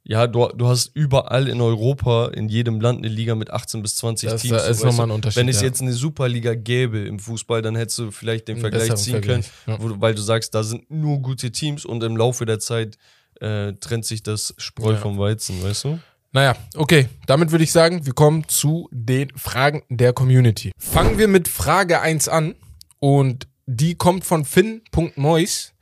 ja, 0.07 0.27
du, 0.27 0.49
du 0.49 0.69
hast 0.69 0.91
überall 0.95 1.49
in 1.49 1.61
Europa, 1.63 2.29
in 2.29 2.49
jedem 2.49 2.79
Land 2.81 2.99
eine 2.99 3.09
Liga 3.09 3.35
mit 3.35 3.51
18 3.51 3.81
bis 3.83 3.97
20 3.97 4.29
Das 4.31 4.43
Teams. 4.43 4.55
ist 4.55 4.63
so, 4.63 4.69
weißt 4.71 4.85
nochmal 4.85 5.07
ein 5.07 5.11
Unterschied, 5.13 5.39
Wenn 5.41 5.49
es 5.49 5.61
ja. 5.63 5.67
jetzt 5.67 5.81
eine 5.81 5.93
Superliga 5.95 6.55
gäbe 6.55 7.01
im 7.01 7.19
Fußball, 7.19 7.63
dann 7.63 7.75
hättest 7.75 7.99
du 7.99 8.11
vielleicht 8.11 8.47
den 8.49 8.59
Vergleich 8.59 8.95
ziehen 8.97 9.13
Vergleich, 9.15 9.47
können, 9.65 9.79
ja. 9.79 9.83
wo, 9.83 10.01
weil 10.01 10.15
du 10.15 10.21
sagst, 10.23 10.55
da 10.55 10.63
sind 10.63 10.91
nur 10.91 11.21
gute 11.23 11.51
Teams 11.51 11.85
und 11.87 12.03
im 12.05 12.17
Laufe 12.19 12.45
der 12.45 12.61
Zeit 12.61 12.99
äh, 13.41 13.73
trennt 13.75 14.05
sich 14.05 14.23
das 14.23 14.55
Spreu 14.59 14.93
Ja. 14.93 14.99
vom 14.99 15.19
Weizen, 15.19 15.63
weißt 15.63 15.85
du? 15.85 15.99
Naja, 16.33 16.57
okay. 16.77 17.09
Damit 17.27 17.53
würde 17.53 17.63
ich 17.65 17.71
sagen, 17.73 18.07
wir 18.07 18.13
kommen 18.13 18.49
zu 18.49 18.89
den 18.91 19.31
Fragen 19.37 19.83
der 19.89 20.13
Community. 20.13 20.73
Fangen 20.79 21.17
wir 21.19 21.29
mit 21.29 21.47
Frage 21.49 22.01
1 22.01 22.29
an. 22.29 22.55
Und 22.99 23.47
die 23.67 23.95
kommt 23.95 24.25
von 24.25 24.45
Finn.mois. 24.45 25.73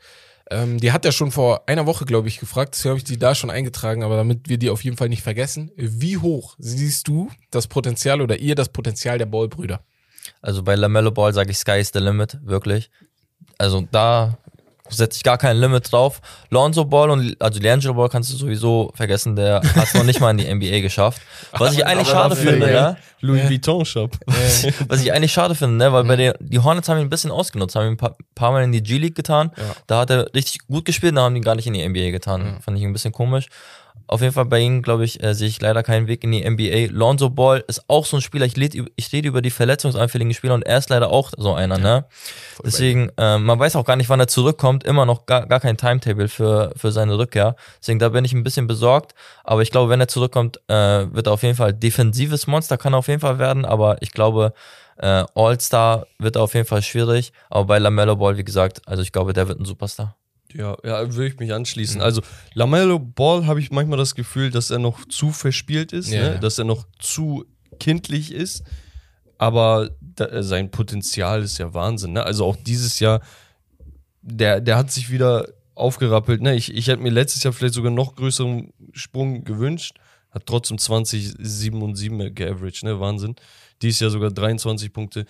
Ähm, 0.51 0.79
die 0.79 0.93
hat 0.93 1.05
er 1.07 1.13
schon 1.13 1.31
vor 1.31 1.67
einer 1.69 1.87
Woche, 1.87 2.05
glaube 2.05 2.29
ich, 2.29 2.39
gefragt. 2.39 2.75
Deswegen 2.75 2.91
habe 2.91 2.99
ich 2.99 3.05
die 3.05 3.19
da 3.19 3.35
schon 3.35 3.49
eingetragen. 3.51 4.03
Aber 4.03 4.17
damit 4.17 4.49
wir 4.49 4.59
die 4.59 4.69
auf 4.71 4.85
jeden 4.85 4.97
Fall 4.99 5.09
nicht 5.09 5.23
vergessen. 5.23 5.71
Wie 5.77 6.19
hoch 6.19 6.55
siehst 6.59 7.09
du 7.09 7.31
das 7.51 7.67
Potenzial 7.67 8.21
oder 8.21 8.37
ihr 8.39 8.55
das 8.55 8.69
Potenzial 8.69 9.17
der 9.19 9.27
Ballbrüder? 9.27 9.83
Also 10.43 10.63
bei 10.63 10.75
LaMelo 10.75 11.11
Ball 11.13 11.33
sage 11.33 11.51
ich, 11.53 11.59
Sky 11.59 11.79
is 11.81 11.91
the 11.95 11.99
limit, 12.01 12.39
wirklich. 12.43 12.91
Also 13.59 13.87
da 13.91 14.37
setze 14.93 15.17
ich 15.17 15.23
gar 15.23 15.39
kein 15.39 15.57
Limit 15.57 15.91
drauf. 15.93 16.21
Lonzo 16.51 16.85
Ball 16.85 17.11
und 17.11 17.37
also 17.41 17.61
D'Angelo 17.61 17.95
Ball 17.95 18.09
kannst 18.09 18.33
du 18.33 18.37
sowieso 18.37 18.93
vergessen, 18.95 19.37
der 19.37 19.57
hat 19.57 19.89
es 19.89 19.95
noch 19.95 20.05
nicht 20.05 20.21
mal 20.21 20.31
in 20.31 20.39
die 20.39 20.53
NBA 20.53 20.81
geschafft. 20.81 21.23
Was 21.53 21.75
ich 21.75 21.87
eigentlich 21.87 22.09
schade 22.09 22.37
finde, 22.37 22.73
ja, 22.73 22.91
ne? 22.91 22.97
Louis 23.21 23.49
Vuitton 23.49 23.85
Shop. 23.85 24.17
Was 24.89 25.03
ich 25.03 25.13
eigentlich 25.13 25.33
schade 25.33 25.55
finde, 25.55 25.77
ne? 25.77 25.93
Weil 25.93 26.05
bei 26.05 26.17
den, 26.17 26.33
die 26.41 26.59
Hornets 26.59 26.89
haben 26.89 26.99
ihn 26.99 27.07
ein 27.07 27.11
bisschen 27.11 27.31
ausgenutzt, 27.31 27.77
haben 27.77 27.87
ihn 27.87 27.93
ein 27.93 27.97
paar, 27.97 28.17
paar 28.35 28.51
Mal 28.53 28.65
in 28.65 28.73
die 28.73 28.83
G-League 28.83 29.15
getan. 29.15 29.53
Ja. 29.57 29.63
Da 29.87 30.01
hat 30.01 30.11
er 30.11 30.33
richtig 30.35 30.67
gut 30.67 30.85
gespielt, 30.85 31.17
da 31.17 31.23
haben 31.23 31.35
die 31.35 31.41
ihn 31.41 31.45
gar 31.45 31.55
nicht 31.55 31.67
in 31.67 31.73
die 31.73 31.87
NBA 31.87 32.11
getan. 32.11 32.59
Fand 32.61 32.77
ich 32.77 32.85
ein 32.85 32.93
bisschen 32.93 33.13
komisch. 33.13 33.47
Auf 34.13 34.21
jeden 34.21 34.35
Fall 34.35 34.45
bei 34.45 34.59
ihm, 34.59 34.83
glaube 34.83 35.07
ich, 35.07 35.23
äh, 35.23 35.35
sehe 35.35 35.49
ich 35.49 35.59
leider 35.63 35.83
keinen 35.83 36.07
Weg 36.07 36.23
in 36.23 36.33
die 36.33 36.45
NBA. 36.45 36.93
Lonzo 36.93 37.31
Ball 37.31 37.65
ist 37.67 37.89
auch 37.89 38.05
so 38.05 38.19
ein 38.19 38.21
Spieler, 38.21 38.45
ich, 38.45 38.59
red, 38.59 38.75
ich 38.95 39.11
rede 39.11 39.27
über 39.27 39.41
die 39.41 39.49
verletzungsanfälligen 39.49 40.35
Spieler 40.35 40.53
und 40.53 40.63
er 40.63 40.77
ist 40.77 40.91
leider 40.91 41.09
auch 41.09 41.33
so 41.35 41.55
einer, 41.55 41.79
ne? 41.79 42.05
Deswegen, 42.63 43.11
äh, 43.17 43.39
man 43.39 43.59
weiß 43.59 43.75
auch 43.75 43.87
gar 43.87 43.97
nicht, 43.97 44.11
wann 44.11 44.21
er 44.21 44.29
zurückkommt, 44.29 44.85
immer 44.85 45.07
noch 45.07 45.25
gar, 45.25 45.47
gar 45.47 45.61
kein 45.61 45.79
Timetable 45.79 46.29
für, 46.29 46.75
für 46.77 46.93
seine 46.93 47.17
Rückkehr. 47.17 47.57
Deswegen, 47.81 48.01
da 48.01 48.11
bin 48.11 48.27
ich 48.27 48.35
ein 48.35 48.43
bisschen 48.43 48.67
besorgt. 48.67 49.15
Aber 49.45 49.63
ich 49.63 49.71
glaube, 49.71 49.89
wenn 49.89 50.01
er 50.01 50.09
zurückkommt, 50.09 50.61
äh, 50.69 50.75
wird 51.11 51.27
er 51.27 51.33
auf 51.33 51.43
jeden 51.43 51.57
Fall 51.57 51.73
defensives 51.73 52.47
Monster, 52.47 52.77
kann 52.77 52.93
er 52.93 52.99
auf 52.99 53.09
jeden 53.09 53.21
Fall 53.21 53.39
werden. 53.39 53.65
Aber 53.65 53.97
ich 54.03 54.13
glaube, 54.13 54.53
äh, 54.99 55.25
All-Star 55.35 56.07
wird 56.19 56.37
auf 56.37 56.53
jeden 56.53 56.67
Fall 56.67 56.83
schwierig. 56.83 57.33
Aber 57.49 57.65
bei 57.65 57.79
LaMelo 57.79 58.17
Ball, 58.17 58.37
wie 58.37 58.45
gesagt, 58.45 58.83
also 58.87 59.03
ich 59.03 59.11
glaube, 59.11 59.33
der 59.33 59.49
wird 59.49 59.59
ein 59.59 59.65
Superstar. 59.65 60.17
Ja, 60.55 60.77
ja, 60.85 61.15
würde 61.15 61.29
ich 61.29 61.39
mich 61.39 61.53
anschließen. 61.53 62.01
Also, 62.01 62.23
Lamello 62.55 62.99
Ball 62.99 63.47
habe 63.47 63.61
ich 63.61 63.71
manchmal 63.71 63.99
das 63.99 64.15
Gefühl, 64.15 64.51
dass 64.51 64.71
er 64.71 64.79
noch 64.79 65.05
zu 65.07 65.31
verspielt 65.31 65.93
ist, 65.93 66.11
Ja, 66.11 66.31
ne? 66.31 66.41
dass 66.41 66.59
er 66.59 66.65
noch 66.65 66.87
zu 66.99 67.45
kindlich 67.79 68.33
ist. 68.33 68.63
Aber 69.39 69.91
da, 70.01 70.27
äh, 70.27 70.43
sein 70.43 70.71
Potenzial 70.71 71.43
ist 71.43 71.59
ja 71.59 71.75
Wahnsinn. 71.75 72.13
Ne? 72.13 72.25
Also 72.25 72.45
auch 72.45 72.57
dieses 72.57 73.01
Jahr, 73.01 73.21
der, 74.21 74.61
der 74.61 74.77
hat 74.77 74.93
sich 74.93 75.11
wieder 75.11 75.49
aufgerappelt. 75.75 76.43
Ne? 76.43 76.55
Ich, 76.55 76.73
ich 76.73 76.87
hätte 76.87 77.03
mir 77.03 77.11
letztes 77.11 77.43
Jahr 77.43 77.53
vielleicht 77.53 77.75
sogar 77.75 77.91
noch 77.91 78.15
größeren 78.15 78.73
Sprung 78.93 79.43
gewünscht. 79.43 79.97
Hat 80.31 80.47
trotzdem 80.47 80.79
20, 80.79 81.35
7 81.39 81.83
und 81.83 81.97
7 81.97 82.35
geaveraged, 82.35 82.85
ne? 82.85 83.01
Wahnsinn. 83.01 83.35
Dieses 83.83 84.01
Jahr 84.01 84.11
sogar 84.11 84.31
23 84.31 84.93
Punkte. 84.93 85.27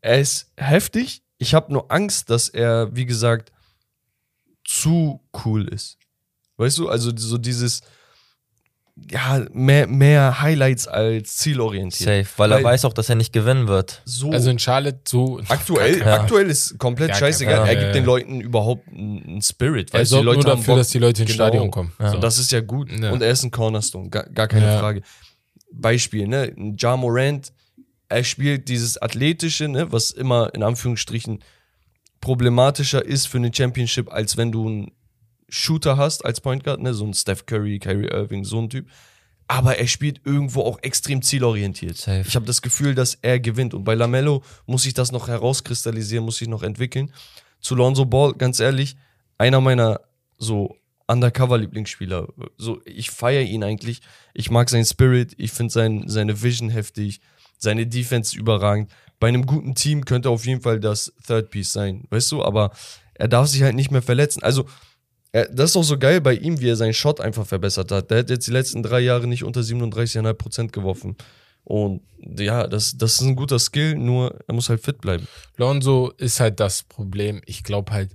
Er 0.00 0.20
ist 0.20 0.52
heftig. 0.56 1.22
Ich 1.36 1.52
habe 1.52 1.72
nur 1.72 1.90
Angst, 1.90 2.30
dass 2.30 2.48
er, 2.48 2.94
wie 2.94 3.04
gesagt, 3.04 3.52
zu 4.70 5.20
cool 5.44 5.66
ist. 5.68 5.98
Weißt 6.56 6.78
du, 6.78 6.88
also 6.88 7.10
so 7.16 7.38
dieses, 7.38 7.80
ja, 9.10 9.44
mehr, 9.52 9.86
mehr 9.86 10.40
Highlights 10.42 10.86
als 10.86 11.38
zielorientiert. 11.38 12.26
Safe, 12.26 12.38
weil, 12.38 12.52
er 12.52 12.62
weiß 12.62 12.84
auch, 12.84 12.92
dass 12.92 13.08
er 13.08 13.14
nicht 13.16 13.32
gewinnen 13.32 13.66
wird. 13.66 14.02
So 14.04 14.30
Also 14.30 14.50
in 14.50 14.58
Charlotte 14.58 15.00
so. 15.08 15.40
aktuell, 15.48 15.98
Ja. 16.00 16.20
aktuell 16.20 16.48
ist 16.50 16.78
komplett 16.78 17.08
Gar 17.10 17.18
scheißegal. 17.18 17.60
kein- 17.60 17.66
er 17.66 17.72
ja, 17.72 17.80
gibt 17.80 17.94
ja. 17.94 18.00
den 18.00 18.04
Leuten 18.04 18.40
überhaupt 18.40 18.86
einen 18.88 19.40
Spirit. 19.42 19.92
Er 19.92 20.00
Weißt 20.00 20.12
du, 20.12 20.16
die 20.18 20.22
sorgt 20.22 20.24
Leute 20.26 20.40
nur 20.46 20.50
haben 20.52 20.58
dafür, 20.60 20.74
Bock. 20.74 20.80
dass 20.80 20.88
die 20.90 20.98
Leute 20.98 21.22
ins 21.22 21.32
Genau. 21.32 21.44
Stadion 21.46 21.70
kommen. 21.70 21.92
So, 21.98 22.08
So. 22.12 22.18
das 22.18 22.38
ist 22.38 22.52
ja 22.52 22.60
gut. 22.60 22.92
Ja. 22.92 23.10
Und 23.10 23.22
er 23.22 23.30
ist 23.30 23.42
ein 23.42 23.50
Cornerstone, 23.50 24.08
gar, 24.10 24.24
gar 24.24 24.46
keine 24.48 24.66
Ja. 24.66 24.78
Frage. 24.78 25.02
Beispiel, 25.72 26.28
ne? 26.28 26.52
Ein 26.56 26.76
Ja 26.78 26.96
Morant, 26.96 27.52
er 28.08 28.22
spielt 28.24 28.68
dieses 28.68 29.00
Athletische, 29.00 29.68
ne? 29.68 29.90
Was 29.90 30.10
immer 30.10 30.52
in 30.54 30.62
Anführungsstrichen 30.62 31.42
problematischer 32.20 33.04
ist 33.04 33.26
für 33.26 33.38
eine 33.38 33.52
Championship, 33.52 34.12
als 34.12 34.36
wenn 34.36 34.52
du 34.52 34.66
einen 34.66 34.92
Shooter 35.48 35.96
hast 35.96 36.24
als 36.24 36.40
Point 36.40 36.64
Guard, 36.64 36.80
ne? 36.80 36.94
So 36.94 37.04
ein 37.04 37.14
Steph 37.14 37.46
Curry, 37.46 37.78
Kyrie 37.78 38.08
Irving, 38.08 38.44
so 38.44 38.60
ein 38.60 38.70
Typ. 38.70 38.86
Aber 39.48 39.78
er 39.78 39.88
spielt 39.88 40.20
irgendwo 40.24 40.62
auch 40.62 40.78
extrem 40.82 41.22
zielorientiert. 41.22 41.96
Safe. 41.96 42.24
Ich 42.24 42.36
habe 42.36 42.46
das 42.46 42.62
Gefühl, 42.62 42.94
dass 42.94 43.18
er 43.20 43.40
gewinnt. 43.40 43.74
Und 43.74 43.82
bei 43.82 43.94
Lamello 43.94 44.44
muss 44.66 44.86
ich 44.86 44.94
das 44.94 45.10
noch 45.10 45.26
herauskristallisieren, 45.26 46.24
muss 46.24 46.40
ich 46.40 46.46
noch 46.46 46.62
entwickeln. 46.62 47.12
Zu 47.60 47.74
Lonzo 47.74 48.04
Ball, 48.04 48.32
ganz 48.34 48.60
ehrlich, 48.60 48.96
einer 49.38 49.60
meiner 49.60 50.00
so 50.38 50.76
Undercover-Lieblingsspieler. 51.08 52.28
So, 52.56 52.80
ich 52.84 53.10
feiere 53.10 53.42
ihn 53.42 53.64
eigentlich. 53.64 54.00
Ich 54.34 54.50
mag 54.50 54.70
seinen 54.70 54.84
Spirit, 54.84 55.34
ich 55.36 55.50
finde 55.50 55.72
sein, 55.72 56.04
seine 56.06 56.40
Vision 56.40 56.70
heftig, 56.70 57.20
seine 57.58 57.88
Defense 57.88 58.38
überragend. 58.38 58.92
Bei 59.20 59.28
einem 59.28 59.46
guten 59.46 59.74
Team 59.74 60.04
könnte 60.04 60.28
er 60.28 60.32
auf 60.32 60.46
jeden 60.46 60.62
Fall 60.62 60.80
das 60.80 61.12
Third 61.26 61.50
Piece 61.50 61.72
sein, 61.72 62.04
weißt 62.10 62.32
du? 62.32 62.42
Aber 62.42 62.72
er 63.14 63.28
darf 63.28 63.46
sich 63.48 63.62
halt 63.62 63.76
nicht 63.76 63.90
mehr 63.90 64.02
verletzen. 64.02 64.42
Also, 64.42 64.66
er, 65.30 65.46
das 65.48 65.70
ist 65.70 65.76
auch 65.76 65.84
so 65.84 65.98
geil 65.98 66.20
bei 66.20 66.34
ihm, 66.34 66.60
wie 66.60 66.70
er 66.70 66.76
seinen 66.76 66.94
Shot 66.94 67.20
einfach 67.20 67.46
verbessert 67.46 67.92
hat. 67.92 68.10
Der 68.10 68.18
hat 68.20 68.30
jetzt 68.30 68.46
die 68.48 68.52
letzten 68.52 68.82
drei 68.82 69.00
Jahre 69.00 69.26
nicht 69.28 69.44
unter 69.44 69.60
37,5% 69.60 70.72
geworfen. 70.72 71.16
Und 71.64 72.00
ja, 72.18 72.66
das, 72.66 72.96
das 72.96 73.14
ist 73.14 73.20
ein 73.20 73.36
guter 73.36 73.58
Skill, 73.58 73.94
nur 73.94 74.38
er 74.48 74.54
muss 74.54 74.68
halt 74.68 74.82
fit 74.82 75.00
bleiben. 75.00 75.28
Lonzo 75.56 76.12
ist 76.16 76.40
halt 76.40 76.58
das 76.58 76.82
Problem. 76.82 77.42
Ich 77.44 77.62
glaube 77.62 77.92
halt, 77.92 78.10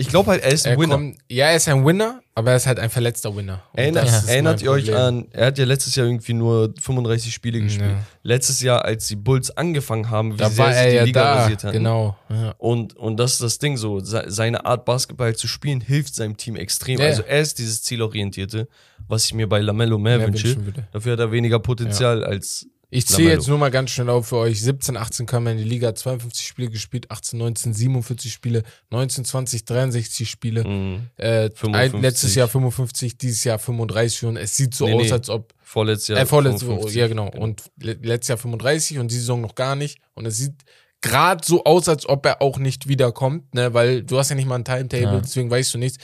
Ich 0.00 0.08
glaube 0.08 0.30
halt, 0.30 0.42
er 0.42 0.50
ist 0.52 0.66
ein 0.66 0.72
er 0.74 0.78
Winner. 0.80 0.94
kommt, 0.94 1.18
ja, 1.28 1.46
er 1.46 1.56
ist 1.56 1.68
ein 1.68 1.84
Winner, 1.84 2.20
aber 2.34 2.50
er 2.52 2.56
ist 2.56 2.66
halt 2.66 2.78
ein 2.78 2.88
verletzter 2.90 3.36
Winner. 3.36 3.62
Und 3.72 3.94
das 3.94 4.22
ist 4.24 4.28
erinnert 4.30 4.62
ihr 4.62 4.70
euch 4.70 4.94
an, 4.94 5.26
er 5.30 5.46
hat 5.46 5.58
ja 5.58 5.64
letztes 5.66 5.94
Jahr 5.94 6.06
irgendwie 6.06 6.32
nur 6.32 6.72
35 6.80 7.32
Spiele 7.34 7.60
gespielt. 7.60 7.90
Ja. 7.90 7.96
Letztes 8.22 8.60
Jahr, 8.62 8.84
als 8.84 9.08
die 9.08 9.16
Bulls 9.16 9.56
angefangen 9.56 10.08
haben, 10.10 10.32
wie 10.34 10.38
Da 10.38 10.48
sehr 10.50 10.64
war 10.64 10.72
sie 10.72 10.88
die 10.88 10.94
ja 10.96 11.02
Liga 11.04 11.22
da. 11.22 11.34
rasiert 11.42 11.64
hatten. 11.64 11.72
Genau. 11.76 12.16
Ja. 12.30 12.54
Und, 12.58 12.96
und 12.96 13.18
das 13.18 13.32
ist 13.32 13.42
das 13.42 13.58
Ding 13.58 13.76
so, 13.76 14.00
se- 14.00 14.24
seine 14.28 14.64
Art 14.64 14.84
Basketball 14.86 15.36
zu 15.36 15.46
spielen 15.48 15.80
hilft 15.80 16.14
seinem 16.14 16.36
Team 16.36 16.56
extrem. 16.56 16.98
Ja, 16.98 17.04
ja. 17.04 17.10
Also 17.10 17.22
er 17.22 17.40
ist 17.40 17.58
dieses 17.58 17.82
Zielorientierte, 17.82 18.68
was 19.06 19.26
ich 19.26 19.34
mir 19.34 19.48
bei 19.48 19.60
Lamello 19.60 19.98
mehr, 19.98 20.18
Mehr 20.18 20.28
wünsche. 20.28 20.56
Dafür 20.92 21.12
hat 21.12 21.20
er 21.20 21.30
weniger 21.32 21.58
Potenzial 21.58 22.24
als 22.24 22.66
Ich 22.92 23.06
zähle 23.06 23.30
jetzt 23.30 23.46
nur 23.46 23.56
mal 23.58 23.70
ganz 23.70 23.90
schnell 23.90 24.10
auf 24.10 24.26
für 24.28 24.36
euch. 24.38 24.60
17, 24.60 24.96
18 24.96 25.24
kam 25.26 25.46
er 25.46 25.52
in 25.52 25.58
die 25.58 25.64
Liga, 25.64 25.94
52 25.94 26.44
Spiele 26.46 26.70
gespielt, 26.70 27.10
18, 27.10 27.38
19, 27.38 27.72
47 27.72 28.32
Spiele, 28.32 28.64
19, 28.90 29.24
20, 29.24 29.64
63 29.64 30.28
Spiele. 30.28 30.64
mh, 30.64 31.00
Äh, 31.16 31.50
55. 31.54 31.74
ein, 31.94 32.02
letztes 32.02 32.34
Jahr 32.34 32.48
55, 32.48 33.16
dieses 33.16 33.44
Jahr 33.44 33.58
35 33.60 34.24
und 34.24 34.36
es 34.36 34.56
sieht 34.56 34.74
so 34.74 34.86
Nee, 34.86 34.94
aus, 34.94 35.02
nee. 35.02 35.12
als 35.12 35.30
ob. 35.30 35.54
vorletztes 35.62 36.08
Jahr. 36.08 36.18
äh, 36.18 36.26
vorletztes 36.26 36.62
55. 36.64 36.96
ja 36.96 37.06
genau. 37.06 37.28
Und 37.30 37.62
le 37.80 37.92
letztes 38.02 38.28
Jahr 38.28 38.38
35 38.38 38.98
und 38.98 39.10
die 39.10 39.16
Saison 39.16 39.40
noch 39.40 39.54
gar 39.54 39.76
nicht. 39.76 39.98
Und 40.14 40.26
es 40.26 40.36
sieht 40.38 40.54
gerade 41.00 41.44
so 41.46 41.62
aus, 41.64 41.88
als 41.88 42.08
ob 42.08 42.26
er 42.26 42.42
auch 42.42 42.58
nicht 42.58 42.88
wiederkommt, 42.88 43.54
ne? 43.54 43.72
Weil 43.72 44.02
du 44.02 44.18
hast 44.18 44.30
ja 44.30 44.36
nicht 44.36 44.46
mal 44.48 44.56
ein 44.56 44.64
Timetable, 44.64 45.04
Ja. 45.14 45.20
deswegen 45.20 45.48
weißt 45.50 45.72
du 45.74 45.78
nichts. 45.78 45.98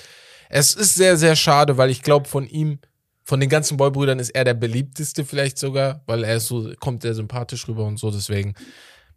Es 0.49 0.73
ist 0.75 0.95
sehr, 0.95 1.17
sehr 1.17 1.35
schade, 1.35 1.77
weil 1.77 1.91
ich 1.91 2.03
glaube, 2.03 2.29
von 2.29 2.47
ihm, 2.47 2.79
von 3.27 3.41
den 3.41 3.49
ganzen 3.49 3.77
Boybrüdern 3.77 4.21
ist 4.21 4.31
er 4.31 4.45
der 4.45 4.55
beliebteste 4.55 5.25
vielleicht 5.25 5.59
sogar, 5.59 6.01
weil 6.07 6.23
er 6.23 6.37
ist 6.37 6.47
so, 6.47 6.73
kommt 6.79 7.03
sehr 7.03 7.13
sympathisch 7.15 7.67
rüber 7.67 7.85
und 7.85 7.99
so, 7.99 8.11
deswegen. 8.11 8.55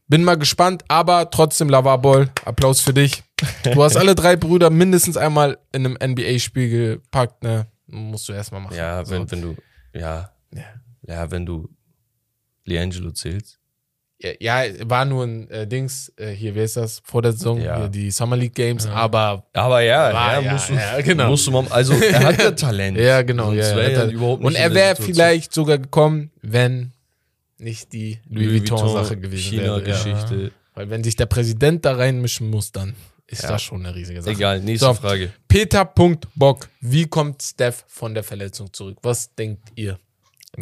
Bin 0.08 0.24
mal 0.24 0.36
gespannt, 0.38 0.84
aber 0.88 1.30
trotzdem 1.30 1.70
Lavabol, 1.70 2.32
Applaus 2.44 2.82
für 2.82 2.96
dich. 2.96 3.22
Du 3.64 3.84
hast 3.84 3.96
alle 3.98 4.16
drei 4.16 4.36
Brüder 4.36 4.72
mindestens 4.72 5.16
einmal 5.16 5.60
in 5.72 5.86
einem 5.86 5.98
NBA-Spiel 6.14 6.70
gepackt, 6.96 7.44
ne? 7.44 7.68
Musst 7.86 8.28
du 8.28 8.34
erstmal 8.34 8.62
machen. 8.62 8.76
Ja, 8.76 9.06
So. 9.06 9.12
wenn, 9.12 9.30
wenn 9.30 9.42
du, 9.44 9.56
ja, 9.94 10.32
Ja. 10.56 10.64
ja, 11.04 11.30
wenn 11.30 11.46
du 11.46 11.70
Liangelo 12.66 13.12
zählst. 13.12 13.59
Ja, 14.22 14.32
ja, 14.66 14.90
war 14.90 15.06
nur 15.06 15.24
ein 15.26 15.50
äh, 15.50 15.66
Dings, 15.66 16.12
äh, 16.18 16.32
hier, 16.32 16.54
wer 16.54 16.66
ist 16.66 16.76
das? 16.76 17.02
Vor 17.06 17.22
der 17.22 17.32
Saison, 17.32 17.62
Ja. 17.62 17.78
hier 17.78 17.88
die 17.88 18.12
Summer 18.12 18.36
League 18.36 18.54
Games, 18.54 18.86
aber 18.86 19.46
Aber 19.54 19.80
ja, 19.82 20.14
War, 20.14 20.34
ja, 20.34 20.42
ja, 20.42 20.52
musst 20.52 20.70
du, 20.70 20.74
ja, 20.74 21.00
genau. 21.02 21.30
musst 21.30 21.48
du 21.48 21.52
mal, 21.52 21.66
also 21.70 21.94
er 21.94 22.24
hat 22.26 22.38
ja 22.38 22.52
Talent. 22.52 22.98
ja, 23.00 23.22
genau. 23.22 23.54
Ja, 23.54 23.78
ja, 23.78 24.10
er 24.10 24.22
und 24.22 24.56
er 24.56 24.74
wäre 24.74 24.96
vielleicht 24.98 25.54
sogar 25.54 25.78
gekommen, 25.78 26.32
wenn 26.42 26.92
nicht 27.60 27.94
die 27.94 28.20
Louis, 28.30 28.62
Vuitton-Sache 28.70 29.16
gewesen 29.18 29.58
wäre. 29.60 29.88
Ja. 29.88 29.96
China-Geschichte. 29.96 30.52
Weil 30.76 30.90
wenn 30.90 31.04
sich 31.04 31.16
der 31.16 31.26
Präsident 31.26 31.86
da 31.86 31.94
reinmischen 31.96 32.50
muss, 32.50 32.74
dann 32.74 32.96
ist 33.28 33.44
Ja. 33.44 33.50
das 33.50 33.62
schon 33.62 33.86
eine 33.86 33.96
riesige 33.96 34.22
Sache. 34.22 34.34
Egal, 34.36 34.60
nächste 34.62 34.88
So. 34.88 34.94
Frage. 34.96 35.32
Peter.bock, 35.48 36.68
wie 36.82 37.06
kommt 37.06 37.42
Steph 37.42 37.86
von 37.88 38.14
der 38.14 38.24
Verletzung 38.24 38.72
zurück? 38.74 38.98
Was 39.02 39.34
denkt 39.36 39.70
ihr? 39.76 39.98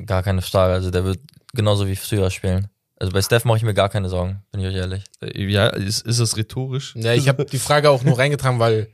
Gar 0.05 0.21
keine 0.21 0.41
Frage. 0.43 0.73
Also 0.73 0.91
der 0.91 1.03
wird 1.03 1.19
genauso 1.53 1.87
wie 1.87 1.95
früher 1.95 2.29
spielen. 2.29 2.67
Also 2.99 3.13
bei 3.13 3.21
Steph 3.21 3.45
mache 3.45 3.57
ich 3.57 3.63
mir 3.63 3.73
gar 3.73 3.89
keine 3.89 4.09
Sorgen, 4.09 4.43
bin 4.51 4.61
ich 4.61 4.67
euch 4.67 4.75
ehrlich. 4.75 5.03
Äh, 5.21 5.43
Ja, 5.51 5.67
ist, 5.67 6.05
ist 6.05 6.19
das 6.19 6.35
rhetorisch? 6.37 6.93
Ja, 6.95 7.13
ich 7.13 7.27
habe 7.27 7.45
die 7.45 7.59
Frage 7.59 7.89
auch 7.91 8.03
nur 8.03 8.17
reingetragen, 8.17 8.59
weil 8.59 8.87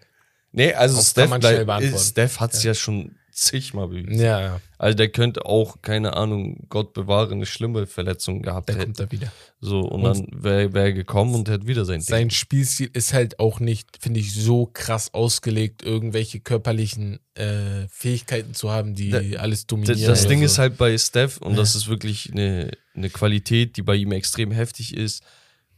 Nee, 0.52 0.74
also 0.74 1.02
Steph, 1.02 1.30
man 1.30 1.40
bleib- 1.40 1.54
schnell 1.54 1.66
beantworten. 1.66 2.04
Steph 2.04 2.40
hat 2.40 2.54
es 2.54 2.64
ja. 2.64 2.74
schon 2.76 3.16
zigmal 3.32 3.88
bewiesen. 3.88 4.20
ja, 4.22 4.40
ja, 4.40 4.62
Also 4.78 4.96
der 4.96 5.10
könnte 5.10 5.44
auch, 5.48 5.82
keine 5.82 6.16
Ahnung, 6.16 6.68
Gott 6.70 6.94
bewahre, 6.94 7.32
eine 7.32 7.48
schlimme 7.48 7.88
Verletzung 7.88 8.44
gehabt 8.44 8.70
der 8.70 8.76
hätten. 8.76 8.94
kommt 8.94 9.00
da 9.00 9.12
wieder. 9.12 9.32
So, 9.60 9.80
und, 9.80 10.04
Und- 10.06 10.30
dann 10.32 10.44
wäre 10.44 10.72
wär 10.74 10.84
er 10.84 10.94
gekommen 10.94 11.34
und 11.34 11.50
hätte 11.50 11.66
wieder 11.66 11.84
sein 11.86 12.02
Ding. 12.02 12.06
Sein 12.08 12.30
Spielstil 12.30 12.92
ist 12.94 13.12
halt 13.14 13.40
auch 13.40 13.60
nicht, 13.60 13.88
finde 14.00 14.20
ich, 14.20 14.36
so 14.36 14.70
krass 14.72 15.12
ausgelegt, 15.16 15.82
irgendwelche 15.82 16.42
körperlichen 16.42 17.20
äh, 17.34 17.88
Fähigkeiten 17.90 18.54
zu 18.54 18.70
haben, 18.70 18.94
die 18.94 19.10
Da- 19.10 19.40
alles 19.40 19.66
dominieren. 19.66 20.06
das 20.06 20.28
Ding 20.28 20.40
so. 20.40 20.46
ist 20.46 20.60
halt 20.60 20.78
bei 20.78 20.96
Steph, 21.00 21.38
und 21.38 21.54
Ja. 21.54 21.58
das 21.58 21.74
ist 21.74 21.88
wirklich 21.88 22.30
eine, 22.32 22.70
eine 22.96 23.10
Qualität, 23.10 23.78
die 23.78 23.82
bei 23.82 23.96
ihm 23.96 24.12
extrem 24.12 24.52
heftig 24.52 24.96
ist, 24.96 25.24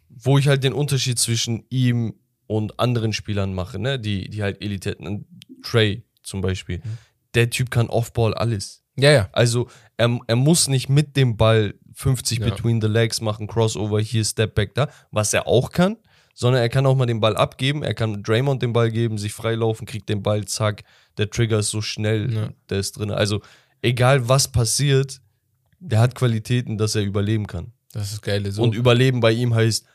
wo 0.09 0.37
ich 0.37 0.47
halt 0.47 0.63
den 0.63 0.73
Unterschied 0.73 1.17
zwischen 1.19 1.63
ihm 1.69 2.15
und 2.47 2.79
anderen 2.79 3.13
Spielern 3.13 3.53
mache, 3.53 3.79
ne? 3.79 3.99
die, 3.99 4.29
die 4.29 4.43
halt 4.43 4.61
Elite 4.61 4.91
hätten. 4.91 5.25
Trey 5.63 6.03
zum 6.23 6.41
Beispiel. 6.41 6.77
Mhm. 6.77 6.97
Der 7.33 7.49
Typ 7.49 7.71
kann 7.71 7.87
Offball 7.89 8.33
alles. 8.33 8.83
Ja, 8.97 9.11
ja. 9.11 9.29
Also 9.31 9.67
er, 9.97 10.19
er 10.27 10.35
muss 10.35 10.67
nicht 10.67 10.89
mit 10.89 11.17
dem 11.17 11.37
Ball 11.37 11.73
50 11.93 12.39
Ja. 12.39 12.49
between 12.49 12.81
the 12.81 12.87
legs 12.87 13.19
machen, 13.21 13.47
Crossover 13.47 13.99
hier, 13.99 14.23
Step 14.23 14.55
back 14.55 14.73
da, 14.75 14.89
was 15.11 15.33
er 15.33 15.47
auch 15.47 15.71
kann, 15.71 15.97
sondern 16.33 16.61
er 16.61 16.69
kann 16.69 16.85
auch 16.85 16.95
mal 16.95 17.05
den 17.05 17.19
Ball 17.19 17.35
abgeben, 17.35 17.83
er 17.83 17.93
kann 17.93 18.21
Draymond 18.21 18.61
den 18.61 18.73
Ball 18.73 18.91
geben, 18.91 19.17
sich 19.17 19.33
freilaufen, 19.33 19.87
kriegt 19.87 20.07
den 20.09 20.21
Ball, 20.21 20.45
zack, 20.45 20.83
der 21.17 21.29
Trigger 21.29 21.59
ist 21.59 21.69
so 21.71 21.81
schnell, 21.81 22.31
Ja. 22.33 22.49
der 22.69 22.79
ist 22.79 22.93
drin. 22.93 23.11
Also 23.11 23.41
egal 23.81 24.27
was 24.29 24.49
passiert, 24.51 25.21
der 25.85 25.99
hat 25.99 26.15
Qualitäten, 26.15 26.77
dass 26.77 26.95
er 26.95 27.03
überleben 27.03 27.47
kann. 27.47 27.71
Das 27.93 28.11
ist 28.11 28.21
geil. 28.21 28.49
So. 28.51 28.61
Und 28.63 28.75
überleben 28.75 29.19
bei 29.21 29.31
ihm 29.31 29.53
heißt 29.53 29.85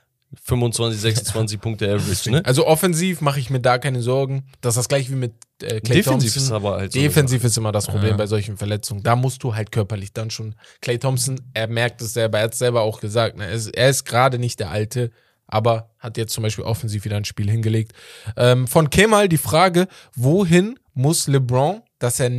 25, 0.44 1.00
26 1.00 1.60
Punkte 1.60 1.92
Average, 1.92 2.30
ne? 2.30 2.44
also 2.44 2.64
offensiv 2.66 3.20
mache 3.20 3.40
ich 3.40 3.50
mir 3.50 3.58
da 3.60 3.78
keine 3.78 4.00
Sorgen. 4.00 4.44
Das 4.60 4.72
ist 4.74 4.78
das 4.78 4.88
gleiche 4.88 5.10
wie 5.10 5.16
mit 5.16 5.32
äh, 5.60 5.80
Clay 5.80 5.96
Defensiv 5.96 6.32
Thompson. 6.32 6.42
ist 6.44 6.52
aber 6.52 6.76
halt 6.76 6.92
so 6.92 7.00
Defensiv 7.00 7.42
ist 7.42 7.58
immer 7.58 7.72
das 7.72 7.86
Problem 7.88 8.12
Ja. 8.12 8.16
bei 8.16 8.26
solchen 8.28 8.56
Verletzungen. 8.56 9.02
Da 9.02 9.16
musst 9.16 9.42
du 9.42 9.54
halt 9.56 9.72
körperlich 9.72 10.12
dann 10.12 10.30
schon. 10.30 10.54
Clay 10.80 10.98
Thompson, 10.98 11.40
er 11.52 11.66
merkt 11.66 12.00
es 12.00 12.12
selber, 12.12 12.38
er 12.38 12.44
hat 12.44 12.52
es 12.52 12.60
selber 12.60 12.82
auch 12.82 13.00
gesagt. 13.00 13.36
Ne? 13.38 13.46
Er 13.46 13.52
ist, 13.52 13.74
ist 13.76 14.04
gerade 14.04 14.38
nicht 14.38 14.60
der 14.60 14.70
Alte, 14.70 15.10
aber 15.48 15.90
hat 15.98 16.16
jetzt 16.16 16.32
zum 16.32 16.42
Beispiel 16.42 16.64
offensiv 16.64 17.04
wieder 17.04 17.16
ein 17.16 17.24
Spiel 17.24 17.50
hingelegt. 17.50 17.92
Ähm, 18.36 18.68
von 18.68 18.88
Kemal 18.88 19.28
die 19.28 19.36
Frage: 19.36 19.88
Wohin 20.14 20.78
muss 20.94 21.26
LeBron, 21.26 21.82
dass 21.98 22.20
er 22.20 22.30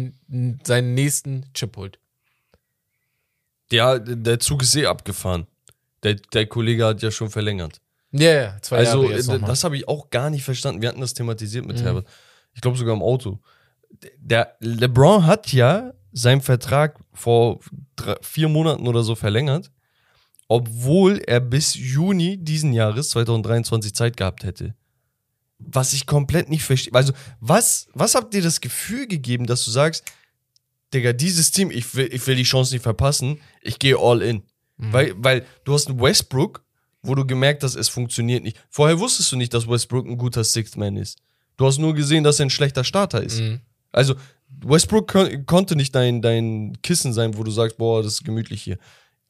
seinen 0.63 0.93
nächsten 0.93 1.45
Chip 1.53 1.75
holt? 1.75 1.99
Ja, 3.71 3.97
der 3.99 4.39
Zug 4.39 4.61
ist 4.63 4.75
eh 4.75 4.85
abgefahren. 4.85 5.47
Der, 6.03 6.15
der 6.15 6.45
Kollege 6.47 6.85
hat 6.85 7.01
ja 7.01 7.11
schon 7.11 7.29
verlängert. 7.29 7.79
Ja, 8.11 8.31
ja, 8.33 8.57
zwei 8.61 8.77
Also, 8.77 9.09
Jahre 9.09 9.39
mal. 9.39 9.47
das 9.47 9.63
habe 9.63 9.77
ich 9.77 9.87
auch 9.87 10.09
gar 10.09 10.29
nicht 10.29 10.43
verstanden. 10.43 10.81
Wir 10.81 10.89
hatten 10.89 10.99
das 11.01 11.13
thematisiert 11.13 11.65
mit 11.65 11.77
Mhm. 11.79 11.83
Herbert. 11.83 12.07
Ich 12.53 12.61
glaube 12.61 12.77
sogar 12.77 12.93
im 12.95 13.01
Auto. 13.01 13.39
Der 14.17 14.55
LeBron 14.59 15.25
hat 15.25 15.53
ja 15.53 15.93
seinen 16.11 16.41
Vertrag 16.41 16.99
vor 17.13 17.59
drei, 17.95 18.15
vier 18.21 18.49
Monaten 18.49 18.87
oder 18.87 19.03
so 19.03 19.15
verlängert, 19.15 19.71
obwohl 20.47 21.19
er 21.19 21.39
bis 21.39 21.75
Juni 21.75 22.37
diesen 22.37 22.73
Jahres 22.73 23.09
2023 23.11 23.93
Zeit 23.95 24.17
gehabt 24.17 24.43
hätte. 24.43 24.75
Was 25.59 25.93
ich 25.93 26.05
komplett 26.07 26.49
nicht 26.49 26.63
verstehe. 26.63 26.93
Also, 26.93 27.13
was, 27.39 27.87
was 27.93 28.15
habt 28.15 28.33
ihr 28.33 28.41
das 28.41 28.59
Gefühl 28.59 29.07
gegeben, 29.07 29.45
dass 29.45 29.63
du 29.63 29.71
sagst, 29.71 30.03
Digga, 30.93 31.13
dieses 31.13 31.51
Team, 31.51 31.71
ich 31.71 31.95
will, 31.95 32.09
ich 32.11 32.25
will 32.27 32.35
die 32.35 32.43
Chance 32.43 32.73
nicht 32.73 32.83
verpassen, 32.83 33.39
ich 33.61 33.79
gehe 33.79 33.97
all 33.97 34.21
in. 34.21 34.43
Mhm. 34.77 34.93
Weil, 34.93 35.13
weil 35.17 35.45
du 35.63 35.73
hast 35.73 35.87
einen 35.87 35.99
Westbrook, 36.01 36.63
wo 37.01 37.15
du 37.15 37.25
gemerkt 37.25 37.63
hast, 37.63 37.75
es 37.75 37.89
funktioniert 37.89 38.43
nicht. 38.43 38.57
Vorher 38.69 38.99
wusstest 38.99 39.31
du 39.31 39.37
nicht, 39.37 39.53
dass 39.53 39.67
Westbrook 39.67 40.05
ein 40.05 40.17
guter 40.17 40.43
Sixth 40.43 40.77
Man 40.77 40.97
ist. 40.97 41.19
Du 41.57 41.65
hast 41.65 41.77
nur 41.77 41.93
gesehen, 41.93 42.23
dass 42.23 42.39
er 42.39 42.47
ein 42.47 42.49
schlechter 42.49 42.83
Starter 42.83 43.23
ist. 43.23 43.39
Mhm. 43.39 43.61
Also, 43.91 44.15
Westbrook 44.63 45.11
kon 45.11 45.45
konnte 45.45 45.75
nicht 45.75 45.95
dein, 45.95 46.21
dein 46.21 46.77
Kissen 46.81 47.13
sein, 47.13 47.37
wo 47.37 47.43
du 47.43 47.51
sagst, 47.51 47.77
boah, 47.77 48.03
das 48.03 48.13
ist 48.13 48.23
gemütlich 48.25 48.61
hier. 48.61 48.77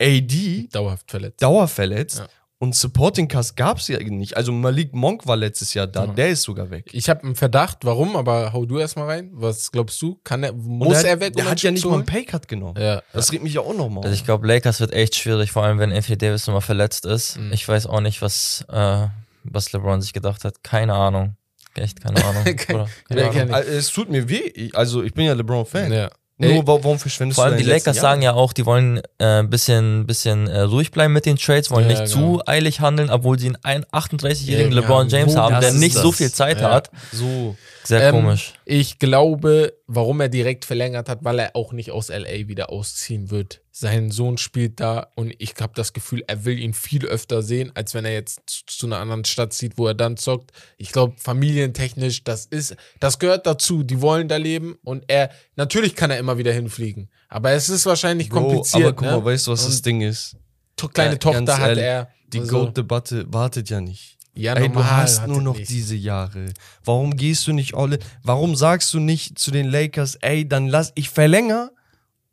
AD, 0.01 0.68
Dauerhaft 0.72 1.09
verletzt. 1.12 1.41
dauerverletzt. 1.41 2.20
Ja. 2.20 2.28
Und 2.62 2.76
Supporting 2.76 3.28
Cast 3.28 3.57
gab 3.57 3.80
es 3.80 3.88
ja 3.88 3.97
nicht. 3.97 4.38
Also 4.38 4.51
Malik 4.51 4.93
Monk 4.93 5.26
war 5.26 5.36
letztes 5.36 5.74
Jahr 5.74 5.88
da, 5.88 6.05
Ja. 6.05 6.14
der 6.14 6.30
ist 6.30 6.43
sogar 6.43 6.70
weg. 6.70 6.91
Ich 6.93 7.09
habe 7.09 7.24
einen 7.24 7.36
Verdacht, 7.36 7.80
warum, 7.86 8.16
aber 8.16 8.53
hau 8.53 8.68
du 8.68 8.78
erstmal 8.78 9.07
rein. 9.07 9.32
Was 9.34 9.72
glaubst 9.72 9.99
du? 9.99 10.20
Kann 10.24 10.43
er, 10.43 10.53
muss 10.53 11.01
der, 11.01 11.09
er 11.09 11.20
weg? 11.22 11.34
Der 11.36 11.49
hat 11.49 11.59
ja 11.64 11.72
nicht 11.72 11.84
mal 11.86 11.95
einen? 11.95 12.05
Paycut 12.05 12.47
genommen. 12.47 12.80
Ja. 12.80 13.01
Das 13.14 13.32
regt 13.32 13.43
mich 13.43 13.55
ja 13.55 13.62
auch 13.62 13.76
nochmal 13.76 14.03
Also 14.03 14.14
ich 14.14 14.24
glaube, 14.26 14.45
Lakers 14.45 14.80
wird 14.80 14.93
echt 14.93 15.16
schwierig, 15.16 15.51
vor 15.51 15.64
allem 15.64 15.80
wenn 15.80 15.91
Anthony 15.91 16.20
Davis 16.20 16.45
nochmal 16.45 16.62
verletzt 16.62 17.07
ist. 17.07 17.39
Mhm. 17.39 17.51
Ich 17.51 17.68
weiß 17.68 17.88
auch 17.88 17.99
nicht, 17.99 18.22
was, 18.22 18.64
äh, 18.70 19.07
was 19.43 19.72
LeBron 19.74 19.99
sich 20.03 20.14
gedacht 20.14 20.45
hat. 20.45 20.64
Keine 20.64 20.93
Ahnung. 20.93 21.36
Echt 21.74 21.99
keine 22.03 22.24
Ahnung. 22.26 22.43
Keine 22.43 22.88
kennt- 23.32 23.51
Ahnung. 23.53 23.68
Es 23.70 23.88
tut 23.91 24.12
mir 24.12 24.30
weh. 24.30 24.70
Also 24.74 25.01
ich 25.01 25.16
bin 25.16 25.26
ja 25.26 25.34
LeBron-Fan. 25.34 25.91
Ja. 25.91 26.12
Nur 26.41 26.51
Ey, 26.51 26.57
wa- 26.67 26.79
warum 26.81 26.99
verschwendest 26.99 27.35
Vor 27.35 27.45
du 27.45 27.51
allem 27.53 27.63
die 27.63 27.69
Lakers 27.69 27.97
sagen 27.97 28.21
ja 28.21 28.33
auch, 28.33 28.51
die 28.51 28.65
wollen 28.65 28.97
äh, 29.19 29.25
ein 29.39 29.49
bisschen, 29.49 30.05
bisschen 30.07 30.47
äh, 30.47 30.61
ruhig 30.61 30.91
bleiben 30.91 31.13
mit 31.13 31.25
den 31.25 31.37
Trades, 31.37 31.71
wollen 31.71 31.89
Ja, 31.89 32.01
nicht 32.01 32.13
genau. 32.13 32.37
zu 32.37 32.41
eilig 32.47 32.79
handeln, 32.81 33.09
obwohl 33.09 33.39
sie 33.39 33.53
einen 33.63 33.85
38-jährigen 33.85 34.71
Ja, 34.73 34.79
LeBron 34.81 35.07
James 35.07 35.35
wo- 35.35 35.39
haben, 35.39 35.61
der 35.61 35.71
nicht 35.73 35.95
so 35.95 36.09
das. 36.09 36.17
viel 36.17 36.31
Zeit 36.31 36.59
Ja. 36.61 36.71
hat. 36.71 36.89
So. 37.13 37.55
Sehr 37.83 38.01
Ähm, 38.09 38.15
komisch. 38.15 38.53
Ich 38.65 38.99
glaube, 38.99 39.73
warum 39.87 40.19
er 40.21 40.29
direkt 40.29 40.65
verlängert 40.65 41.09
hat, 41.09 41.19
weil 41.23 41.39
er 41.39 41.55
auch 41.55 41.71
nicht 41.73 41.91
aus 41.91 42.09
LA 42.09 42.47
wieder 42.47 42.69
ausziehen 42.69 43.31
wird. 43.31 43.61
Sein 43.74 44.11
Sohn 44.11 44.38
spielt 44.38 44.82
da 44.82 45.07
und 45.15 45.34
ich 45.39 45.53
habe 45.61 45.72
das 45.76 45.93
Gefühl, 45.93 46.24
er 46.28 46.43
will 46.43 46.59
ihn 46.59 46.74
viel 46.74 47.05
öfter 47.05 47.41
sehen, 47.41 47.72
als 47.74 47.93
wenn 47.93 48.03
er 48.03 48.11
jetzt 48.11 48.41
zu, 48.45 48.65
zu 48.65 48.86
einer 48.86 48.97
anderen 48.97 49.24
Stadt 49.24 49.53
zieht, 49.53 49.78
wo 49.78 49.88
er 49.88 49.93
dann 49.93 50.17
zockt. 50.17 50.51
Ich 50.78 50.91
glaube, 50.91 51.15
familientechnisch, 51.17 52.24
das 52.24 52.45
ist, 52.47 52.76
das 52.99 53.19
gehört 53.19 53.45
dazu. 53.47 53.84
Die 53.84 54.01
wollen 54.01 54.28
da 54.28 54.36
leben 54.38 54.76
und 54.84 55.05
er, 55.07 55.30
natürlich 55.55 55.95
kann 55.95 56.11
er 56.11 56.17
immer 56.19 56.38
wieder 56.38 56.51
hinfliegen, 56.53 57.09
aber 57.30 57.51
es 57.51 57.69
ist 57.69 57.86
wahrscheinlich 57.86 58.30
Bro, 58.30 58.41
kompliziert. 58.41 58.84
aber 58.84 58.93
guck 58.93 59.05
ne? 59.07 59.11
mal, 59.17 59.26
weißt 59.26 59.47
du, 59.47 59.51
was 59.51 59.65
das 59.65 59.76
Und 59.78 59.86
Ding 59.86 60.01
ist? 60.01 60.36
to- 60.76 60.88
kleine 60.89 61.13
Ja, 61.13 61.17
Tochter 61.17 61.57
hat 61.57 61.67
ehrlich, 61.69 61.84
er. 61.84 62.09
Die 62.28 62.39
Also, 62.39 62.59
Goat-Debatte 62.65 63.26
wartet 63.34 63.69
ja 63.69 63.82
nicht. 63.82 64.17
ja, 64.34 64.53
Ey, 64.53 64.67
du 64.69 64.74
normal 64.76 64.91
hast 65.03 65.28
nur 65.28 65.41
noch 65.41 65.57
nicht. 65.57 65.69
diese 65.69 65.95
Jahre. 65.95 66.45
Warum 66.84 67.15
gehst 67.15 67.45
du 67.47 67.53
nicht 67.53 67.76
alle? 67.76 67.99
Warum 68.24 68.55
sagst 68.55 68.93
du 68.93 68.99
nicht 68.99 69.38
zu 69.38 69.51
den 69.51 69.67
Lakers, 69.67 70.15
ey, 70.15 70.47
dann 70.47 70.67
lass 70.67 70.91
ich 70.95 71.09
verlängere 71.09 71.72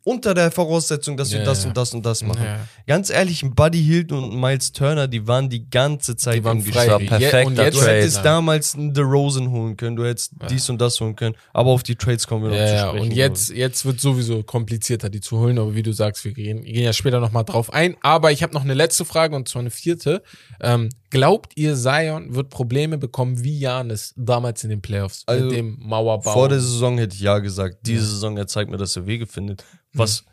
unter 0.09 0.33
der 0.33 0.49
Voraussetzung, 0.51 1.15
dass 1.17 1.31
wir 1.31 1.39
Ja, 1.39 1.45
das 1.45 1.63
ja. 1.63 1.69
und 1.69 1.77
das 1.77 1.93
und 1.93 2.05
das 2.05 2.23
machen. 2.23 2.43
Ja. 2.43 2.59
Ganz 2.87 3.09
ehrlich, 3.09 3.43
ein 3.43 3.53
Buddy 3.53 3.81
Hield 3.83 4.11
und 4.11 4.31
ein 4.33 4.39
Miles 4.39 4.71
Turner, 4.71 5.07
die 5.07 5.27
waren 5.27 5.49
die 5.49 5.69
ganze 5.69 6.15
Zeit 6.15 6.35
Die 6.35 6.43
waren 6.43 6.57
im 6.57 6.63
frei. 6.65 6.85
Gespräch. 6.87 7.07
perfekter 7.09 7.45
und 7.47 7.57
jetzt 7.57 7.77
Du 7.77 7.85
hättest 7.87 8.25
damals 8.25 8.75
einen 8.75 8.93
DeRozan 8.93 9.51
holen 9.51 9.77
können, 9.77 9.95
du 9.95 10.05
hättest 10.05 10.33
dies 10.49 10.69
und 10.69 10.79
das 10.81 10.99
holen 10.99 11.15
können, 11.15 11.35
aber 11.53 11.69
auf 11.69 11.83
die 11.83 11.95
Trades 11.95 12.25
kommen 12.27 12.43
wir 12.43 12.49
noch 12.49 12.57
Ja, 12.57 12.67
zu 12.83 12.87
sprechen. 12.89 12.99
und 13.09 13.11
jetzt, 13.15 13.49
jetzt 13.51 13.85
wird 13.85 13.99
sowieso 14.01 14.43
komplizierter, 14.43 15.09
die 15.09 15.21
zu 15.21 15.37
holen, 15.39 15.59
aber 15.59 15.75
wie 15.75 15.83
du 15.83 15.91
sagst, 15.93 16.25
wir 16.25 16.33
gehen, 16.33 16.63
gehen 16.63 16.83
ja 16.83 16.93
später 16.93 17.19
nochmal 17.19 17.43
drauf 17.45 17.71
ein. 17.73 17.95
Aber 18.01 18.31
ich 18.31 18.43
habe 18.43 18.53
noch 18.53 18.63
eine 18.63 18.73
letzte 18.73 19.05
Frage 19.05 19.35
und 19.35 19.47
zwar 19.47 19.61
eine 19.61 19.69
vierte. 19.71 20.23
Ähm, 20.61 20.89
glaubt 21.09 21.53
ihr, 21.55 21.75
Zion 21.75 22.35
wird 22.35 22.49
Probleme 22.49 22.97
bekommen 22.97 23.43
wie 23.43 23.59
Janis 23.59 24.13
damals 24.17 24.63
in 24.63 24.69
den 24.69 24.81
Playoffs 24.81 25.23
Also, 25.25 25.45
mit 25.45 25.55
dem 25.55 25.77
Mauerbau? 25.79 26.31
Vor 26.31 26.49
der 26.49 26.59
Saison 26.59 26.97
hätte 26.97 27.15
ich 27.15 27.21
ja 27.21 27.39
gesagt. 27.39 27.79
Diese 27.85 28.05
Saison, 28.05 28.37
er 28.37 28.47
zeigt 28.47 28.69
mir, 28.69 28.77
dass 28.77 28.95
er 28.95 29.05
Wege 29.05 29.27
findet. 29.27 29.63
Was 29.93 30.25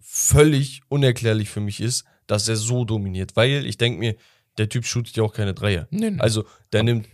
völlig 0.00 0.80
unerklärlich 0.88 1.50
für 1.50 1.60
mich 1.60 1.80
ist, 1.80 2.04
dass 2.26 2.48
er 2.48 2.56
so 2.56 2.84
dominiert. 2.84 3.36
Weil 3.36 3.66
ich 3.66 3.76
denke 3.76 3.98
mir, 3.98 4.16
der 4.58 4.68
Typ 4.68 4.84
shootet 4.84 5.16
ja 5.16 5.22
auch 5.22 5.32
keine 5.32 5.54
Dreier. 5.54 5.86
Nee, 5.90 6.10
nee. 6.10 6.20
Also, 6.20 6.44
der 6.72 6.82
nimmt 6.82 7.08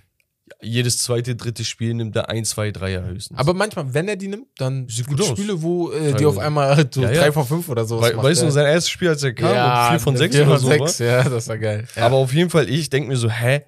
jedes 0.62 1.02
zweite, 1.02 1.36
dritte 1.36 1.64
Spiel 1.64 1.94
nimmt 1.94 2.14
er 2.16 2.28
ein, 2.28 2.44
zwei 2.44 2.70
Dreier 2.70 3.04
höchstens. 3.04 3.38
aber 3.38 3.54
manchmal, 3.54 3.92
wenn 3.94 4.08
er 4.08 4.16
die 4.16 4.28
nimmt, 4.28 4.46
dann 4.58 4.88
Sieht 4.88 5.06
gibt 5.08 5.20
gut 5.20 5.30
aus. 5.30 5.38
Spiele, 5.38 5.60
wo 5.62 5.90
äh, 5.92 6.14
die 6.14 6.26
auf 6.26 6.38
einmal 6.38 6.88
so 6.90 7.02
Ja, 7.02 7.10
ja. 7.12 7.20
drei 7.22 7.32
von 7.32 7.46
fünf 7.46 7.68
oder 7.68 7.84
so 7.84 8.00
We 8.00 8.16
weißt 8.16 8.42
du, 8.42 8.50
sein 8.50 8.66
erstes 8.66 8.90
Spiel, 8.90 9.08
als 9.08 9.22
er 9.22 9.32
kam, 9.34 9.54
ja, 9.54 9.90
vier 9.90 10.00
von 10.00 10.16
sechs 10.16 10.34
vier 10.34 10.44
oder 10.46 10.58
von 10.58 10.60
so 10.60 10.68
sechs, 10.68 11.00
war? 11.00 11.06
ja, 11.06 11.28
das 11.28 11.48
war 11.48 11.58
geil. 11.58 11.86
Ja. 11.96 12.06
Aber 12.06 12.16
auf 12.16 12.32
jeden 12.34 12.50
Fall, 12.50 12.68
ich 12.68 12.90
denke 12.90 13.08
mir 13.08 13.16
so, 13.16 13.30
hä? 13.30 13.62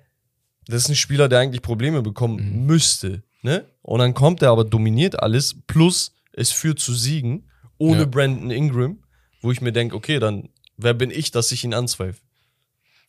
Das 0.66 0.82
ist 0.84 0.88
ein 0.90 0.94
Spieler, 0.96 1.28
der 1.28 1.40
eigentlich 1.40 1.62
Probleme 1.62 2.02
bekommen 2.02 2.36
Mhm. 2.60 2.66
müsste. 2.66 3.22
Ne? 3.42 3.64
Und 3.82 3.98
dann 4.00 4.12
kommt 4.14 4.42
er 4.42 4.50
aber, 4.50 4.64
dominiert 4.64 5.20
alles, 5.22 5.56
plus 5.66 6.12
es 6.32 6.52
führt 6.52 6.78
zu 6.78 6.94
Siegen, 6.94 7.48
ohne 7.78 8.00
Ja. 8.00 8.06
Brandon 8.06 8.50
Ingram, 8.50 8.98
wo 9.40 9.50
ich 9.50 9.60
mir 9.62 9.72
denke, 9.72 9.96
okay, 9.96 10.18
dann 10.18 10.50
wer 10.76 10.94
bin 10.94 11.10
ich, 11.10 11.30
dass 11.30 11.50
ich 11.50 11.64
ihn 11.64 11.74
anzweifle? 11.74 12.20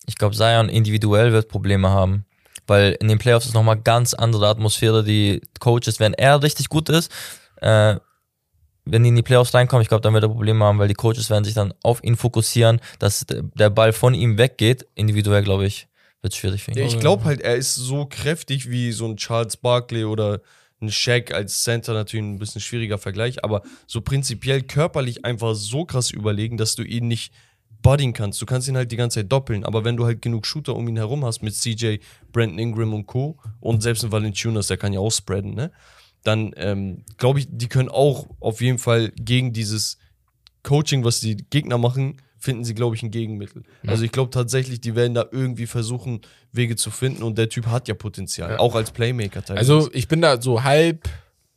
Ich 0.08 0.16
glaube, 0.16 0.36
Zion 0.36 0.70
individuell 0.70 1.32
wird 1.34 1.48
Probleme 1.50 1.90
haben. 1.90 2.26
Weil 2.68 2.98
in 3.00 3.08
den 3.08 3.18
Playoffs 3.18 3.46
ist 3.46 3.54
nochmal 3.54 3.80
ganz 3.82 4.14
andere 4.14 4.48
Atmosphäre. 4.48 5.04
Die 5.04 5.42
Coaches, 5.60 6.00
wenn 6.00 6.14
er 6.14 6.42
richtig 6.44 6.70
gut 6.70 6.90
ist, 6.90 7.12
äh, 7.58 7.96
wenn 8.86 9.04
die 9.04 9.10
in 9.10 9.16
die 9.16 9.22
Playoffs 9.24 9.54
reinkommen, 9.54 9.82
ich 9.84 9.90
glaube, 9.90 10.02
dann 10.02 10.14
wird 10.14 10.24
er 10.24 10.30
Probleme 10.30 10.66
haben, 10.66 10.80
weil 10.80 10.88
die 10.88 10.94
Coaches 10.96 11.30
werden 11.30 11.44
sich 11.44 11.54
dann 11.54 11.74
auf 11.84 12.04
ihn 12.04 12.16
fokussieren, 12.18 12.82
dass 13.00 13.26
der- 13.28 13.70
Ball 13.70 13.94
von 13.94 14.14
ihm 14.14 14.38
weggeht. 14.38 14.88
Individuell, 14.96 15.44
glaube 15.44 15.66
ich, 15.66 15.88
wird 16.22 16.36
schwierig 16.36 16.64
für 16.64 16.72
ihn. 16.72 16.78
Ich 16.88 17.00
glaube 17.00 17.24
halt, 17.26 17.42
er 17.42 17.56
ist 17.56 17.76
so 17.76 18.06
kräftig 18.06 18.70
wie 18.70 18.92
so 18.92 19.06
ein 19.06 19.18
Charles 19.18 19.58
Barkley 19.58 20.04
oder 20.06 20.42
ein 20.82 20.92
Shaq 20.92 21.32
als 21.32 21.64
Center 21.64 21.94
natürlich 21.94 22.26
ein 22.26 22.40
bisschen 22.40 22.60
schwieriger 22.60 22.98
Vergleich, 22.98 23.44
aber 23.44 23.62
so 23.86 24.02
prinzipiell 24.02 24.64
körperlich 24.64 25.26
einfach 25.26 25.54
so 25.54 25.86
krass 25.86 26.10
überlegen, 26.10 26.58
dass 26.58 26.74
du 26.76 26.82
ihn 26.82 27.08
nicht 27.08 27.34
budding 27.82 28.14
kannst. 28.14 28.42
Du 28.42 28.46
kannst 28.46 28.68
ihn 28.68 28.76
halt 28.78 28.92
die 28.92 28.96
ganze 28.98 29.20
Zeit 29.22 29.32
doppeln, 29.32 29.64
aber 29.64 29.84
wenn 29.84 29.98
du 29.98 30.06
halt 30.06 30.22
genug 30.22 30.46
Shooter 30.46 30.76
um 30.76 30.88
ihn 30.88 30.98
herum 30.98 31.26
hast 31.26 31.42
mit 31.42 31.56
CJ, 31.56 31.98
Brandon 32.32 32.60
Ingram 32.60 32.94
und 32.94 33.06
Co. 33.08 33.38
und 33.60 33.82
selbst 33.82 34.04
ein 34.04 34.12
Valanciunas, 34.12 34.68
der 34.68 34.78
kann 34.78 34.94
ja 34.94 35.00
auch 35.00 35.12
spreaden, 35.12 35.54
ne? 35.56 35.72
Dann 36.24 36.54
ähm, 36.58 37.04
glaube 37.18 37.40
ich, 37.40 37.48
die 37.50 37.68
können 37.68 37.90
auch 37.90 38.28
auf 38.40 38.62
jeden 38.62 38.78
Fall 38.78 39.12
gegen 39.16 39.54
dieses 39.54 39.98
Coaching, 40.62 41.04
was 41.04 41.20
die 41.20 41.36
Gegner 41.50 41.80
machen, 41.80 42.22
finden 42.38 42.64
sie, 42.64 42.76
glaube 42.76 42.96
ich, 42.96 43.02
ein 43.04 43.10
Gegenmittel. 43.12 43.64
Also 43.86 44.04
ich 44.04 44.12
glaube 44.12 44.30
tatsächlich, 44.32 44.82
die 44.82 44.96
werden 44.96 45.14
da 45.16 45.26
irgendwie 45.32 45.66
versuchen, 45.66 46.22
Wege 46.52 46.76
zu 46.76 46.92
finden 46.92 47.24
und 47.24 47.38
der 47.38 47.50
Typ 47.50 47.68
hat 47.68 47.88
ja 47.88 47.94
Potenzial, 47.96 48.52
Ja. 48.52 48.60
auch 48.60 48.76
als 48.76 48.92
Playmaker 48.92 49.44
teilweise. 49.44 49.74
Also 49.74 49.90
ich 49.94 50.08
bin 50.08 50.22
da 50.22 50.40
so 50.42 50.64
halb, 50.64 51.08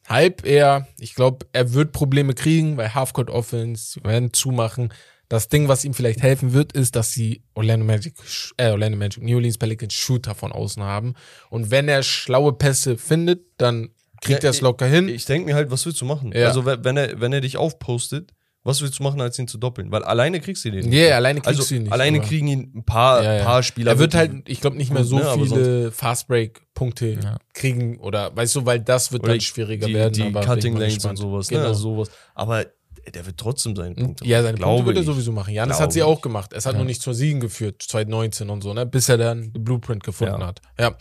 halb 0.09 0.47
eher. 0.47 0.87
Ich 0.99 1.14
glaube, 1.14 1.47
er 1.53 1.72
wird 1.75 1.93
Probleme 1.93 2.33
kriegen, 2.35 2.77
weil 2.79 2.95
Halfcourt 2.95 3.29
Offense 3.31 3.99
werden 4.05 4.33
zumachen. 4.33 4.93
Das 5.35 5.49
Ding, 5.49 5.68
was 5.68 5.85
ihm 5.85 5.95
vielleicht 5.95 6.22
helfen 6.22 6.53
wird, 6.53 6.72
ist, 6.72 6.97
dass 6.97 7.12
sie 7.12 7.43
Orlando 7.55 7.85
Magic, 7.85 8.14
äh, 8.57 8.70
Orlando 8.70 8.97
Magic, 8.99 9.22
New 9.22 9.37
Orleans 9.37 9.59
Pelicans 9.59 9.93
Shooter 9.95 10.35
von 10.35 10.53
außen 10.53 10.82
haben. 10.82 11.14
Und 11.51 11.70
wenn 11.70 11.89
er 11.89 12.03
schlaue 12.03 12.53
Pässe 12.53 12.97
findet, 12.97 13.43
dann 13.59 13.91
kriegt 14.22 14.43
Ja, 14.43 14.49
er 14.49 14.51
es 14.53 14.61
locker 14.62 14.87
hin. 14.87 15.09
ich 15.09 15.26
denke 15.26 15.47
mir 15.47 15.55
halt, 15.55 15.70
was 15.70 15.85
willst 15.85 16.01
du 16.01 16.05
machen? 16.07 16.32
Ja. 16.35 16.47
Also 16.49 16.64
we- 16.64 16.78
wenn 16.82 16.97
er, 16.97 17.20
wenn 17.20 17.32
er 17.32 17.41
dich 17.43 17.57
aufpostet, 17.59 18.32
was 18.66 18.80
willst 18.80 18.99
du 18.99 19.03
machen, 19.03 19.20
als 19.20 19.39
ihn 19.39 19.47
zu 19.47 19.59
doppeln? 19.59 19.93
Weil 19.93 20.03
alleine 20.05 20.41
kriegst 20.41 20.64
du 20.64 20.70
den. 20.70 20.89
Nee, 20.89 21.11
alleine 21.12 21.41
kriegst 21.43 21.61
also 21.61 21.68
du 21.68 21.74
ihn 21.74 21.82
nicht. 21.82 21.93
alleine 21.93 22.20
kriegen 22.20 22.47
ihn 22.49 22.72
ein 22.74 22.85
paar, 22.85 23.22
Ja, 23.22 23.35
ja. 23.35 23.45
paar 23.45 23.62
Spieler. 23.62 23.91
er 23.93 23.99
wird 23.99 24.14
halt, 24.14 24.49
ich 24.49 24.62
glaube, 24.62 24.78
nicht 24.78 24.91
mehr 24.91 25.05
so 25.05 25.18
ne, 25.18 25.30
viele 25.35 25.93
Fastbreak-Punkte 26.39 27.18
Ja. 27.22 27.37
kriegen 27.53 27.99
oder 27.99 28.35
weißt 28.35 28.57
du, 28.57 28.64
weil 28.66 28.80
das 28.80 29.12
wird 29.12 29.22
oder 29.24 29.32
dann 29.32 29.41
schwieriger 29.41 29.87
die, 29.87 29.95
werden. 29.95 30.12
Die 30.14 30.32
Cutting 30.32 30.76
Lanes 30.76 31.05
und 31.05 31.16
sowas, 31.16 31.49
Genau. 31.49 31.68
ne? 31.68 31.74
Sowas. 31.74 32.11
Aber 32.35 32.64
der 33.13 33.27
wird 33.27 33.39
trotzdem 33.39 33.75
seine 33.77 33.95
Punkte 33.95 34.25
Ja, 34.25 34.39
machen, 34.39 34.45
seine 34.47 34.57
glaube 34.59 34.75
Punkte 34.77 34.87
wird 34.95 34.97
er 35.07 35.13
sowieso 35.13 35.33
machen. 35.33 35.53
Janis 35.55 35.77
Glaube 35.77 35.85
hat 35.85 35.93
sie 35.93 36.03
auch 36.03 36.21
gemacht. 36.21 36.53
Es 36.53 36.67
hat 36.67 36.73
Ja. 36.75 36.79
nur 36.79 36.87
nicht 36.87 37.03
zur 37.03 37.15
Siegen 37.15 37.41
geführt, 37.41 37.83
2019 37.83 38.51
und 38.51 38.63
so, 38.63 38.73
ne? 38.75 38.87
Bis 38.87 39.09
er 39.09 39.19
dann 39.19 39.53
den 39.53 39.65
Blueprint 39.65 40.03
gefunden 40.05 40.41
Ja. 40.41 40.47
hat. 40.47 40.61
Ja. 40.79 40.97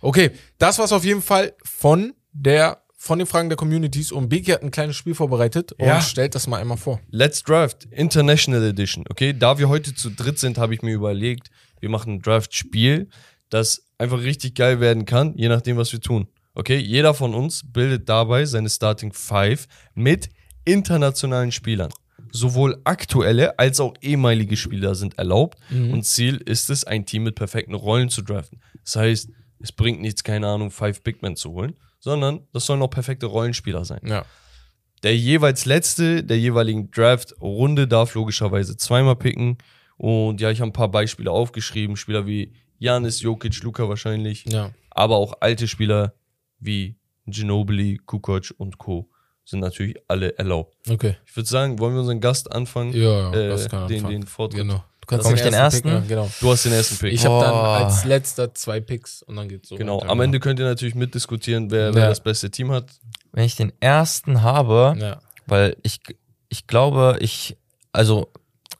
Okay, 0.00 0.30
das 0.58 0.78
war's 0.78 0.92
auf 0.92 1.04
jeden 1.04 1.22
Fall 1.22 1.54
von 1.64 2.12
der 2.32 2.82
von 2.98 3.18
den 3.18 3.26
Fragen 3.28 3.48
der 3.48 3.56
Communities 3.56 4.10
und 4.10 4.28
Beki 4.30 4.50
hat 4.50 4.62
ein 4.62 4.72
kleines 4.72 4.96
Spiel 4.96 5.14
vorbereitet 5.14 5.70
und 5.72 5.86
Ja. 5.86 6.00
stellt 6.00 6.34
das 6.34 6.48
mal 6.48 6.60
einmal 6.60 6.76
vor. 6.76 6.98
Let's 7.10 7.42
Draft 7.42 7.84
International 7.92 8.64
Edition. 8.64 9.04
Okay, 9.08 9.32
da 9.32 9.58
wir 9.58 9.68
heute 9.68 9.94
zu 9.94 10.10
dritt 10.10 10.40
sind, 10.40 10.58
habe 10.58 10.74
ich 10.74 10.82
mir 10.82 10.92
überlegt, 10.92 11.50
wir 11.78 11.88
machen 11.88 12.14
ein 12.14 12.22
Draft-Spiel, 12.22 13.08
das 13.48 13.84
einfach 13.98 14.18
richtig 14.22 14.56
geil 14.56 14.80
werden 14.80 15.04
kann, 15.04 15.34
je 15.36 15.48
nachdem, 15.48 15.76
was 15.76 15.92
wir 15.92 16.00
tun. 16.00 16.26
Okay, 16.54 16.78
jeder 16.78 17.14
von 17.14 17.34
uns 17.34 17.62
bildet 17.70 18.08
dabei 18.08 18.44
seine 18.44 18.70
Starting 18.70 19.12
Five 19.12 19.66
mit 19.94 20.30
internationalen 20.66 21.52
Spielern. 21.52 21.90
Sowohl 22.30 22.78
aktuelle 22.84 23.58
als 23.58 23.80
auch 23.80 23.94
ehemalige 24.02 24.58
Spieler 24.58 24.94
sind 24.94 25.16
erlaubt 25.16 25.58
und 25.70 26.04
Ziel 26.04 26.36
ist 26.36 26.68
es, 26.68 26.84
ein 26.84 27.06
Team 27.06 27.22
mit 27.22 27.34
perfekten 27.34 27.74
Rollen 27.74 28.10
zu 28.10 28.20
draften. 28.20 28.60
Das 28.84 28.96
heißt, 28.96 29.30
es 29.60 29.72
bringt 29.72 30.00
nichts, 30.00 30.22
keine 30.22 30.46
Ahnung, 30.48 30.70
Five 30.70 31.02
Big 31.02 31.22
Men 31.22 31.36
zu 31.36 31.52
holen, 31.52 31.76
sondern 31.98 32.40
das 32.52 32.66
sollen 32.66 32.82
auch 32.82 32.90
perfekte 32.90 33.26
Rollenspieler 33.26 33.84
sein. 33.84 34.00
Ja. 34.04 34.24
Der 35.02 35.16
jeweils 35.16 35.66
letzte 35.66 36.24
der 36.24 36.38
jeweiligen 36.38 36.90
Draft-Runde 36.90 37.86
darf 37.86 38.14
logischerweise 38.14 38.76
zweimal 38.76 39.16
picken. 39.16 39.58
Und 39.96 40.40
ja, 40.40 40.50
ich 40.50 40.60
habe 40.60 40.70
ein 40.70 40.74
paar 40.74 40.90
Beispiele 40.90 41.30
aufgeschrieben. 41.30 41.96
Spieler 41.96 42.26
wie 42.26 42.52
Janis, 42.78 43.20
Jokic, 43.22 43.62
Luca 43.62 43.88
wahrscheinlich. 43.88 44.44
Ja. 44.46 44.72
Aber 44.90 45.16
auch 45.16 45.34
alte 45.40 45.68
Spieler 45.68 46.14
wie 46.58 46.96
Ginobili, 47.26 47.98
Kukoc 48.04 48.54
und 48.56 48.78
Co. 48.78 49.10
sind 49.46 49.60
natürlich 49.60 49.96
alle 50.08 50.36
erlaubt. 50.38 50.76
Okay. 50.90 51.16
Ich 51.24 51.34
würde 51.36 51.48
sagen, 51.48 51.78
wollen 51.78 51.94
wir 51.94 52.00
unseren 52.00 52.20
Gast 52.20 52.52
anfangen? 52.52 52.92
Ja, 52.92 53.30
ja, 53.30 53.32
äh, 53.32 53.48
das 53.48 53.68
kann 53.68 53.86
den, 53.88 53.98
anfangen. 53.98 54.20
den 54.20 54.26
Vortritt. 54.26 54.58
Genau. 54.60 54.84
Du 55.00 55.06
kannst 55.06 55.24
Komm 55.26 55.34
ich 55.36 55.42
den 55.42 55.54
ersten? 55.54 55.82
picken, 55.88 56.08
genau. 56.08 56.28
Du 56.40 56.50
hast 56.50 56.64
den 56.64 56.72
ersten 56.72 56.96
Pick. 56.98 57.12
Ich 57.12 57.24
habe 57.24 57.44
dann 57.44 57.54
als 57.54 58.04
letzter 58.04 58.52
zwei 58.54 58.80
Picks 58.80 59.22
und 59.22 59.36
dann 59.36 59.48
geht's 59.48 59.68
so. 59.68 59.76
genau. 59.76 60.00
weiter. 60.00 60.10
Am 60.10 60.20
Ende 60.20 60.40
könnt 60.40 60.58
ihr 60.58 60.66
natürlich 60.66 60.96
mitdiskutieren, 60.96 61.70
wer, 61.70 61.94
wer 61.94 62.02
Ja. 62.02 62.08
das 62.08 62.20
beste 62.20 62.50
Team 62.50 62.72
hat. 62.72 62.90
Wenn 63.32 63.44
ich 63.44 63.54
den 63.54 63.72
ersten 63.78 64.42
habe, 64.42 64.96
Ja. 64.98 65.20
weil 65.46 65.76
ich, 65.84 66.00
ich 66.48 66.66
glaube, 66.66 67.18
ich, 67.20 67.56
also 67.92 68.32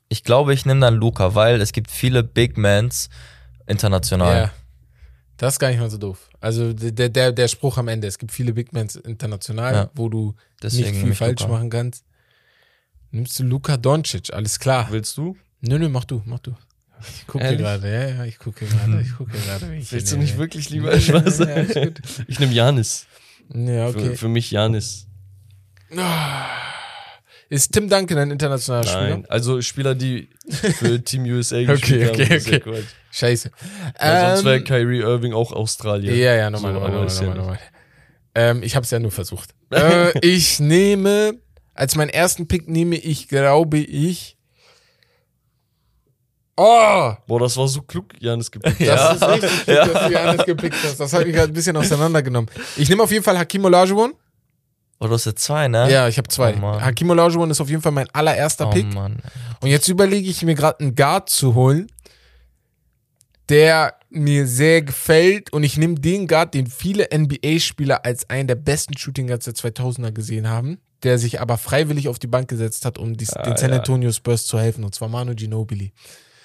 ich 0.09 0.25
glaube, 0.25 0.53
ich 0.53 0.67
nehme 0.67 0.81
dann 0.81 0.97
Luca, 0.97 1.37
weil 1.37 1.61
es 1.61 1.71
gibt 1.73 1.93
viele 1.93 2.25
Big 2.25 2.59
Mans 2.59 3.09
international. 3.69 4.37
Ja. 4.37 4.51
Das 5.37 5.55
ist 5.55 5.59
gar 5.61 5.69
nicht 5.69 5.79
mal 5.79 5.91
so 5.91 5.99
doof. 5.99 6.26
Also 6.47 6.73
der, 6.73 7.09
der, 7.09 7.33
der 7.33 7.49
Spruch 7.49 7.77
am 7.77 7.89
Ende, 7.89 8.07
es 8.07 8.19
gibt 8.19 8.31
viele 8.31 8.53
Big 8.53 8.73
Mans 8.73 8.95
international, 8.95 9.75
Ja. 9.75 9.91
wo 9.95 10.09
du 10.09 10.35
Deswegen 10.63 10.91
nicht 10.93 11.01
viel 11.03 11.15
falsch 11.15 11.41
Luka. 11.41 11.53
machen 11.53 11.71
kannst. 11.71 12.05
Nimmst 13.11 13.39
du 13.39 13.43
Luka 13.45 13.77
Doncic, 13.77 14.33
alles 14.33 14.59
klar. 14.61 14.87
Willst 14.91 15.17
du? 15.17 15.37
Nö, 15.61 15.79
nö, 15.79 15.89
mach 15.89 16.05
du, 16.05 16.23
mach 16.25 16.39
du. 16.39 16.55
Ich 17.19 17.27
gucke 17.27 17.57
gerade, 17.57 17.93
ja, 17.93 18.09
ja, 18.17 18.25
ich 18.25 18.39
gucke 18.39 18.65
gerade, 18.65 19.01
ich 19.01 19.13
gucke 19.17 19.33
gerade. 19.37 19.67
Willst 19.91 20.13
du 20.13 20.17
nicht 20.19 20.39
wirklich 20.39 20.71
lieber 20.71 20.95
Ja, 20.95 21.01
Spaß? 21.01 21.39
ja. 21.41 21.57
Ich 22.29 22.39
nehme 22.39 22.53
Janis. 22.53 23.07
Ja, 23.53 23.89
okay. 23.89 24.11
Für, 24.11 24.17
für 24.17 24.29
mich 24.29 24.51
Janis. 24.53 25.07
Ist 27.49 27.73
Tim 27.73 27.89
Duncan 27.89 28.19
ein 28.19 28.31
internationaler 28.33 28.85
Nein. 28.93 29.13
Spieler? 29.13 29.31
Also 29.31 29.63
Spieler, 29.63 29.95
die 29.95 30.29
für 30.51 31.01
Team 31.05 31.25
USA 31.25 31.57
Okay, 31.59 31.67
gespielt 31.67 32.11
okay, 32.11 32.25
haben. 32.25 32.33
ist 32.37 32.49
ja 32.49 32.57
okay. 32.57 32.71
Quatsch. 32.71 32.85
Scheiße. 33.13 33.51
Weil 33.99 34.31
sonst 34.37 34.45
wäre 34.45 34.57
Ähm, 34.57 34.65
Kyrie 34.65 34.99
Irving 35.01 35.33
auch 35.33 35.53
Australier. 35.53 36.15
ja, 36.15 36.35
ja, 36.35 36.51
nochmal, 36.51 36.73
So, 36.75 36.81
nochmal, 36.81 37.05
nochmal, 37.05 37.27
ja 37.29 37.35
nochmal. 37.35 37.59
Ähm, 38.35 38.63
ich 38.63 38.75
habe 38.77 38.85
es 38.85 38.91
ja 38.91 38.99
nur 38.99 39.13
versucht. 39.13 39.55
äh, 39.71 40.19
ich 40.27 40.59
nehme, 40.61 41.35
als 41.75 41.95
meinen 41.95 42.11
ersten 42.11 42.49
Pick 42.49 42.69
nehme 42.69 42.97
ich, 42.97 43.29
glaube 43.29 43.79
ich, 43.79 44.35
Oh, 46.59 47.13
Boah, 47.27 47.41
das 47.41 47.55
war 47.59 47.69
so 47.69 47.83
klug, 47.83 48.07
Janis 48.19 48.51
gepickt. 48.51 48.81
das 48.81 49.17
ist 49.17 49.29
richtig 49.29 49.51
gut, 49.67 49.77
dass 49.95 50.07
du 50.07 50.13
Janis 50.13 50.47
gepickt 50.47 50.77
hast. 50.83 50.99
Das 50.99 51.13
hat 51.13 51.27
mich 51.27 51.35
gerade 51.35 51.53
ein 51.53 51.55
bisschen 51.55 51.77
auseinandergenommen. 51.77 52.51
Ich 52.79 52.89
nehme 52.89 53.03
auf 53.03 53.11
jeden 53.13 53.23
Fall 53.23 53.39
Hakim 53.39 53.67
Olajuwon. 53.67 54.15
Oh, 54.99 55.07
du 55.07 55.13
hast 55.13 55.27
jetzt 55.27 55.43
zwei, 55.45 55.69
ne? 55.69 55.91
Ja, 55.93 56.09
ich 56.09 56.17
habe 56.19 56.29
zwei. 56.29 56.55
Oh, 56.55 56.59
Mann. 56.59 56.81
Hakim 56.85 57.11
Olajuwon 57.11 57.51
ist 57.51 57.61
auf 57.61 57.69
jeden 57.69 57.83
Fall 57.83 57.93
mein 57.93 58.09
allererster 58.13 58.69
Oh 58.69 58.71
Pick. 58.71 58.93
Mann. 58.95 59.19
Und 59.61 59.69
jetzt 59.69 59.89
überlege 59.89 60.29
ich 60.31 60.43
mir 60.43 60.55
gerade 60.55 60.81
einen 60.81 60.95
Guard 60.95 61.29
zu 61.29 61.55
holen, 61.55 61.89
der 63.49 63.95
mir 64.11 64.47
sehr 64.47 64.83
gefällt. 64.83 65.53
Und 65.53 65.65
ich 65.65 65.77
nehme 65.77 65.97
den 65.97 66.27
Guard, 66.27 66.55
den 66.55 66.67
viele 66.67 67.09
NBA-Spieler 67.15 68.05
als 68.05 68.29
einen 68.31 68.49
der 68.49 68.55
besten 68.55 68.97
Shooting 68.97 69.27
Guards 69.27 69.45
der 69.45 69.55
2000er 69.55 70.13
gesehen 70.13 70.49
haben, 70.49 70.79
der 71.03 71.19
sich 71.19 71.41
aber 71.43 71.59
freiwillig 71.59 72.09
auf 72.09 72.19
die 72.19 72.27
Bank 72.27 72.49
gesetzt 72.49 72.85
hat, 72.87 72.97
um 72.97 73.17
dies, 73.17 73.35
Ah, 73.35 73.43
den 73.43 73.57
San 73.59 73.71
ja. 73.71 73.77
Antonio 73.79 74.11
Spurs 74.13 74.47
zu 74.47 74.59
helfen. 74.59 74.83
Und 74.83 74.95
zwar 74.95 75.09
Manu 75.09 75.35
Ginobili. 75.35 75.93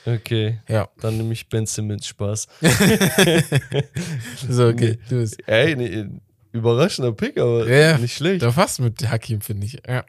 Okay, 0.05 0.59
Ja, 0.67 0.89
dann 0.99 1.15
nehme 1.17 1.31
ich 1.31 1.47
Ben 1.47 1.65
Simmons 1.67 2.07
Spaß. 2.07 2.47
so, 4.49 4.67
okay. 4.67 4.97
Du 5.09 5.17
bist. 5.17 5.37
Ey, 5.47 5.75
ne, 5.75 6.09
überraschender 6.51 7.11
Pick, 7.11 7.37
aber 7.37 7.67
Ja, 7.69 7.97
nicht 7.97 8.15
schlecht. 8.15 8.41
Da 8.41 8.51
fast 8.51 8.79
mit 8.79 9.07
Hakim, 9.09 9.41
finde 9.41 9.65
ich. 9.65 9.81
Ja. 9.87 10.05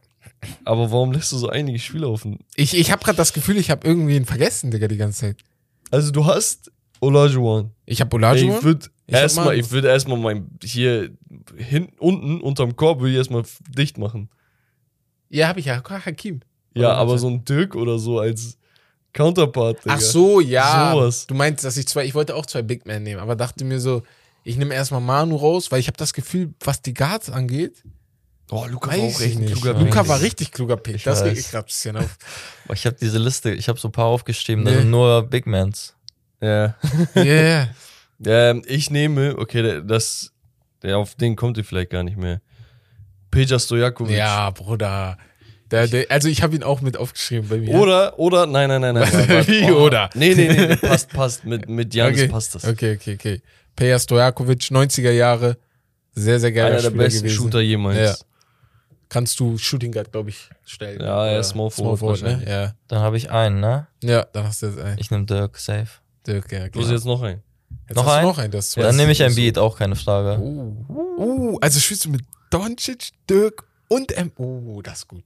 Aber 0.64 0.90
warum 0.90 1.12
lässt 1.12 1.32
du 1.32 1.36
so 1.36 1.49
einige 1.49 1.78
Spieler 1.78 2.11
offen? 2.11 2.40
Ich, 2.57 2.76
ich 2.76 2.90
habe 2.90 3.05
gerade 3.05 3.16
das 3.16 3.32
Gefühl, 3.32 3.57
ich 3.59 3.70
habe 3.70 3.86
irgendwen 3.86 4.24
vergessen, 4.24 4.70
Digga, 4.70 4.88
die 4.88 4.97
ganze 4.97 5.20
Zeit. 5.20 5.36
Also 5.90 6.11
du 6.11 6.26
hast 6.26 6.70
Olajuwon. 7.01 7.70
Ich 7.86 8.01
habe 8.01 8.14
Olajuwon. 8.16 8.57
Ich 8.57 8.64
würde 8.64 8.86
erstmal, 9.07 9.57
ich 9.57 9.70
würde 9.70 9.88
erstmal 9.88 10.18
mein 10.18 10.49
hier 10.62 11.11
hinten 11.57 11.99
unten 11.99 12.40
unterm 12.40 12.76
Korb 12.76 13.01
würde 13.01 13.12
ich 13.12 13.18
erstmal 13.18 13.45
dicht 13.76 13.99
machen. 13.99 14.30
ja, 15.28 15.49
habe 15.49 15.61
ich 15.61 15.66
ja. 15.66 15.82
Hakim. 15.84 16.40
Ja, 16.74 16.88
Oder 16.88 16.97
aber 16.97 17.18
so 17.18 17.28
ein 17.28 17.45
Dirk 17.45 17.76
oder 17.76 17.99
so 17.99 18.18
als 18.18 18.57
Counterpart. 19.12 19.84
Digga. 19.84 19.95
Ach 19.97 20.01
so, 20.01 20.40
ja. 20.40 20.93
Sowas. 20.93 21.26
Du 21.26 21.34
meinst, 21.34 21.64
dass 21.64 21.76
ich 21.76 21.86
zwei, 21.86 22.05
ich 22.07 22.14
wollte 22.14 22.34
auch 22.34 22.47
zwei 22.47 22.62
Big 22.62 22.86
Men 22.86 23.03
nehmen, 23.03 23.20
aber 23.20 23.36
dachte 23.36 23.64
mir 23.64 23.78
so, 23.78 24.03
ich 24.45 24.57
nehme 24.57 24.74
erstmal 24.74 25.01
Manu 25.01 25.36
raus, 25.36 25.70
weil 25.70 25.80
ich 25.80 25.86
habe 25.86 25.97
das 25.97 26.12
Gefühl, 26.12 26.55
was 26.61 26.82
die 26.82 26.95
Guards 26.95 27.30
angeht, 27.30 27.82
Oh, 28.51 28.66
Luca 28.68 28.90
weiß 28.90 29.20
ich 29.22 29.38
nicht. 29.38 29.55
kluger 29.55 29.72
Pick. 29.72 29.86
Luca 29.86 30.09
war 30.09 30.20
richtig 30.20 30.53
kluger 30.53 30.76
Pick. 30.76 30.97
Ich 30.97 31.05
das 31.05 31.22
ich 31.22 31.51
gerade 31.51 31.64
ein 31.64 31.66
bisschen 31.66 31.97
auf. 31.97 32.18
Ich 32.74 32.84
habe 32.84 32.97
diese 33.01 33.18
Liste, 33.18 33.51
ich 33.53 33.66
habe 33.68 33.78
so 33.80 33.88
ein 33.88 33.93
paar 33.93 34.07
aufgeschrieben, 34.07 34.62
Nee. 34.62 34.74
sind 34.74 34.90
nur 34.90 35.22
Big 35.22 35.47
Mans. 35.47 35.95
Ja. 36.40 36.74
Yeah. 37.16 37.68
Ähm, 38.24 38.62
ich 38.66 38.88
nehme, 38.88 39.36
okay, 39.36 39.82
das, 39.84 40.30
der 40.82 40.97
auf 40.97 41.16
den 41.16 41.34
kommt 41.34 41.57
ihr 41.59 41.64
vielleicht 41.64 41.90
gar 41.90 42.05
nicht 42.05 42.16
mehr. 42.16 42.40
Peja 43.32 43.59
Stojakovic. 43.59 44.16
ja, 44.16 44.49
Bruder. 44.51 45.18
Der, 45.72 45.88
der, 45.88 46.07
also 46.09 46.28
ich 46.28 46.40
habe 46.40 46.55
ihn 46.55 46.62
auch 46.62 46.82
mit 46.82 46.97
aufgeschrieben 46.97 47.49
bei 47.49 47.57
mir. 47.57 47.74
Oder, 47.74 48.16
oder, 48.20 48.47
nein, 48.47 48.68
nein, 48.68 48.80
nein, 48.80 48.95
nein. 48.95 49.09
Wie, 49.49 49.72
oder? 49.72 50.09
Nee, 50.14 50.34
nee, 50.36 50.47
nee, 50.47 50.76
passt, 50.76 51.09
passt. 51.09 51.45
Mit, 51.45 51.68
mit 51.68 51.93
Janis 51.95 52.20
okay. 52.20 52.28
passt 52.28 52.55
das. 52.55 52.64
Okay, 52.64 52.95
okay, 52.95 53.14
okay. 53.14 53.43
Peja 53.77 53.99
Stojakovic, 53.99 54.62
90er 54.62 55.11
Jahre. 55.11 55.57
Sehr, 56.14 56.39
sehr 56.41 56.53
geiler 56.53 56.66
Einer 56.66 56.77
der 56.83 56.91
Spieler 56.91 57.05
besten 57.05 57.23
gewesen. 57.23 57.37
Shooter 57.37 57.61
jemals. 57.61 57.99
Ja. 57.99 58.14
Kannst 59.09 59.39
du 59.41 59.59
Shooting 59.59 59.93
Guard, 59.93 60.11
glaube 60.12 60.31
ich, 60.31 60.49
stellen. 60.64 61.01
Ja, 61.01 61.27
er 61.27 61.33
Oder 61.33 61.41
ist 61.41 61.51
Small 61.51 61.70
Forward 61.70 62.01
ne? 62.01 62.09
wahrscheinlich. 62.09 62.49
Ja. 62.49 62.75
Dann 62.89 63.01
habe 63.01 63.16
ich 63.16 63.31
einen, 63.31 63.61
ne? 63.61 63.87
ja, 64.03 64.27
dann 64.33 64.45
hast 64.45 64.62
du 64.62 64.66
jetzt 64.66 64.79
einen. 64.79 64.99
Ich 64.99 65.11
nehme 65.11 65.27
Dirk, 65.27 65.59
safe. 65.59 65.89
Dirk, 66.27 66.51
ja, 66.53 66.68
Du 66.68 66.79
hast 66.79 66.87
klar. 66.87 66.93
jetzt 66.95 67.05
noch 67.05 67.23
einen. 67.23 67.43
Jetzt 67.89 67.97
noch 67.97 68.07
hast 68.07 68.12
du 68.12 68.16
einen? 68.18 68.29
noch 68.29 68.39
einen. 68.39 68.51
Das 68.53 68.70
Dann 68.75 68.97
nehme 68.97 69.12
ich 69.12 69.23
ein 69.23 69.35
Beat, 69.35 69.59
auch 69.59 69.79
keine 69.79 69.97
Frage. 69.97 70.41
Uh, 70.41 70.77
uh, 71.18 71.59
also 71.61 71.81
spielst 71.81 72.05
du 72.07 72.11
mit 72.11 72.23
Doncic, 72.51 73.11
Dirk 73.29 73.64
und 73.89 74.12
M. 74.12 74.33
Oh, 74.37 74.81
das 74.83 75.01
ist 75.01 75.09
gut. 75.09 75.25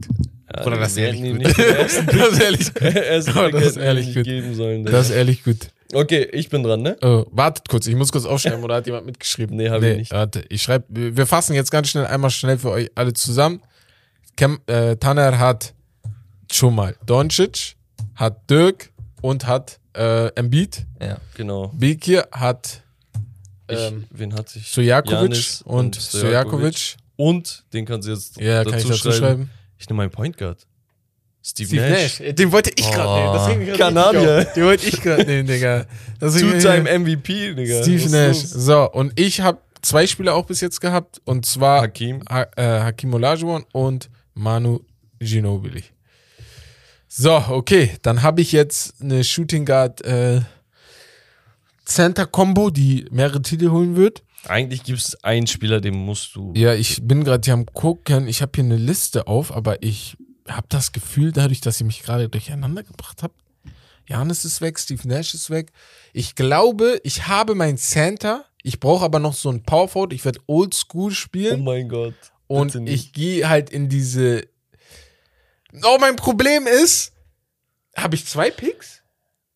Ja, 0.52 0.62
Bruder, 0.62 0.76
das 0.80 0.92
ist 0.92 0.98
ehrlich 0.98 1.20
ihm 1.20 1.38
gut. 1.42 1.58
das 1.58 2.32
ist 2.32 2.40
ehrlich 2.40 2.74
gut. 2.74 3.54
das 3.54 3.66
ist 3.66 3.76
ehrlich 3.76 4.14
gut. 4.14 4.26
Das 4.92 5.08
ist 5.10 5.14
ehrlich 5.14 5.44
gut. 5.44 5.68
Okay, 5.92 6.28
ich 6.32 6.48
bin 6.48 6.62
dran, 6.62 6.82
ne? 6.82 6.96
Oh, 7.02 7.24
wartet 7.30 7.68
kurz, 7.68 7.86
ich 7.86 7.94
muss 7.94 8.10
kurz 8.10 8.24
aufschreiben, 8.24 8.62
oder 8.62 8.76
hat 8.76 8.86
jemand 8.86 9.06
mitgeschrieben? 9.06 9.56
Nee, 9.56 9.70
hab 9.70 9.82
ich 9.82 9.96
nicht. 9.96 10.10
Warte, 10.12 10.44
ich 10.48 10.62
schreibe, 10.62 10.84
wir 10.88 11.26
fassen 11.26 11.54
jetzt 11.54 11.70
ganz 11.70 11.88
schnell 11.88 12.06
einmal 12.06 12.30
schnell 12.30 12.58
für 12.58 12.70
euch 12.70 12.90
alle 12.94 13.12
zusammen. 13.12 13.60
Kem, 14.36 14.60
äh, 14.66 14.96
Tanner 14.96 15.38
hat 15.38 15.74
schon 16.50 16.74
mal 16.74 16.96
Doncic, 17.06 17.76
hat 18.14 18.50
Dirk 18.50 18.90
und 19.22 19.46
hat 19.46 19.78
äh, 19.96 20.28
Embiid. 20.34 20.86
Ja. 21.00 21.18
Genau. 21.34 21.72
Bekir 21.74 22.28
hat 22.32 22.82
Ich, 23.68 23.78
ähm, 23.78 24.04
wen 24.10 24.34
hatte 24.34 24.58
ich? 24.58 24.68
Stojakovic 24.68 25.20
Janis 25.20 25.62
und 25.62 25.96
Stojakovic. 25.96 26.96
Und 27.16 27.64
den 27.72 27.86
kannst 27.86 28.06
du 28.06 28.12
jetzt 28.12 28.38
Ja, 28.38 28.62
kann 28.64 28.78
ich 28.78 28.86
dazu 28.86 29.10
schreiben. 29.12 29.50
Ich 29.78 29.88
nehme 29.88 29.98
meinen 29.98 30.10
Point 30.10 30.36
Guard. 30.36 30.66
Steve, 31.48 31.68
Steve 31.68 31.88
Nash. 31.90 32.18
Nash. 32.20 32.34
Den 32.34 32.50
wollte 32.50 32.70
ich 32.74 32.90
gerade 32.90 33.08
Oh. 33.08 33.48
nehmen. 33.48 33.66
Das 33.68 33.78
grad 33.78 33.78
Kanadier. 33.78 34.44
Den 34.56 34.64
wollte 34.64 34.88
ich 34.88 35.00
gerade 35.00 35.24
nehmen, 35.24 35.46
Digga. 35.46 35.86
Two-Time 36.18 36.90
MVP, 36.98 37.54
Digga. 37.54 37.82
Steve 37.82 38.04
Was 38.04 38.10
Nash. 38.10 38.42
los? 38.42 38.50
So, 38.50 38.90
und 38.90 39.18
ich 39.20 39.40
habe 39.40 39.60
zwei 39.80 40.08
Spieler 40.08 40.34
auch 40.34 40.46
bis 40.46 40.60
jetzt 40.60 40.80
gehabt. 40.80 41.20
Und 41.24 41.46
zwar 41.46 41.82
Hakim. 41.82 42.22
ha 42.28 42.46
äh, 42.56 42.80
Hakim 42.80 43.14
Olajuwon 43.14 43.64
und 43.72 44.10
Manu 44.34 44.80
Ginobili. 45.20 45.84
So, 47.06 47.36
okay. 47.48 47.92
Dann 48.02 48.22
habe 48.22 48.40
ich 48.40 48.50
jetzt 48.50 49.00
eine 49.00 49.22
Shooting 49.22 49.64
Guard 49.66 50.04
äh, 50.04 50.40
Center 51.84 52.26
Combo, 52.26 52.70
die 52.70 53.06
mehrere 53.12 53.40
Titel 53.40 53.70
holen 53.70 53.94
wird. 53.94 54.24
Eigentlich 54.48 54.82
gibt 54.82 54.98
es 54.98 55.14
einen 55.22 55.46
Spieler, 55.46 55.80
den 55.80 55.94
musst 55.94 56.34
du. 56.34 56.52
Ja, 56.56 56.74
ich 56.74 57.00
bin 57.02 57.22
gerade 57.22 57.44
hier 57.44 57.54
am 57.54 57.66
gucken. 57.66 58.26
Ich 58.26 58.42
habe 58.42 58.52
hier 58.56 58.64
eine 58.64 58.76
Liste 58.76 59.28
auf, 59.28 59.54
aber 59.54 59.82
ich 59.84 60.16
habe 60.48 60.66
das 60.68 60.92
Gefühl, 60.92 61.32
dadurch, 61.32 61.60
dass 61.60 61.80
ihr 61.80 61.86
mich 61.86 62.02
gerade 62.02 62.28
durcheinander 62.28 62.82
gebracht 62.82 63.22
habt. 63.22 63.34
Janis 64.08 64.44
ist 64.44 64.60
weg, 64.60 64.78
Steve 64.78 65.06
Nash 65.08 65.34
ist 65.34 65.50
weg. 65.50 65.72
Ich 66.12 66.34
glaube, 66.36 67.00
ich 67.02 67.26
habe 67.26 67.54
mein 67.54 67.76
Center. 67.76 68.44
Ich 68.62 68.78
brauche 68.78 69.04
aber 69.04 69.18
noch 69.18 69.34
so 69.34 69.50
ein 69.50 69.62
Power 69.64 69.88
Forward. 69.88 70.12
Ich 70.12 70.24
werde 70.24 70.40
Old 70.46 70.74
School 70.74 71.10
Oh 71.10 71.14
spielen 71.14 71.64
mein 71.64 71.88
Gott. 71.88 72.14
und 72.46 72.74
ich 72.88 73.12
gehe 73.12 73.48
halt 73.48 73.70
in 73.70 73.88
diese. 73.88 74.46
Oh, 75.82 75.98
mein 76.00 76.16
Problem 76.16 76.66
ist, 76.66 77.12
habe 77.96 78.14
ich 78.14 78.26
zwei 78.26 78.50
Picks? 78.50 79.02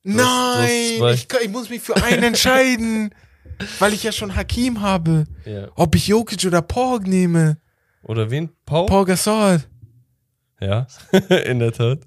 hast 0.04 0.14
Nein, 0.16 0.98
zwei. 0.98 1.12
ich, 1.12 1.28
ich 1.44 1.48
muss 1.50 1.70
mich 1.70 1.82
für 1.82 1.96
einen 2.02 2.22
entscheiden, 2.22 3.14
weil 3.78 3.92
ich 3.94 4.02
ja 4.02 4.12
schon 4.12 4.34
Hakim 4.34 4.80
habe. 4.80 5.26
Ja. 5.44 5.68
Ob 5.76 5.94
ich 5.94 6.08
Jokic 6.08 6.44
oder 6.44 6.62
Porg 6.62 7.06
nehme. 7.06 7.58
Oder 8.02 8.30
wen? 8.30 8.50
Paul? 8.66 8.86
Paul 8.86 9.04
Gasol. 9.04 9.62
Ja, 10.60 10.86
in 11.46 11.58
der 11.58 11.72
Tat. 11.72 12.00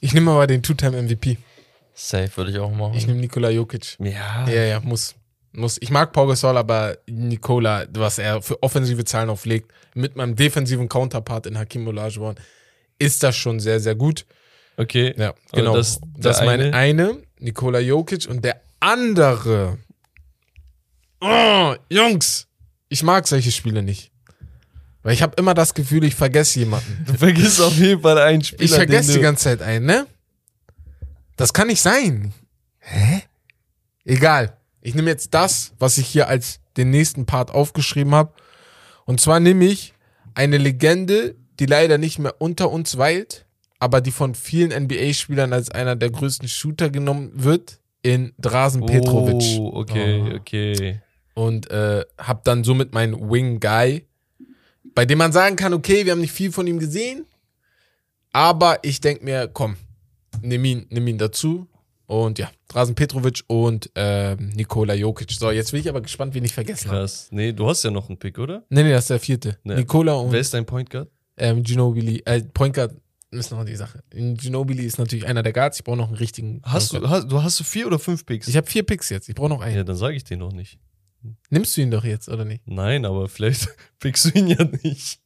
Ich 0.00 0.12
nehme 0.14 0.30
aber 0.30 0.46
den 0.46 0.62
Two-Time-MVP. 0.62 1.38
Safe 1.94 2.36
würde 2.36 2.50
ich 2.52 2.58
auch 2.58 2.70
machen. 2.70 2.94
Ich 2.94 3.06
nehme 3.06 3.20
Nikola 3.20 3.50
Jokic. 3.50 3.96
Ja. 4.00 4.48
Ja, 4.48 4.64
ja, 4.64 4.80
muss. 4.80 5.14
Muss. 5.52 5.78
Ich 5.80 5.90
mag 5.90 6.12
Paul 6.12 6.28
Gasol, 6.28 6.56
aber 6.56 6.98
Nikola, 7.08 7.86
was 7.92 8.18
er 8.18 8.42
für 8.42 8.62
offensive 8.62 9.04
Zahlen 9.04 9.30
auflegt, 9.30 9.72
mit 9.94 10.14
meinem 10.14 10.36
defensiven 10.36 10.88
Counterpart 10.88 11.46
in 11.46 11.58
Hakim 11.58 11.86
Olajuwon, 11.88 12.36
ist 12.98 13.22
das 13.22 13.36
schon 13.36 13.58
sehr, 13.58 13.80
sehr 13.80 13.94
gut. 13.96 14.26
Okay. 14.76 15.14
Ja, 15.16 15.30
Und 15.30 15.36
genau. 15.52 15.74
das- 15.74 16.00
Das, 16.00 16.20
der 16.20 16.30
ist 16.32 16.44
meine 16.44 16.64
eine- 16.66 16.76
eine, 16.76 17.22
Nikola 17.40 17.80
Jokic 17.80 18.28
und 18.28 18.44
der 18.44 18.60
andere. 18.78 19.78
Oh, 21.20 21.74
Jungs, 21.90 22.46
ich 22.88 23.02
mag 23.02 23.26
solche 23.26 23.50
Spiele 23.50 23.82
nicht. 23.82 24.12
Weil 25.08 25.14
ich 25.14 25.22
habe 25.22 25.36
immer 25.38 25.54
das 25.54 25.72
Gefühl, 25.72 26.04
ich 26.04 26.14
vergesse 26.14 26.58
jemanden. 26.58 27.02
Du 27.06 27.14
vergisst 27.14 27.62
auf 27.62 27.74
jeden 27.78 28.02
Fall 28.02 28.18
einen 28.18 28.44
Spieler. 28.44 28.62
Ich 28.62 28.74
vergesse 28.74 29.14
die 29.14 29.20
ganze 29.20 29.44
Zeit 29.44 29.62
einen, 29.62 29.86
ne? 29.86 30.06
Das 31.36 31.54
kann 31.54 31.68
nicht 31.68 31.80
sein. 31.80 32.34
Hä? 32.80 33.22
Egal. 34.04 34.58
Ich 34.82 34.94
nehme 34.94 35.08
jetzt 35.08 35.32
das, 35.32 35.72
was 35.78 35.96
ich 35.96 36.06
hier 36.08 36.28
als 36.28 36.60
den 36.76 36.90
nächsten 36.90 37.24
Part 37.24 37.50
aufgeschrieben 37.52 38.14
habe. 38.14 38.34
Und 39.06 39.18
zwar 39.18 39.40
nehme 39.40 39.64
ich 39.64 39.94
eine 40.34 40.58
Legende, 40.58 41.36
die 41.58 41.64
leider 41.64 41.96
nicht 41.96 42.18
mehr 42.18 42.34
unter 42.38 42.70
uns 42.70 42.98
weilt, 42.98 43.46
aber 43.78 44.02
die 44.02 44.10
von 44.10 44.34
vielen 44.34 44.78
NBA-Spielern 44.78 45.54
als 45.54 45.70
einer 45.70 45.96
der 45.96 46.10
größten 46.10 46.48
Shooter 46.50 46.90
genommen 46.90 47.30
wird, 47.32 47.80
in 48.02 48.34
Drasen 48.36 48.84
Petrovic. 48.84 49.58
Oh, 49.58 49.70
okay, 49.72 50.20
Oh. 50.22 50.36
okay. 50.36 51.00
Und 51.32 51.70
äh, 51.70 52.04
hab 52.18 52.44
dann 52.44 52.62
somit 52.62 52.92
meinen 52.92 53.30
Wing 53.30 53.58
Guy, 53.58 54.04
bei 54.98 55.06
dem 55.06 55.18
man 55.18 55.30
sagen 55.30 55.54
kann, 55.54 55.74
okay, 55.74 56.04
wir 56.04 56.10
haben 56.10 56.20
nicht 56.20 56.32
viel 56.32 56.50
von 56.50 56.66
ihm 56.66 56.80
gesehen, 56.80 57.24
aber 58.32 58.80
ich 58.82 59.00
denke 59.00 59.24
mir, 59.24 59.46
komm, 59.46 59.76
nimm 60.42 60.64
ihn, 60.64 60.86
nimm 60.90 61.06
ihn 61.06 61.18
dazu. 61.18 61.68
Und 62.06 62.40
ja, 62.40 62.50
Drasen 62.66 62.96
Petrovic 62.96 63.44
und 63.46 63.92
ähm, 63.94 64.48
Nikola 64.56 64.94
Jokic. 64.94 65.30
So, 65.30 65.52
jetzt 65.52 65.70
bin 65.70 65.82
ich 65.82 65.88
aber 65.88 66.00
gespannt, 66.00 66.34
wen 66.34 66.44
ich 66.44 66.52
vergessen 66.52 66.88
habe. 66.88 67.02
Krass. 67.02 67.28
Nee, 67.30 67.52
du 67.52 67.68
hast 67.68 67.84
ja 67.84 67.92
noch 67.92 68.08
einen 68.08 68.18
Pick, 68.18 68.40
oder? 68.40 68.64
Nee, 68.70 68.82
nee, 68.82 68.90
das 68.90 69.04
ist 69.04 69.10
der 69.10 69.20
vierte. 69.20 69.56
Nee. 69.62 69.76
Nikola 69.76 70.14
und 70.14 70.32
Wer 70.32 70.40
ist 70.40 70.52
dein 70.52 70.66
Point 70.66 70.90
Guard? 70.90 71.08
ähm, 71.36 71.62
Ginobili. 71.62 72.20
Äh, 72.24 72.42
Point 72.42 72.74
Guard 72.74 72.96
ist 73.30 73.52
noch 73.52 73.64
die 73.64 73.76
Sache. 73.76 74.02
In 74.12 74.36
Ginobili 74.36 74.84
ist 74.84 74.98
natürlich 74.98 75.28
einer 75.28 75.44
der 75.44 75.52
Guards. 75.52 75.78
Ich 75.78 75.84
brauche 75.84 75.98
noch 75.98 76.08
einen 76.08 76.16
richtigen. 76.16 76.60
Hast 76.64 76.92
du, 76.92 77.08
hast, 77.08 77.30
du 77.30 77.40
hast 77.40 77.60
du 77.60 77.62
vier 77.62 77.86
oder 77.86 78.00
fünf 78.00 78.26
Picks? 78.26 78.48
Ich 78.48 78.56
habe 78.56 78.66
vier 78.66 78.82
Picks 78.82 79.10
jetzt. 79.10 79.28
Ich 79.28 79.36
brauche 79.36 79.50
noch 79.50 79.60
einen. 79.60 79.76
ja, 79.76 79.84
dann 79.84 79.94
sage 79.94 80.16
ich 80.16 80.24
den 80.24 80.40
noch 80.40 80.52
nicht. 80.52 80.80
Nimmst 81.50 81.76
du 81.76 81.80
ihn 81.80 81.90
doch 81.90 82.04
jetzt, 82.04 82.28
oder 82.28 82.44
nicht? 82.44 82.62
Nein, 82.66 83.04
aber 83.04 83.28
vielleicht 83.28 83.68
pickst 84.00 84.26
du 84.26 84.30
ihn 84.38 84.48
ja 84.48 84.64
nicht. 84.82 85.18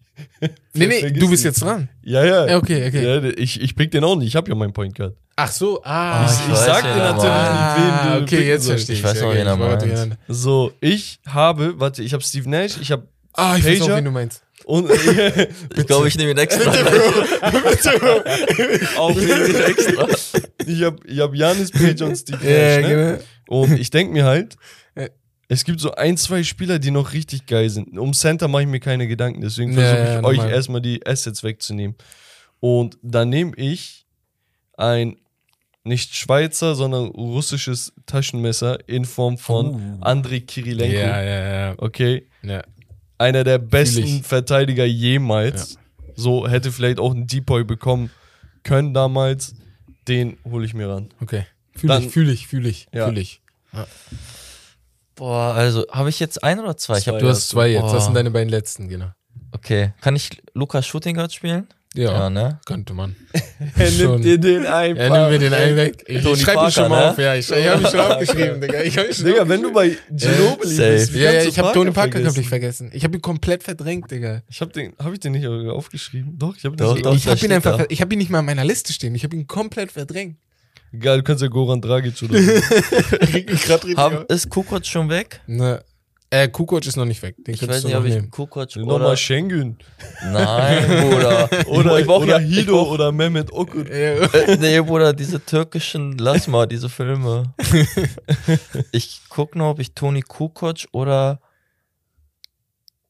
Nee, 0.74 0.86
nee, 0.86 1.10
du 1.10 1.28
bist 1.30 1.42
ihn. 1.42 1.48
jetzt 1.48 1.62
dran. 1.62 1.88
Ja, 2.02 2.24
ja. 2.24 2.46
Ja, 2.46 2.56
okay, 2.58 2.86
okay. 2.86 3.02
Ja, 3.04 3.22
ich, 3.36 3.60
ich 3.60 3.74
pick 3.74 3.90
den 3.90 4.04
auch 4.04 4.14
nicht. 4.16 4.28
Ich 4.28 4.36
habe 4.36 4.48
ja 4.48 4.54
meinen 4.54 4.72
Point 4.72 4.94
Guard. 4.94 5.16
Ach 5.36 5.50
so, 5.50 5.82
ah. 5.82 6.24
Ah, 6.24 6.30
ich 6.30 6.46
ich 6.46 6.52
ich 6.52 6.58
sag 6.58 6.82
dir 6.82 6.88
natürlich 6.96 7.30
Ah, 7.30 7.74
nicht, 7.78 8.04
wen 8.04 8.12
du 8.18 8.22
okay, 8.22 8.36
picken 8.36 8.46
jetzt 8.48 8.64
sollst. 8.64 8.86
verstehe 8.86 8.94
ich. 8.94 9.00
Ich 9.00 9.04
weiß 9.04 9.16
Ja, 9.20 9.22
noch, 9.22 9.30
okay, 9.30 9.80
wen 9.82 9.90
er 9.90 10.02
ich 10.02 10.08
meint. 10.10 10.18
So, 10.28 10.72
ich 10.80 11.18
habe, 11.26 11.80
warte, 11.80 12.02
ich 12.02 12.12
habe 12.12 12.22
Steve 12.22 12.48
Nash, 12.50 12.76
ich 12.80 12.92
habe 12.92 13.08
Ah, 13.34 13.56
ich 13.56 13.64
weiß 13.64 13.80
auch, 13.80 13.86
Pager? 13.86 13.96
wen 13.98 14.04
du 14.04 14.10
meinst. 14.10 14.42
und 14.66 14.90
Ich 15.76 15.86
glaube, 15.86 16.06
ich 16.08 16.18
nehme 16.18 16.32
ihn 16.32 16.38
extra. 16.38 16.70
auch 18.98 19.14
Nicht 19.14 19.60
extra. 19.68 20.06
ich 20.66 20.82
habe 20.82 20.96
ich 21.06 21.18
hab 21.20 21.34
Janis 21.34 21.70
Pager 21.70 22.06
und 22.06 22.16
Steve 22.16 22.38
Ja, 22.42 22.80
Nash, 22.80 22.88
ne? 22.88 23.18
genau. 23.48 23.62
Und 23.62 23.78
ich 23.78 23.90
denke 23.90 24.12
mir 24.12 24.24
halt. 24.24 24.56
Es 25.52 25.64
gibt 25.64 25.80
so 25.80 25.92
ein, 25.94 26.16
zwei 26.16 26.42
Spieler, 26.44 26.78
die 26.78 26.90
noch 26.90 27.12
richtig 27.12 27.46
geil 27.46 27.68
sind. 27.68 27.98
Um 27.98 28.14
Center 28.14 28.48
mache 28.48 28.62
ich 28.62 28.68
mir 28.68 28.80
keine 28.80 29.06
Gedanken, 29.06 29.42
deswegen 29.42 29.72
Ja, 29.72 29.80
versuche 29.80 30.02
ich 30.02 30.08
ja, 30.14 30.24
euch 30.24 30.36
normal. 30.38 30.52
erstmal 30.54 30.80
die 30.80 31.06
Assets 31.06 31.42
wegzunehmen. 31.42 31.94
Und 32.60 32.96
dann 33.02 33.28
nehme 33.28 33.52
ich 33.56 34.06
ein 34.78 35.16
nicht 35.84 36.14
Schweizer, 36.14 36.74
sondern 36.74 37.06
russisches 37.08 37.92
Taschenmesser 38.06 38.88
in 38.88 39.04
Form 39.04 39.36
von 39.36 39.66
Uh. 39.74 39.98
Andrei 40.00 40.40
Kirilenko. 40.40 40.94
Ja, 40.96 41.22
ja, 41.22 41.52
ja. 41.68 41.74
Okay, 41.76 42.28
ja. 42.42 42.62
einer 43.18 43.44
der 43.44 43.58
besten 43.58 44.04
ich. 44.04 44.22
Verteidiger 44.22 44.84
jemals. 44.86 45.76
So 46.14 46.48
hätte 46.48 46.72
vielleicht 46.72 46.98
auch 46.98 47.14
ein 47.14 47.26
Depoy 47.26 47.64
bekommen 47.64 48.10
können 48.62 48.94
damals. 48.94 49.54
Den 50.08 50.36
hole 50.48 50.64
ich 50.64 50.72
mir 50.72 50.88
ran. 50.88 51.08
Okay. 51.20 51.46
Fühle 51.76 51.98
ich, 51.98 52.08
fühle 52.10 52.32
ich, 52.32 52.46
fühle 52.46 52.68
ich, 52.68 52.86
Ja. 52.94 53.06
fühle 53.06 53.20
ich. 53.20 53.40
Boah, 55.14 55.54
also, 55.54 55.86
habe 55.90 56.08
ich 56.08 56.18
jetzt 56.20 56.42
ein 56.42 56.58
oder 56.60 56.76
zwei? 56.76 56.98
Ich 56.98 57.08
hab, 57.08 57.14
Zwei. 57.14 57.20
Du 57.20 57.28
hast 57.28 57.48
zwei 57.48 57.68
jetzt. 57.68 57.82
Das 57.84 57.92
Boah. 57.92 58.00
sind 58.00 58.14
deine 58.14 58.30
beiden 58.30 58.48
letzten, 58.48 58.88
genau. 58.88 59.10
okay. 59.52 59.92
Kann 60.00 60.16
ich 60.16 60.30
Lukas 60.54 60.86
Shooting 60.86 61.16
Guard 61.16 61.32
spielen? 61.32 61.68
Ja, 61.94 62.30
ne? 62.30 62.58
könnte 62.64 62.94
man. 62.94 63.14
Er 63.78 63.86
Schon. 63.90 64.12
nimmt 64.12 64.24
dir 64.24 64.38
den 64.38 64.66
einfach. 64.66 65.02
Ja, 65.02 65.28
nimm 65.28 65.30
mir 65.30 65.38
den 65.38 65.52
einen 65.52 65.76
weg. 65.76 66.02
Ich, 66.06 66.24
ich 66.24 66.40
schreibe 66.40 66.64
mich 66.64 66.74
schon 66.74 66.88
mal 66.88 67.04
ne? 67.04 67.10
auf. 67.10 67.18
Ja, 67.18 67.34
ich, 67.34 67.50
ich 67.50 67.68
habe 67.68 67.82
mich 67.82 67.90
schon 67.90 68.00
aufgeschrieben, 68.00 68.60
Digga. 68.60 68.82
Ich 68.82 68.96
hab 68.98 69.06
mich 69.06 69.16
schon 69.16 69.26
Digga, 69.26 69.46
wenn 69.46 69.62
du 69.62 69.72
bei 69.72 69.96
Ginobili 70.10 70.74
safe. 70.74 70.90
bist, 70.92 71.14
wie 71.14 71.18
Ja, 71.20 71.32
ja, 71.32 71.42
ich 71.44 71.58
habe 71.58 71.72
Tony 71.74 71.90
Parker 71.90 72.12
vergessen? 72.12 72.24
komplett 72.34 72.46
vergessen. 72.46 72.90
Ich 72.94 73.04
habe 73.04 73.16
ihn 73.16 73.22
komplett 73.22 73.62
verdrängt, 73.62 74.10
Digga. 74.10 74.42
Ich 74.48 74.60
habe 74.62 74.72
den, 74.72 74.94
hab 74.98 75.12
ich 75.12 75.20
den 75.20 75.32
nicht 75.32 75.46
aufgeschrieben? 75.46 76.38
Doch, 76.38 76.56
ich 76.56 76.64
habe 76.64 76.76
Doch, 76.76 76.94
den 76.94 77.02
doch. 77.02 77.14
ich 77.14 77.24
da 77.24 77.32
habe 77.32 77.44
ihn 77.44 77.52
einfach, 77.52 77.84
ich 77.88 78.00
habe 78.00 78.14
ihn 78.14 78.18
nicht 78.18 78.30
mal 78.30 78.40
in 78.40 78.46
meiner 78.46 78.64
Liste 78.64 78.92
stehen. 78.92 79.14
Ich 79.14 79.22
habe 79.22 79.36
ihn 79.36 79.46
komplett 79.46 79.92
verdrängt. 79.92 80.38
Egal, 80.92 81.18
du 81.18 81.22
kannst 81.22 81.42
ja 81.42 81.48
Goran 81.48 81.80
Dragic 81.80 82.22
oder 82.22 82.38
so. 82.40 82.52
Krieg 83.20 83.50
mich 83.50 83.62
grad 83.64 83.84
richtig 83.84 83.96
Hab, 83.98 84.30
ist 84.30 84.50
Kukoc 84.50 84.84
schon 84.86 85.08
weg? 85.08 85.40
Ne. 85.46 85.82
Äh, 86.28 86.48
Kukoc 86.48 86.86
ist 86.86 86.96
noch 86.96 87.04
nicht 87.04 87.20
weg. 87.22 87.36
Den 87.44 87.54
Ich 87.54 87.68
weiß 87.68 87.84
nicht, 87.84 87.92
noch 87.92 88.00
ob 88.00 88.06
ich. 88.06 88.30
Kukoc 88.30 88.74
Nochmal 88.76 89.02
oder... 89.02 89.16
Schengen. 89.16 89.76
Nein, 90.22 90.86
Bruder. 91.10 91.48
Oder, 91.66 91.98
ich 91.98 92.06
brauch 92.06 92.22
oder 92.22 92.40
ja, 92.40 92.46
ich 92.46 92.58
Hido 92.58 92.72
brauch- 92.72 92.92
oder 92.92 93.12
Mehmet 93.12 93.52
Okur. 93.52 93.86
Äh, 93.90 94.56
nee, 94.58 94.80
Bruder, 94.80 95.12
diese 95.12 95.44
türkischen, 95.44 96.16
lass 96.16 96.46
mal, 96.46 96.66
diese 96.66 96.88
Filme. 96.88 97.54
Ich 98.92 99.20
guck 99.28 99.54
nur, 99.56 99.68
ob 99.70 99.78
ich 99.78 99.94
Toni 99.94 100.22
Kukoc 100.22 100.86
oder 100.92 101.40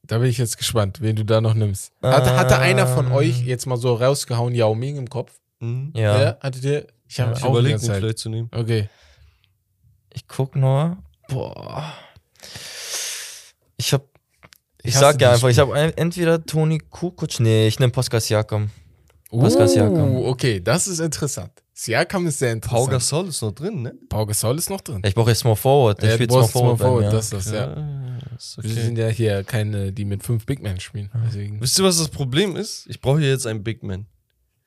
da 0.05 0.18
bin 0.18 0.28
ich 0.28 0.39
jetzt 0.39 0.59
gespannt, 0.59 1.01
wen 1.01 1.16
du 1.16 1.24
da 1.24 1.41
noch 1.41 1.55
nimmst. 1.55 1.93
Hatte, 2.03 2.37
hatte 2.37 2.59
einer 2.59 2.87
von 2.87 3.07
Ähm. 3.07 3.12
euch 3.12 3.43
jetzt 3.43 3.66
mal 3.66 3.76
so 3.76 3.95
rausgehauen, 3.95 4.55
Yao 4.55 4.74
Ming 4.74 4.97
im 4.97 5.09
Kopf? 5.09 5.33
Mhm. 5.61 5.93
ja. 5.97 6.37
Hattet 6.41 6.64
ihr? 6.64 6.87
Ich 7.12 7.20
habe 7.20 7.38
Ja. 7.38 7.58
Ich 7.58 7.64
den 7.66 7.78
Zeit. 7.78 7.96
vielleicht 7.98 8.18
zu 8.18 8.30
nehmen. 8.30 8.48
Okay. 8.52 8.88
Ich 10.14 10.26
guck 10.26 10.56
nur. 10.56 10.96
Boah. 11.28 11.92
Ich 13.76 13.92
hab. 13.92 14.06
Ich, 14.82 14.88
Ich 14.88 14.94
sag 14.94 15.20
ja 15.20 15.32
einfach, 15.32 15.48
ich 15.50 15.58
habe 15.58 15.78
entweder 15.96 16.42
Toni 16.44 16.78
Kukoc, 16.78 17.38
nee, 17.40 17.68
ich 17.68 17.78
nehme 17.78 17.92
Pascal 17.92 18.20
Siakam. 18.20 18.70
Pascal 19.30 19.66
Uh, 19.66 19.68
Siakam. 19.68 20.16
okay, 20.24 20.60
das 20.60 20.88
ist 20.88 21.00
interessant. 21.00 21.52
Siakam 21.74 22.26
ist 22.26 22.38
sehr 22.38 22.58
Pau 22.60 22.84
interessant. 22.84 22.90
Gasol 22.90 23.28
ist 23.28 23.42
noch 23.42 23.52
drin, 23.52 23.82
ne? 23.82 23.94
Pau 24.08 24.24
Gasol 24.26 24.56
ist 24.58 24.70
noch 24.70 24.80
drin. 24.80 25.02
Ich 25.04 25.14
brauche 25.14 25.30
jetzt 25.30 25.40
Small 25.40 25.56
Forward, 25.56 26.00
der 26.02 26.10
Ja, 26.10 26.16
du 26.16 26.16
spielt 26.16 26.30
Small 26.32 26.48
Forward, 26.48 26.78
Small 26.78 26.90
Forward, 26.90 27.12
das 27.12 27.24
ist 27.26 27.32
das, 27.32 27.52
ja. 27.52 28.18
ist 28.36 28.56
Wir 28.62 28.70
okay. 28.70 28.82
sind 28.82 28.98
ja 28.98 29.08
hier 29.08 29.44
keine, 29.44 29.92
die 29.92 30.04
mit 30.06 30.22
fünf 30.22 30.46
Big 30.46 30.62
Men 30.62 30.80
spielen. 30.80 31.10
Deswegen. 31.26 31.60
Wisst 31.60 31.78
ihr, 31.78 31.84
was 31.84 31.98
das 31.98 32.08
Problem 32.08 32.56
ist? 32.56 32.86
Ich 32.88 33.00
brauche 33.00 33.20
hier 33.20 33.30
jetzt 33.30 33.46
einen 33.46 33.62
Big 33.62 33.82
Man. 33.82 34.06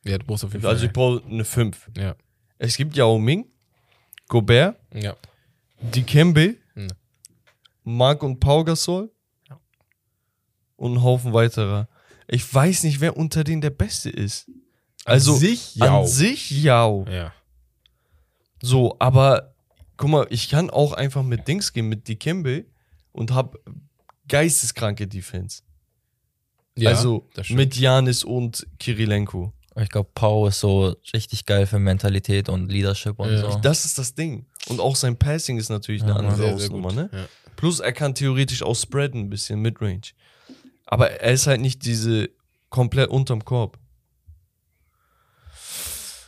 Ja, 0.06 0.18
du 0.20 0.26
brauchst 0.26 0.44
auf 0.46 0.52
jeden 0.54 0.62
Fall. 0.62 0.74
Also 0.74 0.86
ich 0.86 0.94
brauche 0.94 1.24
eine 1.28 1.44
5. 1.44 1.90
ja. 1.98 2.16
Es 2.58 2.78
gibt 2.78 2.96
Yao 2.96 3.18
Ming, 3.18 3.46
Gobert, 4.28 4.78
ja. 4.94 5.16
Dikembe, 5.82 6.56
Mhm. 6.76 6.88
Marc 7.84 8.24
und 8.24 8.40
Pau 8.40 8.64
Gasol 8.64 9.12
und 10.76 10.92
einen 10.94 11.04
Haufen 11.04 11.34
weiterer. 11.34 11.88
Ich 12.28 12.52
weiß 12.54 12.84
nicht, 12.84 13.00
wer 13.02 13.16
unter 13.16 13.44
denen 13.44 13.62
der 13.62 13.70
Beste 13.70 14.10
ist. 14.10 14.50
Also 15.06 15.34
An 15.34 15.40
sich, 15.40 15.76
ja. 15.76 16.00
an 16.00 16.08
sich 16.08 16.50
Yao. 16.52 17.06
Ja. 17.10 17.32
So, 18.62 18.96
aber 19.00 19.54
guck 19.98 20.10
mal, 20.10 20.28
ich 20.32 20.50
kann 20.50 20.70
auch 20.72 20.94
einfach 20.94 21.22
mit 21.24 21.48
Dings 21.48 21.72
gehen, 21.74 21.88
mit 21.88 22.08
Dikembe 22.08 22.66
und 23.12 23.32
hab 23.32 23.56
geisteskranke 24.28 25.08
Defense. 25.08 25.62
ja 26.76 26.90
also 26.90 27.30
mit 27.50 27.76
Janis 27.78 28.24
und 28.24 28.66
Kirilenko. 28.80 29.54
Ich 29.78 29.90
glaube, 29.90 30.10
Pau 30.16 30.48
ist 30.48 30.60
so 30.62 30.96
richtig 31.14 31.46
geil 31.46 31.68
für 31.68 31.80
Mentalität 31.80 32.48
und 32.48 32.72
Leadership 32.72 33.20
und 33.20 33.30
Ja. 33.30 33.52
so. 33.52 33.60
Das 33.60 33.84
ist 33.86 33.98
das 33.98 34.14
Ding. 34.16 34.46
Und 34.68 34.80
auch 34.80 34.96
sein 34.96 35.18
Passing 35.18 35.58
ist 35.58 35.70
natürlich 35.70 36.02
Ja, 36.02 36.16
eine 36.16 36.30
andere 36.30 36.58
sehr, 36.58 36.70
ne? 36.72 37.10
Ja. 37.12 37.26
Plus 37.58 37.80
er 37.82 37.92
kann 37.92 38.16
theoretisch 38.16 38.64
auch 38.64 38.76
spreaden, 38.76 39.22
ein 39.22 39.30
bisschen 39.30 39.62
Midrange. 39.62 40.02
Aber 40.86 41.12
er 41.12 41.34
ist 41.34 41.48
halt 41.48 41.62
nicht 41.62 41.86
diese 41.86 42.30
komplett 42.70 43.10
unterm 43.10 43.44
Korb. 43.44 43.78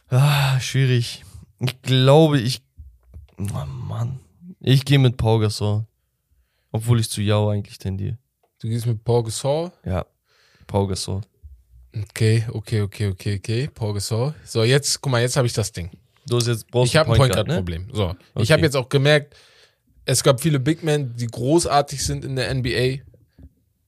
Ah, 0.10 0.60
schwierig. 0.60 1.24
Ich 1.60 1.82
glaube, 1.82 2.40
ich. 2.40 2.62
Oh 3.40 3.44
Mann. 3.66 4.20
Ich 4.60 4.86
gehe 4.86 5.00
mit 5.00 5.18
Pau 5.18 5.40
Gasol. 5.40 5.86
Obwohl 6.72 7.00
ich 7.00 7.10
zu 7.10 7.22
Yao 7.22 7.50
eigentlich 7.50 7.78
tendiere. 7.78 8.18
Du 8.60 8.68
gehst 8.68 8.86
mit 8.86 9.04
Paul 9.04 9.24
Gasol. 9.24 9.72
Ja. 9.86 10.06
Pau 10.66 10.88
Gasol. 10.88 11.22
Okay, 12.12 12.46
okay, 12.52 12.82
okay, 12.82 13.08
okay, 13.08 13.38
okay. 13.38 13.70
Paul 13.74 13.94
Gasol. 13.94 14.34
So, 14.46 14.64
jetzt, 14.64 15.02
guck 15.02 15.12
mal, 15.12 15.22
jetzt 15.22 15.36
habe 15.38 15.48
ich 15.48 15.54
das 15.54 15.72
Ding. 15.72 15.90
Du 16.28 16.38
hast 16.38 16.48
jetzt 16.48 16.70
brauchst 16.70 16.92
ich 16.94 16.98
habe 16.98 17.12
ein 17.12 17.18
Point 17.18 17.34
Guard 17.34 17.48
ne? 17.48 17.56
Problem. 17.56 17.88
So, 17.94 18.16
ich 18.36 18.42
Okay. 18.44 18.54
habe 18.54 18.62
jetzt 18.64 18.76
auch 18.76 18.90
gemerkt, 18.90 19.36
es 20.06 20.24
gab 20.24 20.42
viele 20.42 20.60
Big 20.60 20.84
Men, 20.84 21.16
die 21.16 21.28
großartig 21.28 22.04
sind 22.04 22.26
in 22.26 22.36
der 22.36 22.54
NBA. 22.54 23.02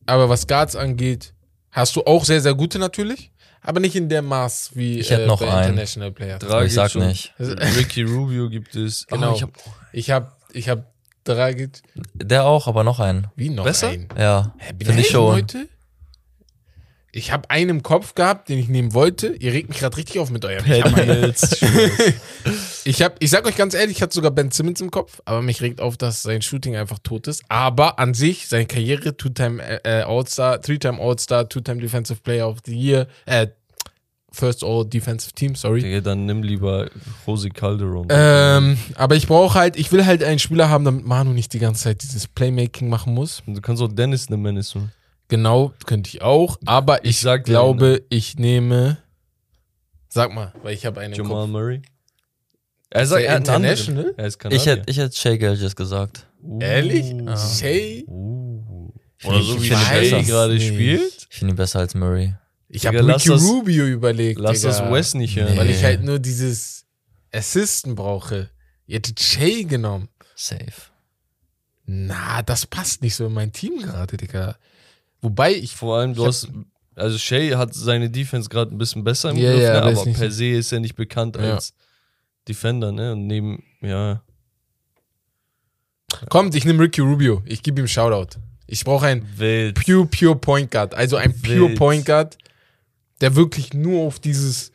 Aber 0.05 0.29
was 0.29 0.47
Guards 0.47 0.75
angeht, 0.75 1.33
hast 1.71 1.95
du 1.95 2.03
auch 2.05 2.25
sehr, 2.25 2.41
sehr 2.41 2.53
gute 2.55 2.79
natürlich, 2.79 3.31
aber 3.61 3.79
nicht 3.79 3.95
in 3.95 4.09
der 4.09 4.21
Maß 4.21 4.71
wie 4.73 4.99
Ich 4.99 5.09
hätte 5.11 5.27
noch 5.27 5.39
bei 5.39 5.51
einen. 5.51 5.69
International 5.71 6.11
Players. 6.11 6.39
Dragic 6.39 6.67
ich 6.67 6.73
sag 6.73 6.95
nicht. 6.95 7.33
Ricky 7.39 8.03
Rubio 8.03 8.49
gibt 8.49 8.75
es. 8.75 9.05
Genau. 9.09 9.31
Ah, 9.31 9.35
ich 9.35 9.41
hab, 9.43 9.51
Ich 9.91 10.11
habe, 10.11 10.31
ich 10.53 10.69
habe 10.69 10.85
Dragic. 11.25 11.81
Der 12.15 12.45
auch, 12.45 12.67
aber 12.67 12.83
noch 12.83 12.99
einen. 12.99 13.27
Wie 13.35 13.49
noch 13.49 13.65
Besser? 13.65 13.89
einen? 13.89 14.07
Ja, 14.17 14.55
finde 14.81 15.01
ich 15.01 15.09
schon. 15.09 15.33
Heute? 15.35 15.67
Ich 17.11 17.31
habe 17.31 17.49
einen 17.49 17.69
im 17.69 17.83
Kopf 17.83 18.13
gehabt, 18.13 18.49
den 18.49 18.59
ich 18.59 18.67
nehmen 18.67 18.93
wollte. 18.93 19.29
Ihr 19.39 19.51
regt 19.51 19.69
mich 19.69 19.79
gerade 19.79 19.97
richtig 19.97 20.19
auf 20.19 20.29
mit 20.29 20.45
eurem. 20.45 20.65
Jetzt. 20.65 21.65
Ich, 22.85 23.03
hab, 23.03 23.17
ich 23.19 23.29
sag 23.29 23.45
euch 23.45 23.57
ganz 23.57 23.75
ehrlich, 23.75 23.97
ich 23.97 24.01
hatte 24.01 24.15
sogar 24.15 24.31
Ben 24.31 24.49
Simmons 24.49 24.81
im 24.81 24.89
Kopf, 24.89 25.21
aber 25.25 25.43
mich 25.43 25.61
regt 25.61 25.79
auf, 25.79 25.95
dass 25.97 26.23
sein 26.23 26.41
Shooting 26.41 26.75
einfach 26.75 26.97
tot 26.97 27.27
ist. 27.27 27.43
Aber 27.49 27.99
an 27.99 28.15
sich, 28.15 28.47
seine 28.47 28.65
Karriere, 28.65 29.15
Two-Time 29.15 29.61
äh, 29.83 30.01
All-Star, 30.01 30.59
Three-Time 30.59 30.99
All-Star, 30.99 31.47
Two-Time 31.47 31.81
Defensive 31.81 32.21
Player 32.21 32.47
of 32.47 32.59
the 32.65 32.73
Year, 32.73 33.07
äh, 33.27 33.47
First 34.31 34.63
All 34.63 34.85
Defensive 34.85 35.33
Team, 35.33 35.55
sorry. 35.55 35.81
Digga, 35.81 36.01
dann 36.01 36.25
nimm 36.25 36.41
lieber 36.41 36.89
Jose 37.27 37.49
Calderon. 37.49 38.07
Ähm, 38.09 38.77
aber 38.95 39.15
ich 39.15 39.27
brauche 39.27 39.57
halt, 39.59 39.77
ich 39.77 39.91
will 39.91 40.05
halt 40.05 40.23
einen 40.23 40.39
Spieler 40.39 40.69
haben, 40.69 40.85
damit 40.85 41.05
Manu 41.05 41.31
nicht 41.31 41.53
die 41.53 41.59
ganze 41.59 41.83
Zeit 41.83 42.01
dieses 42.01 42.27
Playmaking 42.27 42.89
machen 42.89 43.13
muss. 43.13 43.43
du 43.45 43.59
kannst 43.61 43.81
auch 43.81 43.91
Dennis 43.91 44.29
nehmen, 44.29 44.45
wenn 44.45 44.57
es 44.57 44.69
so. 44.69 44.81
Genau, 45.29 45.73
könnte 45.85 46.09
ich 46.09 46.21
auch. 46.21 46.57
Aber 46.65 47.05
ich, 47.05 47.23
Ich 47.25 47.43
glaube, 47.43 48.03
ich 48.09 48.37
nehme. 48.37 48.97
Sag 50.09 50.33
mal, 50.33 50.53
weil 50.63 50.73
ich 50.73 50.85
habe 50.85 50.99
einen 51.01 51.13
Jamal 51.13 51.43
Kopf. 51.43 51.49
Murray. 51.51 51.81
Er 52.89 53.05
sagt, 53.05 53.23
er 53.23 53.37
International? 53.37 54.13
Er 54.17 54.25
ist 54.25 54.39
Kanadier. 54.39 54.59
Ich 54.59 54.65
hätte 54.67 54.89
ich 54.91 54.97
hätt 54.97 55.15
Shea 55.15 55.37
Gilgis 55.37 55.75
gesagt. 55.75 56.25
Ehrlich? 56.59 57.13
Uh. 57.13 57.37
Shay? 57.37 58.03
Uh. 58.07 58.91
Oder 59.23 59.41
so 59.43 59.55
ich 59.57 59.61
wie 59.69 59.75
Shay 59.75 60.23
gerade 60.23 60.59
spielt. 60.59 61.27
Ich 61.29 61.37
finde 61.37 61.53
ihn 61.53 61.57
besser 61.57 61.79
als 61.79 61.93
Murray. 61.93 62.33
Ich 62.67 62.87
habe 62.87 63.05
Ricky 63.05 63.29
das- 63.29 63.43
Rubio 63.43 63.85
überlegt. 63.85 64.39
Lass 64.39 64.61
Digga. 64.61 64.69
das 64.79 64.91
West 64.91 65.15
nicht 65.15 65.35
hören. 65.35 65.55
Weil 65.57 65.69
ich 65.69 65.77
Nee. 65.77 65.83
halt 65.83 66.03
nur 66.03 66.17
dieses 66.17 66.85
Assisten 67.31 67.93
brauche. 67.95 68.49
Ihr 68.87 68.95
hättet 68.95 69.19
Shay 69.19 69.63
genommen. 69.65 70.09
Safe. 70.35 70.71
Na, 71.85 72.41
das 72.41 72.65
passt 72.65 73.01
nicht 73.03 73.13
so 73.15 73.27
in 73.27 73.33
mein 73.33 73.51
Team 73.51 73.79
gerade, 73.81 74.17
Digga. 74.17 74.55
Wobei 75.21 75.53
ich. 75.53 75.75
Vor 75.75 75.97
allem, 75.97 76.13
du 76.13 76.25
hast. 76.25 76.49
Also 76.95 77.17
Shay 77.17 77.51
hat 77.51 77.73
seine 77.73 78.09
Defense 78.09 78.49
gerade 78.49 78.75
ein 78.75 78.77
bisschen 78.77 79.03
besser 79.05 79.29
im 79.31 79.37
Ja, 79.37 79.51
Griff, 79.51 79.61
ja, 79.63 79.73
ne? 79.73 79.97
aber 79.99 80.03
per 80.11 80.31
se 80.31 80.47
ist 80.49 80.71
er 80.73 80.81
nicht 80.81 80.95
bekannt 80.95 81.37
Ja. 81.37 81.53
als 81.55 81.73
Defender, 82.47 82.91
ne? 82.91 83.13
Und 83.13 83.25
neben, 83.27 83.63
ja. 83.81 84.21
Kommt, 86.29 86.55
ich 86.55 86.65
nehme 86.65 86.83
Ricky 86.83 87.01
Rubio. 87.01 87.41
Ich 87.45 87.63
gebe 87.63 87.79
ihm 87.81 87.87
Shoutout. 87.87 88.39
Ich 88.67 88.83
brauche 88.83 89.05
einen 89.05 89.25
Wild. 89.37 89.75
Pure, 89.83 90.05
Pure 90.07 90.35
Point 90.35 90.71
Guard. 90.71 90.93
Also 90.93 91.15
ein 91.15 91.33
Pure 91.41 91.69
Wild. 91.69 91.77
Point 91.77 92.05
Guard, 92.05 92.37
der 93.21 93.35
wirklich 93.35 93.73
nur 93.73 94.03
auf 94.05 94.19
dieses 94.19 94.71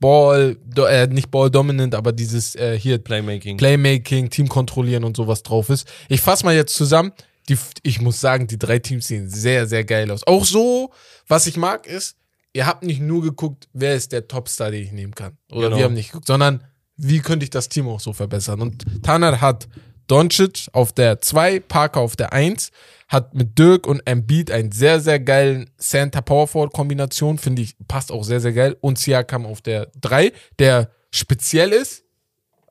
Ball, 0.00 0.56
äh, 0.88 1.06
nicht 1.06 1.30
Ball 1.30 1.50
Dominant, 1.50 1.94
aber 1.94 2.12
dieses 2.12 2.54
äh, 2.56 2.78
hier 2.78 2.98
Playmaking. 2.98 3.56
Playmaking, 3.56 4.28
Team 4.30 4.48
kontrollieren 4.48 5.04
und 5.04 5.16
sowas 5.16 5.42
drauf 5.42 5.70
ist. 5.70 5.86
Ich 6.08 6.20
fasse 6.20 6.44
mal 6.44 6.54
jetzt 6.54 6.74
zusammen. 6.74 7.12
Die, 7.48 7.58
ich 7.82 8.00
muss 8.00 8.20
sagen, 8.20 8.46
die 8.46 8.58
drei 8.58 8.78
Teams 8.78 9.06
sehen 9.06 9.28
sehr, 9.28 9.66
sehr 9.66 9.84
geil 9.84 10.10
aus. 10.10 10.26
Auch 10.26 10.44
so, 10.44 10.92
was 11.28 11.46
ich 11.46 11.56
mag, 11.56 11.86
ist, 11.86 12.16
ihr 12.52 12.66
habt 12.66 12.82
nicht 12.84 13.00
nur 13.00 13.22
geguckt, 13.22 13.68
wer 13.72 13.94
ist 13.94 14.12
der 14.12 14.26
Topstar, 14.28 14.70
den 14.70 14.82
ich 14.84 14.92
nehmen 14.92 15.14
kann. 15.14 15.36
Oder 15.52 15.66
Genau. 15.66 15.76
wir 15.76 15.84
haben 15.84 15.94
nicht 15.94 16.08
geguckt, 16.12 16.26
sondern 16.26 16.64
wie 16.96 17.20
könnte 17.20 17.44
ich 17.44 17.50
das 17.50 17.68
Team 17.68 17.88
auch 17.88 18.00
so 18.00 18.12
verbessern. 18.12 18.60
Und 18.60 18.84
Tanner 19.02 19.40
hat 19.40 19.68
Doncic 20.06 20.68
auf 20.72 20.92
der 20.92 21.20
2, 21.20 21.60
Parker 21.60 22.00
auf 22.00 22.14
der 22.16 22.32
1, 22.32 22.70
hat 23.08 23.34
mit 23.34 23.58
Dirk 23.58 23.86
und 23.86 24.00
Embiid 24.06 24.50
einen 24.50 24.70
sehr, 24.72 25.00
sehr 25.00 25.18
geilen 25.20 25.68
Center 25.78 26.22
Power 26.22 26.46
Forward 26.46 26.72
Kombination, 26.72 27.38
finde 27.38 27.62
ich, 27.62 27.74
passt 27.88 28.12
auch 28.12 28.24
sehr, 28.24 28.40
sehr 28.40 28.52
geil. 28.52 28.76
Und 28.80 28.98
Siakam 28.98 29.44
auf 29.46 29.60
der 29.60 29.90
3, 30.00 30.32
der 30.58 30.90
speziell 31.10 31.70
ist, 31.72 32.03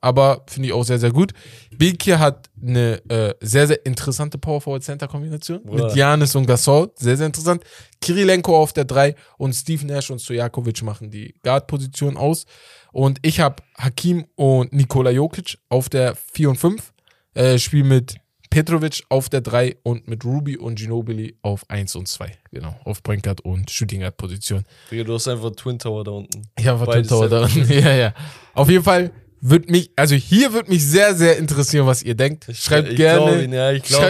aber 0.04 0.44
finde 0.46 0.68
ich 0.68 0.74
auch 0.74 0.84
sehr, 0.84 0.98
sehr 0.98 1.12
gut. 1.12 1.32
Bekir 1.76 2.18
hat 2.18 2.50
eine 2.62 3.02
äh, 3.08 3.34
sehr, 3.40 3.66
sehr 3.66 3.84
interessante 3.86 4.36
Power 4.36 4.60
Forward 4.60 4.84
Center 4.84 5.08
Kombination 5.08 5.62
Bruder. 5.62 5.86
mit 5.86 5.96
Janis 5.96 6.36
und 6.36 6.46
Gasol, 6.46 6.90
sehr, 6.94 7.16
sehr 7.16 7.26
interessant. 7.26 7.64
Kirilenko 8.02 8.54
auf 8.54 8.74
der 8.74 8.84
3 8.84 9.14
und 9.38 9.54
Steve 9.54 9.86
Nash 9.86 10.10
und 10.10 10.20
Stojakovic 10.20 10.82
machen 10.82 11.10
die 11.10 11.34
Guard-Position 11.42 12.18
aus. 12.18 12.44
Und 12.92 13.18
ich 13.22 13.40
habe 13.40 13.62
Hakim 13.78 14.26
und 14.34 14.74
Nikola 14.74 15.10
Jokic 15.10 15.56
auf 15.70 15.88
der 15.88 16.14
4 16.14 16.50
und 16.50 16.56
5. 16.56 16.92
Äh, 17.32 17.58
Spiel 17.58 17.82
mit 17.82 18.16
Petrovic 18.50 19.02
auf 19.08 19.30
der 19.30 19.40
3 19.40 19.78
und 19.82 20.06
mit 20.06 20.24
Ruby 20.24 20.58
und 20.58 20.78
Ginobili 20.78 21.38
auf 21.40 21.68
1 21.70 21.96
und 21.96 22.06
2. 22.06 22.30
Genau, 22.52 22.78
auf 22.84 23.02
Point 23.02 23.22
Guard 23.22 23.40
und 23.40 23.70
Shooting 23.70 24.00
Guard 24.00 24.18
Position. 24.18 24.64
Digga, 24.90 25.02
du 25.02 25.14
hast 25.14 25.26
einfach 25.28 25.50
Twin 25.52 25.78
Tower 25.78 26.04
da 26.04 26.10
unten. 26.12 26.42
Ich 26.56 26.66
habe 26.66 26.84
Beides 26.84 27.08
Tower 27.08 27.28
da. 27.28 27.48
sehr 27.48 27.80
Ja, 27.80 27.94
ja. 27.94 28.14
Auf 28.52 28.68
jeden 28.68 28.84
Fall 28.84 29.10
wird 29.46 29.68
mich, 29.70 29.90
also 29.94 30.14
hier 30.14 30.54
wird 30.54 30.70
mich 30.70 30.82
sehr, 30.86 31.14
sehr 31.14 31.36
interessieren, 31.36 31.86
was 31.86 32.02
ihr 32.02 32.14
denkt. 32.14 32.46
Schreibt 32.54 32.88
ich 32.88 32.96
gerne. 32.96 33.30
Glaub, 33.32 33.42
ihn, 33.42 33.52
ja, 33.52 33.72
ich 33.72 33.82
glaube, 33.82 34.06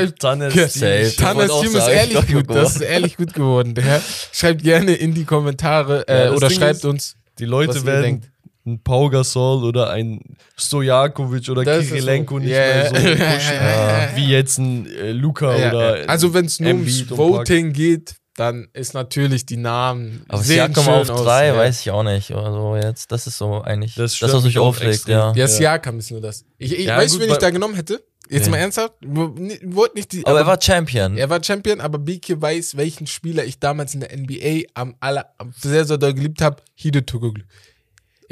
Ge- 0.52 0.64
ist 0.64 0.74
Safe. 0.74 1.10
auch 1.50 1.60
Team 1.62 1.70
ist 1.74 1.76
sagen, 1.78 1.92
ehrlich 1.96 2.26
gut. 2.32 2.50
Das 2.50 2.76
ist 2.76 2.80
ehrlich 2.82 3.16
gut 3.16 3.34
geworden. 3.34 3.74
Ja. 3.76 4.00
Schreibt 4.32 4.62
gerne 4.62 4.94
in 4.94 5.12
die 5.12 5.24
Kommentare 5.24 6.04
Ja, 6.08 6.14
äh, 6.14 6.24
das 6.28 6.36
oder 6.36 6.48
Ding 6.48 6.58
schreibt 6.58 6.76
ist- 6.76 6.84
uns. 6.84 7.16
Die 7.40 7.44
Was 7.44 7.50
Leute 7.50 7.78
ihr 7.78 7.84
werden 7.86 8.02
denkt. 8.02 8.30
ein 8.64 8.80
Pau 8.84 9.10
Gasol 9.10 9.64
oder 9.64 9.90
ein 9.90 10.20
Stojakovic 10.56 11.48
oder 11.48 11.64
Das 11.64 11.86
Kirilenko 11.88 12.34
so. 12.34 12.38
nicht 12.38 12.50
Ja, 12.50 12.58
mehr 12.58 12.88
so 12.90 12.94
ja, 12.96 13.00
pushen, 13.34 13.54
ja, 13.54 13.98
ja. 14.04 14.16
wie 14.16 14.28
jetzt 14.28 14.58
ein 14.58 14.86
äh, 14.86 15.10
Luca 15.12 15.56
Ja, 15.56 15.68
oder 15.70 16.00
ja. 16.00 16.06
Also 16.06 16.32
wenn 16.32 16.46
es 16.46 16.60
nur 16.60 16.70
ums. 16.70 17.10
Voting 17.10 17.72
geht, 17.72 18.14
dann 18.36 18.68
ist 18.72 18.94
natürlich 18.94 19.46
die 19.46 19.56
Namen 19.56 20.24
Aber 20.28 20.42
Siakam 20.42 20.88
auf 20.88 21.08
aus. 21.10 21.22
drei, 21.24 21.46
ja. 21.48 21.56
weiß 21.56 21.80
ich 21.80 21.90
auch 21.90 22.02
nicht. 22.02 22.30
Oder 22.32 22.52
so 22.52 22.76
jetzt. 22.76 23.12
Das 23.12 23.26
ist 23.26 23.38
so 23.38 23.62
eigentlich 23.62 23.94
Das 23.94 24.18
das, 24.18 24.32
was 24.32 24.42
mich 24.44 24.58
aufregt, 24.58 25.06
ja. 25.08 25.32
Ja. 25.34 25.46
Siakam 25.48 25.98
ist 25.98 26.10
nur 26.10 26.20
das. 26.20 26.44
Ich, 26.58 26.72
ich 26.78 26.86
Ja, 26.86 26.96
weiß, 26.96 27.12
gut, 27.12 27.20
wen 27.22 27.30
ich 27.30 27.38
da 27.38 27.50
genommen 27.50 27.74
hätte. 27.74 28.02
Jetzt 28.30 28.46
Nee. 28.46 28.52
mal 28.52 28.56
ernsthaft. 28.56 28.94
Wollte 29.02 29.96
nicht 29.96 30.12
die. 30.12 30.24
Aber 30.26 30.38
er 30.38 30.46
war 30.46 30.60
Champion. 30.60 31.16
Er 31.18 31.28
war 31.28 31.44
Champion, 31.44 31.80
aber 31.80 31.98
Biki 31.98 32.40
weiß, 32.40 32.76
welchen 32.76 33.06
Spieler 33.06 33.44
ich 33.44 33.58
damals 33.58 33.94
in 33.94 34.00
der 34.00 34.16
NBA 34.16 34.62
am 34.74 34.96
aller 35.00 35.26
am 35.38 35.52
sehr, 35.60 35.84
sehr 35.84 35.98
doll 35.98 36.14
geliebt 36.14 36.40
habe. 36.40 36.56
Hido 36.74 37.02
Togoglu. 37.02 37.44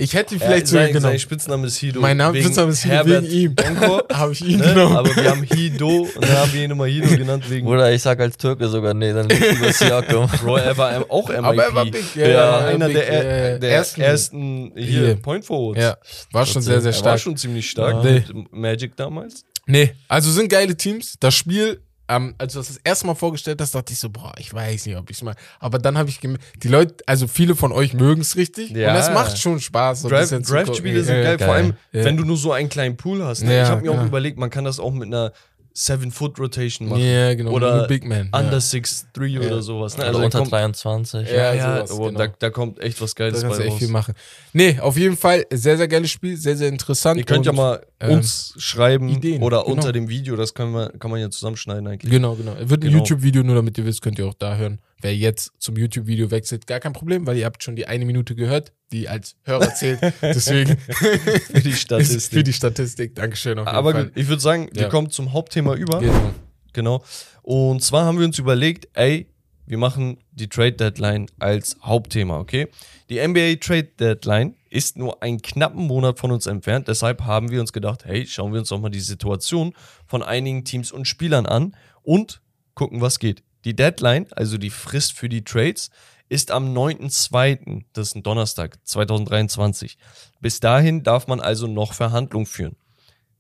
Ich 0.03 0.15
hätte 0.15 0.35
ihn 0.35 0.41
Ja, 0.41 0.47
vielleicht 0.47 0.67
sogar 0.67 0.85
sein, 0.85 0.93
genommen. 0.95 1.13
sein 1.13 1.19
Spitzname 1.21 1.67
ist 1.69 1.77
Hido. 1.77 2.01
Mein 2.01 2.17
Name 2.17 2.41
Spitzname 2.41 2.73
ist 2.73 2.83
Hido 2.83 2.95
Herbert 2.95 3.23
wegen 3.31 3.33
ihm. 3.33 3.57
Habe 4.13 4.33
ich 4.33 4.41
ihn 4.45 4.59
ne? 4.59 4.65
genommen. 4.67 4.97
Aber 4.97 5.15
wir 5.15 5.31
haben 5.31 5.43
Hido 5.45 5.89
und 6.15 6.23
dann 6.25 6.31
haben 6.39 6.53
wir 6.53 6.65
ihn 6.65 6.71
immer 6.73 6.87
Hido 6.87 7.09
genannt 7.17 7.49
wegen 7.49 7.67
Oder 7.69 7.93
ich 7.93 8.03
sag 8.03 8.19
als 8.21 8.37
Türke 8.37 8.69
sogar, 8.69 8.95
nee, 8.95 9.13
dann 9.13 9.29
lieber 9.29 9.73
Siakam. 9.73 10.29
Bro, 10.43 10.57
er 10.57 10.77
war 10.77 11.05
auch 11.09 11.29
MIP. 11.29 11.39
Aber 11.45 11.65
er 11.65 11.75
war 11.75 11.85
big, 11.87 12.17
ja, 12.17 12.27
Ja, 12.27 12.33
ja, 12.33 12.67
einer 12.67 12.87
big, 12.87 12.97
der, 12.97 13.13
ja, 13.13 13.49
ja. 13.53 13.59
der 13.59 13.71
Ersten- 13.71 14.01
ersten, 14.01 14.73
hier, 14.77 14.85
Hier. 14.85 15.15
Point 15.17 15.45
Forwards. 15.45 15.81
ja, 15.81 15.97
war 16.33 16.47
schon 16.47 16.63
sehr, 16.63 16.81
sehr 16.81 16.91
Er 16.91 16.95
war 16.95 16.99
stark. 17.01 17.21
schon 17.21 17.37
ziemlich 17.37 17.71
stark 17.71 18.05
Ja. 18.05 18.11
mit 18.11 18.53
Magic 18.53 18.97
damals. 18.97 19.45
Nee, 19.67 19.93
also 20.09 20.31
sind 20.33 20.49
geile 20.49 20.77
Teams. 20.77 21.15
Das 21.21 21.35
Spiel, 21.37 21.81
ähm, 22.17 22.35
als 22.39 22.53
du 22.53 22.59
das 22.59 22.69
das 22.69 22.77
erste 22.85 23.07
Mal 23.07 23.15
vorgestellt 23.15 23.61
hast, 23.61 23.75
dachte 23.75 23.93
ich 23.93 23.99
so, 23.99 24.11
boah, 24.11 24.33
ich 24.39 24.53
weiß 24.53 24.87
nicht, 24.87 24.97
ob 24.97 25.11
ich 25.11 25.17
es 25.17 25.23
mal. 25.23 25.35
Aber 25.61 25.79
dann 25.79 25.97
habe 25.99 26.09
ich 26.09 26.21
gemerkt, 26.21 26.45
die 26.63 26.69
Leute, 26.69 26.97
also 27.07 27.27
viele 27.27 27.55
von 27.57 27.73
euch 27.73 27.95
mögen 27.95 28.21
es 28.21 28.37
richtig. 28.37 28.71
Ja. 28.71 28.93
Und 28.93 29.01
es 29.01 29.11
macht 29.11 29.39
schon 29.39 29.61
Spaß. 29.61 30.03
So 30.03 30.09
Draft- 30.09 30.31
Draft-Spiele 30.33 31.01
gucken. 31.01 31.05
sind 31.05 31.17
Ja, 31.17 31.23
geil, 31.37 31.39
vor 31.39 31.55
allem, 31.55 31.75
Ja. 31.93 32.05
wenn 32.05 32.17
du 32.17 32.25
nur 32.25 32.37
so 32.37 32.53
einen 32.53 32.69
kleinen 32.69 32.97
Pool 32.97 33.25
hast. 33.25 33.43
Ne? 33.43 33.55
Ja, 33.57 33.63
ich 33.65 33.69
habe 33.69 33.83
mir 33.83 33.93
auch 33.93 34.05
überlegt, 34.05 34.39
man 34.39 34.51
kann 34.51 34.65
das 34.65 34.79
auch 34.81 34.93
mit 34.93 35.07
einer 35.09 35.33
Seven-Foot-Rotation 35.75 36.89
machen. 36.89 37.03
Ja, 37.03 37.35
genau. 37.35 37.53
Oder 37.53 37.87
Big 37.87 38.05
Man. 38.05 38.29
Under 38.33 38.53
ja. 38.53 38.59
6'3 38.59 39.27
Ja. 39.27 39.41
oder 39.41 39.63
sowas. 39.63 39.97
Ne? 39.97 40.05
Also 40.05 40.19
da 40.19 40.25
unter 40.25 40.39
kommt, 40.41 40.53
23. 40.53 41.29
Ja, 41.31 41.55
ja, 41.55 41.87
sowas, 41.87 41.99
genau. 42.11 42.19
da, 42.27 42.33
da 42.39 42.51
kommt 42.51 42.79
echt 42.81 43.01
was 43.01 43.15
Da 43.15 43.25
Geiles 43.25 43.43
kannst 43.43 43.57
du 43.57 43.61
bei 43.61 43.65
echt 43.65 43.73
raus. 43.75 43.79
viel 43.81 43.89
machen. 43.89 44.15
Nee, 44.53 44.79
auf 44.81 44.97
jeden 44.97 45.17
Fall 45.17 45.47
sehr, 45.51 45.77
sehr 45.77 45.89
geiles 45.89 46.11
Spiel, 46.11 46.37
sehr, 46.37 46.57
sehr 46.57 46.69
interessant. 46.69 47.19
Ihr 47.19 47.25
könnt 47.25 47.47
ja 47.47 47.53
mal 47.53 47.81
ähm, 48.01 48.13
uns 48.19 48.55
schreiben 48.59 49.09
Ideen, 49.09 49.43
oder 49.43 49.63
genau. 49.63 49.73
unter 49.75 49.93
dem 49.93 50.09
Video, 50.09 50.37
das 50.37 50.55
kann 50.55 50.71
man, 50.73 50.99
kann 50.99 51.11
man 51.11 51.21
ja 51.21 51.31
zusammenschneiden 51.31 51.87
eigentlich. 51.87 52.11
Genau, 52.11 52.35
genau. 52.35 52.53
Es 52.61 52.69
wird 52.69 52.83
ein 52.85 52.91
Genau. 52.91 52.99
YouTube-Video, 52.99 53.43
nur 53.43 53.55
damit 53.55 53.79
ihr 53.79 53.85
wisst, 53.85 54.03
könnt 54.03 54.19
ihr 54.19 54.27
auch 54.27 54.35
da 54.35 54.57
hören. 54.57 54.79
Wer 55.03 55.17
jetzt 55.17 55.51
zum 55.59 55.77
YouTube-Video 55.77 56.31
wechselt, 56.31 56.67
gar 56.67 56.79
kein 56.81 56.93
Problem, 56.93 57.27
weil 57.27 57.37
ihr 57.37 57.45
habt 57.45 57.63
schon 57.63 57.75
die 57.77 57.87
eine 57.87 58.05
Minute 58.05 58.35
gehört, 58.37 58.73
die 58.93 59.09
als 59.09 59.37
Hörer 59.43 59.75
zählt. 59.75 60.01
Deswegen 60.23 60.79
Für 60.79 61.61
die 61.61 61.71
ist 61.71 61.81
Statistik. 61.81 62.33
für 62.33 62.45
die 62.45 62.53
Statistik. 62.53 63.15
Dankeschön 63.17 63.59
Aber 63.59 63.93
Fall. 63.93 64.05
gut, 64.05 64.13
ich 64.17 64.29
würde 64.29 64.41
sagen, 64.41 64.69
wir 64.73 64.83
Ja. 64.83 64.89
kommen 64.89 65.11
zum 65.11 65.33
Hauptthema 65.33 65.75
über. 65.75 65.99
Genau. 66.01 66.31
Genau. 66.73 67.05
Und 67.43 67.83
zwar 67.83 68.05
haben 68.07 68.19
wir 68.19 68.25
uns 68.27 68.39
überlegt, 68.39 68.89
ey, 68.95 69.27
wir 69.67 69.79
machen 69.79 70.19
die 70.33 70.49
Trade 70.49 70.73
Deadline 70.73 71.27
als 71.39 71.77
Hauptthema, 71.83 72.39
okay? 72.39 72.69
Die 73.11 73.19
NBA 73.27 73.57
Trade 73.61 73.85
Deadline 73.99 74.55
ist 74.71 74.97
nur 74.97 75.23
einen 75.23 75.43
knappen 75.43 75.87
Monat 75.87 76.19
von 76.19 76.31
uns 76.31 76.47
entfernt. 76.47 76.89
Deshalb 76.89 77.23
haben 77.23 77.51
wir 77.51 77.61
uns 77.61 77.73
gedacht, 77.73 78.05
hey, 78.05 78.27
schauen 78.27 78.53
wir 78.53 78.61
uns 78.61 78.69
doch 78.71 78.81
mal 78.81 78.89
die 78.91 79.01
Situation 79.01 79.75
von 80.07 80.23
einigen 80.23 80.65
Teams 80.65 80.93
und 80.93 81.07
Spielern 81.07 81.47
an 81.47 81.75
und 82.03 82.41
gucken, 82.75 83.01
was 83.01 83.19
geht. 83.19 83.43
Die 83.65 83.75
Deadline, 83.75 84.27
also 84.33 84.59
die 84.59 84.71
Frist 84.71 85.13
für 85.13 85.29
die 85.29 85.45
Trades, 85.45 85.91
ist 86.29 86.51
am 86.51 86.75
9.2., 86.75 87.85
das 87.93 88.09
ist 88.09 88.17
ein 88.17 88.23
Donnerstag, 88.23 88.79
2023. 88.85 89.99
Bis 90.41 90.61
dahin 90.61 91.03
darf 91.03 91.27
man 91.27 91.41
also 91.41 91.67
noch 91.67 91.93
Verhandlungen 91.93 92.47
führen. 92.47 92.77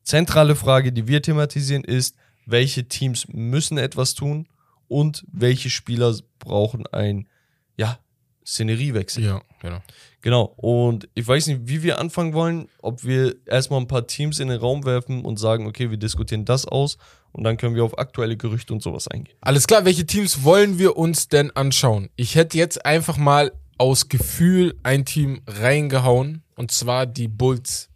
Zentrale 0.03 0.57
Frage, 0.57 0.93
die 0.93 1.09
wir 1.09 1.23
thematisieren, 1.23 1.85
ist, 1.85 2.17
welche 2.45 2.89
Teams 2.89 3.27
müssen 3.29 3.79
etwas 3.79 4.15
tun 4.15 4.49
und 4.89 5.25
welche 5.33 5.71
Spieler 5.71 6.15
brauchen 6.39 6.87
ein, 6.89 7.29
ja, 7.77 7.99
Szeneriewechsel. 8.45 9.25
Ja, 9.25 9.43
genau. 9.61 9.81
Genau. 10.21 10.53
Und 10.57 11.09
ich 11.15 11.27
weiß 11.27 11.47
nicht, 11.47 11.63
wie 11.65 11.83
wir 11.83 11.99
anfangen 11.99 12.35
wollen, 12.35 12.69
ob 12.81 13.05
wir 13.05 13.37
erstmal 13.47 13.81
ein 13.81 13.89
paar 13.89 14.07
Teams 14.07 14.41
in 14.41 14.49
den 14.49 14.59
Raum 14.59 14.85
werfen 14.85 15.25
und 15.25 15.39
sagen, 15.39 15.67
okay, 15.67 15.91
wir 15.91 15.97
diskutieren 15.97 16.45
das 16.45 16.67
aus 16.67 16.99
und 17.33 17.45
dann 17.45 17.57
können 17.57 17.75
wir 17.75 17.85
auf 17.85 17.99
aktuelle 17.99 18.37
Gerüchte 18.37 18.73
und 18.73 18.83
sowas 18.83 19.09
eingehen. 19.09 19.37
Alles 19.41 19.67
klar, 19.67 19.85
welche 19.85 20.07
Teams 20.07 20.45
wollen 20.45 20.79
wir 20.79 20.97
uns 20.97 21.29
denn 21.29 21.51
anschauen? 21.51 22.09
Ich 22.17 22.35
hätte 22.35 22.59
jetzt 22.59 22.85
einfach 22.87 23.17
mal 23.17 23.53
aus 23.79 24.09
Gefühl 24.09 24.79
ein 24.83 25.05
Team 25.05 25.43
reingehauen 25.47 26.43
und 26.57 26.71
zwar 26.71 27.07
die 27.07 27.29
Bulls. 27.29 27.89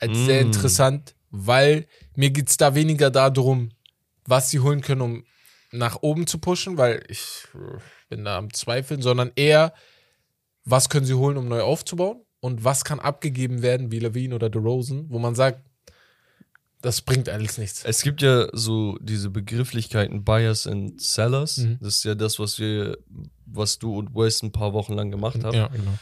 Als 0.00 0.16
sehr 0.16 0.44
Mm. 0.44 0.46
interessant, 0.46 1.14
weil 1.30 1.86
mir 2.14 2.30
geht's 2.30 2.56
da 2.56 2.74
weniger 2.74 3.10
darum, 3.10 3.70
was 4.24 4.50
sie 4.50 4.60
holen 4.60 4.80
können, 4.80 5.00
um 5.00 5.24
nach 5.72 5.98
oben 6.02 6.26
zu 6.26 6.38
pushen, 6.38 6.76
weil 6.76 7.02
ich 7.08 7.44
äh, 7.54 7.78
bin 8.08 8.24
da 8.24 8.38
am 8.38 8.52
Zweifeln, 8.52 9.02
sondern 9.02 9.32
eher, 9.34 9.72
was 10.64 10.88
können 10.88 11.04
sie 11.06 11.14
holen, 11.14 11.36
um 11.36 11.48
neu 11.48 11.62
aufzubauen 11.62 12.20
und 12.40 12.62
was 12.62 12.84
kann 12.84 13.00
abgegeben 13.00 13.62
werden, 13.62 13.90
wie 13.90 13.98
Levine 13.98 14.34
oder 14.34 14.50
DeRozan, 14.50 15.06
wo 15.08 15.18
man 15.18 15.34
sagt, 15.34 15.62
Das 16.80 17.00
bringt 17.00 17.28
alles 17.28 17.58
nichts. 17.58 17.84
Es 17.84 18.02
gibt 18.02 18.22
ja 18.22 18.48
so 18.52 18.96
diese 19.00 19.30
Begrifflichkeiten 19.30 20.22
Buyers 20.22 20.66
and 20.66 21.00
Sellers. 21.00 21.58
Mhm. 21.58 21.78
Das 21.80 21.96
ist 21.96 22.04
ja 22.04 22.14
das, 22.14 22.38
was 22.38 22.58
wir, 22.58 22.98
was 23.46 23.78
du 23.78 23.98
und 23.98 24.14
Wes 24.14 24.42
ein 24.42 24.52
paar 24.52 24.72
Wochen 24.72 24.92
lang 24.92 25.10
gemacht 25.10 25.42
haben. 25.42 25.56
Ja, 25.56 25.68
genau. 25.68 25.94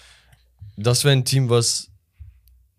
Das 0.77 1.05
wäre 1.05 1.13
ein 1.13 1.25
Team, 1.25 1.49
was 1.49 1.91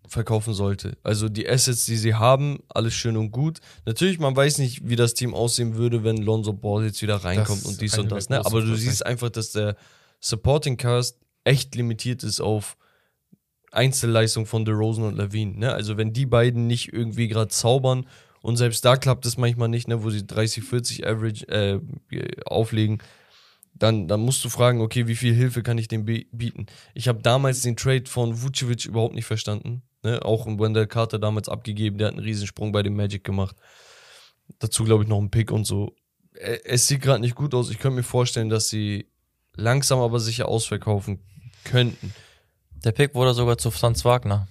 verkaufen 0.06 0.54
sollte. 0.54 0.96
Also 1.02 1.28
die 1.28 1.48
Assets, 1.48 1.84
die 1.86 1.96
sie 1.96 2.14
haben, 2.14 2.60
alles 2.68 2.94
schön 2.94 3.16
und 3.16 3.30
gut. 3.30 3.58
Natürlich, 3.84 4.18
man 4.18 4.34
weiß 4.34 4.58
nicht, 4.58 4.88
wie 4.88 4.96
das 4.96 5.14
Team 5.14 5.34
aussehen 5.34 5.74
würde, 5.76 6.04
wenn 6.04 6.16
Lonzo 6.18 6.52
Ball 6.52 6.84
jetzt 6.84 7.02
wieder 7.02 7.16
reinkommt 7.16 7.60
ist 7.60 7.66
und 7.66 7.80
dies 7.80 7.98
und 7.98 8.10
das. 8.10 8.28
Ne? 8.28 8.44
Aber 8.44 8.62
du 8.62 8.74
siehst 8.74 9.04
einfach, 9.04 9.28
dass 9.28 9.52
der 9.52 9.76
Supporting 10.20 10.76
Cast 10.76 11.18
echt 11.44 11.74
limitiert 11.74 12.22
ist 12.22 12.40
auf 12.40 12.76
Einzelleistung 13.72 14.46
von 14.46 14.64
DeRozan 14.64 15.04
und 15.04 15.16
Levine. 15.16 15.58
Ne? 15.58 15.72
Also 15.72 15.96
wenn 15.96 16.12
die 16.12 16.26
beiden 16.26 16.66
nicht 16.66 16.92
irgendwie 16.92 17.28
gerade 17.28 17.48
zaubern 17.48 18.06
und 18.40 18.56
selbst 18.56 18.84
da 18.84 18.96
klappt 18.96 19.26
es 19.26 19.36
manchmal 19.36 19.68
nicht, 19.68 19.88
ne, 19.88 20.02
wo 20.02 20.10
sie 20.10 20.26
30, 20.26 20.64
40 20.64 21.06
Average 21.06 21.48
äh, 21.48 21.80
auflegen, 22.44 23.02
dann, 23.74 24.08
dann 24.08 24.20
musst 24.20 24.44
du 24.44 24.48
fragen, 24.48 24.80
okay, 24.80 25.06
wie 25.06 25.14
viel 25.14 25.34
Hilfe 25.34 25.62
kann 25.62 25.78
ich 25.78 25.88
dem 25.88 26.04
bieten? 26.04 26.66
Ich 26.94 27.08
habe 27.08 27.20
damals 27.22 27.62
den 27.62 27.76
Trade 27.76 28.06
von 28.06 28.42
Vucevic 28.42 28.86
überhaupt 28.86 29.14
nicht 29.14 29.26
verstanden. 29.26 29.82
Ne? 30.02 30.24
Auch 30.24 30.46
Wendell 30.46 30.86
Carter 30.86 31.18
damals 31.18 31.48
abgegeben, 31.48 31.98
der 31.98 32.08
hat 32.08 32.14
einen 32.14 32.24
Riesensprung 32.24 32.72
bei 32.72 32.82
dem 32.82 32.96
Magic 32.96 33.24
gemacht. 33.24 33.56
Dazu 34.58 34.84
glaube 34.84 35.04
ich 35.04 35.08
noch 35.08 35.18
einen 35.18 35.30
Pick 35.30 35.52
und 35.52 35.64
so. 35.64 35.94
Es 36.32 36.86
sieht 36.86 37.02
gerade 37.02 37.20
nicht 37.20 37.34
gut 37.34 37.54
aus. 37.54 37.70
Ich 37.70 37.78
könnte 37.78 37.96
mir 37.96 38.02
vorstellen, 38.02 38.48
dass 38.48 38.68
sie 38.68 39.06
langsam 39.54 39.98
aber 39.98 40.20
sicher 40.20 40.48
ausverkaufen 40.48 41.20
könnten. 41.64 42.12
Der 42.88 42.92
Pick 42.92 43.14
wurde 43.14 43.34
sogar 43.34 43.58
zu 43.58 43.70
Franz 43.70 44.02
Wagner. 44.06 44.48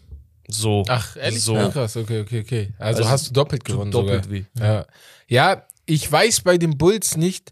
So. 0.47 0.83
Ach, 0.87 1.17
ehrlich? 1.17 1.41
So. 1.43 1.55
Ja. 1.55 1.69
Krass, 1.69 1.97
okay, 1.97 2.21
okay, 2.21 2.41
okay. 2.41 2.73
Also, 2.77 2.99
Also, 2.99 3.09
hast 3.09 3.27
du 3.29 3.33
doppelt 3.33 3.65
gewonnen 3.65 3.89
doppelt 3.89 4.25
sogar. 4.25 4.37
wie. 4.37 4.45
Ja. 4.59 4.85
ja, 5.27 5.63
ich 5.87 6.11
weiß 6.11 6.41
bei 6.41 6.59
den 6.59 6.77
Bulls 6.77 7.17
nicht, 7.17 7.51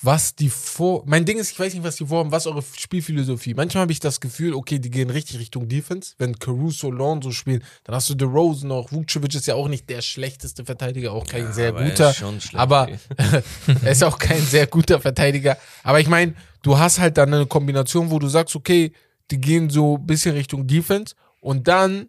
was 0.00 0.36
die 0.36 0.48
vor. 0.48 1.02
Mein 1.04 1.24
Ding 1.24 1.36
ist, 1.38 1.50
ich 1.50 1.58
weiß 1.58 1.74
nicht, 1.74 1.82
was 1.82 1.96
die 1.96 2.06
vorhaben, 2.06 2.30
was 2.30 2.46
eure 2.46 2.62
Spielphilosophie. 2.62 3.54
Manchmal 3.54 3.82
habe 3.82 3.90
ich 3.92 3.98
das 3.98 4.20
Gefühl, 4.20 4.54
okay, 4.54 4.78
die 4.78 4.88
gehen 4.88 5.10
richtig 5.10 5.40
Richtung 5.40 5.68
Defense. 5.68 6.14
Wenn 6.18 6.38
Caruso, 6.38 6.92
Lonzo 6.92 7.32
spielen, 7.32 7.64
dann 7.82 7.96
hast 7.96 8.08
du 8.08 8.14
DeRozan 8.14 8.68
noch. 8.68 8.92
Vucevic 8.92 9.34
ist 9.34 9.48
ja 9.48 9.56
auch 9.56 9.66
nicht 9.66 9.90
der 9.90 10.00
schlechteste 10.00 10.64
Verteidiger, 10.64 11.10
auch 11.10 11.26
kein 11.26 11.52
sehr 11.52 11.70
aber 11.70 11.80
er 11.80 11.90
guter. 11.90 12.10
ist 12.10 12.16
schon 12.18 12.40
schlecht, 12.40 12.54
aber 12.54 12.88
er 13.82 13.90
ist 13.90 14.04
auch 14.04 14.16
kein 14.16 14.42
sehr 14.42 14.68
guter 14.68 15.00
Verteidiger. 15.00 15.56
Aber 15.82 15.98
ich 15.98 16.06
meine, 16.06 16.34
du 16.62 16.78
hast 16.78 17.00
halt 17.00 17.18
dann 17.18 17.34
eine 17.34 17.46
Kombination, 17.46 18.12
wo 18.12 18.20
du 18.20 18.28
sagst, 18.28 18.54
okay, 18.54 18.92
die 19.30 19.40
gehen 19.40 19.70
so 19.70 19.96
ein 19.96 20.06
bisschen 20.06 20.34
Richtung 20.34 20.66
Defense 20.66 21.14
und 21.40 21.68
dann 21.68 22.08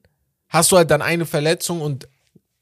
hast 0.50 0.72
du 0.72 0.78
halt 0.78 0.92
dann 0.92 1.02
eine 1.02 1.26
Verletzung 1.26 1.82
und 1.82 2.08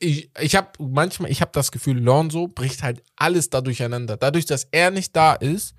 ich, 0.01 0.29
ich 0.39 0.55
habe 0.55 0.69
manchmal, 0.79 1.29
ich 1.29 1.41
habe 1.41 1.51
das 1.53 1.71
Gefühl, 1.71 1.99
Lonzo 1.99 2.47
bricht 2.47 2.83
halt 2.83 3.03
alles 3.17 3.49
da 3.49 3.59
durcheinander. 3.61 4.15
Dadurch, 4.15 4.45
dass 4.45 4.65
er 4.71 4.91
nicht 4.91 5.13
da 5.15 5.33
ist, 5.33 5.73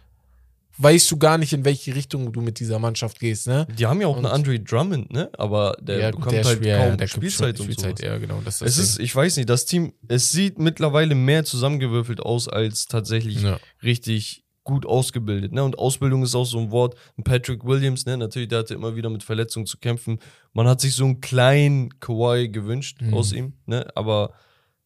weißt 0.76 1.10
du 1.10 1.16
gar 1.18 1.38
nicht, 1.38 1.52
in 1.52 1.64
welche 1.64 1.94
Richtung 1.94 2.30
du 2.32 2.40
mit 2.42 2.58
dieser 2.60 2.78
Mannschaft 2.78 3.18
gehst, 3.18 3.46
ne? 3.46 3.66
Die 3.78 3.86
haben 3.86 4.00
ja 4.00 4.06
auch 4.06 4.16
Und- 4.16 4.26
einen 4.26 4.34
Andre 4.34 4.58
Drummond, 4.60 5.10
ne? 5.12 5.30
Aber 5.38 5.76
der 5.80 6.10
gut, 6.12 6.20
bekommt 6.20 6.44
halt 6.44 6.56
spielt- 6.58 6.76
kaum 6.78 6.96
der 6.98 7.06
Spielzeit 7.06 7.60
und 7.60 7.64
Spielzeit, 7.64 7.98
sowas. 7.98 8.10
ja, 8.10 8.18
genau. 8.18 8.40
Das 8.44 8.54
ist 8.56 8.60
das 8.62 8.68
Es 8.68 8.78
ist, 8.78 8.98
ich 9.00 9.14
weiß 9.14 9.36
nicht, 9.36 9.48
das 9.48 9.64
Team, 9.66 9.92
es 10.08 10.32
sieht 10.32 10.58
mittlerweile 10.58 11.14
mehr 11.14 11.44
zusammengewürfelt 11.44 12.20
aus 12.20 12.46
als 12.48 12.86
tatsächlich 12.86 13.42
ja. 13.42 13.58
richtig 13.82 14.42
gut 14.70 14.86
ausgebildet. 14.86 15.52
Ne? 15.52 15.62
Und 15.62 15.78
Ausbildung 15.78 16.22
ist 16.22 16.34
auch 16.34 16.44
so 16.46 16.58
ein 16.58 16.70
Wort. 16.70 16.94
Patrick 17.24 17.64
Williams, 17.64 18.06
ne? 18.06 18.16
natürlich, 18.16 18.48
der 18.48 18.60
hatte 18.60 18.74
immer 18.74 18.96
wieder 18.96 19.10
mit 19.10 19.22
Verletzungen 19.22 19.66
zu 19.66 19.76
kämpfen. 19.78 20.18
Man 20.54 20.66
hat 20.66 20.80
sich 20.80 20.94
so 20.94 21.04
einen 21.04 21.20
kleinen 21.20 22.00
Kawhi 22.00 22.48
gewünscht 22.48 23.02
Mhm. 23.02 23.14
aus 23.14 23.32
ihm, 23.32 23.52
ne? 23.66 23.86
aber 23.94 24.32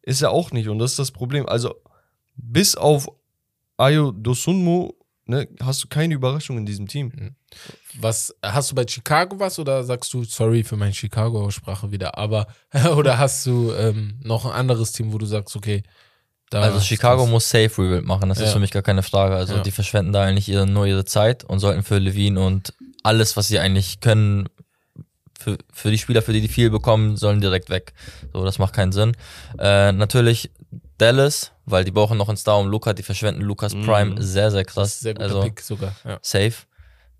ist 0.02 0.22
er 0.22 0.30
auch 0.32 0.50
nicht. 0.50 0.68
Und 0.68 0.78
das 0.80 0.92
ist 0.92 0.98
das 0.98 1.12
Problem. 1.12 1.46
Also, 1.48 1.74
bis 2.36 2.74
auf 2.74 3.08
Ayo 3.76 4.10
Dosunmu 4.12 4.92
ne, 5.26 5.48
hast 5.62 5.82
du 5.84 5.88
keine 5.88 6.14
Überraschung 6.14 6.58
in 6.58 6.66
diesem 6.66 6.86
Team. 6.86 7.34
Was, 8.00 8.34
hast 8.42 8.70
du 8.70 8.74
bei 8.74 8.86
Chicago 8.86 9.38
was 9.38 9.58
oder 9.58 9.84
sagst 9.84 10.12
du, 10.12 10.24
sorry 10.24 10.64
für 10.64 10.76
meine 10.76 10.92
Chicago-Aussprache 10.92 11.90
wieder, 11.92 12.18
aber, 12.18 12.46
oder 12.96 13.18
hast 13.18 13.46
du 13.46 13.72
ähm, 13.72 14.18
noch 14.22 14.44
ein 14.44 14.52
anderes 14.52 14.92
Team, 14.92 15.12
wo 15.12 15.18
du 15.18 15.26
sagst, 15.26 15.54
okay, 15.56 15.82
da 16.54 16.62
Also 16.62 16.80
Chicago 16.80 17.26
muss 17.26 17.48
Safe 17.50 17.70
Rebuild 17.78 18.04
machen, 18.06 18.28
das 18.28 18.38
Ja. 18.38 18.46
ist 18.46 18.52
für 18.52 18.58
mich 18.58 18.70
gar 18.70 18.82
keine 18.82 19.02
Frage. 19.02 19.36
Also 19.36 19.56
Ja. 19.56 19.62
die 19.62 19.70
verschwenden 19.70 20.12
da 20.12 20.22
eigentlich 20.22 20.48
ihre, 20.48 20.66
nur 20.66 20.86
ihre 20.86 21.04
Zeit 21.04 21.44
und 21.44 21.58
sollten 21.60 21.82
für 21.82 21.98
Levine 21.98 22.40
und 22.40 22.72
alles, 23.02 23.36
was 23.36 23.48
sie 23.48 23.58
eigentlich 23.58 24.00
können, 24.00 24.48
für, 25.38 25.58
für 25.72 25.90
die 25.90 25.98
Spieler, 25.98 26.22
für 26.22 26.32
die 26.32 26.40
die 26.40 26.48
viel 26.48 26.70
bekommen, 26.70 27.16
sollen 27.16 27.40
direkt 27.40 27.68
weg. 27.68 27.92
So, 28.32 28.44
das 28.44 28.58
macht 28.58 28.72
keinen 28.72 28.92
Sinn. 28.92 29.12
Äh, 29.58 29.92
natürlich 29.92 30.50
Dallas, 30.96 31.52
weil 31.66 31.84
die 31.84 31.90
brauchen 31.90 32.16
noch 32.16 32.28
einen 32.28 32.36
Star 32.38 32.58
um 32.58 32.68
Luca, 32.68 32.92
die 32.94 33.02
verschwenden 33.02 33.42
Lukas 33.42 33.74
Mhm. 33.74 33.84
Prime 33.84 34.22
sehr, 34.22 34.50
sehr 34.50 34.62
Das 34.64 34.72
krass. 34.72 35.00
sehr 35.00 35.14
guter 35.14 35.24
also 35.26 35.42
Pick 35.42 35.60
sogar. 35.60 35.92
Ja. 36.04 36.18
safe. 36.22 36.52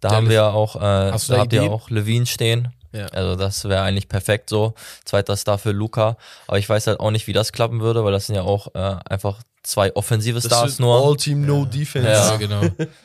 Da 0.00 0.08
Dallas. 0.08 0.16
haben 0.16 0.28
wir 0.30 0.44
auch, 0.54 0.76
äh, 0.76 0.78
da 0.80 1.38
habt 1.38 1.52
ihr 1.52 1.62
auch 1.64 1.90
Levine 1.90 2.24
stehen. 2.26 2.68
Ja. 2.94 3.06
Also 3.06 3.36
das 3.36 3.64
wäre 3.68 3.82
eigentlich 3.82 4.08
perfekt 4.08 4.48
so. 4.48 4.74
Zweiter 5.04 5.36
Star 5.36 5.58
für 5.58 5.72
Luca. 5.72 6.16
Aber 6.46 6.58
ich 6.58 6.68
weiß 6.68 6.86
halt 6.86 7.00
auch 7.00 7.10
nicht, 7.10 7.26
wie 7.26 7.32
das 7.32 7.52
klappen 7.52 7.80
würde, 7.80 8.04
weil 8.04 8.12
das 8.12 8.26
sind 8.26 8.36
ja 8.36 8.42
auch 8.42 8.74
äh, 8.74 8.96
einfach 9.08 9.42
zwei 9.62 9.94
offensive 9.96 10.40
Stars 10.40 10.72
ist 10.72 10.80
nur. 10.80 10.94
All-Team, 11.04 11.44
no 11.44 11.64
Defense. 11.64 12.08
Ja, 12.08 12.30
Ja. 12.32 12.36
genau. 12.36 12.62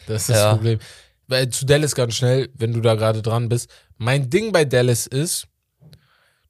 Das 0.08 0.22
ist 0.24 0.30
das 0.30 0.38
Ja. 0.38 0.52
Problem. 0.54 0.80
Weil 1.28 1.50
zu 1.50 1.66
Dallas 1.66 1.96
ganz 1.96 2.16
schnell, 2.16 2.50
wenn 2.56 2.74
du 2.74 2.82
da 2.82 2.96
gerade 2.96 3.22
dran 3.22 3.50
bist. 3.50 3.70
Mein 3.98 4.30
Ding 4.30 4.52
bei 4.52 4.66
Dallas 4.66 5.08
ist, 5.08 5.48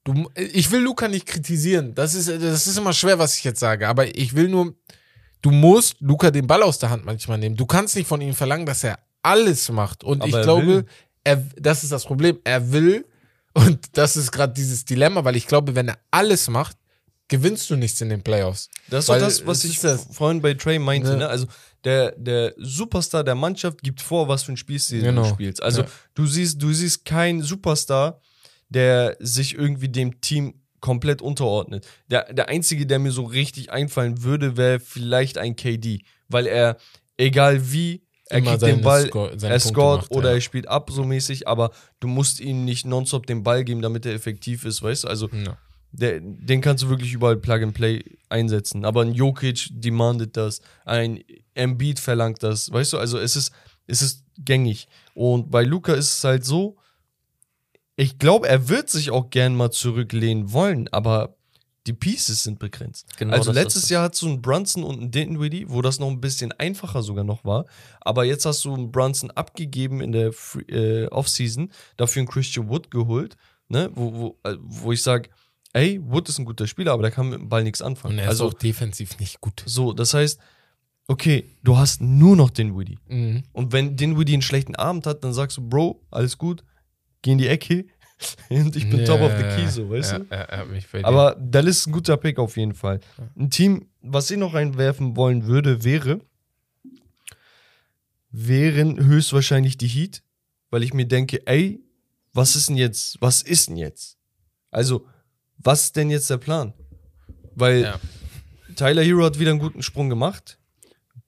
du, 0.04 0.30
ich 0.36 0.70
will 0.70 0.80
Luca 0.80 1.08
nicht 1.08 1.26
kritisieren. 1.26 1.94
Das 1.94 2.14
ist, 2.14 2.28
das 2.28 2.66
ist 2.66 2.76
immer 2.78 2.92
schwer, 2.92 3.18
was 3.18 3.36
ich 3.36 3.44
jetzt 3.44 3.60
sage. 3.60 3.88
Aber 3.88 4.06
ich 4.16 4.34
will 4.34 4.48
nur, 4.48 4.74
du 5.42 5.50
musst 5.50 5.96
Luca 6.00 6.30
den 6.30 6.46
Ball 6.46 6.62
aus 6.62 6.78
der 6.78 6.90
Hand 6.90 7.04
manchmal 7.04 7.38
nehmen. 7.38 7.56
Du 7.56 7.66
kannst 7.66 7.96
nicht 7.96 8.06
von 8.08 8.20
ihm 8.20 8.34
verlangen, 8.34 8.66
dass 8.66 8.84
er 8.84 8.98
alles 9.22 9.70
macht. 9.70 10.02
Und 10.04 10.22
Aber 10.22 10.28
ich 10.28 10.34
er 10.34 10.42
glaube, 10.42 10.84
er, 11.24 11.36
das 11.56 11.82
ist 11.84 11.92
das 11.92 12.04
Problem. 12.04 12.38
Er 12.44 12.72
will, 12.72 13.04
und 13.54 13.78
das 13.96 14.16
ist 14.16 14.30
gerade 14.32 14.52
dieses 14.52 14.84
Dilemma, 14.84 15.24
weil 15.24 15.36
ich 15.36 15.46
glaube, 15.46 15.74
wenn 15.74 15.88
er 15.88 15.98
alles 16.10 16.48
macht, 16.48 16.76
gewinnst 17.28 17.70
du 17.70 17.76
nichts 17.76 18.00
in 18.00 18.08
den 18.08 18.22
Playoffs. 18.22 18.68
Das 18.88 19.04
ist 19.04 19.08
Weil 19.08 19.20
das, 19.20 19.46
was 19.46 19.64
ich 19.64 19.78
das- 19.80 20.08
vorhin 20.12 20.40
bei 20.42 20.54
Trey 20.54 20.78
meinte. 20.78 21.10
Ne? 21.10 21.16
Ne? 21.18 21.28
Also 21.28 21.46
der, 21.84 22.12
der 22.16 22.54
Superstar 22.58 23.22
der 23.24 23.34
Mannschaft 23.36 23.82
gibt 23.82 24.00
vor, 24.02 24.28
was 24.28 24.42
für 24.42 24.52
ein 24.52 24.56
Spielstil 24.56 25.00
Genau. 25.02 25.22
du 25.22 25.28
spielst. 25.28 25.62
Also 25.62 25.82
Ja. 25.82 25.88
du 26.14 26.26
siehst, 26.26 26.60
du 26.60 26.72
siehst 26.72 27.04
keinen 27.04 27.42
Superstar, 27.42 28.20
der 28.68 29.16
sich 29.20 29.54
irgendwie 29.54 29.88
dem 29.88 30.20
Team 30.20 30.54
komplett 30.80 31.22
unterordnet. 31.22 31.86
Der, 32.08 32.32
der 32.32 32.48
einzige, 32.48 32.86
der 32.86 32.98
mir 32.98 33.12
so 33.12 33.24
richtig 33.24 33.70
einfallen 33.70 34.22
würde, 34.22 34.56
wäre 34.56 34.80
vielleicht 34.80 35.38
ein 35.38 35.54
KD, 35.56 36.02
weil 36.28 36.46
er, 36.46 36.78
egal 37.16 37.70
wie, 37.72 38.02
er 38.30 38.40
kriegt 38.42 38.62
den 38.62 38.80
Ball, 38.82 39.06
Sco- 39.08 39.26
er 39.26 39.96
macht, 39.96 40.10
oder 40.10 40.28
ja. 40.30 40.34
er 40.36 40.40
spielt 40.40 40.68
ab 40.68 40.90
so 40.90 41.04
mäßig, 41.04 41.46
aber 41.48 41.70
du 42.00 42.08
musst 42.08 42.40
ihm 42.40 42.64
nicht 42.64 42.86
nonstop 42.86 43.26
den 43.26 43.42
Ball 43.42 43.64
geben, 43.64 43.82
damit 43.82 44.06
er 44.06 44.14
effektiv 44.14 44.64
ist, 44.64 44.82
weißt 44.82 45.04
du? 45.04 45.08
Also 45.08 45.28
Ja. 45.28 45.56
der, 45.92 46.20
den 46.20 46.60
kannst 46.60 46.82
du 46.84 46.88
wirklich 46.88 47.12
überall 47.12 47.36
Plug 47.36 47.62
and 47.62 47.74
Play 47.74 48.02
einsetzen. 48.28 48.84
Aber 48.84 49.02
ein 49.02 49.12
Jokic 49.14 49.68
demandet 49.70 50.36
das, 50.36 50.60
ein 50.84 51.22
Embiid 51.54 51.98
verlangt 52.00 52.42
das, 52.42 52.72
weißt 52.72 52.92
du? 52.94 52.98
Also 52.98 53.18
es 53.18 53.34
ist, 53.36 53.52
es 53.86 54.00
ist 54.02 54.24
gängig. 54.38 54.86
Und 55.14 55.50
bei 55.50 55.64
Luca 55.64 55.92
ist 55.94 56.18
es 56.18 56.24
halt 56.24 56.44
so, 56.44 56.76
ich 57.96 58.18
glaube, 58.18 58.48
er 58.48 58.68
wird 58.68 58.88
sich 58.88 59.10
auch 59.10 59.30
gern 59.30 59.54
mal 59.54 59.70
zurücklehnen 59.70 60.52
wollen, 60.52 60.88
aber 60.92 61.36
die 61.86 61.92
Pieces 61.92 62.42
sind 62.42 62.58
begrenzt. 62.58 63.06
Genau 63.16 63.34
also 63.34 63.52
letztes 63.52 63.84
es. 63.84 63.88
Jahr 63.88 64.04
hattest 64.04 64.22
du 64.22 64.28
einen 64.28 64.42
Brunson 64.42 64.84
und 64.84 65.00
einen 65.00 65.10
Dinwiddie, 65.10 65.68
wo 65.68 65.80
das 65.80 65.98
noch 65.98 66.08
ein 66.08 66.20
bisschen 66.20 66.52
einfacher 66.52 67.02
sogar 67.02 67.24
noch 67.24 67.44
war. 67.44 67.64
Aber 68.00 68.24
jetzt 68.24 68.44
hast 68.44 68.64
du 68.64 68.74
einen 68.74 68.92
Brunson 68.92 69.30
abgegeben 69.30 70.00
in 70.00 70.12
der 70.12 70.32
Free, 70.32 70.62
äh, 70.68 71.06
Offseason, 71.08 71.72
dafür 71.96 72.20
einen 72.20 72.28
Christian 72.28 72.68
Wood 72.68 72.90
geholt, 72.90 73.36
ne? 73.68 73.90
wo, 73.94 74.12
wo, 74.12 74.38
äh, 74.48 74.56
wo 74.60 74.92
ich 74.92 75.02
sage, 75.02 75.30
ey, 75.72 76.00
Wood 76.02 76.28
ist 76.28 76.38
ein 76.38 76.44
guter 76.44 76.66
Spieler, 76.66 76.92
aber 76.92 77.02
der 77.02 77.10
kann 77.12 77.30
mit 77.30 77.40
dem 77.40 77.48
Ball 77.48 77.64
nichts 77.64 77.80
anfangen. 77.80 78.14
Und 78.14 78.20
er 78.20 78.28
also 78.28 78.48
ist 78.48 78.54
auch 78.54 78.58
defensiv 78.58 79.18
nicht 79.18 79.40
gut. 79.40 79.62
so, 79.64 79.92
das 79.94 80.12
heißt, 80.12 80.38
okay, 81.08 81.44
du 81.62 81.78
hast 81.78 82.02
nur 82.02 82.36
noch 82.36 82.50
Dinwiddie. 82.50 82.98
Mhm. 83.08 83.42
Und 83.52 83.72
wenn 83.72 83.96
Dinwiddie 83.96 84.34
einen 84.34 84.42
schlechten 84.42 84.76
Abend 84.76 85.06
hat, 85.06 85.24
dann 85.24 85.32
sagst 85.32 85.56
du, 85.56 85.68
Bro, 85.68 86.02
alles 86.10 86.36
gut, 86.36 86.62
geh 87.22 87.32
in 87.32 87.38
die 87.38 87.48
Ecke 87.48 87.86
und 88.50 88.76
ich 88.76 88.88
bin 88.88 89.04
top 89.04 89.20
of 89.20 89.32
the 89.36 89.44
key, 89.44 89.66
so, 89.68 89.88
weißt 89.90 90.12
ja, 90.12 90.18
du? 90.18 90.26
Ja, 90.30 90.64
ja. 90.98 91.04
Aber 91.04 91.36
Dallas 91.40 91.78
ist 91.78 91.86
ein 91.86 91.92
guter 91.92 92.16
Pick 92.16 92.38
auf 92.38 92.56
jeden 92.56 92.74
Fall. 92.74 93.00
Ein 93.36 93.50
Team, 93.50 93.86
was 94.02 94.30
ich 94.30 94.38
noch 94.38 94.54
reinwerfen 94.54 95.16
wollen 95.16 95.46
würde, 95.46 95.84
wäre, 95.84 96.20
wären 98.30 99.04
höchstwahrscheinlich 99.04 99.78
die 99.78 99.88
Heat, 99.88 100.22
weil 100.70 100.82
ich 100.82 100.92
mir 100.92 101.06
denke, 101.06 101.46
ey, 101.46 101.80
was 102.32 102.56
ist 102.56 102.68
denn 102.68 102.76
jetzt, 102.76 103.20
was 103.20 103.42
ist 103.42 103.68
denn 103.68 103.76
jetzt? 103.76 104.18
Also, 104.70 105.06
was 105.58 105.84
ist 105.84 105.96
denn 105.96 106.10
jetzt 106.10 106.30
der 106.30 106.38
Plan? 106.38 106.72
Weil. 107.54 107.94
Tyler 108.76 109.02
Hero 109.02 109.24
hat 109.24 109.38
wieder 109.38 109.50
einen 109.50 109.60
guten 109.60 109.82
Sprung 109.82 110.08
gemacht. 110.08 110.58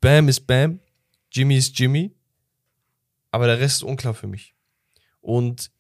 Bam 0.01 0.29
ist 0.29 0.47
Bam, 0.47 0.81
Jimmy 1.31 1.57
ist 1.57 1.79
Jimmy, 1.79 2.15
aber 3.31 3.47
der 3.47 3.59
Rest 3.61 3.77
ist 3.77 3.83
unklar 3.83 4.15
für 4.15 4.27
mich. 4.27 4.55
Und 5.21 5.71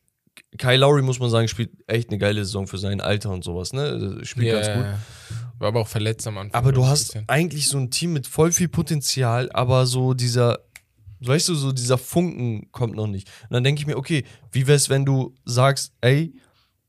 Kyle 0.59 0.76
Lowry, 0.76 1.03
muss 1.03 1.18
man 1.18 1.30
sagen, 1.30 1.49
spielt 1.49 1.70
echt 1.87 2.11
eine 2.11 2.18
geile 2.18 2.45
Saison 2.45 2.66
für 2.66 2.78
sein 2.78 3.01
Alter 3.01 3.30
und 3.30 3.45
sowas, 3.45 3.72
ne? 3.72 4.20
Spielt 4.22 4.49
ja, 4.49 4.55
ganz 4.55 4.66
gut. 4.68 4.87
War 5.59 5.68
aber 5.68 5.80
auch 5.80 5.89
verletzt 5.89 6.26
am 6.26 6.39
Anfang. 6.39 6.59
Aber 6.59 6.72
du 6.72 6.87
hast 6.87 7.16
eigentlich 7.28 7.68
so 7.68 7.78
ein 7.78 7.91
Team 7.91 8.12
mit 8.12 8.26
voll 8.26 8.53
viel 8.53 8.68
Potenzial, 8.68 9.51
aber 9.53 9.87
so 9.87 10.12
dieser, 10.14 10.61
weißt 11.20 11.49
du, 11.49 11.55
so 11.55 11.72
dieser 11.72 11.99
Funken 11.99 12.70
kommt 12.72 12.97
noch 12.97 13.07
nicht. 13.07 13.30
Und 13.45 13.53
dann 13.53 13.64
denke 13.64 13.80
ich 13.80 13.87
mir, 13.87 13.97
okay, 13.97 14.24
wie 14.51 14.66
wär's, 14.66 14.89
wenn 14.89 15.05
du 15.05 15.35
sagst, 15.45 15.93
ey, 16.01 16.35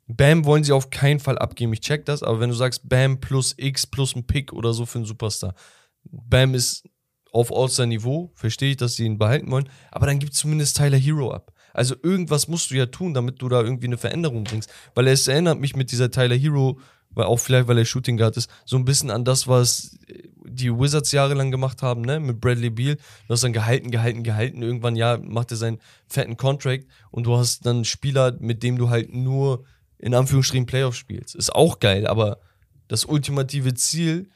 Bam 0.08 0.44
wollen 0.44 0.64
sie 0.64 0.74
auf 0.74 0.90
keinen 0.90 1.20
Fall 1.20 1.38
abgeben, 1.38 1.72
ich 1.74 1.80
check 1.80 2.06
das, 2.06 2.24
aber 2.24 2.40
wenn 2.40 2.50
du 2.50 2.56
sagst, 2.56 2.90
Bam 2.90 3.20
plus 3.20 3.54
X 3.58 3.88
plus 3.88 4.16
ein 4.16 4.28
Pick 4.28 4.52
oder 4.52 4.74
so 4.74 4.86
für 4.86 4.98
einen 4.98 5.06
Superstar, 5.06 5.56
Bam 6.04 6.54
ist 6.54 6.84
auf 7.32 7.52
All-Star-Niveau, 7.52 8.32
verstehe 8.36 8.72
ich, 8.72 8.78
dass 8.78 8.96
sie 8.96 9.06
ihn 9.06 9.18
behalten 9.18 9.50
wollen, 9.50 9.70
aber 9.92 10.06
dann 10.06 10.20
gibt 10.20 10.34
zumindest 10.34 10.78
Tyler 10.78 10.98
Hero 10.98 11.32
ab. 11.32 11.53
Also 11.74 11.96
irgendwas 12.02 12.48
musst 12.48 12.72
du 12.72 12.76
ja 12.76 12.86
tun, 12.86 13.14
damit 13.14 13.42
du 13.42 13.50
da 13.50 13.62
irgendwie 13.62 13.88
eine 13.88 13.98
Veränderung 13.98 14.44
bringst. 14.44 14.72
Weil 14.96 15.08
es 15.08 15.28
erinnert 15.28 15.60
mich 15.60 15.76
mit 15.76 15.92
dieser 15.92 16.12
Tyler 16.12 16.36
Hero, 16.36 16.80
weil 17.10 17.26
auch 17.26 17.38
vielleicht, 17.38 17.68
weil 17.68 17.78
er 17.78 17.86
Shooting 17.86 18.18
Guard 18.18 18.38
ist, 18.38 18.50
so 18.66 18.78
ein 18.78 18.86
bisschen 18.86 19.12
an 19.12 19.26
das, 19.26 19.48
was 19.48 19.98
die 20.46 20.72
Wizards 20.72 21.12
jahrelang 21.12 21.52
gemacht 21.52 21.82
haben, 21.82 22.02
ne, 22.02 22.20
mit 22.20 22.40
Bradley 22.40 22.70
Beal. 22.70 22.96
Du 23.28 23.34
hast 23.34 23.44
dann 23.44 23.54
gehalten, 23.54 23.92
gehalten, 23.92 24.24
gehalten. 24.24 24.62
Irgendwann, 24.62 24.96
ja, 24.96 25.18
macht 25.18 25.52
er 25.52 25.58
seinen 25.58 25.80
fetten 26.08 26.38
Contract 26.38 26.86
und 27.12 27.26
du 27.26 27.38
hast 27.38 27.66
dann 27.66 27.78
einen 27.78 27.86
Spieler, 27.86 28.36
mit 28.40 28.64
dem 28.64 28.78
du 28.78 28.90
halt 28.90 29.14
nur 29.14 29.66
in 29.98 30.14
Anführungsstrichen 30.14 30.66
Playoff 30.66 30.96
spielst. 30.96 31.36
Ist 31.36 31.56
auch 31.56 31.80
geil, 31.80 32.08
aber 32.08 32.40
das 32.88 33.06
ultimative 33.06 33.74
Ziel 33.74 34.30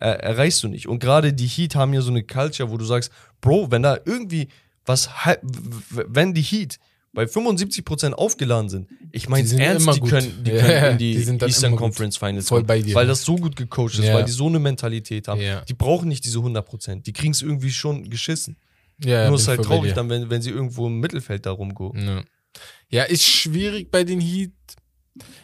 äh, 0.00 0.08
erreichst 0.08 0.62
du 0.62 0.68
nicht. 0.68 0.86
Und 0.86 0.98
gerade 0.98 1.32
die 1.32 1.46
Heat 1.46 1.74
haben 1.74 1.94
ja 1.94 2.02
so 2.02 2.10
eine 2.10 2.22
Culture, 2.22 2.70
wo 2.70 2.76
du 2.76 2.84
sagst, 2.84 3.10
Bro, 3.40 3.70
wenn 3.70 3.82
da 3.82 3.98
irgendwie 4.04 4.48
was, 4.84 5.08
wenn 5.90 6.34
die 6.34 6.42
Heat 6.42 6.78
bei 7.12 7.24
75% 7.24 8.12
aufgeladen 8.12 8.68
sind, 8.68 8.88
ich 9.12 9.28
meine 9.28 9.48
ernst, 9.62 9.88
die 9.94 10.00
können, 10.00 10.42
die 10.44 10.50
Ja, 10.50 10.62
können 10.62 10.92
in 10.92 10.98
die, 10.98 11.24
die 11.38 11.44
Eastern. 11.44 11.76
Conference 11.76 12.16
Finals 12.16 12.48
Voll 12.48 12.58
kommen, 12.60 12.66
bei 12.66 12.82
dir. 12.82 12.94
weil 12.94 13.06
das 13.06 13.22
so 13.24 13.36
gut 13.36 13.54
gecoacht 13.54 13.94
ist, 13.98 14.04
Ja. 14.04 14.14
weil 14.14 14.24
die 14.24 14.32
so 14.32 14.46
eine 14.48 14.58
Mentalität 14.58 15.28
haben. 15.28 15.40
Ja. 15.40 15.60
Die 15.62 15.74
brauchen 15.74 16.08
nicht 16.08 16.24
diese 16.24 16.38
100%, 16.38 17.02
die 17.02 17.12
kriegen 17.12 17.32
es 17.32 17.42
irgendwie 17.42 17.70
schon 17.70 18.10
geschissen. 18.10 18.56
Ja, 19.02 19.28
Nur 19.28 19.38
ist 19.38 19.48
halt 19.48 19.62
traurig 19.62 19.92
dann, 19.94 20.08
wenn, 20.08 20.28
wenn 20.30 20.42
sie 20.42 20.50
irgendwo 20.50 20.86
im 20.86 21.00
Mittelfeld 21.00 21.46
da 21.46 21.50
rumgehen. 21.52 22.24
Ja. 22.90 23.02
ist 23.04 23.24
schwierig 23.24 23.90
bei 23.90 24.04
den 24.04 24.20
Heat. 24.20 24.52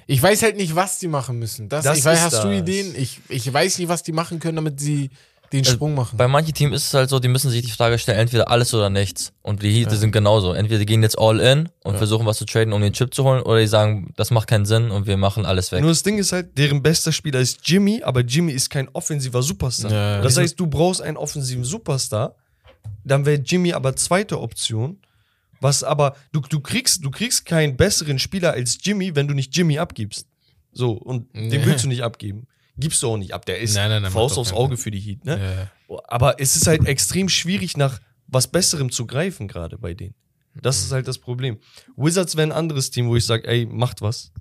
Ich 0.06 0.20
weiß 0.20 0.42
halt 0.42 0.56
nicht, 0.56 0.74
was 0.74 0.98
die 0.98 1.06
machen 1.08 1.38
müssen. 1.38 1.68
Das, 1.68 1.84
Das 1.84 1.98
ich 1.98 2.04
weiß, 2.04 2.20
hast 2.20 2.42
du 2.44 2.48
das. 2.48 2.58
Ideen? 2.60 2.94
Ich, 2.96 3.20
ich 3.28 3.52
weiß 3.52 3.78
nicht, 3.78 3.88
was 3.88 4.02
die 4.02 4.12
machen 4.12 4.40
können, 4.40 4.56
damit 4.56 4.80
sie 4.80 5.10
den 5.52 5.60
Also, 5.60 5.72
Sprung 5.72 5.94
machen. 5.94 6.16
Bei 6.16 6.28
manchen 6.28 6.54
Teams 6.54 6.76
ist 6.76 6.86
es 6.88 6.94
halt 6.94 7.10
so, 7.10 7.18
die 7.18 7.28
müssen 7.28 7.50
sich 7.50 7.62
die 7.62 7.70
Frage 7.72 7.98
stellen, 7.98 8.18
entweder 8.18 8.48
alles 8.48 8.72
oder 8.72 8.88
nichts. 8.88 9.32
Und 9.42 9.62
die 9.62 9.70
Heat 9.72 9.90
die 9.90 9.96
sind 9.96 10.12
genauso. 10.12 10.52
Entweder 10.52 10.78
die 10.78 10.86
gehen 10.86 11.02
jetzt 11.02 11.18
all 11.18 11.40
in 11.40 11.68
und 11.82 11.96
versuchen 11.96 12.24
was 12.26 12.38
zu 12.38 12.44
traden, 12.44 12.72
um 12.72 12.80
den 12.80 12.92
Chip 12.92 13.12
zu 13.12 13.24
holen, 13.24 13.42
oder 13.42 13.58
die 13.58 13.66
sagen, 13.66 14.12
das 14.16 14.30
macht 14.30 14.48
keinen 14.48 14.64
Sinn 14.64 14.90
und 14.92 15.06
wir 15.06 15.16
machen 15.16 15.44
alles 15.46 15.72
weg. 15.72 15.80
Nur 15.80 15.90
das 15.90 16.02
Ding 16.04 16.18
ist 16.18 16.32
halt, 16.32 16.56
deren 16.56 16.82
bester 16.82 17.10
Spieler 17.10 17.40
ist 17.40 17.60
Jimmy, 17.64 18.02
aber 18.04 18.20
Jimmy 18.20 18.52
ist 18.52 18.70
kein 18.70 18.88
offensiver 18.92 19.42
Superstar. 19.42 19.90
Ja. 19.90 20.20
Das 20.22 20.36
heißt, 20.36 20.58
du 20.60 20.66
brauchst 20.68 21.02
einen 21.02 21.16
offensiven 21.16 21.64
Superstar, 21.64 22.36
dann 23.04 23.26
wäre 23.26 23.40
Jimmy 23.40 23.72
aber 23.72 23.96
zweite 23.96 24.40
Option. 24.40 24.98
Was 25.62 25.84
aber, 25.84 26.16
du, 26.32 26.40
du, 26.40 26.60
kriegst, 26.60 27.04
du 27.04 27.10
kriegst 27.10 27.44
keinen 27.44 27.76
besseren 27.76 28.18
Spieler 28.18 28.52
als 28.52 28.78
Jimmy, 28.82 29.14
wenn 29.14 29.28
du 29.28 29.34
nicht 29.34 29.54
Jimmy 29.54 29.78
abgibst. 29.78 30.26
So, 30.72 30.92
und 30.92 31.34
den 31.34 31.48
Nee. 31.48 31.60
willst 31.66 31.84
du 31.84 31.88
nicht 31.88 32.02
abgeben. 32.02 32.46
Gibst 32.78 33.02
du 33.02 33.08
auch 33.08 33.16
nicht 33.16 33.34
ab. 33.34 33.44
Der 33.46 33.58
ist 33.60 33.74
Nein, 33.74 33.90
nein, 33.90 34.02
nein, 34.02 34.12
Faust 34.12 34.38
aufs 34.38 34.52
Auge 34.52 34.76
für 34.76 34.90
die 34.90 35.00
Heat, 35.00 35.24
ne? 35.24 35.70
Ja. 35.88 36.00
Aber 36.08 36.40
es 36.40 36.56
ist 36.56 36.66
halt 36.66 36.86
extrem 36.86 37.28
schwierig, 37.28 37.76
nach 37.76 38.00
was 38.26 38.46
Besserem 38.48 38.90
zu 38.90 39.06
greifen, 39.06 39.48
gerade 39.48 39.76
bei 39.78 39.92
denen. 39.94 40.14
Das 40.54 40.78
Mhm. 40.80 40.84
ist 40.86 40.92
halt 40.92 41.08
das 41.08 41.18
Problem. 41.18 41.58
Wizards 41.96 42.36
wären 42.36 42.52
ein 42.52 42.58
anderes 42.58 42.90
Team, 42.90 43.08
wo 43.08 43.16
ich 43.16 43.26
sage, 43.26 43.46
ey, 43.48 43.66
macht 43.66 44.00
was. 44.02 44.32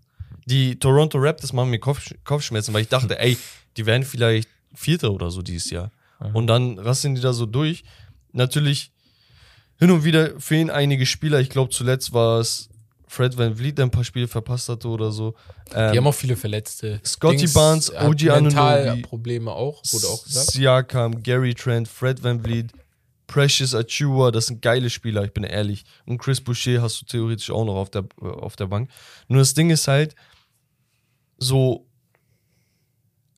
Die 0.46 0.78
Toronto 0.80 1.18
Raptors 1.20 1.54
machen 1.54 1.70
mir 1.70 1.80
Kopf, 1.80 2.12
Kopfschmerzen, 2.24 2.74
weil 2.74 2.82
ich 2.84 2.88
dachte, 2.88 3.20
ey, 3.20 3.38
die 3.78 3.86
werden 3.86 4.04
vielleicht 4.04 4.50
Vierter 4.74 5.12
oder 5.12 5.32
so 5.32 5.42
dieses 5.42 5.70
Jahr. 5.70 5.92
Und 6.34 6.48
dann 6.48 6.78
rasten 6.80 7.16
die 7.16 7.22
da 7.22 7.34
so 7.34 7.46
durch. 7.46 7.84
Natürlich, 8.32 8.92
hin 9.80 9.92
und 9.92 10.04
wieder 10.04 10.40
fehlen 10.40 10.70
einige 10.70 11.06
Spieler. 11.06 11.40
Ich 11.40 11.50
glaube, 11.50 11.72
zuletzt 11.72 12.14
war 12.14 12.40
es 12.40 12.70
Fred 13.12 13.36
Van 13.36 13.56
Vliet, 13.56 13.80
ein 13.80 13.90
paar 13.90 14.04
Spiele 14.04 14.28
verpasst 14.28 14.70
hatte 14.70 14.88
oder 14.88 15.12
so. 15.12 15.34
Ähm, 15.74 15.92
Die 15.92 15.98
haben 15.98 16.06
auch 16.06 16.14
viele 16.14 16.36
Verletzte. 16.36 17.02
Scotty 17.04 17.48
Barnes, 17.48 17.92
hat 17.92 18.08
OG 18.08 18.30
Anunoby. 18.30 18.56
Mentalprobleme 18.56 19.52
auch, 19.52 19.82
wurde 19.92 20.08
auch 20.08 20.24
gesagt. 20.24 20.52
Siakam, 20.52 21.24
Gary 21.24 21.56
Trent, 21.56 21.88
Fred 21.88 22.22
Van 22.22 22.40
Vliet, 22.44 22.72
Precious 23.26 23.74
Achua, 23.74 24.30
das 24.30 24.46
sind 24.46 24.62
geile 24.62 24.92
Spieler, 24.92 25.24
ich 25.24 25.34
bin 25.34 25.44
ehrlich. 25.44 25.86
Und 26.06 26.20
Chris 26.20 26.40
Boucher 26.40 26.84
hast 26.84 27.02
du 27.02 27.06
theoretisch 27.06 27.50
auch 27.50 27.66
noch 27.66 27.78
auf 27.78 27.90
der, 27.90 28.06
auf 28.22 28.56
der 28.56 28.68
Bank. 28.68 28.92
Nur 29.28 29.40
das 29.40 29.56
Ding 29.56 29.72
ist 29.72 29.88
halt, 29.88 30.14
so, 31.40 31.88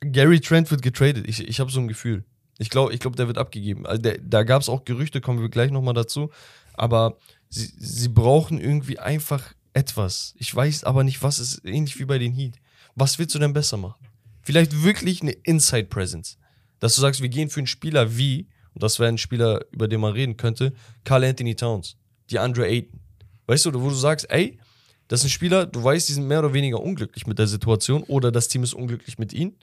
Gary 0.01 0.41
Trent 0.41 0.69
wird 0.69 0.81
getradet. 0.81 1.29
Ich, 1.29 1.47
ich 1.47 1.61
habe 1.61 1.71
so 1.71 1.79
ein 1.79 1.87
Gefühl. 1.87 2.25
Ich 2.57 2.69
glaube, 2.69 2.93
ich 2.93 2.99
glaub, 2.99 3.15
der 3.15 3.27
wird 3.27 3.37
abgegeben. 3.37 3.85
Also 3.85 4.01
der, 4.01 4.17
da 4.17 4.43
gab 4.43 4.61
es 4.61 4.67
auch 4.67 4.83
Gerüchte, 4.83 5.21
kommen 5.21 5.39
wir 5.41 5.47
gleich 5.47 5.71
nochmal 5.71 5.93
dazu. 5.93 6.29
Aber 6.73 7.17
sie, 7.49 7.71
sie 7.77 8.09
brauchen 8.09 8.59
irgendwie 8.59 8.99
einfach 8.99 9.53
etwas. 9.73 10.33
Ich 10.37 10.53
weiß 10.53 10.83
aber 10.83 11.03
nicht, 11.03 11.21
was 11.23 11.39
ist 11.39 11.63
ähnlich 11.65 11.99
wie 11.99 12.05
bei 12.05 12.17
den 12.17 12.33
Heat. 12.33 12.55
Was 12.95 13.19
willst 13.19 13.35
du 13.35 13.39
denn 13.39 13.53
besser 13.53 13.77
machen? 13.77 14.05
Vielleicht 14.41 14.83
wirklich 14.83 15.21
eine 15.21 15.31
Inside 15.31 15.85
Presence. 15.85 16.37
Dass 16.79 16.95
du 16.95 17.01
sagst, 17.01 17.21
wir 17.21 17.29
gehen 17.29 17.49
für 17.49 17.59
einen 17.59 17.67
Spieler 17.67 18.17
wie, 18.17 18.47
und 18.73 18.83
das 18.83 18.99
wäre 18.99 19.09
ein 19.09 19.17
Spieler, 19.17 19.65
über 19.71 19.87
den 19.87 20.01
man 20.01 20.13
reden 20.13 20.37
könnte, 20.37 20.73
Carl 21.03 21.23
Anthony 21.23 21.55
Towns, 21.55 21.95
die 22.29 22.39
Andre 22.39 22.65
Ayton. 22.67 22.99
Weißt 23.47 23.65
du, 23.65 23.73
wo 23.81 23.89
du 23.89 23.95
sagst, 23.95 24.29
ey, 24.29 24.59
das 25.07 25.21
ist 25.21 25.25
ein 25.25 25.29
Spieler, 25.29 25.65
du 25.65 25.83
weißt, 25.83 26.07
die 26.07 26.13
sind 26.13 26.27
mehr 26.27 26.39
oder 26.39 26.53
weniger 26.53 26.81
unglücklich 26.81 27.27
mit 27.27 27.37
der 27.37 27.47
Situation 27.47 28.03
oder 28.03 28.31
das 28.31 28.47
Team 28.47 28.63
ist 28.63 28.73
unglücklich 28.73 29.19
mit 29.19 29.33
ihnen. 29.33 29.57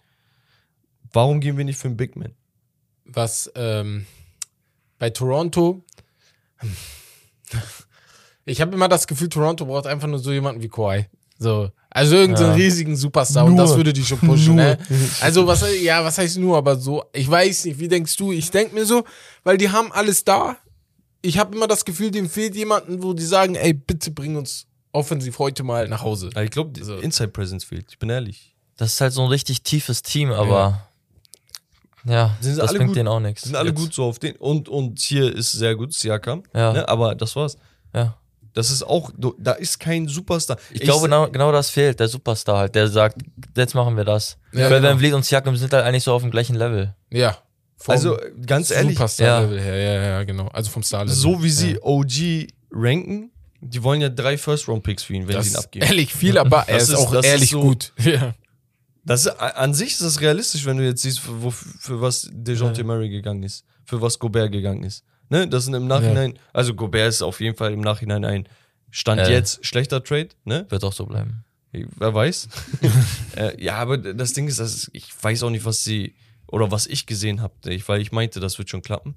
Warum 1.13 1.41
gehen 1.41 1.57
wir 1.57 1.65
nicht 1.65 1.79
für 1.79 1.89
einen 1.89 1.97
Big 1.97 2.17
Man? 2.17 2.35
Was 3.05 3.51
ähm, 3.55 4.07
bei 4.99 5.11
Toronto. 5.11 5.85
Ich 8.49 8.61
habe 8.61 8.75
immer 8.75 8.89
das 8.89 9.07
Gefühl, 9.07 9.29
Toronto 9.29 9.67
braucht 9.67 9.87
einfach 9.87 10.09
nur 10.09 10.19
so 10.19 10.33
jemanden 10.33 10.63
wie 10.63 10.69
Kawhi. 10.69 11.07
So. 11.39 11.71
Also 11.91 12.17
irgendeinen 12.17 12.49
Ja. 12.49 12.55
riesigen 12.55 12.97
Superstar 12.97 13.45
und 13.45 13.55
Nur. 13.55 13.65
das 13.65 13.77
würde 13.77 13.93
die 13.93 14.05
schon 14.05 14.19
pushen, 14.19 14.57
ne? 14.57 14.77
Also 15.21 15.47
was 15.47 15.65
ja, 15.81 16.05
was 16.05 16.19
heißt 16.19 16.39
nur, 16.39 16.57
aber 16.57 16.77
so, 16.77 17.05
ich 17.13 17.31
weiß 17.31 17.67
nicht, 17.67 17.79
wie 17.79 17.89
denkst 17.89 18.17
du? 18.17 18.33
Ich 18.33 18.51
denk 18.51 18.73
mir 18.73 18.85
so, 18.85 19.05
weil 19.45 19.57
die 19.57 19.71
haben 19.71 19.93
alles 19.93 20.25
da. 20.25 20.57
Ich 21.23 21.39
habe 21.39 21.55
immer 21.57 21.67
das 21.67 21.85
Gefühl, 21.85 22.11
dem 22.11 22.29
fehlt 22.29 22.55
jemanden, 22.57 23.03
wo 23.03 23.13
die 23.13 23.25
sagen, 23.25 23.55
ey, 23.55 23.73
bitte 23.73 24.11
bring 24.11 24.37
uns 24.37 24.67
offensiv 24.93 25.39
heute 25.39 25.63
mal 25.63 25.89
nach 25.89 26.03
Hause. 26.03 26.31
Ich 26.43 26.51
glaube, 26.51 26.83
So. 26.85 26.97
Inside 26.97 27.29
Presence 27.29 27.65
fehlt. 27.65 27.87
Ich 27.91 27.99
bin 27.99 28.11
ehrlich. 28.11 28.55
Das 28.77 28.95
ist 28.95 29.01
halt 29.01 29.13
so 29.13 29.23
ein 29.23 29.29
richtig 29.29 29.63
tiefes 29.63 30.03
Team, 30.03 30.31
aber 30.33 30.89
ja, 32.05 32.37
Sind 32.41 32.55
sie 32.55 32.61
das 32.61 32.71
alle 32.71 32.79
bringt 32.79 32.91
gut? 32.91 32.97
denen 32.97 33.09
auch 33.09 33.21
nichts. 33.21 33.43
Sind 33.43 33.57
alle 33.57 33.71
Jetzt. 33.71 33.79
gut 33.79 33.95
so 33.95 34.05
auf 34.05 34.19
den. 34.19 34.37
Und, 34.37 34.69
und 34.69 34.99
hier 35.01 35.35
ist 35.35 35.53
sehr 35.53 35.75
gut, 35.77 35.93
Siakam. 35.93 36.43
Ja. 36.55 36.73
Ne? 36.73 36.89
Aber 36.89 37.15
das 37.15 37.35
war's. 37.37 37.57
Ja. 37.95 38.17
Das 38.59 38.71
ist 38.73 38.83
auch, 38.83 39.13
du- 39.17 39.37
da 39.39 39.53
ist 39.53 39.79
kein 39.79 40.09
Superstar. 40.09 40.57
Ich, 40.73 40.81
glaube, 40.81 41.05
genau, 41.05 41.29
genau 41.31 41.53
das 41.53 41.71
fehlt, 41.71 42.01
der 42.01 42.09
Superstar 42.09 42.59
halt, 42.59 42.75
der 42.75 42.89
sagt, 42.89 43.19
jetzt 43.57 43.75
machen 43.75 43.97
wir 43.97 44.05
das. 44.05 44.37
Ja, 44.53 44.63
Ja, 44.63 44.71
Weil 44.71 44.81
genau. 44.81 44.91
Van 44.91 44.99
Vliet 44.99 45.13
und 45.15 45.25
Siakam 45.25 45.57
sind 45.57 45.73
halt 45.73 45.85
eigentlich 45.85 46.03
so 46.03 46.13
auf 46.13 46.23
dem 46.23 46.31
gleichen 46.33 46.57
Level. 46.57 46.93
Ja. 47.11 47.39
Vom 47.77 47.93
Also 47.93 48.19
ganz 48.45 48.73
ehrlich, 48.73 48.97
Superstar-Level 48.97 49.61
her, 49.61 49.77
ja, 49.77 50.03
ja, 50.03 50.25
genau. 50.25 50.49
Also 50.49 50.71
vom 50.71 50.83
Star-Level. 50.83 51.15
so 51.15 51.41
wie 51.43 51.51
sie 51.51 51.73
Ja. 51.75 51.79
OG 51.83 52.49
ranken, 52.73 53.31
die 53.61 53.81
wollen 53.85 54.01
ja 54.01 54.09
drei 54.09 54.37
First-Round-Picks 54.37 55.05
für 55.05 55.15
ihn, 55.15 55.29
wenn 55.29 55.37
Das 55.37 55.47
sie 55.47 55.53
ihn 55.53 55.57
abgeben. 55.59 55.87
ehrlich 55.87 56.13
viel, 56.13 56.37
aber 56.39 56.65
er 56.69 56.79
ist, 56.79 56.89
ist- 56.89 56.95
auch 56.97 57.13
das 57.13 57.25
ist 57.25 57.31
ehrlich 57.33 57.51
so- 57.51 57.61
gut. 57.61 57.93
Ja. 58.05 58.35
Das 59.05 59.25
ist, 59.25 59.29
an 59.41 59.73
sich 59.73 59.93
ist 59.93 60.03
das 60.03 60.21
realistisch, 60.21 60.67
wenn 60.67 60.77
du 60.77 60.85
jetzt 60.85 61.01
siehst, 61.03 61.21
für, 61.21 61.41
wo, 61.43 61.51
für 61.51 62.01
was 62.01 62.29
DeJounte 62.33 62.83
Murray 62.85 63.09
gegangen 63.09 63.43
ist, 63.45 63.65
für 63.85 64.03
was 64.03 64.19
Gobert 64.19 64.53
gegangen 64.53 64.83
ist. 64.83 65.03
Ne? 65.31 65.47
Das 65.49 65.65
sind 65.65 65.75
im 65.75 65.87
Nachhinein, 65.87 66.39
also 66.53 66.75
Gobert 66.75 67.09
ist 67.09 67.23
auf 67.23 67.41
jeden 67.41 67.57
Fall 67.57 67.73
im 67.73 67.81
Nachhinein 67.81 68.25
ein 68.25 68.49
Stand 68.91 69.21
Äh. 69.21 69.31
jetzt 69.31 69.65
schlechter 69.65 70.03
Trade, 70.03 70.29
ne? 70.45 70.67
Wird 70.69 70.85
auch 70.85 70.93
so 70.93 71.07
bleiben. 71.07 71.45
Wer 71.73 72.15
weiß. 72.15 72.49
äh, 73.37 73.63
ja, 73.63 73.77
aber 73.77 73.99
das 73.99 74.33
Ding 74.33 74.49
ist, 74.49 74.59
dass 74.59 74.91
ich 74.93 75.13
weiß 75.23 75.43
auch 75.43 75.51
nicht, 75.51 75.65
was 75.65 75.85
sie 75.85 76.15
oder 76.47 76.71
was 76.71 76.87
ich 76.87 77.05
gesehen 77.07 77.43
habe, 77.43 77.55
weil 77.87 78.01
ich 78.01 78.13
meinte, 78.13 78.41
das 78.41 78.59
wird 78.59 78.71
schon 78.71 78.81
klappen. 78.83 79.15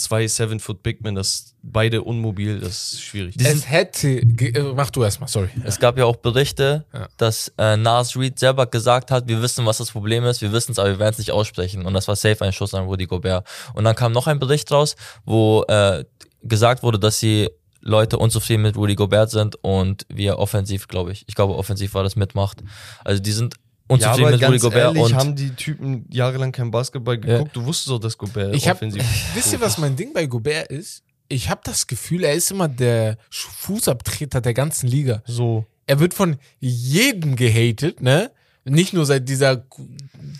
Zwei 0.00 0.26
Seven-Foot 0.26 0.82
Big 0.82 1.02
Men, 1.02 1.14
das 1.14 1.54
beide 1.62 2.02
unmobil, 2.02 2.58
das 2.60 2.94
ist 2.94 3.02
schwierig. 3.02 3.36
Es 3.38 3.68
hätte. 3.68 4.08
äh, 4.08 4.72
Mach 4.74 4.90
du 4.90 5.02
erstmal, 5.02 5.28
sorry. 5.28 5.50
Es 5.64 5.78
gab 5.78 5.98
ja 5.98 6.04
auch 6.06 6.16
Berichte, 6.16 6.84
Ja. 6.92 7.08
dass 7.18 7.52
äh, 7.58 7.76
Nas 7.76 8.16
Reed 8.16 8.38
selber 8.38 8.66
gesagt 8.66 9.10
hat, 9.10 9.28
wir 9.28 9.42
wissen, 9.42 9.66
was 9.66 9.78
das 9.78 9.90
Problem 9.90 10.24
ist, 10.24 10.40
wir 10.40 10.52
wissen 10.52 10.72
es, 10.72 10.78
aber 10.78 10.88
wir 10.90 10.98
werden 10.98 11.12
es 11.12 11.18
nicht 11.18 11.32
aussprechen. 11.32 11.84
Und 11.84 11.94
das 11.94 12.08
war 12.08 12.16
safe 12.16 12.42
ein 12.44 12.52
Schuss 12.52 12.72
an 12.74 12.84
Rudy 12.84 13.06
Gobert. 13.06 13.46
Und 13.74 13.84
dann 13.84 13.94
kam 13.94 14.12
noch 14.12 14.26
ein 14.26 14.38
Bericht 14.38 14.72
raus, 14.72 14.96
wo 15.24 15.64
äh, 15.68 16.04
gesagt 16.42 16.82
wurde, 16.82 16.98
dass 16.98 17.18
sie 17.20 17.50
Leute 17.82 18.18
unzufrieden 18.18 18.62
mit 18.62 18.76
Rudy 18.76 18.94
Gobert 18.94 19.30
sind 19.30 19.56
und 19.62 20.04
wie 20.08 20.26
er 20.26 20.38
offensiv, 20.38 20.86
glaube 20.88 21.12
ich, 21.12 21.24
ich 21.26 21.34
glaube 21.34 21.54
offensiv 21.56 21.94
war 21.94 22.02
das 22.02 22.14
mitmacht. 22.16 22.62
Also 23.04 23.22
die 23.22 23.32
sind 23.32 23.54
ja, 23.90 24.12
unzufrieden 24.12 24.26
aber 24.26 24.30
mit 24.36 24.42
Rudy 24.42 24.52
ganz 24.52 24.62
Gobert 24.62 24.96
ehrlich, 24.96 25.02
und 25.02 25.14
haben 25.14 25.36
die 25.36 25.50
Typen 25.50 26.06
jahrelang 26.10 26.52
kein 26.52 26.70
Basketball 26.70 27.18
geguckt. 27.18 27.54
Du 27.54 27.64
wusstest 27.64 27.90
doch, 27.90 27.98
dass 27.98 28.16
Gobert 28.16 28.54
Ich 28.54 28.68
hab, 28.68 28.76
offensiv 28.76 29.02
wisst 29.34 29.52
ihr, 29.52 29.60
was 29.60 29.78
mein 29.78 29.96
Ding 29.96 30.12
bei 30.12 30.26
Gobert 30.26 30.68
ist? 30.68 31.02
Ich 31.28 31.48
habe 31.48 31.60
das 31.64 31.86
Gefühl, 31.86 32.24
er 32.24 32.34
ist 32.34 32.50
immer 32.50 32.68
der 32.68 33.16
Fußabtreter 33.30 34.40
der 34.40 34.54
ganzen 34.54 34.88
Liga. 34.88 35.22
so. 35.26 35.64
Er 35.86 35.98
wird 35.98 36.14
von 36.14 36.36
jedem 36.60 37.34
gehatet, 37.34 38.00
ne? 38.00 38.30
Nicht 38.64 38.92
nur 38.92 39.06
seit 39.06 39.28
dieser 39.28 39.64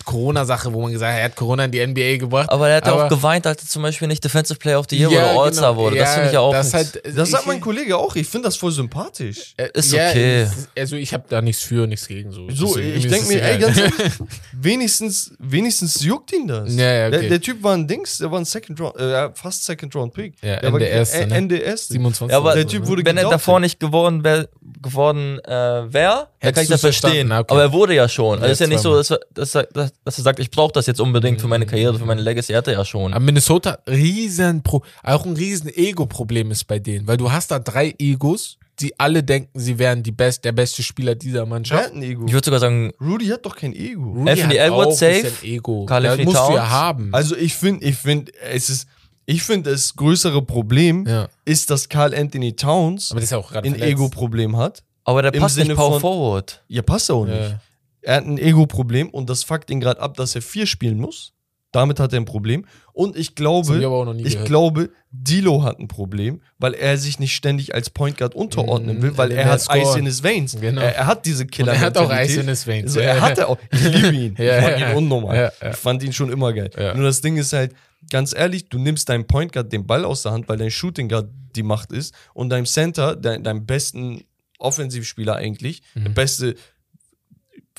Corona-Sache, 0.05 0.71
wo 0.73 0.81
man 0.81 0.91
gesagt 0.91 1.11
hat, 1.13 1.19
er 1.19 1.25
hat 1.25 1.35
Corona 1.35 1.65
in 1.65 1.71
die 1.71 1.85
NBA 1.85 2.17
gebracht. 2.17 2.49
Aber 2.49 2.69
er 2.69 2.77
hat 2.77 2.87
ja 2.87 2.93
auch 2.93 3.09
geweint, 3.09 3.45
als 3.47 3.63
er 3.63 3.67
zum 3.69 3.81
Beispiel 3.83 4.07
nicht 4.07 4.23
Defensive 4.23 4.57
Player 4.59 4.79
of 4.79 4.85
the 4.89 4.97
Year 4.97 5.11
Ja, 5.11 5.31
oder 5.33 5.41
All-Star 5.41 5.71
genau. 5.71 5.83
wurde. 5.83 5.97
Das 5.97 6.07
Ja, 6.09 6.13
finde 6.13 6.27
ich 6.27 6.33
ja 6.33 6.39
auch 6.39 6.51
das 6.53 6.73
halt, 6.73 7.01
Das 7.15 7.29
sagt 7.29 7.43
ich- 7.43 7.47
mein 7.47 7.61
Kollege 7.61 7.97
auch. 7.97 8.15
Ich 8.15 8.27
finde 8.27 8.47
das 8.47 8.55
voll 8.57 8.71
sympathisch. 8.71 9.53
Äh, 9.57 9.69
Ist 9.73 9.93
okay. 9.93 10.41
es- 10.43 10.67
Also 10.77 10.95
ich 10.95 11.13
habe 11.13 11.23
da 11.29 11.41
nichts 11.41 11.63
für, 11.63 11.87
nichts 11.87 12.07
gegen. 12.07 12.31
So, 12.31 12.49
So, 12.49 12.67
Deswegen, 12.75 12.97
ich 12.97 13.07
denke 13.07 13.27
mir, 13.27 13.41
ey, 13.43 13.57
ganz 13.59 13.77
ehrlich, 13.77 13.93
wenigstens, 14.53 15.31
wenigstens 15.39 16.01
juckt 16.03 16.31
ihn 16.33 16.47
das. 16.47 16.73
Ja, 16.75 16.91
ja, 16.93 17.07
okay. 17.07 17.19
der, 17.21 17.29
der 17.29 17.41
Typ 17.41 17.63
war 17.63 17.73
ein 17.73 17.87
Dings, 17.87 18.17
der 18.17 18.31
war 18.31 18.39
ein 18.39 18.45
Second 18.45 18.79
Round, 18.79 18.95
äh, 18.97 19.29
fast 19.33 19.65
Second 19.65 19.95
Round 19.95 20.13
Pick. 20.13 20.33
Ja, 20.41 20.59
der 20.59 20.73
war, 20.73 20.81
erste, 20.81 21.17
äh, 21.19 21.41
ne? 21.41 21.55
Erste. 21.57 21.93
27. 21.93 22.31
Ja, 22.31 22.37
aber 22.37 22.55
Der 22.55 22.67
Typ 22.67 22.87
wurde 22.87 23.03
wenn 23.05 23.17
er 23.17 23.29
davor 23.29 23.59
nicht 23.59 23.79
geworden 23.79 24.23
wär, 24.23 24.47
geworden 24.81 25.39
äh, 25.45 25.51
wäre, 25.93 26.27
dann 26.39 26.53
kann 26.53 26.63
ich 26.63 26.69
das 26.69 26.81
verstehen. 26.81 27.27
verstanden, 27.27 27.31
okay. 27.33 27.45
Aber 27.53 27.61
er 27.61 27.71
wurde 27.73 27.93
ja 27.95 28.07
schon. 28.09 28.33
Also 28.35 28.45
Ja, 28.45 28.51
ist 28.51 28.59
ja 28.59 28.67
nicht 28.67 28.79
so, 28.81 29.01
zweimal. 29.01 29.25
dass 29.33 29.55
er, 29.55 29.63
dass, 29.81 29.91
er, 29.91 29.95
dass 30.05 30.17
er 30.17 30.23
sagt, 30.23 30.39
ich 30.39 30.51
brauche 30.51 30.71
das 30.71 30.85
jetzt 30.87 31.01
unbedingt 31.01 31.41
für 31.41 31.47
meine 31.47 31.65
Karriere, 31.65 31.97
für 31.97 32.05
meine 32.05 32.21
Legacy. 32.21 32.53
Er 32.53 32.59
hatte 32.59 32.71
ja 32.71 32.85
schon. 32.85 33.13
Aber 33.13 33.23
Minnesota, 33.23 33.79
riesen 33.87 34.63
Pro 34.63 34.83
auch 35.03 35.25
ein 35.25 35.35
riesen 35.35 35.69
Ego-Problem 35.69 36.51
ist 36.51 36.65
bei 36.65 36.79
denen, 36.79 37.07
weil 37.07 37.17
du 37.17 37.31
hast 37.31 37.51
da 37.51 37.59
drei 37.59 37.93
Egos, 37.97 38.57
die 38.79 38.99
alle 38.99 39.21
denken, 39.23 39.59
sie 39.59 39.77
wären 39.77 40.01
die 40.01 40.11
best, 40.11 40.43
der 40.43 40.53
beste 40.53 40.81
Spieler 40.81 41.13
dieser 41.15 41.45
Mannschaft. 41.45 41.85
hat 41.85 41.93
ein 41.93 42.01
Ego? 42.01 42.25
Ich 42.25 42.33
würde 42.33 42.45
sogar 42.45 42.59
sagen, 42.59 42.91
Rudy 42.99 43.27
hat 43.27 43.45
doch 43.45 43.55
kein 43.55 43.73
Ego. 43.73 44.11
Rudy 44.11 44.31
Anthony 44.31 44.55
hat 44.55 44.67
Edwards 44.67 44.87
auch 44.87 45.07
ein 45.07 45.13
safe, 45.13 45.21
bisschen 45.31 45.49
Ego. 45.49 45.85
Karl 45.85 46.03
das 46.03 46.11
Anthony 46.13 46.25
musst 46.25 46.49
du 46.49 46.53
ja 46.55 46.69
haben. 46.69 47.09
Also 47.13 47.35
ich 47.35 47.53
finde, 47.53 47.85
ich 47.85 47.95
finde, 47.97 48.31
es 48.51 48.69
ist, 48.69 48.87
ich 49.25 49.43
finde, 49.43 49.69
das 49.71 49.95
größere 49.95 50.41
Problem 50.41 51.05
ja. 51.07 51.27
ist, 51.45 51.69
dass 51.69 51.89
Carl 51.89 52.15
Anthony 52.15 52.53
Towns 52.55 53.11
Aber 53.11 53.19
das 53.19 53.31
ist 53.31 53.53
ja 53.53 53.61
ein. 53.61 53.81
Ego-Problem 53.81 54.57
hat. 54.57 54.81
aber 55.03 55.21
der 55.21 55.31
passt 55.39 55.55
Sinne 55.55 55.67
nicht 55.69 55.77
Power 55.77 55.99
von- 55.99 56.01
Forward. 56.01 56.63
Ja, 56.67 56.81
passt 56.81 57.11
auch 57.11 57.25
nicht. 57.25 57.37
Ja. 57.39 57.59
Er 58.01 58.15
hat 58.15 58.25
ein 58.25 58.37
Ego-Problem 58.37 59.09
und 59.09 59.29
das 59.29 59.43
fuckt 59.43 59.69
ihn 59.69 59.79
gerade 59.79 59.99
ab, 60.01 60.15
dass 60.17 60.35
er 60.35 60.41
vier 60.41 60.65
spielen 60.65 60.97
muss. 60.97 61.33
Damit 61.73 62.01
hat 62.01 62.11
er 62.11 62.19
ein 62.19 62.25
Problem. 62.25 62.65
Und 62.91 63.15
ich 63.15 63.29
ich 63.29 63.35
glaube, 63.35 63.75
ich 64.17 64.33
gehört. 64.33 64.45
glaube, 64.47 64.89
Dilo 65.09 65.63
hat 65.63 65.79
ein 65.79 65.87
Problem, 65.87 66.41
weil 66.57 66.73
er 66.73 66.97
sich 66.97 67.17
nicht 67.17 67.33
ständig 67.33 67.73
als 67.73 67.89
Point 67.89 68.17
Guard 68.17 68.35
unterordnen 68.35 68.99
Mm, 68.99 69.01
will, 69.03 69.17
weil 69.17 69.31
er 69.31 69.45
hat 69.45 69.65
mehr 69.73 69.81
Ice 69.83 69.97
in 69.99 70.05
his 70.05 70.21
veins. 70.21 70.57
Genau. 70.59 70.81
Er, 70.81 70.95
er 70.97 71.05
hat 71.05 71.25
diese 71.25 71.43
Und 71.43 71.51
killer 71.51 71.71
er 71.73 71.79
hat 71.79 71.97
auch 71.97 72.09
Eis 72.09 72.35
in 72.35 72.47
his 72.49 72.67
veins. 72.67 72.87
Also, 72.87 72.99
er 72.99 73.21
hatte 73.21 73.47
auch. 73.47 73.57
Ich 73.71 73.83
liebe 73.83 74.13
ihn. 74.13 74.35
Ja, 74.37 74.57
ich 74.57 74.63
fand 74.65 74.79
ja. 74.81 74.91
ihn 74.91 74.97
unnormal. 74.97 75.35
Ja. 75.61 75.69
Ich 75.71 75.77
fand 75.77 76.03
ihn 76.03 76.11
schon 76.11 76.29
immer 76.29 76.51
geil. 76.51 76.71
Nur 76.95 77.05
das 77.05 77.21
Ding 77.21 77.37
ist 77.37 77.53
halt, 77.53 77.73
ganz 78.09 78.33
ehrlich, 78.35 78.67
du 78.67 78.77
nimmst 78.77 79.07
deinem 79.07 79.25
Point 79.25 79.53
Guard 79.53 79.71
den 79.71 79.87
Ball 79.87 80.03
aus 80.03 80.23
der 80.23 80.33
Hand, 80.33 80.49
weil 80.49 80.57
dein 80.57 80.71
Shooting 80.71 81.07
Guard 81.07 81.29
die 81.55 81.63
Macht 81.63 81.93
ist 81.93 82.13
und 82.33 82.49
deinem 82.49 82.65
Center, 82.65 83.15
dein, 83.15 83.43
deinem 83.45 83.65
besten 83.65 84.25
Offensivspieler 84.59 85.35
eigentlich, 85.35 85.81
Mhm. 85.95 86.03
der 86.03 86.09
beste 86.11 86.55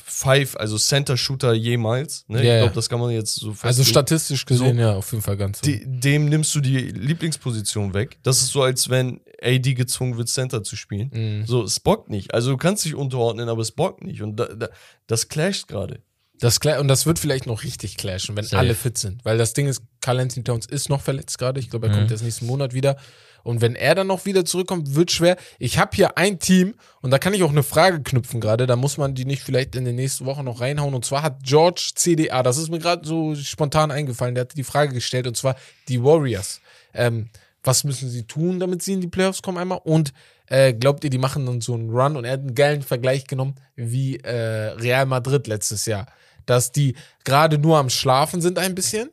Five, 0.05 0.57
also 0.57 0.77
Center-Shooter 0.79 1.53
jemals. 1.55 2.25
Ne? 2.29 2.45
Ja, 2.45 2.55
ich 2.57 2.61
glaube, 2.63 2.75
das 2.75 2.89
kann 2.89 3.01
man 3.01 3.11
jetzt 3.11 3.35
so 3.37 3.49
Also 3.49 3.55
festlegen. 3.61 3.89
statistisch 3.91 4.45
gesehen, 4.47 4.77
So. 4.77 4.81
ja, 4.83 4.95
auf 4.95 5.11
jeden 5.13 5.23
Fall 5.23 5.37
ganz 5.37 5.59
so. 5.61 5.65
Die, 5.65 5.83
dem 5.87 6.27
nimmst 6.27 6.55
du 6.55 6.61
die 6.61 6.79
Lieblingsposition 6.79 7.95
weg. 7.95 8.19
Das 8.23 8.43
ist 8.43 8.49
so, 8.49 8.63
als 8.63 8.89
wenn 8.91 9.21
AD 9.43 9.75
gezwungen 9.75 10.17
wird, 10.17 10.29
Center 10.29 10.63
zu 10.63 10.77
spielen. 10.77 11.11
Mhm. 11.13 11.47
So, 11.47 11.63
es 11.65 11.81
bockt 11.81 12.11
nicht. 12.11 12.35
Also 12.35 12.51
du 12.51 12.57
kannst 12.57 12.85
dich 12.85 12.95
unterordnen, 12.95 13.49
aber 13.49 13.63
es 13.63 13.73
bockt 13.73 14.05
nicht. 14.05 14.23
Und 14.23 14.37
da, 14.37 14.47
da, 14.47 14.69
das 15.07 15.29
clasht 15.29 15.69
gerade. 15.69 16.01
Das 16.41 16.59
und 16.81 16.89
das 16.89 17.07
wird 17.07 17.21
vielleicht 17.21 17.47
noch 17.47 17.63
richtig 17.63 17.97
clashen, 17.97 18.35
wenn 18.37 18.45
Safe. 18.45 18.59
alle 18.59 18.75
fit 18.75 18.99
sind. 18.99 19.25
Weil 19.25 19.39
das 19.39 19.53
Ding 19.53 19.69
ist, 19.69 19.81
Carl 20.01 20.19
Anthony 20.19 20.43
Towns 20.43 20.67
ist 20.67 20.89
noch 20.89 21.01
verletzt 21.01 21.39
gerade. 21.39 21.61
Ich 21.61 21.71
glaube, 21.71 21.87
er 21.87 21.93
Mhm. 21.93 21.99
kommt 21.99 22.11
erst 22.11 22.25
nächsten 22.25 22.47
Monat 22.47 22.75
wieder. 22.75 22.97
Und 23.45 23.61
wenn 23.61 23.75
er 23.75 23.95
dann 23.95 24.07
noch 24.07 24.25
wieder 24.25 24.45
zurückkommt, 24.45 24.95
wird 24.95 25.11
schwer. 25.11 25.37
Ich 25.59 25.79
habe 25.79 25.95
hier 25.95 26.17
ein 26.19 26.39
Team 26.39 26.75
und 27.01 27.11
da 27.11 27.19
kann 27.19 27.35
ich 27.35 27.43
auch 27.43 27.51
eine 27.51 27.63
Frage 27.63 28.03
knüpfen 28.03 28.41
gerade. 28.41 28.67
Da 28.67 28.77
muss 28.77 28.99
man 28.99 29.15
die 29.15 29.25
nicht 29.25 29.43
vielleicht 29.43 29.75
in 29.75 29.85
den 29.85 29.97
nächsten 29.97 30.27
Wochen 30.27 30.45
noch 30.45 30.61
reinhauen. 30.61 30.95
Und 30.95 31.05
zwar 31.05 31.23
hat 31.23 31.43
George 31.43 31.93
CDA, 31.95 32.43
das 32.43 32.59
ist 32.59 32.71
mir 32.71 32.79
gerade 32.79 33.07
so 33.07 33.35
spontan 33.35 33.91
eingefallen, 33.91 34.35
der 34.35 34.43
hat 34.43 34.57
die 34.57 34.65
Frage 34.65 34.95
gestellt 34.95 35.27
und 35.27 35.37
zwar 35.37 35.57
die 35.89 36.03
Warriors. 36.03 36.61
Ähm, 36.95 37.31
was 37.65 37.85
müssen 37.85 38.11
sie 38.11 38.25
tun, 38.25 38.59
damit 38.59 38.83
sie 38.83 38.95
in 38.95 39.01
die 39.01 39.09
Playoffs 39.09 39.43
kommen 39.43 39.59
einmal? 39.59 39.81
Und 39.85 40.13
äh, 40.47 40.75
glaubt 40.75 41.05
ihr, 41.05 41.11
die 41.11 41.19
machen 41.19 41.47
dann 41.47 41.61
so 41.61 41.75
einen 41.75 41.91
Run? 41.91 42.17
Und 42.17 42.25
er 42.25 42.33
hat 42.33 42.41
einen 42.41 42.55
geilen 42.55 42.83
Vergleich 42.83 43.27
genommen 43.27 43.55
wie 43.77 44.17
äh, 44.17 44.71
Real 44.71 45.07
Madrid 45.07 45.47
letztes 45.47 45.87
Jahr. 45.87 46.07
Dass 46.47 46.73
die 46.73 46.97
gerade 47.25 47.59
nur 47.59 47.79
am 47.79 47.89
Schlafen 47.89 48.41
sind 48.41 48.59
ein 48.59 48.75
bisschen. 48.75 49.11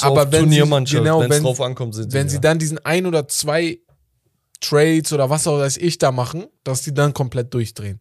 Aber 0.00 0.22
auf 0.22 0.32
wenn 0.32 0.50
sie- 0.50 0.58
genau, 0.96 1.20
wenn 1.28 1.42
drauf 1.42 1.60
ankommt, 1.60 1.94
sind 1.94 2.12
Wenn 2.12 2.28
sie, 2.28 2.36
ja. 2.36 2.40
dann 2.40 2.58
diesen 2.58 2.78
ein 2.84 3.06
oder 3.06 3.28
zwei 3.28 3.78
Trades 4.60 5.12
oder 5.12 5.30
was 5.30 5.46
auch 5.46 5.58
weiß 5.58 5.76
ich 5.78 5.98
da 5.98 6.12
machen, 6.12 6.46
dass 6.64 6.82
die 6.82 6.92
dann 6.92 7.14
komplett 7.14 7.52
durchdrehen. 7.54 7.98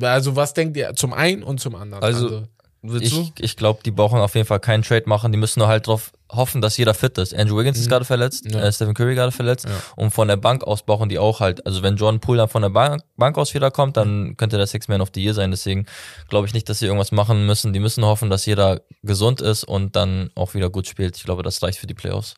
Also 0.00 0.36
was 0.36 0.54
denkt 0.54 0.76
ihr 0.76 0.94
zum 0.94 1.12
einen 1.12 1.42
und 1.42 1.60
zum 1.60 1.74
anderen? 1.74 2.02
Also, 2.02 2.44
Willst? 2.82 3.12
Ich, 3.12 3.32
ich 3.40 3.56
glaube, 3.56 3.80
die 3.84 3.90
brauchen 3.90 4.20
auf 4.20 4.34
jeden 4.36 4.46
Fall 4.46 4.60
keinen 4.60 4.82
Trade 4.84 5.02
machen. 5.06 5.32
Die 5.32 5.38
müssen 5.38 5.58
nur 5.58 5.66
halt 5.68 5.88
darauf 5.88 6.12
hoffen, 6.30 6.60
dass 6.60 6.76
jeder 6.76 6.94
fit 6.94 7.18
ist. 7.18 7.34
Andrew 7.34 7.58
Wiggins 7.58 7.78
ist 7.78 7.88
gerade 7.88 8.04
verletzt, 8.04 8.44
Mhm. 8.44 8.52
Ja. 8.52 8.60
äh, 8.60 8.72
Stephen 8.72 8.94
Curry 8.94 9.14
gerade 9.16 9.32
verletzt. 9.32 9.64
Ja. 9.66 9.74
Und 9.96 10.12
von 10.12 10.28
der 10.28 10.36
Bank 10.36 10.62
aus 10.62 10.84
brauchen 10.84 11.08
die 11.08 11.18
auch 11.18 11.40
halt, 11.40 11.66
also 11.66 11.82
wenn 11.82 11.96
Jordan 11.96 12.20
Poole 12.20 12.38
dann 12.38 12.48
von 12.48 12.62
der 12.62 12.68
Bank, 12.70 13.02
Bank 13.16 13.36
aus 13.36 13.52
wiederkommt, 13.54 13.96
dann 13.96 14.36
könnte 14.36 14.56
der 14.58 14.66
Six 14.68 14.86
Man 14.86 15.00
of 15.00 15.08
the 15.14 15.22
Year 15.24 15.34
sein. 15.34 15.50
Deswegen 15.50 15.86
glaube 16.28 16.46
ich 16.46 16.54
nicht, 16.54 16.68
dass 16.68 16.78
sie 16.78 16.86
irgendwas 16.86 17.10
machen 17.10 17.46
müssen. 17.46 17.72
Die 17.72 17.80
müssen 17.80 18.04
hoffen, 18.04 18.30
dass 18.30 18.46
jeder 18.46 18.82
gesund 19.02 19.40
ist 19.40 19.64
und 19.64 19.96
dann 19.96 20.30
auch 20.36 20.54
wieder 20.54 20.70
gut 20.70 20.86
spielt. 20.86 21.16
Ich 21.16 21.24
glaube, 21.24 21.42
das 21.42 21.60
reicht 21.62 21.78
für 21.80 21.86
die 21.88 21.94
Playoffs. 21.94 22.36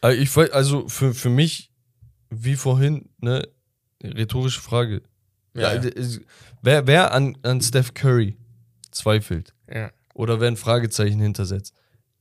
Also, 0.00 0.20
ich, 0.20 0.54
also 0.54 0.88
für, 0.88 1.12
für 1.12 1.28
mich, 1.30 1.70
wie 2.30 2.54
vorhin, 2.54 3.08
ne, 3.18 3.48
rhetorische 4.04 4.60
Frage. 4.60 5.02
Ja, 5.54 5.74
ja. 5.74 5.82
Wer, 6.62 6.86
wer 6.86 7.12
an, 7.12 7.36
an 7.42 7.60
Steph 7.60 7.92
Curry 7.94 8.36
zweifelt 8.90 9.52
ja. 9.72 9.90
oder 10.14 10.40
wer 10.40 10.48
ein 10.48 10.56
Fragezeichen 10.56 11.20
hintersetzt, 11.20 11.74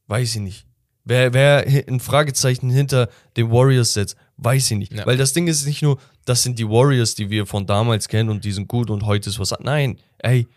weiß 0.08 0.36
ich 0.36 0.42
nicht. 0.42 0.66
Wer, 1.04 1.34
wer 1.34 1.66
ein 1.88 2.00
Fragezeichen 2.00 2.70
hinter 2.70 3.10
den 3.36 3.50
Warriors 3.52 3.94
setzt, 3.94 4.16
weiß 4.38 4.72
ich 4.72 4.78
nicht. 4.78 4.94
Ja. 4.94 5.06
Weil 5.06 5.18
das 5.18 5.34
Ding 5.34 5.48
ist 5.48 5.66
nicht 5.66 5.82
nur, 5.82 6.00
das 6.26 6.44
sind 6.44 6.60
die 6.60 6.68
Warriors, 6.68 7.16
die 7.16 7.30
wir 7.30 7.48
von 7.48 7.66
damals 7.66 8.08
kennen 8.08 8.30
und 8.30 8.46
die 8.46 8.52
sind 8.52 8.68
gut 8.68 8.90
und 8.90 9.06
heute 9.06 9.30
ist 9.30 9.40
was. 9.40 9.54
Nein, 9.60 9.98
ey, 10.20 10.48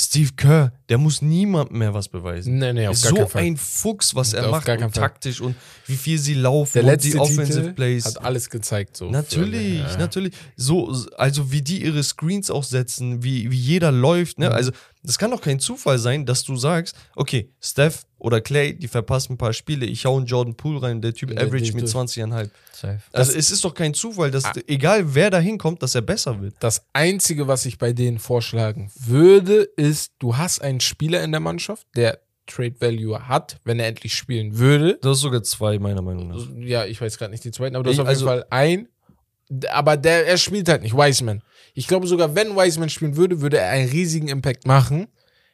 Steve 0.00 0.30
Kerr, 0.36 0.72
der 0.88 0.96
muss 0.96 1.22
niemandem 1.22 1.78
mehr 1.78 1.92
was 1.92 2.08
beweisen. 2.08 2.58
Nee, 2.58 2.72
nee, 2.72 2.86
auf 2.86 3.00
gar 3.02 3.10
so 3.10 3.16
keinen 3.16 3.28
Fall. 3.28 3.42
ein 3.42 3.56
Fuchs, 3.56 4.14
was 4.14 4.32
er 4.32 4.44
Auf 4.46 4.52
macht 4.52 4.68
und 4.68 4.94
taktisch 4.94 5.40
und 5.40 5.56
wie 5.86 5.96
viel 5.96 6.18
sie 6.18 6.34
laufen 6.34 6.72
Der 6.74 6.82
und 6.84 6.88
letzte 6.90 7.10
die 7.10 7.18
Offensive 7.18 7.60
Titel 7.60 7.72
Plays. 7.72 8.04
hat 8.04 8.24
alles 8.24 8.48
gezeigt. 8.48 8.96
So 8.96 9.10
Natürlich, 9.10 9.80
Ja. 9.80 9.96
natürlich. 9.96 10.34
So, 10.56 10.94
also 11.16 11.50
wie 11.50 11.62
die 11.62 11.82
ihre 11.84 12.02
Screens 12.04 12.48
auch 12.48 12.62
setzen, 12.62 13.24
wie, 13.24 13.50
wie 13.50 13.56
jeder 13.56 13.90
läuft, 13.90 14.38
Mhm. 14.38 14.44
ne? 14.44 14.50
Also, 14.52 14.70
das 15.02 15.18
kann 15.18 15.30
doch 15.32 15.40
kein 15.40 15.58
Zufall 15.58 15.98
sein, 15.98 16.24
dass 16.26 16.44
du 16.44 16.54
sagst, 16.56 16.94
okay, 17.16 17.50
Steph 17.60 18.04
oder 18.18 18.40
Clay, 18.40 18.74
die 18.74 18.88
verpassen 18.88 19.34
ein 19.34 19.38
paar 19.38 19.52
Spiele, 19.52 19.86
ich 19.86 20.04
hau 20.04 20.16
einen 20.16 20.26
Jordan 20.26 20.54
Poole 20.56 20.82
rein, 20.82 21.00
der 21.00 21.14
Typ 21.14 21.30
Der 21.30 21.46
average 21.46 21.72
mit 21.72 21.82
durch. 21.82 21.92
20,5. 21.92 22.50
Safe. 22.72 22.98
Also 23.12 23.32
es 23.36 23.50
ist 23.50 23.64
doch 23.64 23.74
kein 23.74 23.94
Zufall, 23.94 24.30
dass 24.30 24.44
Ah. 24.44 24.52
egal 24.66 25.14
wer 25.14 25.30
da 25.30 25.38
hinkommt, 25.38 25.82
dass 25.82 25.94
er 25.94 26.02
besser 26.02 26.40
wird. 26.40 26.54
Das 26.60 26.84
Einzige, 26.92 27.46
was 27.48 27.64
ich 27.66 27.78
bei 27.78 27.92
denen 27.92 28.18
vorschlagen 28.18 28.90
würde, 28.98 29.62
ist, 29.76 30.12
du 30.18 30.36
hast 30.36 30.60
einen 30.62 30.80
Spieler 30.80 31.22
in 31.22 31.30
der 31.32 31.40
Mannschaft, 31.40 31.86
der 31.96 32.18
Trade 32.46 32.74
Value 32.80 33.28
hat, 33.28 33.58
wenn 33.64 33.78
er 33.78 33.86
endlich 33.88 34.14
spielen 34.14 34.56
würde. 34.58 34.98
Das 35.02 35.18
ist 35.18 35.22
sogar 35.22 35.42
zwei, 35.42 35.78
meiner 35.78 36.02
Meinung 36.02 36.28
nach. 36.28 36.46
Ja, 36.58 36.86
ich 36.86 37.00
weiß 37.00 37.18
gerade 37.18 37.30
nicht 37.30 37.44
die 37.44 37.50
zweiten, 37.50 37.76
aber 37.76 37.84
du 37.84 37.90
hast 37.90 37.98
auf 38.00 38.06
also- 38.06 38.26
jeden 38.26 38.40
Fall 38.40 38.46
ein. 38.50 38.88
Aber 39.70 39.96
der, 39.96 40.26
er 40.26 40.36
spielt 40.38 40.68
halt 40.68 40.82
nicht, 40.82 40.94
Wiseman. 40.94 41.42
Ich 41.74 41.86
glaube 41.88 42.06
sogar, 42.06 42.34
wenn 42.34 42.54
Wiseman 42.56 42.88
spielen 42.90 43.16
würde, 43.16 43.40
würde 43.40 43.58
er 43.58 43.70
einen 43.70 43.88
riesigen 43.88 44.28
Impact 44.28 44.66
machen. 44.66 45.06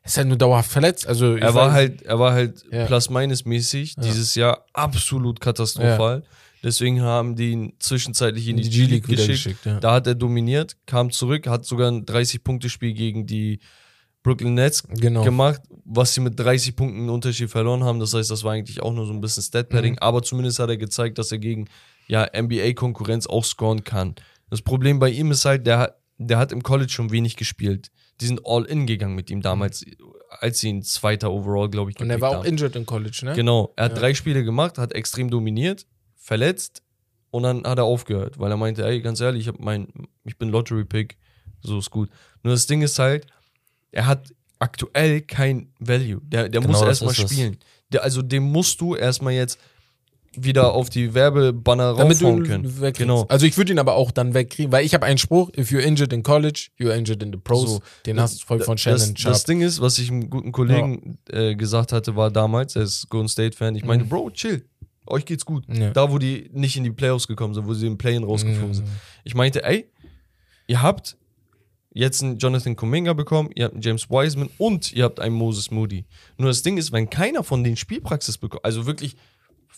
Er 0.05 0.09
ist 0.09 0.17
halt 0.19 0.29
nur 0.29 0.37
dauerhaft 0.37 0.71
verletzt. 0.71 1.07
Also 1.09 1.35
Er 1.35 1.55
war 1.55 1.71
weiß- 1.71 1.73
halt, 1.73 2.03
er 2.03 2.19
war 2.19 2.33
halt 2.35 2.63
Ja. 2.71 2.85
plus-minus-mäßig 2.87 3.97
dieses 3.97 4.35
Jahr 4.35 4.67
absolut 4.75 5.41
katastrophal. 5.41 6.23
Deswegen 6.63 7.01
haben 7.03 7.37
die 7.37 7.53
ihn 7.53 7.73
zwischenzeitlich 7.79 8.49
in 8.49 8.57
die, 8.59 8.69
G-League 8.69 9.09
wieder 9.09 9.27
geschickt. 9.27 9.45
geschickt. 9.63 9.67
Ja. 9.67 9.81
Da 9.81 9.93
hat 9.95 10.07
er 10.07 10.15
dominiert, 10.15 10.77
kam 10.87 11.11
zurück, 11.11 11.47
hat 11.47 11.65
sogar 11.65 11.91
ein 11.91 12.05
30-Punkte-Spiel 12.07 12.93
gegen 12.95 13.27
die 13.27 13.61
Brooklyn 14.23 14.55
Nets 14.55 14.83
Genau. 14.89 15.23
gemacht, 15.25 15.61
was 15.85 16.15
sie 16.15 16.21
mit 16.21 16.39
30 16.39 16.77
Punkten 16.77 17.09
Unterschied 17.11 17.51
verloren 17.51 17.85
haben. 17.85 18.01
Das 18.01 18.15
heißt, 18.15 18.31
das 18.31 18.45
war 18.45 18.53
eigentlich 18.53 18.83
auch 18.83 18.93
nur 18.93 19.07
so 19.07 19.13
ein 19.13 19.21
bisschen 19.21 19.43
Stat-Padding. 19.43 19.93
Mhm. 19.95 19.99
Aber 20.01 20.23
zumindest 20.23 20.59
hat 20.59 20.69
er 20.71 20.77
gezeigt, 20.79 21.19
dass 21.19 21.33
er 21.33 21.39
gegen 21.39 21.67
ja, 22.09 22.27
NBA-Konkurrenz 22.35 23.27
auch 23.27 23.45
scoren 23.45 23.85
kann. 23.85 24.15
Das 24.51 24.61
Problem 24.61 24.99
bei 24.99 25.09
ihm 25.11 25.31
ist 25.31 25.45
halt, 25.47 25.67
der, 25.67 25.97
der 26.19 26.37
hat 26.39 26.53
im 26.53 26.63
College 26.63 26.91
schon 26.93 27.11
wenig 27.11 27.37
gespielt. 27.37 27.91
Die 28.21 28.27
sind 28.27 28.41
all 28.45 28.65
in 28.65 28.87
gegangen 28.87 29.15
mit 29.15 29.31
ihm 29.31 29.43
damals, 29.43 29.85
als 30.31 30.61
sie 30.61 30.69
ihn 30.69 30.83
zweiter 30.83 31.31
Overall, 31.33 31.69
glaube 31.69 31.91
ich, 31.91 32.01
Und 32.01 32.11
er 32.11 32.21
war 32.21 32.31
auch 32.31 32.37
haben. 32.37 32.47
injured 32.47 32.77
im 32.77 32.87
College, 32.87 33.21
ne? 33.25 33.33
Genau, 33.35 33.73
er 33.77 33.87
hat 33.87 33.93
Ja. 33.93 33.99
drei 33.99 34.15
Spiele 34.15 34.45
gemacht, 34.45 34.79
hat 34.79 34.93
extrem 34.93 35.31
dominiert, 35.31 35.87
verletzt 36.17 36.83
und 37.31 37.43
dann 37.43 37.65
hat 37.67 37.79
er 37.79 37.85
aufgehört, 37.85 38.39
weil 38.39 38.51
er 38.51 38.57
meinte, 38.57 38.85
ey, 38.87 39.01
ganz 39.01 39.21
ehrlich, 39.21 39.43
ich, 39.43 39.49
hab 39.49 39.59
mein, 39.59 39.89
ich 40.25 40.39
bin 40.39 40.49
Lottery-Pick, 40.49 41.17
so 41.63 41.79
ist 41.79 41.91
gut. 41.91 42.09
Nur 42.43 42.53
das 42.55 42.67
Ding 42.67 42.83
ist 42.83 42.99
halt, 42.99 43.27
er 43.91 44.07
hat 44.07 44.33
aktuell 44.59 45.21
kein 45.21 45.73
Value. 45.79 46.21
Der, 46.23 46.49
der 46.49 46.61
Genau 46.61 46.73
muss 46.73 46.83
erstmal 46.87 47.15
spielen. 47.15 47.59
Der, 47.91 48.03
also 48.03 48.23
dem 48.23 48.45
musst 48.45 48.81
du 48.81 48.95
erstmal 48.95 49.33
jetzt 49.35 49.59
wieder 50.37 50.73
auf 50.73 50.91
die 50.91 51.15
Werbebanner 51.15 51.91
raufhauen 51.91 52.45
können. 52.45 52.65
wegkriegst. 52.81 52.99
Genau. 52.99 53.27
Also 53.29 53.47
ich 53.47 53.57
würde 53.57 53.73
ihn 53.73 53.79
aber 53.79 53.95
auch 53.95 54.11
dann 54.11 54.35
wegkriegen, 54.35 54.73
weil 54.73 54.85
ich 54.85 54.95
habe 54.95 55.07
einen 55.07 55.19
Spruch, 55.19 55.51
if 55.57 55.71
you're 55.71 55.81
injured 55.81 56.13
in 56.13 56.23
college, 56.23 56.69
you're 56.79 56.95
injured 56.95 57.23
in 57.23 57.33
the 57.33 57.39
pros. 57.39 57.71
So. 57.71 57.81
Den 58.07 58.21
hast 58.21 58.43
du 58.43 58.47
voll 58.47 58.61
von 58.61 58.77
Shannon 58.79 58.99
das, 58.99 59.21
Sharp. 59.21 59.33
das 59.35 59.45
Ding 59.45 59.61
ist, 59.61 59.81
was 59.81 59.99
ich 59.99 60.11
einem 60.11 60.31
guten 60.31 60.53
Kollegen 60.53 61.19
äh, 61.31 61.55
gesagt 61.55 61.93
hatte, 61.93 62.17
war 62.17 62.31
damals, 62.31 62.77
er 62.77 62.83
ist 62.83 63.09
Golden 63.11 63.29
State-Fan, 63.29 63.75
ich 63.77 63.85
meinte, 63.85 64.05
Bro, 64.07 64.31
chill, 64.31 64.65
euch 65.07 65.25
geht's 65.25 65.45
gut. 65.45 65.69
Mhm. 65.69 65.81
Ja. 65.83 65.91
Da, 65.91 66.11
wo 66.11 66.19
die 66.19 66.51
nicht 66.53 66.77
in 66.77 66.85
die 66.85 66.91
Playoffs 66.93 67.27
gekommen 67.29 67.55
sind, 67.55 67.67
wo 67.67 67.75
sie 67.75 67.87
im 67.87 67.99
Play-In 67.99 68.25
rausgeflogen 68.25 68.69
Mhm. 68.71 68.75
sind. 68.75 68.89
Ich 69.25 69.35
meinte, 69.35 69.65
ey, 69.65 69.87
ihr 70.67 70.81
habt 70.83 71.17
jetzt 71.97 72.23
einen 72.25 72.39
Jonathan 72.39 72.75
Kuminga 72.75 73.13
bekommen, 73.13 73.51
ihr 73.55 73.67
habt 73.67 73.75
einen 73.75 73.83
James 73.83 74.11
Wiseman 74.11 74.51
und 74.59 74.93
ihr 74.93 75.05
habt 75.05 75.21
einen 75.21 75.35
Moses 75.37 75.71
Moody. 75.71 76.07
Nur 76.39 76.49
das 76.49 76.63
Ding 76.63 76.77
ist, 76.77 76.91
wenn 76.91 77.09
keiner 77.09 77.45
von 77.45 77.63
den 77.63 77.77
Spielpraxis 77.77 78.37
bekommt, 78.39 78.65
also 78.65 78.87
wirklich 78.87 79.15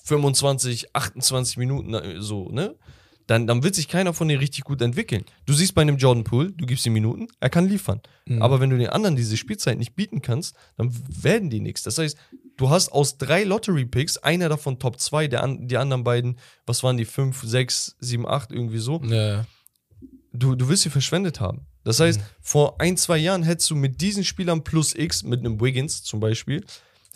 25, 0.06 0.94
28 0.94 1.56
Minuten 1.56 1.94
äh, 1.94 2.20
so, 2.20 2.48
ne? 2.48 2.76
Dann, 3.26 3.48
dann 3.48 3.64
wird 3.64 3.74
sich 3.74 3.88
keiner 3.88 4.14
von 4.14 4.28
denen 4.28 4.38
richtig 4.38 4.62
gut 4.62 4.80
entwickeln. 4.80 5.24
Du 5.46 5.52
siehst 5.52 5.74
bei 5.74 5.82
einem 5.82 5.96
Jordan 5.96 6.22
Poole, 6.22 6.52
du 6.52 6.64
gibst 6.64 6.86
ihm 6.86 6.92
Minuten, 6.92 7.26
er 7.40 7.50
kann 7.50 7.68
liefern. 7.68 8.00
Aber 8.40 8.60
wenn 8.60 8.70
du 8.70 8.78
den 8.78 8.88
anderen 8.88 9.16
diese 9.16 9.36
Spielzeit 9.36 9.78
nicht 9.78 9.96
bieten 9.96 10.22
kannst, 10.22 10.54
dann 10.76 10.92
werden 11.08 11.50
die 11.50 11.58
nichts. 11.58 11.82
Das 11.82 11.98
heißt, 11.98 12.16
du 12.56 12.70
hast 12.70 12.92
aus 12.92 13.18
drei 13.18 13.42
Lottery-Picks, 13.42 14.18
einer 14.18 14.48
davon 14.48 14.78
Top 14.78 15.00
2, 15.00 15.26
der 15.26 15.42
an, 15.42 15.66
die 15.66 15.76
anderen 15.76 16.04
beiden, 16.04 16.38
was 16.66 16.84
waren 16.84 16.96
die, 16.96 17.04
5, 17.04 17.42
6, 17.42 17.96
7, 17.98 18.28
8, 18.28 18.52
irgendwie 18.52 18.78
so, 18.78 19.02
ja. 19.02 19.44
du, 20.32 20.54
du 20.54 20.68
wirst 20.68 20.82
sie 20.82 20.90
verschwendet 20.90 21.40
haben. 21.40 21.66
Das 21.82 21.98
heißt, 21.98 22.20
vor 22.40 22.80
ein, 22.80 22.96
zwei 22.96 23.16
Jahren 23.16 23.44
hättest 23.44 23.70
du 23.70 23.76
mit 23.76 24.00
diesen 24.00 24.24
Spielern 24.24 24.64
plus 24.64 24.94
X, 24.94 25.22
mit 25.22 25.40
einem 25.40 25.60
Wiggins 25.60 26.02
zum 26.02 26.18
Beispiel, 26.18 26.64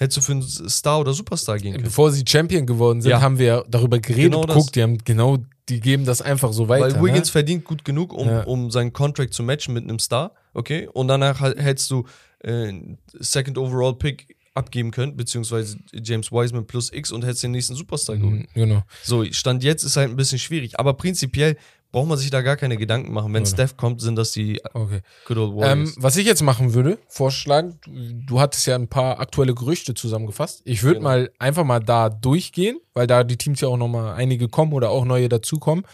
hättest 0.01 0.17
du 0.17 0.23
für 0.23 0.33
einen 0.33 0.43
Star 0.43 0.99
oder 1.01 1.13
Superstar 1.13 1.59
gehen 1.59 1.73
können. 1.73 1.85
Bevor 1.85 2.11
sie 2.11 2.25
Champion 2.27 2.67
geworden 2.67 3.03
sind, 3.03 3.11
Ja. 3.11 3.21
haben 3.21 3.39
wir 3.39 3.65
darüber 3.69 4.01
geredet. 4.01 4.33
Genau. 4.33 4.47
Guck, 4.47 4.73
die 4.73 4.83
haben 4.83 4.99
genau, 5.05 5.39
die 5.69 5.79
geben 5.81 6.07
das 6.07 6.23
einfach 6.23 6.53
so 6.53 6.69
weiter. 6.69 6.97
Weil 6.97 7.03
Wiggins 7.05 7.29
ne? 7.29 7.33
verdient 7.33 7.65
gut 7.65 7.85
genug, 7.85 8.13
um, 8.15 8.27
Ja. 8.27 8.43
um 8.45 8.71
seinen 8.71 8.93
Contract 8.93 9.35
zu 9.35 9.43
matchen 9.43 9.75
mit 9.75 9.85
einem 9.85 9.99
Star, 9.99 10.33
okay? 10.55 10.89
Und 10.93 11.09
danach 11.09 11.41
hättest 11.41 11.91
du 11.91 12.05
äh, 12.43 12.73
Second 13.19 13.59
Overall 13.59 13.95
Pick 13.95 14.37
abgeben 14.55 14.91
können, 14.91 15.17
beziehungsweise 15.17 15.79
James 15.93 16.33
Wiseman 16.33 16.67
plus 16.67 16.93
X 16.93 17.13
und 17.13 17.23
hättest 17.25 17.43
den 17.43 17.53
nächsten 17.53 17.75
Superstar 17.77 18.17
geholt. 18.17 18.41
Mhm, 18.41 18.47
Genau. 18.55 18.83
So, 19.03 19.25
Stand 19.31 19.63
jetzt 19.63 19.85
ist 19.85 19.97
halt 19.97 20.09
ein 20.11 20.17
bisschen 20.17 20.39
schwierig, 20.39 20.81
aber 20.81 20.95
prinzipiell 20.95 21.57
braucht 21.93 22.09
man 22.09 22.19
sich 22.19 22.31
da 22.31 22.43
gar 22.43 22.57
keine 22.57 22.77
Gedanken 22.77 23.13
machen. 23.13 23.33
Wenn 23.35 23.45
Steph 23.47 23.77
kommt, 23.77 24.01
sind 24.01 24.17
das 24.17 24.33
die 24.33 24.61
Okay. 24.75 25.01
Good 25.27 25.37
Old 25.39 25.51
Ähm, 25.53 25.59
Warriors. 25.61 25.95
was 25.99 26.17
ich 26.17 26.27
jetzt 26.27 26.43
machen 26.43 26.75
würde, 26.75 26.99
vorschlagen, 27.09 27.79
du, 27.85 27.91
du 28.27 28.41
hattest 28.41 28.67
ja 28.67 28.75
ein 28.77 28.89
paar 28.89 29.19
aktuelle 29.21 29.55
Gerüchte 29.55 29.95
zusammengefasst. 29.95 30.63
Ich 30.65 30.83
würde 30.83 30.97
Genau. 31.01 31.09
mal 31.11 31.31
einfach 31.39 31.65
mal 31.65 31.81
da 31.81 32.09
durchgehen, 32.09 32.79
weil 32.95 33.07
da 33.07 33.25
die 33.25 33.37
Teams 33.37 33.61
ja 33.61 33.69
auch 33.69 33.77
nochmal 33.77 34.15
einige 34.15 34.49
kommen 34.49 34.73
oder 34.73 34.91
auch 34.91 35.05
neue 35.05 35.29
dazukommen. 35.29 35.85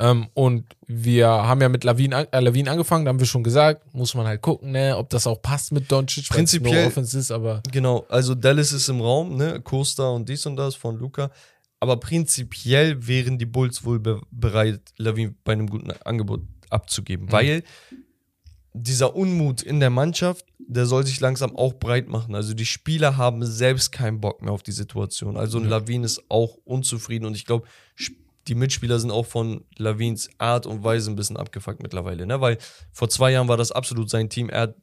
Ähm, 0.00 0.28
und 0.32 0.64
wir 0.86 1.28
haben 1.28 1.60
ja 1.60 1.68
mit 1.68 1.84
Lavin, 1.84 2.12
äh, 2.12 2.26
Lavin 2.40 2.66
angefangen, 2.66 3.04
da 3.04 3.10
haben 3.10 3.18
wir 3.18 3.26
schon 3.26 3.44
gesagt, 3.44 3.94
muss 3.94 4.14
man 4.14 4.26
halt 4.26 4.40
gucken, 4.40 4.70
ne, 4.72 4.96
ob 4.96 5.10
das 5.10 5.26
auch 5.26 5.42
passt 5.42 5.70
mit 5.70 5.92
Doncic, 5.92 6.28
Prinzipiell- 6.30 6.86
Offense 6.86 7.18
ist, 7.18 7.30
aber 7.30 7.62
Genau, 7.70 8.06
also 8.08 8.34
Dallas 8.34 8.72
ist 8.72 8.88
im 8.88 9.02
Raum, 9.02 9.36
ne? 9.36 9.60
Costa 9.60 10.08
und 10.08 10.26
dies 10.30 10.46
und 10.46 10.56
das 10.56 10.74
von 10.74 10.98
Luca. 10.98 11.30
Aber 11.82 11.96
prinzipiell 11.96 13.08
wären 13.08 13.38
die 13.38 13.44
Bulls 13.44 13.84
wohl 13.84 13.98
be 13.98 14.20
bereit, 14.30 14.92
Lavin 14.98 15.34
bei 15.42 15.52
einem 15.52 15.68
guten 15.68 15.90
Angebot 16.04 16.42
abzugeben. 16.70 17.26
Mhm. 17.26 17.32
Weil 17.32 17.62
dieser 18.72 19.16
Unmut 19.16 19.62
in 19.62 19.80
der 19.80 19.90
Mannschaft, 19.90 20.46
der 20.60 20.86
soll 20.86 21.04
sich 21.04 21.18
langsam 21.18 21.56
auch 21.56 21.72
breit 21.72 22.06
machen. 22.06 22.36
Also 22.36 22.54
die 22.54 22.66
Spieler 22.66 23.16
haben 23.16 23.44
selbst 23.44 23.90
keinen 23.90 24.20
Bock 24.20 24.42
mehr 24.42 24.52
auf 24.52 24.62
die 24.62 24.70
Situation. 24.70 25.36
Also 25.36 25.58
ein 25.58 25.64
Lavin 25.64 26.04
ist 26.04 26.22
auch 26.28 26.56
unzufrieden 26.62 27.24
und 27.24 27.34
ich 27.34 27.46
glaube, 27.46 27.66
die 28.46 28.54
Mitspieler 28.54 29.00
sind 29.00 29.10
auch 29.10 29.26
von 29.26 29.64
Lavins 29.76 30.30
Art 30.38 30.66
und 30.66 30.84
Weise 30.84 31.10
ein 31.10 31.16
bisschen 31.16 31.36
abgefuckt 31.36 31.82
mittlerweile. 31.82 32.26
Ne? 32.26 32.40
Weil 32.40 32.58
vor 32.92 33.08
zwei 33.08 33.32
Jahren 33.32 33.48
war 33.48 33.56
das 33.56 33.72
absolut 33.72 34.08
sein 34.08 34.30
Team. 34.30 34.50
Er 34.50 34.60
hat 34.60 34.76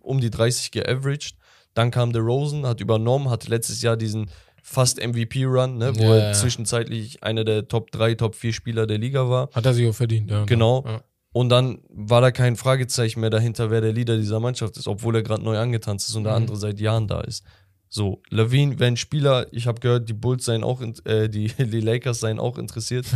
um 0.00 0.18
die 0.18 0.30
30 0.30 0.70
geaveraged. 0.70 1.36
Dann 1.74 1.90
kam 1.90 2.14
der 2.14 2.22
Rosen, 2.22 2.64
hat 2.64 2.80
übernommen, 2.80 3.28
hatte 3.28 3.50
letztes 3.50 3.82
Jahr 3.82 3.98
diesen 3.98 4.30
fast 4.72 4.98
MVP-Run, 5.04 5.78
ne, 5.78 5.94
wo 5.96 6.02
Ja, 6.02 6.14
er 6.16 6.26
ja. 6.28 6.32
zwischenzeitlich 6.32 7.22
einer 7.22 7.44
der 7.44 7.68
Top 7.68 7.90
3, 7.92 8.14
Top 8.14 8.34
4 8.34 8.52
Spieler 8.52 8.86
der 8.86 8.98
Liga 8.98 9.28
war. 9.28 9.48
hat 9.52 9.66
er 9.66 9.74
sich 9.74 9.88
auch 9.88 9.94
verdient. 9.94 10.30
Ja, 10.30 10.44
Genau. 10.44 10.84
Ja. 10.86 11.02
Und 11.34 11.48
dann 11.48 11.78
war 11.88 12.20
da 12.20 12.30
kein 12.30 12.56
Fragezeichen 12.56 13.20
mehr 13.20 13.30
dahinter, 13.30 13.70
wer 13.70 13.80
der 13.80 13.92
Leader 13.92 14.16
dieser 14.18 14.38
Mannschaft 14.40 14.76
ist, 14.76 14.86
obwohl 14.86 15.16
er 15.16 15.22
gerade 15.22 15.42
neu 15.42 15.56
angetanzt 15.58 16.08
ist 16.08 16.14
und 16.14 16.24
der 16.24 16.32
Mhm. 16.32 16.36
andere 16.42 16.56
seit 16.58 16.78
Jahren 16.80 17.08
da 17.08 17.20
ist. 17.22 17.42
So, 17.88 18.22
Levine 18.30 18.76
ein 18.84 18.96
Spieler, 18.96 19.46
ich 19.50 19.66
habe 19.66 19.80
gehört, 19.80 20.08
die 20.08 20.14
Bulls 20.14 20.44
seien 20.46 20.62
auch, 20.64 20.82
äh, 21.04 21.28
die, 21.28 21.46
die 21.58 21.80
Lakers 21.80 22.20
seien 22.20 22.38
auch 22.38 22.58
interessiert. 22.58 23.06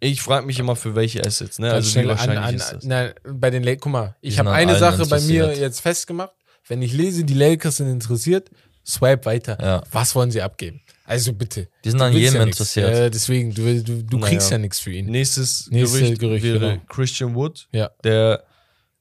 Ich 0.00 0.22
frage 0.22 0.46
mich 0.46 0.58
immer, 0.58 0.76
für 0.76 0.94
welche 0.94 1.22
Assets, 1.24 1.58
ne? 1.58 1.66
Ganz 1.66 1.74
Also 1.76 1.88
wie 1.88 1.92
schnell 1.92 2.04
an, 2.04 2.10
wahrscheinlich 2.10 2.44
an, 2.44 2.54
ist 2.54 2.72
das? 2.72 2.84
na, 2.84 3.10
bei 3.30 3.50
den 3.50 3.62
Lakers, 3.62 3.80
guck 3.82 3.92
mal, 3.92 4.16
ich 4.22 4.38
habe 4.38 4.50
eine 4.52 4.78
Sache 4.78 5.04
bei 5.06 5.20
mir 5.20 5.54
jetzt 5.58 5.80
festgemacht. 5.80 6.32
Wenn 6.66 6.80
ich 6.82 6.92
lese, 6.94 7.24
die 7.24 7.34
Lakers 7.34 7.78
sind 7.78 7.88
interessiert, 7.90 8.50
swipe 8.90 9.24
weiter. 9.24 9.58
Ja. 9.60 9.82
Was 9.90 10.14
wollen 10.14 10.30
sie 10.30 10.42
abgeben? 10.42 10.80
Also 11.04 11.32
bitte. 11.32 11.68
Die 11.84 11.90
sind 11.90 11.98
Du 12.00 12.04
an 12.04 12.12
jedem 12.12 12.34
ja 12.36 12.42
interessiert. 12.42 12.94
Äh, 12.94 13.10
deswegen, 13.10 13.52
du, 13.54 13.82
du, 13.82 14.02
du 14.04 14.18
Naja. 14.18 14.28
kriegst 14.28 14.50
ja 14.50 14.58
nichts 14.58 14.78
für 14.78 14.92
ihn. 14.92 15.06
Nächstes 15.06 15.68
Nächste 15.70 15.98
Gerücht, 16.00 16.20
Gerücht, 16.20 16.44
wäre 16.44 16.58
genau. 16.58 16.82
Christian 16.88 17.34
Wood. 17.34 17.68
Ja. 17.72 17.90
Der 18.04 18.44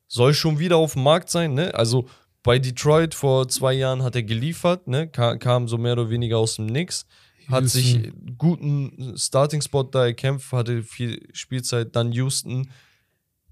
soll 0.07 0.34
schon 0.34 0.57
wieder 0.60 0.78
auf 0.78 0.94
dem 0.94 1.03
Markt 1.03 1.30
sein, 1.30 1.53
ne? 1.53 1.74
Also 1.76 2.07
bei 2.41 2.57
Detroit 2.57 3.14
vor 3.14 3.48
zwei 3.49 3.74
Jahren 3.74 4.02
hat 4.02 4.16
er 4.16 4.24
geliefert, 4.24 4.88
ne? 4.88 5.07
Ka 5.07 5.36
kam 5.38 5.68
so 5.68 5.78
mehr 5.78 5.94
oder 5.94 6.10
weniger 6.10 6.38
aus 6.38 6.56
dem 6.56 6.66
Nix. 6.68 7.06
Hat 7.48 7.64
Houston. 7.64 7.80
sich 7.82 8.11
guten 8.38 9.14
Starting-Spot 9.18 9.84
da 9.84 10.06
erkämpft, 10.06 10.52
hatte 10.52 10.84
viel 10.84 11.28
Spielzeit, 11.34 11.95
dann 11.95 12.11
Houston. 12.11 12.72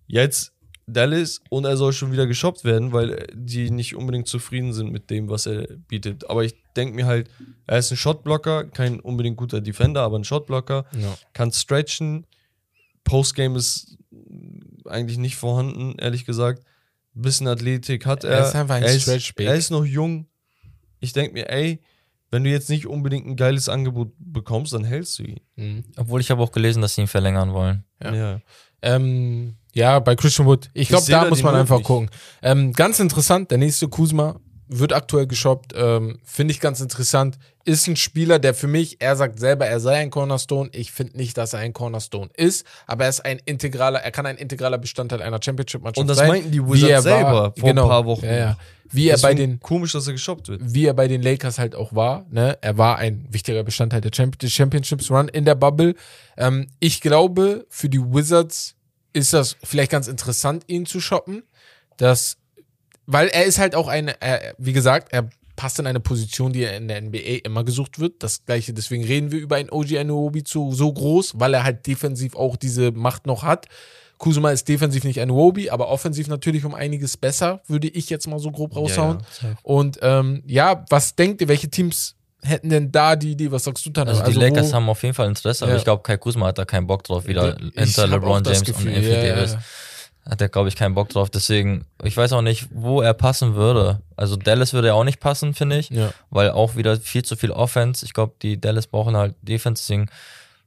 Jetzt 0.08 0.54
Dallas 0.88 1.42
und 1.50 1.66
er 1.66 1.76
soll 1.76 1.92
schon 1.92 2.12
wieder 2.14 2.26
geshoppt 2.28 2.64
werden, 2.64 2.94
weil 2.94 3.28
die 3.34 3.70
nicht 3.70 3.96
unbedingt 3.96 4.28
zufrieden 4.28 4.72
sind 4.74 4.92
mit 4.92 5.10
dem, 5.10 5.30
was 5.30 5.46
er 5.46 5.68
bietet. 5.88 6.30
Aber 6.30 6.46
ich 6.46 6.56
denke 6.76 6.96
mir 6.96 7.06
halt, 7.06 7.30
er 7.68 7.78
ist 7.80 7.92
ein 7.92 7.98
Shotblocker, 7.98 8.66
kein 8.66 9.00
unbedingt 9.02 9.36
guter 9.38 9.60
Defender, 9.60 10.02
aber 10.02 10.18
ein 10.18 10.24
Shotblocker 10.24 10.86
Ja. 10.98 11.18
kann 11.34 11.52
stretchen. 11.52 12.26
Postgame 13.04 13.58
ist 13.58 13.98
eigentlich 14.86 15.18
nicht 15.18 15.36
vorhanden, 15.36 15.96
ehrlich 16.00 16.26
gesagt. 16.26 16.64
Bisschen 17.14 17.48
Athletik 17.48 18.06
hat 18.06 18.24
er. 18.24 18.32
Er 18.32 18.48
ist 18.48 18.56
einfach 18.56 18.76
ein 18.76 18.84
er 18.84 18.94
ist, 18.94 19.08
er 19.08 19.56
ist 19.56 19.72
noch 19.72 19.86
jung. 19.86 20.28
Ich 21.00 21.14
denke 21.14 21.34
mir, 21.34 21.50
ey, 21.50 21.80
wenn 22.32 22.44
du 22.44 22.50
jetzt 22.50 22.70
nicht 22.70 22.86
unbedingt 22.86 23.26
ein 23.26 23.36
geiles 23.36 23.70
Angebot 23.70 24.12
bekommst, 24.20 24.74
dann 24.74 24.84
hältst 24.84 25.20
du 25.20 25.24
ihn. 25.24 25.40
Mhm. 25.56 25.84
Obwohl 25.98 26.22
ich 26.22 26.30
habe 26.32 26.42
auch 26.42 26.52
gelesen, 26.52 26.82
dass 26.82 26.96
sie 26.96 27.02
ihn 27.02 27.08
verlängern 27.08 27.54
wollen. 27.54 27.84
Ja. 28.04 28.14
Ja. 28.14 28.42
Ähm, 28.82 29.56
ja, 29.78 30.00
bei 30.00 30.16
Christian 30.16 30.48
Wood. 30.48 30.70
Ich 30.74 30.90
glaube, 30.90 31.06
da 31.08 31.26
muss 31.26 31.44
man 31.44 31.56
einfach 31.56 31.78
nicht. 31.78 31.88
gucken. 31.88 32.10
Ähm, 32.42 32.74
ganz 32.74 33.00
interessant, 33.00 33.52
der 33.52 33.60
nächste 33.60 33.88
Kuzma 33.88 34.36
wird 34.68 34.92
aktuell 34.92 35.28
geshoppt. 35.28 35.74
Ähm, 35.76 36.20
finde 36.26 36.52
ich 36.52 36.60
ganz 36.60 36.82
interessant. 36.82 37.38
Ist 37.64 37.88
ein 37.88 37.96
Spieler, 37.96 38.40
der 38.40 38.54
für 38.54 38.68
mich, 38.68 38.98
er 39.00 39.16
sagt 39.16 39.40
selber, 39.40 39.66
er 39.66 39.80
sei 39.80 39.96
ein 39.98 40.10
Cornerstone. 40.10 40.70
Ich 40.74 40.92
finde 40.92 41.18
nicht, 41.18 41.38
dass 41.38 41.54
er 41.54 41.60
ein 41.60 41.74
Cornerstone 41.74 42.30
ist, 42.36 42.66
aber 42.86 43.06
er 43.06 43.10
ist 43.10 43.24
ein 43.24 43.40
integraler, 43.46 44.00
er 44.00 44.12
kann 44.12 44.26
ein 44.26 44.38
integraler 44.38 44.78
Bestandteil 44.78 45.22
einer 45.22 45.40
Championship-Mannschaft 45.42 46.02
Und 46.02 46.08
das 46.08 46.18
sein. 46.18 46.28
meinten 46.30 46.52
die 46.52 46.66
Wizards 46.66 46.92
er 46.92 47.02
selber 47.02 47.34
war, 47.34 47.54
vor 47.56 47.70
genau, 47.70 47.84
ein 47.84 47.90
paar 47.90 48.06
Wochen. 48.06 48.26
Ja, 48.26 48.36
ja. 48.36 48.58
Wie 48.90 49.10
er 49.10 49.18
bei 49.20 49.34
den 49.34 49.60
komisch, 49.60 49.92
dass 49.92 50.08
er 50.08 50.14
geshoppt 50.14 50.48
wird. 50.48 50.62
wie 50.64 50.86
er 50.86 50.94
bei 50.94 51.10
den 51.10 51.22
Lakers 51.22 51.60
halt 51.60 51.76
auch 51.76 51.94
war. 51.94 52.26
Ne? 52.32 52.58
Er 52.62 52.78
war 52.78 52.98
ein 52.98 53.28
wichtiger 53.30 53.64
Bestandteil 53.64 54.00
der 54.00 54.12
Championships 54.14 55.12
Run 55.12 55.28
in 55.28 55.44
der 55.44 55.56
Bubble. 55.56 55.94
Ähm, 56.38 56.68
ich 56.80 57.02
glaube, 57.02 57.66
für 57.70 57.90
die 57.90 58.00
Wizards 58.00 58.77
ist 59.18 59.34
das 59.34 59.58
vielleicht 59.64 59.92
ganz 59.92 60.08
interessant, 60.08 60.64
ihn 60.68 60.86
zu 60.86 61.00
shoppen. 61.00 61.44
Das, 61.98 62.38
weil 63.06 63.28
er 63.28 63.46
ist 63.46 63.58
halt 63.60 63.76
auch 63.76 63.88
ein, 63.88 64.08
er, 64.08 64.56
wie 64.58 64.74
gesagt, 64.74 65.12
er 65.12 65.30
passt 65.56 65.80
in 65.80 65.88
eine 65.88 66.00
Position, 66.00 66.54
die 66.54 66.64
in 66.64 66.88
der 66.88 67.02
NBA 67.02 67.42
immer 67.44 67.64
gesucht 67.64 68.00
wird. 68.00 68.22
Das 68.24 68.46
gleiche, 68.46 68.74
deswegen 68.74 69.04
reden 69.04 69.32
wir 69.32 69.40
über 69.40 69.56
einen 69.56 69.72
OG 69.72 69.98
Anunoby 69.98 70.44
zu 70.44 70.72
so 70.72 70.94
groß, 70.94 71.34
weil 71.40 71.54
er 71.54 71.64
halt 71.64 71.88
defensiv 71.88 72.36
auch 72.36 72.56
diese 72.56 72.92
Macht 72.92 73.26
noch 73.26 73.44
hat. 73.44 73.68
Kuzma 74.18 74.52
ist 74.52 74.68
defensiv 74.68 75.04
nicht 75.04 75.20
ein 75.20 75.32
Wobi, 75.32 75.70
aber 75.70 75.90
offensiv 75.90 76.28
natürlich 76.28 76.66
um 76.66 76.74
einiges 76.74 77.18
besser, 77.18 77.62
würde 77.68 77.88
ich 77.88 78.10
jetzt 78.10 78.28
mal 78.28 78.40
so 78.40 78.52
grob 78.52 78.76
raushauen. 78.76 79.18
Und 79.64 80.00
ähm, 80.02 80.44
ja, 80.46 80.86
was 80.90 81.16
denkt 81.16 81.42
ihr, 81.42 81.48
welche 81.48 81.70
Teams 81.70 82.16
hätten 82.48 82.70
denn 82.70 82.92
da 82.92 83.16
die 83.16 83.32
Idee? 83.32 83.52
Was 83.52 83.64
sagst 83.66 83.86
du, 83.86 83.90
Tanner? 83.92 84.12
Also, 84.12 84.24
die 84.24 84.34
Lakers 84.38 84.72
wo- 84.72 84.76
haben 84.76 84.90
auf 84.90 85.02
jeden 85.04 85.14
Fall 85.14 85.28
Interesse, 85.28 85.64
aber 85.66 85.74
Ja. 85.74 85.78
ich 85.78 85.84
glaube, 85.84 86.02
Kai 86.04 86.18
Kuzma 86.18 86.48
hat 86.48 86.58
da 86.58 86.66
keinen 86.66 86.88
Bock 86.88 87.04
drauf, 87.04 87.28
wieder 87.28 87.58
Ich 87.60 87.74
hinter 87.84 88.08
LeBron 88.08 88.44
James 88.44 88.64
Gefühl, 88.64 88.90
und 88.92 88.98
Anthony 88.98 89.14
ja, 89.16 89.24
ja, 89.24 89.36
Davis. 89.36 89.54
ja. 89.54 89.62
Hat 90.32 90.42
er, 90.42 90.50
glaube 90.50 90.68
ich, 90.68 90.76
keinen 90.76 90.94
Bock 90.94 91.08
drauf. 91.08 91.30
Deswegen, 91.30 91.86
ich 92.04 92.18
weiß 92.18 92.34
auch 92.34 92.42
nicht, 92.42 92.68
wo 92.72 93.02
er 93.02 93.14
passen 93.14 93.56
würde. 93.56 94.02
Also 94.18 94.36
Dallas 94.36 94.74
würde 94.74 94.90
er 94.90 94.96
auch 94.96 95.06
nicht 95.06 95.22
passen, 95.22 95.54
finde 95.54 95.78
ich, 95.78 95.90
Ja. 95.90 96.12
weil 96.32 96.50
auch 96.52 96.76
wieder 96.76 96.98
viel 97.00 97.24
zu 97.24 97.38
viel 97.38 97.52
Offense. 97.52 98.06
Ich 98.06 98.14
glaube, 98.14 98.34
die 98.42 98.60
Dallas 98.60 98.88
brauchen 98.88 99.16
halt 99.16 99.36
Defense, 99.42 99.84
deswegen 99.84 100.10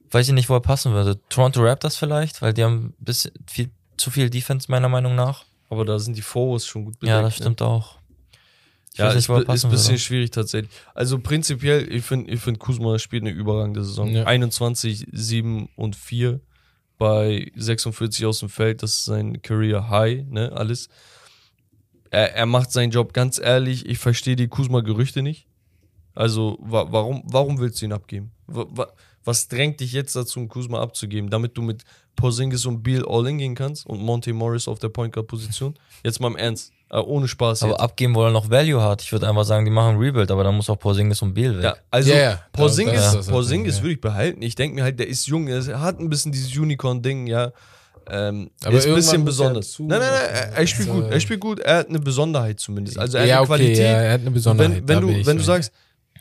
weiß 0.09 0.27
ich 0.29 0.33
nicht, 0.33 0.49
wo 0.49 0.55
er 0.55 0.61
passen 0.61 0.93
würde. 0.93 1.19
Toronto 1.29 1.61
Raptors 1.61 1.95
vielleicht, 1.95 2.41
weil 2.41 2.53
die 2.53 2.63
haben 2.63 2.85
ein 2.99 3.05
bisschen 3.05 3.33
viel, 3.47 3.69
zu 3.97 4.09
viel 4.09 4.31
Defense, 4.31 4.65
meiner 4.71 4.89
Meinung 4.89 5.13
nach. 5.13 5.43
Aber 5.69 5.85
da 5.85 5.99
sind 5.99 6.17
die 6.17 6.21
Forwards 6.23 6.65
schon 6.65 6.85
gut 6.85 6.99
belegt. 6.99 7.15
Ja, 7.15 7.21
das 7.21 7.33
ne? 7.33 7.37
stimmt 7.43 7.61
auch. 7.61 7.97
Ich 8.93 8.99
Ja, 8.99 9.07
nicht, 9.13 9.17
ist, 9.17 9.29
ist 9.29 9.65
ein 9.65 9.71
bisschen 9.71 9.91
würde. 9.91 9.99
schwierig 9.99 10.31
tatsächlich. 10.31 10.71
Also 10.93 11.19
prinzipiell, 11.19 11.91
ich 11.91 12.03
finde, 12.03 12.31
ich 12.31 12.41
find 12.41 12.59
Kuzma 12.59 12.99
spielt 12.99 13.23
eine 13.23 13.31
überragende 13.31 13.83
Saison. 13.83 14.09
Ja. 14.09 14.25
21, 14.25 15.07
7 15.11 15.69
und 15.75 15.95
4 15.95 16.41
bei 16.97 17.51
46 17.55 18.25
aus 18.25 18.39
dem 18.39 18.49
Feld, 18.49 18.83
das 18.83 18.91
ist 18.95 19.05
sein 19.05 19.41
Career 19.41 19.89
High, 19.89 20.25
ne, 20.27 20.51
alles. 20.51 20.89
Er, 22.11 22.35
er 22.35 22.45
macht 22.45 22.71
seinen 22.71 22.91
Job 22.91 23.13
ganz 23.13 23.39
ehrlich, 23.39 23.85
ich 23.85 23.97
verstehe 23.97 24.35
die 24.35 24.49
Kuzma-Gerüchte 24.49 25.21
nicht. 25.21 25.47
Also, 26.13 26.57
wa 26.61 26.91
warum, 26.91 27.23
warum 27.25 27.59
willst 27.59 27.81
du 27.81 27.85
ihn 27.85 27.93
abgeben? 27.93 28.31
Wa 28.47 28.65
wa 28.69 28.87
was 29.23 29.47
drängt 29.47 29.79
dich 29.79 29.93
jetzt 29.93 30.15
dazu, 30.15 30.39
einen 30.39 30.49
Kuzma 30.49 30.81
abzugeben, 30.81 31.29
damit 31.29 31.55
du 31.55 31.61
mit 31.61 31.83
Porzingis 32.15 32.65
und 32.65 32.81
Beal 32.81 33.05
all-in 33.07 33.37
gehen 33.37 33.55
kannst 33.55 33.85
und 33.85 34.01
Monte 34.01 34.33
Morris 34.33 34.67
auf 34.67 34.79
der 34.79 34.89
Point 34.89 35.13
Guard-Position? 35.13 35.75
Jetzt 36.03 36.19
mal 36.19 36.27
im 36.29 36.35
Ernst, 36.37 36.73
ohne 36.99 37.27
Spaß 37.27 37.63
Aber 37.63 37.71
jetzt. 37.73 37.81
abgeben, 37.81 38.13
wo 38.15 38.23
er 38.25 38.31
noch 38.31 38.49
Value 38.49 38.81
hat. 38.81 39.01
Ich 39.01 39.11
würde 39.11 39.27
einfach 39.29 39.45
sagen, 39.45 39.63
die 39.65 39.71
machen 39.71 39.97
Rebuild, 39.97 40.29
aber 40.29 40.43
dann 40.43 40.55
muss 40.55 40.69
auch 40.69 40.77
Porzingis 40.77 41.21
und 41.21 41.33
Beal 41.33 41.55
weg. 41.57 41.63
Ja, 41.63 41.75
also 41.89 42.11
Ja, 42.11 42.17
ja. 42.17 42.39
Porzingis, 42.51 43.13
das 43.13 43.27
Porzingis 43.27 43.77
ja. 43.77 43.83
würde 43.83 43.93
ich 43.93 44.01
behalten. 44.01 44.41
Ich 44.41 44.55
denke 44.55 44.75
mir 44.75 44.83
halt, 44.83 44.99
der 44.99 45.07
ist 45.07 45.25
jung, 45.27 45.47
er 45.47 45.79
hat 45.79 45.99
ein 45.99 46.09
bisschen 46.09 46.31
dieses 46.33 46.55
Unicorn-Ding, 46.57 47.27
ja. 47.27 47.51
Ähm, 48.09 48.49
Aber 48.63 48.73
er 48.73 48.77
ist 48.79 48.87
ein 48.87 48.95
bisschen 48.95 49.21
er 49.21 49.25
besonders. 49.25 49.71
zu- 49.71 49.83
nein, 49.83 49.99
nein, 49.99 50.09
nein, 50.11 50.29
er, 50.33 50.57
er 50.57 50.67
spielt 50.67 50.89
Also- 50.89 51.01
gut, 51.01 51.11
er 51.11 51.19
spielt 51.19 51.39
gut, 51.39 51.59
er 51.59 51.77
hat 51.77 51.87
eine 51.89 51.99
Besonderheit 51.99 52.59
zumindest. 52.59 52.97
Also 52.97 53.17
er 53.17 53.23
hat 53.23 53.29
ja, 53.29 53.35
eine 53.35 53.41
okay, 53.43 53.47
Qualität. 53.55 53.77
ja, 53.77 53.83
er 53.85 54.13
hat 54.13 54.21
eine 54.21 54.31
Besonderheit. 54.31 54.71
wenn 54.85 54.87
wenn 54.87 55.01
du, 55.19 55.25
wenn 55.27 55.37
du 55.37 55.43
sagst, 55.43 55.71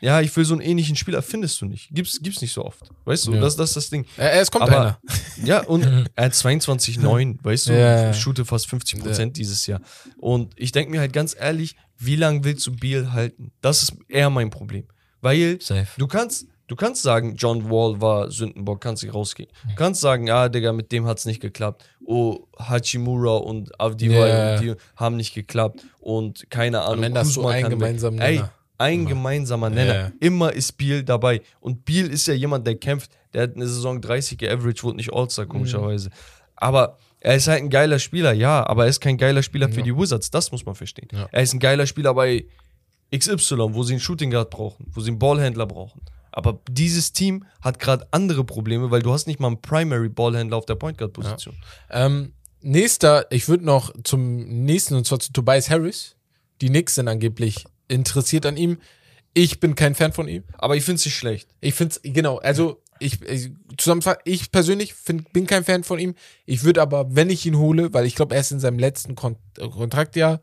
ja, 0.01 0.21
ich 0.21 0.35
will 0.37 0.45
so 0.45 0.55
einen 0.55 0.63
ähnlichen 0.63 0.97
Spieler, 0.97 1.23
findest 1.23 1.61
du 1.61 1.67
nicht. 1.67 1.89
Gibt's, 1.93 2.21
gibt's 2.23 2.41
nicht 2.41 2.53
so 2.53 2.65
oft. 2.65 2.89
Weißt 3.05 3.27
du, 3.27 3.35
Ja. 3.35 3.41
das, 3.41 3.57
das 3.57 3.71
ist 3.71 3.77
das 3.77 3.91
Ding. 3.91 4.07
Er- 4.17 4.41
es 4.41 4.51
kommt 4.51 4.65
Aber- 4.65 4.81
einer. 4.81 4.99
Ja, 5.45 5.61
und 5.65 5.83
er 6.17 6.25
hat 6.27 6.33
22,9, 6.33 7.39
weißt 7.43 7.69
du, 7.69 7.73
Ja, 7.73 8.03
ja. 8.05 8.13
shoote 8.15 8.45
fast 8.45 8.67
50 8.69 9.01
Prozent 9.01 9.37
dieses 9.37 9.67
Jahr. 9.67 9.81
Und 10.19 10.53
ich 10.57 10.73
denke 10.73 10.91
mir 10.91 11.01
halt 11.01 11.13
ganz 11.13 11.35
ehrlich, 11.39 11.77
wie 11.99 12.17
lange 12.17 12.45
willst 12.45 12.67
du 12.67 12.73
Beal 12.73 13.13
halten? 13.13 13.53
Das 13.61 13.83
ist 13.83 13.93
eher 14.09 14.31
mein 14.31 14.51
Problem. 14.51 14.85
Weil 15.21 15.61
Safe. 15.61 15.87
du 15.99 16.07
kannst, 16.07 16.47
du 16.67 16.77
kannst 16.77 17.03
sagen, 17.03 17.35
John 17.37 17.69
Wall 17.71 18.01
war 18.01 18.31
Sündenbock, 18.31 18.81
kannst 18.81 19.03
nicht 19.03 19.15
rausgehen. 19.15 19.51
Du 19.69 19.75
kannst 19.75 20.01
sagen, 20.01 20.27
ja, 20.27 20.49
Digga, 20.49 20.73
mit 20.73 20.93
dem 20.93 21.07
hat's 21.07 21.27
nicht 21.27 21.41
geklappt. 21.41 21.85
Oh, 22.07 22.47
Hachimura 22.59 23.37
und 23.37 23.71
Ja. 23.79 24.55
und 24.55 24.63
die 24.63 24.75
haben 24.97 25.17
nicht 25.17 25.35
geklappt. 25.35 25.85
Und 26.01 26.49
keine 26.51 26.81
Ahnung, 26.83 27.05
Ende 27.05 27.21
hast 27.21 27.37
du 27.37 27.47
einen 27.47 27.69
gemeinsamen 27.71 28.19
Ey, 28.21 28.43
Ein 28.81 29.07
gemeinsamer 29.07 29.71
Nenner. 29.71 29.95
Ja. 29.95 30.13
Immer 30.21 30.53
ist 30.53 30.73
Beal 30.79 31.03
dabei. 31.05 31.43
Und 31.61 31.85
Beal 31.85 32.07
ist 32.09 32.27
ja 32.27 32.35
jemand, 32.35 32.67
der 32.67 32.77
kämpft. 32.77 33.11
Der 33.35 33.43
hat 33.43 33.55
eine 33.55 33.67
Saison 33.67 34.01
30 34.01 34.39
geaveraged, 34.39 34.83
wurde 34.83 34.97
nicht 34.97 35.13
All-Star, 35.13 35.47
komischerweise. 35.47 36.11
Aber 36.57 36.99
er 37.21 37.37
ist 37.37 37.47
halt 37.49 37.61
ein 37.63 37.71
geiler 37.71 37.99
Spieler, 37.99 38.33
ja, 38.33 38.67
aber 38.67 38.85
er 38.85 38.89
ist 38.91 39.01
kein 39.01 39.19
geiler 39.19 39.43
Spieler 39.43 39.69
für 39.69 39.79
Ja. 39.81 39.83
die 39.85 39.97
Wizards. 39.97 40.31
Das 40.31 40.51
muss 40.53 40.65
man 40.65 40.75
verstehen. 40.75 41.09
Ja. 41.13 41.29
Er 41.31 41.43
ist 41.43 41.53
ein 41.53 41.61
geiler 41.61 41.87
Spieler 41.87 42.15
bei 42.15 42.47
XY, 43.15 43.75
wo 43.75 43.83
sie 43.83 43.93
einen 43.95 44.01
Shooting 44.01 44.31
Guard 44.31 44.51
brauchen, 44.51 44.87
wo 44.93 45.01
sie 45.01 45.11
einen 45.11 45.19
Ballhändler 45.19 45.67
brauchen. 45.67 46.01
Aber 46.33 46.61
dieses 46.71 47.13
Team 47.13 47.45
hat 47.61 47.79
gerade 47.81 48.07
andere 48.13 48.45
Probleme, 48.45 48.91
weil 48.91 49.03
du 49.03 49.13
hast 49.13 49.27
nicht 49.27 49.41
mal 49.41 49.49
einen 49.49 49.61
Primary 49.61 50.09
Ballhändler 50.09 50.57
auf 50.57 50.65
der 50.67 50.77
Point 50.77 50.97
Guard 50.97 51.13
Position. 51.13 51.57
Ähm, 51.91 52.33
nächster, 52.63 53.27
ich 53.31 53.49
würde 53.49 53.65
noch 53.65 53.93
zum 54.05 54.65
nächsten, 54.65 54.95
und 54.95 55.07
zwar 55.07 55.19
zu 55.19 55.33
Tobias 55.33 55.69
Harris. 55.71 56.17
Die 56.61 56.69
Knicks 56.69 56.95
sind 56.95 57.09
angeblich 57.09 57.65
interessiert 57.91 58.47
an 58.47 58.57
ihm. 58.57 58.79
Ich 59.35 59.61
bin 59.61 59.75
kein 59.75 59.95
Fan 59.95 60.13
von 60.13 60.27
ihm. 60.29 60.45
Aber 60.59 60.77
ich 60.77 60.85
finde 60.85 60.97
es 60.97 61.05
nicht 61.05 61.15
schlecht. 61.17 61.49
Ich 61.61 61.75
finde 61.75 61.95
es, 62.03 62.13
genau, 62.15 62.39
also 62.39 62.81
ich, 62.99 63.23
ich 63.23 63.51
zusammenfassend, 63.79 64.23
ich 64.25 64.51
persönlich 64.51 64.95
find, 64.95 65.33
bin 65.33 65.47
kein 65.47 65.65
Fan 65.65 65.85
von 65.85 65.99
ihm. 65.99 66.15
Ich 66.47 66.65
würde 66.65 66.83
aber, 66.83 67.15
wenn 67.15 67.31
ich 67.31 67.47
ihn 67.47 67.57
hole, 67.59 67.93
weil 67.95 68.07
ich 68.07 68.15
glaube, 68.15 68.35
er 68.35 68.41
ist 68.41 68.51
in 68.53 68.61
seinem 68.61 68.79
letzten 68.79 69.15
Kon 69.15 69.37
äh, 69.59 69.69
Kontraktjahr, 69.69 70.41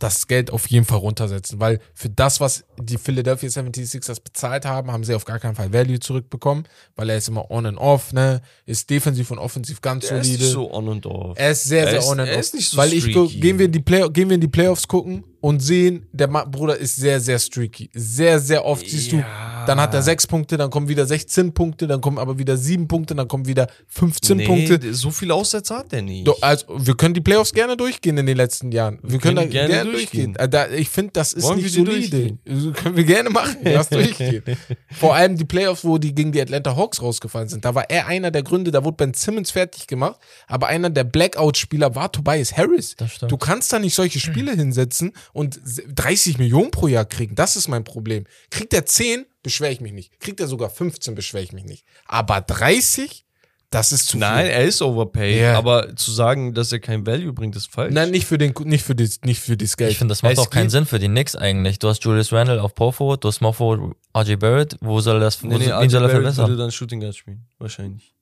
das 0.00 0.26
Geld 0.26 0.50
auf 0.50 0.66
jeden 0.66 0.84
Fall 0.84 0.98
runtersetzen, 0.98 1.60
weil 1.60 1.78
für 1.94 2.10
das, 2.10 2.40
was 2.40 2.64
die 2.76 2.98
Philadelphia 2.98 3.48
76ers 3.48 4.20
bezahlt 4.20 4.64
haben, 4.64 4.90
haben 4.90 5.04
sie 5.04 5.14
auf 5.14 5.24
gar 5.24 5.38
keinen 5.38 5.54
Fall 5.54 5.72
Value 5.72 6.00
zurückbekommen, 6.00 6.64
weil 6.96 7.08
er 7.08 7.18
ist 7.18 7.28
immer 7.28 7.52
on 7.52 7.66
and 7.66 7.78
off, 7.78 8.12
ne, 8.12 8.42
ist 8.66 8.90
defensiv 8.90 9.30
und 9.30 9.38
offensiv 9.38 9.80
ganz 9.80 10.08
Der 10.08 10.18
ist 10.18 10.26
solide. 10.26 10.42
nicht 10.42 10.52
so 10.54 10.72
on 10.74 10.88
und 10.88 11.06
off. 11.06 11.38
Er 11.38 11.52
ist 11.52 11.62
sehr, 11.64 11.84
Er 11.84 11.90
sehr 11.90 11.98
ist- 12.00 12.08
on 12.08 12.18
and 12.18 12.28
er 12.30 12.34
off. 12.34 12.40
ist 12.40 12.54
nicht 12.54 12.68
so 12.70 12.78
Weil 12.78 12.92
ich 12.94 13.04
streaky. 13.04 13.38
gehen 13.40 13.58
wir 13.60 13.66
in 13.66 13.72
die 13.72 13.78
Play 13.78 14.08
gehen 14.10 14.28
wir 14.28 14.34
in 14.34 14.40
die 14.40 14.48
Playoffs 14.48 14.88
gucken 14.88 15.22
und 15.42 15.60
sehen, 15.60 16.06
der 16.12 16.28
Ma 16.28 16.44
Bruder 16.44 16.76
ist 16.76 16.94
sehr, 16.94 17.20
sehr 17.20 17.36
streaky. 17.40 17.90
Sehr, 17.92 18.38
sehr 18.38 18.64
oft 18.64 18.88
siehst 18.88 19.10
du, 19.10 19.16
Ja. 19.16 19.64
dann 19.66 19.80
hat 19.80 19.92
er 19.92 20.00
sechs 20.00 20.24
Punkte, 20.24 20.56
dann 20.56 20.70
kommen 20.70 20.86
wieder 20.88 21.04
16 21.04 21.52
Punkte, 21.52 21.88
dann 21.88 22.00
kommen 22.00 22.18
aber 22.18 22.38
wieder 22.38 22.56
sieben 22.56 22.86
Punkte, 22.86 23.16
dann 23.16 23.26
kommen 23.26 23.44
wieder 23.46 23.66
15 23.88 24.36
nee, 24.36 24.46
Punkte. 24.46 24.94
So 24.94 25.10
viele 25.10 25.34
Aussätze 25.34 25.76
hat 25.76 25.90
der 25.90 26.02
nicht. 26.02 26.30
Also, 26.42 26.66
wir 26.78 26.94
können 26.94 27.14
die 27.14 27.20
Playoffs 27.20 27.52
gerne 27.52 27.76
durchgehen 27.76 28.16
in 28.18 28.26
den 28.26 28.36
letzten 28.36 28.70
Jahren. 28.70 29.00
Wir, 29.02 29.18
können, 29.18 29.34
da 29.34 29.42
können 29.42 29.50
gerne, 29.52 29.68
gerne 29.74 29.90
durchgehen. 29.90 30.34
durchgehen. 30.34 30.50
Da, 30.52 30.68
ich 30.68 30.88
finde, 30.88 31.10
das 31.12 31.32
ist 31.32 31.42
Wollen 31.42 31.56
nicht 31.56 31.74
wir 31.74 31.84
die 31.84 31.90
solide. 31.90 32.72
Können 32.74 32.96
wir 32.96 33.04
gerne 33.04 33.30
machen. 33.30 33.56
Lass 33.64 33.88
durchgehen. 33.88 34.44
Vor 34.92 35.16
allem 35.16 35.36
die 35.36 35.44
Playoffs, 35.44 35.82
wo 35.82 35.98
die 35.98 36.14
gegen 36.14 36.30
die 36.30 36.40
Atlanta 36.40 36.76
Hawks 36.76 37.02
rausgefallen 37.02 37.48
sind. 37.48 37.64
Da 37.64 37.74
war 37.74 37.90
er 37.90 38.06
einer 38.06 38.30
der 38.30 38.44
Gründe, 38.44 38.70
da 38.70 38.84
wurde 38.84 38.96
Ben 38.96 39.12
Simmons 39.12 39.50
fertig 39.50 39.88
gemacht, 39.88 40.20
aber 40.46 40.68
einer 40.68 40.88
der 40.88 41.02
Blackout-Spieler 41.02 41.96
war 41.96 42.12
Tobias 42.12 42.56
Harris. 42.56 42.94
Du 43.26 43.36
kannst 43.36 43.72
da 43.72 43.80
nicht 43.80 43.96
solche 43.96 44.20
Spiele 44.20 44.52
hinsetzen 44.52 45.12
und 45.32 45.60
30 45.88 46.38
Millionen 46.38 46.70
pro 46.70 46.88
Jahr 46.88 47.04
kriegen. 47.04 47.34
Das 47.34 47.56
ist 47.56 47.68
mein 47.68 47.84
Problem. 47.84 48.24
Kriegt 48.50 48.72
er 48.74 48.86
10, 48.86 49.24
beschwere 49.42 49.72
ich 49.72 49.80
mich 49.80 49.92
nicht. 49.92 50.18
Kriegt 50.20 50.40
er 50.40 50.46
sogar 50.46 50.70
15, 50.70 51.14
beschwere 51.14 51.42
ich 51.42 51.52
mich 51.52 51.64
nicht. 51.64 51.84
Aber 52.06 52.40
30, 52.40 53.24
das 53.70 53.90
ist 53.92 54.08
zu 54.08 54.18
Nein, 54.18 54.44
viel. 54.44 54.52
er 54.54 54.64
ist 54.64 54.82
overpaid, 54.82 55.40
Ja. 55.40 55.56
aber 55.56 55.96
zu 55.96 56.12
sagen, 56.12 56.52
dass 56.52 56.70
er 56.72 56.78
kein 56.80 57.06
Value 57.06 57.32
bringt, 57.32 57.56
ist 57.56 57.68
falsch. 57.72 57.94
Nein, 57.94 58.10
nicht 58.10 58.26
für 58.26 58.36
den, 58.36 58.52
nicht 58.64 58.84
für 58.84 58.94
das, 58.94 59.20
nicht 59.22 59.40
für 59.40 59.56
das 59.56 59.78
Geld. 59.78 59.90
Ich 59.92 59.98
finde, 59.98 60.12
das 60.12 60.22
macht 60.22 60.34
Es 60.34 60.38
auch 60.38 60.50
keinen 60.50 60.68
Sinn 60.68 60.84
für 60.84 60.98
die 60.98 61.08
Knicks 61.08 61.34
eigentlich. 61.34 61.78
Du 61.78 61.88
hast 61.88 62.04
Julius 62.04 62.32
Randle 62.32 62.62
auf 62.62 62.74
Power 62.74 62.92
Forward, 62.92 63.24
du 63.24 63.28
hast 63.28 63.36
Small 63.36 63.54
Forward 63.54 63.96
RJ 64.14 64.36
Barrett. 64.36 64.76
Wo 64.82 65.00
soll 65.00 65.20
das, 65.20 65.42
wo 65.42 65.46
nee, 65.46 65.56
nee, 65.56 65.88
soll 65.88 66.02
er 66.02 66.10
verbessern? 66.10 66.48
würde 66.48 66.58
dann 66.58 66.70
Shooting 66.70 67.00
Guard 67.00 67.16
spielen, 67.16 67.46
wahrscheinlich. 67.58 68.12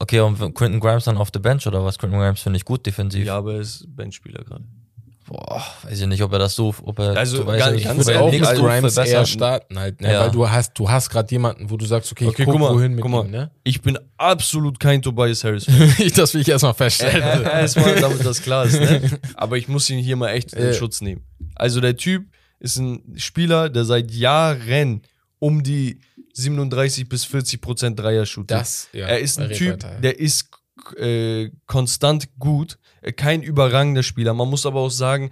Okay, 0.00 0.18
und 0.20 0.38
Quentin 0.54 0.80
Grimes 0.80 1.04
dann 1.04 1.18
auf 1.18 1.30
der 1.30 1.40
Bench 1.40 1.66
oder 1.66 1.84
was? 1.84 1.96
Quentin 1.98 2.18
Grimes 2.18 2.40
finde 2.40 2.56
ich 2.56 2.64
gut 2.64 2.84
defensiv. 2.86 3.24
Ja, 3.26 3.36
aber 3.36 3.54
er 3.54 3.60
ist 3.60 3.84
Benchspieler 3.94 4.42
gerade. 4.42 4.64
Boah, 5.30 5.64
weiß 5.84 6.00
ich 6.00 6.06
nicht, 6.08 6.22
ob 6.24 6.32
er 6.32 6.40
das 6.40 6.56
so, 6.56 6.74
ob 6.82 6.98
er 6.98 7.16
Also, 7.16 7.36
so 7.36 7.46
weiß 7.46 7.58
ganz- 7.60 7.76
ich, 7.78 7.84
ganz 7.84 8.08
auch 8.08 8.32
so 8.32 8.38
Grimes 8.64 8.96
eher 8.96 9.04
verbessern. 9.04 9.26
starten 9.26 9.78
halt, 9.78 10.00
ne? 10.00 10.12
Ja. 10.12 10.22
weil 10.24 10.30
du 10.32 10.50
hast, 10.50 10.72
du 10.76 10.90
hast 10.90 11.08
gerade 11.08 11.30
jemanden, 11.30 11.70
wo 11.70 11.76
du 11.76 11.86
sagst, 11.86 12.10
okay, 12.10 12.26
Okay, 12.26 12.42
ich 12.42 12.46
guck, 12.46 12.54
guck 12.58 12.60
mal, 12.68 12.74
wohin 12.74 12.94
mit 12.94 13.02
guck 13.02 13.12
mal. 13.12 13.24
ihm, 13.24 13.30
ne? 13.30 13.50
Ich 13.62 13.80
bin 13.80 13.96
absolut 14.16 14.80
kein 14.80 15.00
Tobias 15.02 15.44
Harris. 15.44 15.66
das 16.16 16.34
will 16.34 16.40
ich 16.40 16.48
erstmal 16.48 16.74
feststellen. 16.74 17.42
Erstmal, 17.44 17.94
damit 18.00 18.26
das 18.26 18.42
klar 18.42 18.64
ist, 18.64 18.80
ne? 18.80 19.20
Aber 19.36 19.56
ich 19.56 19.68
muss 19.68 19.88
ihn 19.88 20.00
hier 20.00 20.16
mal 20.16 20.30
echt 20.30 20.52
in 20.52 20.64
Äh. 20.66 20.74
Schutz 20.74 21.00
nehmen. 21.00 21.22
Also 21.54 21.80
der 21.80 21.96
Typ 21.96 22.26
ist 22.58 22.76
ein 22.78 23.14
Spieler, 23.16 23.68
der 23.70 23.84
seit 23.84 24.10
Jahren 24.10 25.02
um 25.38 25.62
die 25.62 26.00
37 26.34 27.08
bis 27.08 27.24
40 27.24 27.60
Prozent 27.60 27.98
Dreier 28.00 28.26
shootet. 28.26 28.50
Das, 28.50 28.88
ja. 28.92 29.06
er 29.06 29.20
ist 29.20 29.38
ein 29.38 29.50
Typ, 29.50 29.74
Repartei. 29.84 30.00
der 30.00 30.18
ist 30.18 30.48
äh, 30.96 31.50
konstant 31.66 32.28
gut, 32.38 32.78
kein 33.16 33.42
überragender 33.42 34.02
Spieler. 34.02 34.34
Man 34.34 34.48
muss 34.48 34.66
aber 34.66 34.80
auch 34.80 34.90
sagen, 34.90 35.30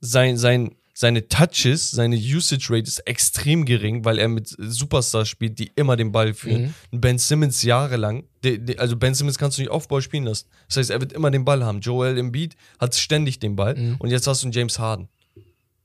sein, 0.00 0.36
sein, 0.36 0.74
seine 0.96 1.26
Touches, 1.28 1.90
seine 1.90 2.16
Usage 2.16 2.66
Rate 2.70 2.86
ist 2.88 3.00
extrem 3.00 3.64
gering, 3.64 4.04
weil 4.04 4.18
er 4.18 4.28
mit 4.28 4.54
Superstars 4.58 5.28
spielt, 5.28 5.58
die 5.58 5.70
immer 5.74 5.96
den 5.96 6.12
Ball 6.12 6.34
führen. 6.34 6.74
Mhm. 6.92 7.00
Ben 7.00 7.18
Simmons 7.18 7.62
jahrelang, 7.62 8.24
de, 8.44 8.58
de, 8.58 8.76
also 8.78 8.96
Ben 8.96 9.14
Simmons 9.14 9.38
kannst 9.38 9.58
du 9.58 9.62
nicht 9.62 9.70
Aufbau 9.70 10.00
spielen 10.00 10.24
lassen. 10.24 10.46
Das 10.68 10.76
heißt, 10.76 10.90
er 10.90 11.00
wird 11.00 11.12
immer 11.12 11.30
den 11.30 11.44
Ball 11.44 11.64
haben. 11.64 11.80
Joel 11.80 12.16
Embiid 12.18 12.54
hat 12.78 12.94
ständig 12.94 13.38
den 13.40 13.56
Ball 13.56 13.74
Mhm. 13.74 13.96
und 13.98 14.10
jetzt 14.10 14.26
hast 14.26 14.42
du 14.42 14.46
einen 14.46 14.52
James 14.52 14.78
Harden. 14.78 15.08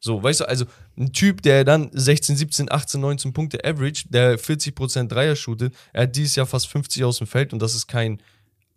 So, 0.02 0.22
weißt 0.24 0.42
du, 0.42 0.48
also 0.48 0.66
ein 0.98 1.12
Typ, 1.12 1.42
der 1.42 1.66
dann 1.66 1.90
16, 1.92 2.38
17, 2.38 2.72
18, 2.72 3.02
19 3.02 3.34
Punkte 3.34 3.66
average, 3.66 4.04
der 4.10 4.38
40% 4.40 5.08
Dreier 5.10 5.36
shootet, 5.36 5.74
er 5.92 6.04
hat 6.04 6.16
dieses 6.16 6.36
Jahr 6.36 6.46
fast 6.46 6.68
50 6.68 7.04
aus 7.04 7.18
dem 7.18 7.28
Feld 7.28 7.52
und 7.52 7.60
das 7.62 7.76
ist 7.76 7.88
kein 7.88 8.22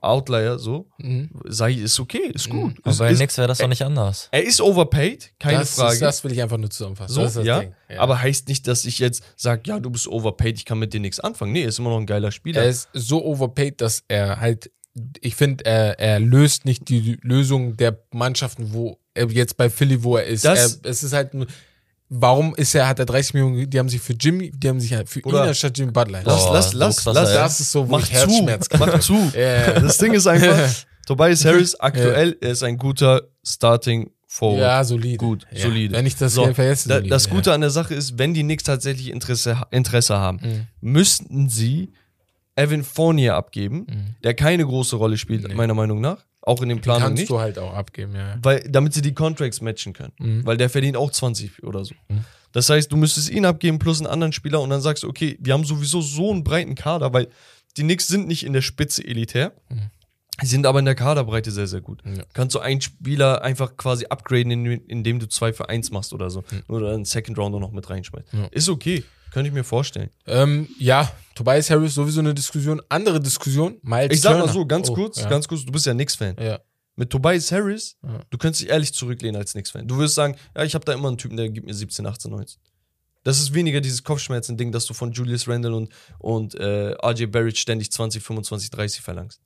Outlier, 0.03 0.59
so. 0.59 0.89
Mhm. 0.99 1.31
Ich, 1.49 1.79
ist 1.79 2.01
okay, 2.01 2.31
ist 2.35 2.51
gut. 2.51 2.75
Aber 2.83 2.91
Ist, 2.91 2.99
bei 2.99 3.11
ist, 3.13 3.19
Knicks 3.19 3.39
wäre 3.39 3.49
das 3.49 3.59
doch 3.59 3.69
nicht 3.69 3.83
anders. 3.83 4.29
er 4.33 4.43
ist 4.45 4.61
overpaid, 4.61 5.33
keine 5.39 5.59
das, 5.61 5.77
Frage. 5.77 5.95
Ist, 5.95 6.03
das 6.03 6.25
will 6.25 6.33
ich 6.33 6.43
einfach 6.43 6.59
nur 6.59 6.71
zusammenfassen. 6.71 7.15
so, 7.15 7.21
das 7.23 7.31
ist 7.31 7.37
das 7.39 7.47
ja, 7.47 7.61
Ding. 7.61 7.75
aber 7.99 8.21
heißt 8.21 8.49
nicht, 8.49 8.67
dass 8.67 8.85
ich 8.85 8.99
jetzt 8.99 9.23
sage, 9.37 9.63
ja, 9.67 9.79
du 9.81 9.91
bist 9.91 10.09
overpaid, 10.09 10.57
ich 10.59 10.65
kann 10.65 10.79
mit 10.79 10.93
dir 10.93 11.01
nichts 11.01 11.21
anfangen. 11.21 11.53
Nee, 11.53 11.63
er 11.63 11.69
ist 11.69 11.79
immer 11.79 11.91
noch 11.91 11.99
ein 11.99 12.07
geiler 12.07 12.33
Spieler. 12.33 12.63
er 12.63 12.69
ist 12.69 12.89
so 12.93 13.25
overpaid, 13.25 13.81
dass 13.81 14.03
er 14.09 14.41
halt, 14.41 14.71
ich 15.21 15.37
finde, 15.37 15.65
er, 15.65 15.99
er 16.01 16.21
löst 16.21 16.65
nicht 16.65 16.89
die 16.89 17.19
Lösung 17.23 17.77
der 17.77 17.99
Mannschaften, 18.13 18.73
wo 18.73 18.99
er 19.15 19.31
jetzt 19.31 19.57
bei 19.57 19.71
Philly, 19.71 20.03
wo 20.03 20.17
er 20.17 20.25
ist. 20.25 20.45
Das- 20.45 20.77
er, 20.83 20.91
es 20.91 21.03
ist 21.03 21.13
halt 21.13 21.33
nur, 21.35 21.47
warum 22.15 22.55
ist 22.55 22.75
er, 22.75 22.87
hat 22.89 22.99
er 22.99 23.07
30 23.07 23.35
Millionen, 23.35 23.71
die 23.71 23.79
haben 23.79 23.89
sich 23.89 24.01
für 24.01 24.13
Jimmy, 24.13 24.51
die 24.55 24.69
haben 24.69 24.81
sich 24.81 24.93
halt 24.93 25.09
für 25.09 25.21
Bruder, 25.21 25.45
ihn 25.45 25.49
anstatt 25.49 25.77
Jimmy 25.79 25.93
Butler. 25.93 26.21
lass, 26.25 26.45
lass, 26.53 26.71
so 26.71 26.79
lass, 26.79 27.05
lass, 27.07 27.29
ey. 27.31 27.35
das 27.37 27.61
ist 27.61 27.73
so, 27.73 27.89
wo 27.89 27.93
mach 27.93 28.01
ich 28.01 28.07
zu, 28.07 28.13
Herzschmerz 28.15 28.69
kriege. 28.69 28.87
mach 28.87 29.01
zu. 29.01 29.33
Ja. 29.35 29.81
Das 29.81 29.97
Ding 29.99 30.13
ist 30.13 30.27
einfach, 30.27 30.59
Tobias 31.07 31.45
Harris 31.45 31.75
aktuell, 31.81 32.37
er 32.41 32.51
ist 32.51 32.63
ein 32.63 32.77
guter 32.77 33.23
Starting 33.45 34.11
Forward. 34.29 34.61
Ja, 34.61 34.85
solide. 34.85 35.17
Gut, 35.19 35.47
ja. 35.51 35.63
solide. 35.63 35.95
Wenn 35.95 36.07
ich 36.07 36.17
das 36.17 36.33
So, 36.35 36.45
vergesse, 36.55 36.89
Da, 36.89 37.01
das 37.01 37.27
ja. 37.27 37.33
Gute 37.33 37.53
an 37.53 37.61
der 37.61 37.71
Sache 37.71 37.95
ist, 37.95 38.19
wenn 38.19 38.33
die 38.35 38.43
Knicks 38.43 38.65
tatsächlich 38.65 39.11
Interesse, 39.11 39.61
Interesse 39.71 40.17
haben, 40.19 40.39
Mhm. 40.43 40.67
müssten 40.81 41.49
sie 41.49 41.93
Evan 42.57 42.83
Fournier 42.85 43.35
abgeben, 43.35 43.87
Mhm. 43.89 44.15
der 44.25 44.35
keine 44.35 44.65
große 44.65 44.97
Rolle 44.97 45.17
spielt, 45.19 45.47
Nee. 45.49 45.55
meiner 45.55 45.75
Meinung 45.75 46.01
nach. 46.01 46.25
Auch 46.43 46.61
in 46.61 46.69
den 46.69 46.81
Planungen 46.81 47.09
Kannst 47.09 47.21
nicht. 47.21 47.31
du 47.31 47.39
halt 47.39 47.59
auch 47.59 47.73
abgeben, 47.73 48.15
ja. 48.15 48.37
Weil, 48.43 48.65
damit 48.69 48.93
sie 48.95 49.03
die 49.03 49.15
Contracts 49.15 49.61
matchen 49.61 49.93
können. 49.93 50.13
Mhm. 50.19 50.45
Weil 50.45 50.57
der 50.57 50.69
verdient 50.69 50.97
auch 50.97 51.11
20 51.11 51.63
oder 51.63 51.85
so. 51.85 51.95
Das 52.53 52.69
heißt, 52.69 52.91
du 52.93 52.97
müsstest 52.97 53.31
ihn 53.31 53.45
abgeben 53.45 53.79
plus 53.79 54.01
einen 54.01 54.09
anderen 54.09 54.33
Spieler 54.33 54.61
und 54.61 54.71
dann 54.71 54.81
sagst 54.81 55.05
du, 55.05 55.09
okay, 55.09 55.39
wir 55.41 55.55
haben 55.55 55.65
sowieso 55.65 56.01
so 56.01 56.31
einen 56.31 56.45
breiten 56.45 56.75
Kader, 56.75 57.13
weil 57.13 57.29
die 57.77 57.83
Knicks 57.83 58.09
sind 58.09 58.27
nicht 58.29 58.45
in 58.45 58.53
der 58.53 58.61
Spitze 58.61 59.05
elitär. 59.05 59.55
Sie 60.41 60.49
sind 60.49 60.67
aber 60.67 60.81
in 60.81 60.85
der 60.85 60.95
Kaderbreite 60.95 61.51
sehr, 61.51 61.67
sehr 61.67 61.81
gut. 61.81 62.05
Mhm. 62.05 62.17
Ja. 62.17 62.25
Kannst 62.33 62.55
du 62.55 62.61
einen 62.61 62.81
Spieler 62.81 63.43
einfach 63.43 63.77
quasi 63.77 64.07
upgraden, 64.07 64.51
indem, 64.51 65.21
du 65.21 65.29
zwei 65.29 65.53
für 65.53 65.69
eins 65.69 65.91
machst 65.91 66.13
oder 66.13 66.31
so. 66.31 66.43
Oder 66.69 66.93
einen 66.93 67.05
Second 67.05 67.39
Rounder 67.39 67.61
noch 67.61 67.73
mit 67.73 67.89
reinschmeißt. 67.89 68.33
Mhm. 68.33 68.41
Ja. 68.41 68.47
Ist 68.51 68.69
okay. 68.69 69.05
Könnte 69.33 69.49
ich 69.49 69.55
mir 69.55 69.65
vorstellen. 69.65 70.11
Ähm, 70.27 70.69
ja, 70.79 71.11
Tobias 71.35 71.71
Harris 71.71 71.95
sowieso 71.95 72.21
eine 72.21 72.35
Diskussion. 72.35 72.81
Andere 72.89 73.19
Diskussion, 73.21 73.79
Miles 73.83 74.13
Ich 74.15 74.21
sag 74.21 74.33
mal 74.33 74.39
Turner. 74.41 74.53
so, 74.53 74.67
ganz 74.67 74.91
Oh, 74.91 74.95
kurz, 74.95 75.21
ja. 75.21 75.29
ganz 75.29 75.49
kurz, 75.49 75.65
du 75.65 75.73
bist 75.73 75.87
ja 75.87 75.95
Knicks-Fan. 75.95 76.37
Ja. 76.39 76.61
Mit 76.97 77.09
Tobias 77.11 77.51
Harris, 77.51 77.97
Ja. 78.03 78.21
du 78.29 78.37
könntest 78.39 78.63
dich 78.63 78.69
ehrlich 78.69 78.93
zurücklehnen 78.93 79.37
als 79.41 79.53
Knicks-Fan. 79.53 79.89
Du 79.89 79.97
wirst 79.99 80.15
sagen, 80.15 80.37
ja, 80.55 80.63
ich 80.65 80.75
habe 80.75 80.85
da 80.85 80.93
immer 80.93 81.09
einen 81.09 81.17
Typen, 81.19 81.37
der 81.39 81.49
gibt 81.49 81.67
mir 81.67 81.73
17, 81.75 82.05
18, 82.07 82.31
19. 82.31 82.61
Das 83.25 83.39
ist 83.39 83.55
weniger 83.55 83.81
dieses 83.81 84.03
Kopfschmerzen-Ding, 84.05 84.73
dass 84.73 84.85
du 84.85 84.95
von 84.95 85.13
Julius 85.13 85.49
Randle 85.49 85.75
und, 85.75 85.89
und 86.19 86.55
äh, 86.57 86.95
RJ 87.03 87.27
Barrett 87.27 87.57
ständig 87.57 87.91
20, 87.93 88.23
25, 88.23 88.69
30 88.71 89.01
verlangst. 89.01 89.41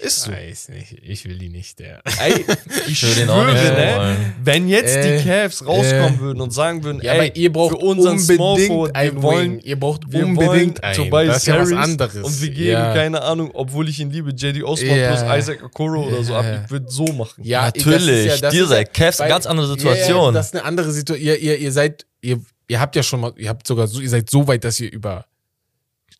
Ist 0.00 0.22
so. 0.22 0.32
Weiß 0.32 0.68
nicht, 0.70 0.96
ich 1.02 1.24
will 1.24 1.38
die 1.38 1.48
nicht, 1.48 1.78
der. 1.78 2.02
Ey, 2.20 2.44
ich 2.86 3.02
will 3.02 3.14
den 3.14 3.30
auch 3.30 3.44
nicht 3.46 3.58
schwöre, 3.58 3.74
ne? 3.74 4.16
Wenn 4.42 4.68
jetzt 4.68 4.96
Äh, 4.96 5.18
die 5.18 5.24
Cavs 5.24 5.64
rauskommen 5.66 6.16
äh. 6.16 6.20
würden 6.20 6.40
und 6.40 6.52
sagen 6.52 6.84
würden, 6.84 7.00
Ja, 7.02 7.14
ey, 7.14 7.32
ihr 7.34 7.52
braucht 7.52 7.72
für 7.72 7.84
unseren 7.84 8.18
unbedingt 8.18 8.66
Forward, 8.68 8.90
wir 8.94 8.96
einen 8.96 9.22
wollen, 9.22 9.52
Wing. 9.52 9.60
Ihr 9.60 9.78
braucht 9.80 10.12
wir 10.12 10.24
unbedingt 10.26 10.82
einen. 10.84 10.96
Tobias 10.96 11.26
das 11.26 11.36
ist 11.38 11.46
ja 11.46 11.60
was 11.60 11.72
anderes. 11.72 12.16
und 12.16 12.42
wir 12.42 12.50
geben, 12.50 12.70
ja. 12.70 12.94
keine 12.94 13.22
Ahnung, 13.22 13.50
obwohl 13.54 13.88
ich 13.88 14.00
ihn 14.00 14.10
liebe, 14.10 14.30
JD 14.30 14.62
Osborne 14.62 15.00
Ja. 15.00 15.08
plus 15.14 15.38
Isaac 15.42 15.62
Okoro 15.64 16.06
oder 16.06 16.22
so 16.22 16.34
ab. 16.34 16.44
Ich 16.64 16.70
würde 16.70 16.86
so 16.88 17.04
machen. 17.06 17.42
Ja, 17.44 17.66
Natürlich, 17.66 18.26
das 18.40 18.52
ist 18.52 18.58
ja, 18.58 18.62
ist 18.62 18.68
seid 18.68 18.94
Cavs 18.94 19.20
eine 19.20 19.30
ganz 19.30 19.46
andere 19.46 19.66
Situation. 19.68 20.34
das 20.34 20.46
ist 20.46 20.54
eine 20.54 20.64
andere 20.64 20.92
Situation. 20.92 21.26
Ihr, 21.26 21.38
ihr, 21.38 21.58
ihr 21.58 21.72
seid, 21.72 22.06
ihr, 22.20 22.40
ihr 22.68 22.80
habt 22.80 22.96
ja 22.96 23.02
schon 23.02 23.20
mal, 23.20 23.32
ihr 23.36 23.48
habt 23.48 23.66
sogar 23.66 23.86
so, 23.86 24.00
ihr 24.00 24.08
seid 24.10 24.28
so 24.30 24.46
weit, 24.46 24.64
dass 24.64 24.80
ihr 24.80 24.92
über 24.92 25.24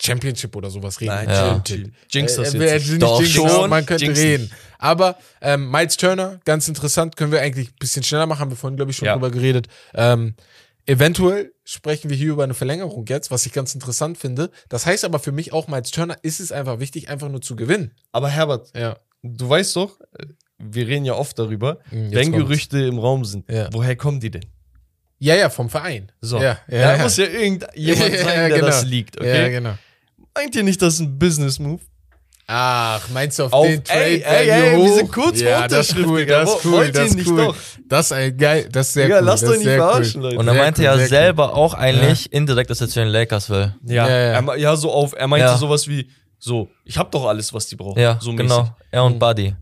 Championship 0.00 0.54
oder 0.56 0.70
sowas 0.70 1.00
reden 1.00 1.14
Nein, 1.14 1.28
Ja. 1.28 1.60
chill. 1.64 1.92
Jinx 2.10 2.34
das 2.36 2.54
Äh, 2.54 2.58
jetzt. 2.58 2.86
er 2.88 2.90
nicht. 2.92 3.02
Doch, 3.02 3.24
schon. 3.24 3.70
man 3.70 3.86
könnte 3.86 4.04
Jinx 4.04 4.18
reden. 4.20 4.50
Aber 4.78 5.16
ähm, 5.40 5.70
Miles 5.70 5.96
Turner, 5.96 6.38
ganz 6.44 6.68
interessant, 6.68 7.16
können 7.16 7.32
wir 7.32 7.40
eigentlich 7.40 7.68
ein 7.68 7.76
bisschen 7.78 8.02
schneller 8.02 8.26
machen, 8.26 8.40
haben 8.40 8.50
wir 8.50 8.56
vorhin, 8.56 8.76
glaube 8.76 8.90
ich, 8.90 8.96
schon 8.96 9.06
Ja. 9.06 9.14
drüber 9.14 9.30
geredet. 9.30 9.68
Ähm, 9.94 10.34
eventuell 10.84 11.52
sprechen 11.64 12.10
wir 12.10 12.16
hier 12.16 12.32
über 12.32 12.44
eine 12.44 12.54
Verlängerung 12.54 13.06
jetzt, 13.08 13.30
was 13.30 13.46
ich 13.46 13.52
ganz 13.52 13.74
interessant 13.74 14.18
finde. 14.18 14.50
Das 14.68 14.86
heißt 14.86 15.04
aber 15.04 15.18
für 15.18 15.32
mich 15.32 15.52
auch, 15.52 15.66
Miles 15.68 15.90
Turner 15.90 16.16
ist 16.22 16.40
es 16.40 16.52
einfach 16.52 16.78
wichtig, 16.78 17.08
einfach 17.08 17.28
nur 17.28 17.40
zu 17.42 17.56
gewinnen. 17.56 17.92
Aber 18.12 18.28
Herbert, 18.28 18.70
Ja. 18.76 18.98
du 19.22 19.48
weißt 19.48 19.74
doch, 19.76 19.98
äh, 20.18 20.26
wir 20.58 20.86
reden 20.86 21.04
ja 21.04 21.14
oft 21.14 21.38
darüber, 21.38 21.78
Mhm, 21.90 22.04
jetzt 22.10 22.14
wenn. 22.14 22.32
Gerüchte 22.32 22.78
im 22.86 22.98
Raum 22.98 23.24
sind. 23.24 23.50
Ja. 23.50 23.68
Woher 23.72 23.96
kommen 23.96 24.20
die 24.20 24.30
denn? 24.30 24.44
Ja, 25.18 25.34
ja, 25.34 25.48
vom 25.48 25.70
Verein. 25.70 26.12
So. 26.20 26.36
Ja, 26.36 26.58
ja, 26.68 26.78
da 26.82 26.96
ja. 26.96 27.02
muss 27.02 27.16
ja 27.16 27.24
irgendjemand 27.24 27.66
sein, 28.12 28.12
der 28.12 28.48
genau. 28.50 28.66
das 28.66 28.84
liegt, 28.84 29.16
okay? 29.18 29.42
Ja, 29.44 29.48
genau. 29.48 29.74
Meint 30.36 30.54
ihr 30.54 30.62
nicht, 30.62 30.80
das 30.82 30.94
ist 30.94 31.00
ein 31.00 31.18
Business-Move? 31.18 31.80
Ach, 32.48 33.08
meinst 33.12 33.38
du 33.40 33.44
auf, 33.44 33.52
Auf- 33.52 33.66
den 33.66 33.82
Trade 33.82 34.00
ey, 34.04 34.22
ey, 34.22 34.50
ey, 34.50 34.76
hoch? 34.76 34.84
wir 34.84 34.94
sind 34.94 35.12
kurz 35.12 35.40
vor 35.42 35.48
ja, 35.50 35.66
das 35.66 35.88
ist 35.90 35.96
cool, 36.06 36.24
das 36.26 36.48
ist 36.54 36.64
cool, 36.64 36.72
wollt 36.72 36.86
ihr 36.88 36.92
das 36.92 37.08
ist 37.08 37.14
nicht 37.16 37.26
cool. 37.28 37.36
doch? 37.38 37.56
Das 37.88 38.06
ist 38.06 38.12
ein 38.12 38.36
geil, 38.36 38.68
das 38.70 38.86
ist 38.88 38.92
sehr 38.92 39.06
Digga, 39.06 39.18
cool. 39.18 39.24
lasst 39.24 39.44
euch 39.44 39.58
nicht 39.58 39.66
verarschen, 39.68 40.20
cool. 40.20 40.26
Leute. 40.28 40.38
Und 40.38 40.48
er 40.48 40.54
meinte 40.54 40.80
cool, 40.80 40.84
ja 40.84 40.94
sehr 40.94 41.02
cool. 41.04 41.08
selber 41.08 41.54
auch 41.54 41.74
eigentlich 41.74 42.32
indirekt, 42.32 42.70
dass 42.70 42.80
er 42.80 42.88
zu 42.88 43.00
den 43.00 43.08
Lakers 43.08 43.50
will. 43.50 43.74
Ja, 43.84 44.08
Ja, 44.08 44.08
ja. 44.40 44.48
Er, 44.52 44.56
ja 44.58 44.76
so 44.76 44.92
auf, 44.92 45.12
er 45.16 45.26
meinte 45.26 45.46
Ja. 45.46 45.56
sowas 45.56 45.88
wie, 45.88 46.08
so, 46.38 46.68
ich 46.84 46.96
hab 46.96 47.10
doch 47.10 47.24
alles, 47.26 47.52
was 47.52 47.66
die 47.66 47.74
brauchen. 47.74 47.98
Ja, 48.00 48.16
so 48.20 48.32
genau. 48.32 48.60
mäßig. 48.60 48.72
Er 48.92 49.04
und 49.04 49.18
Buddy. 49.18 49.54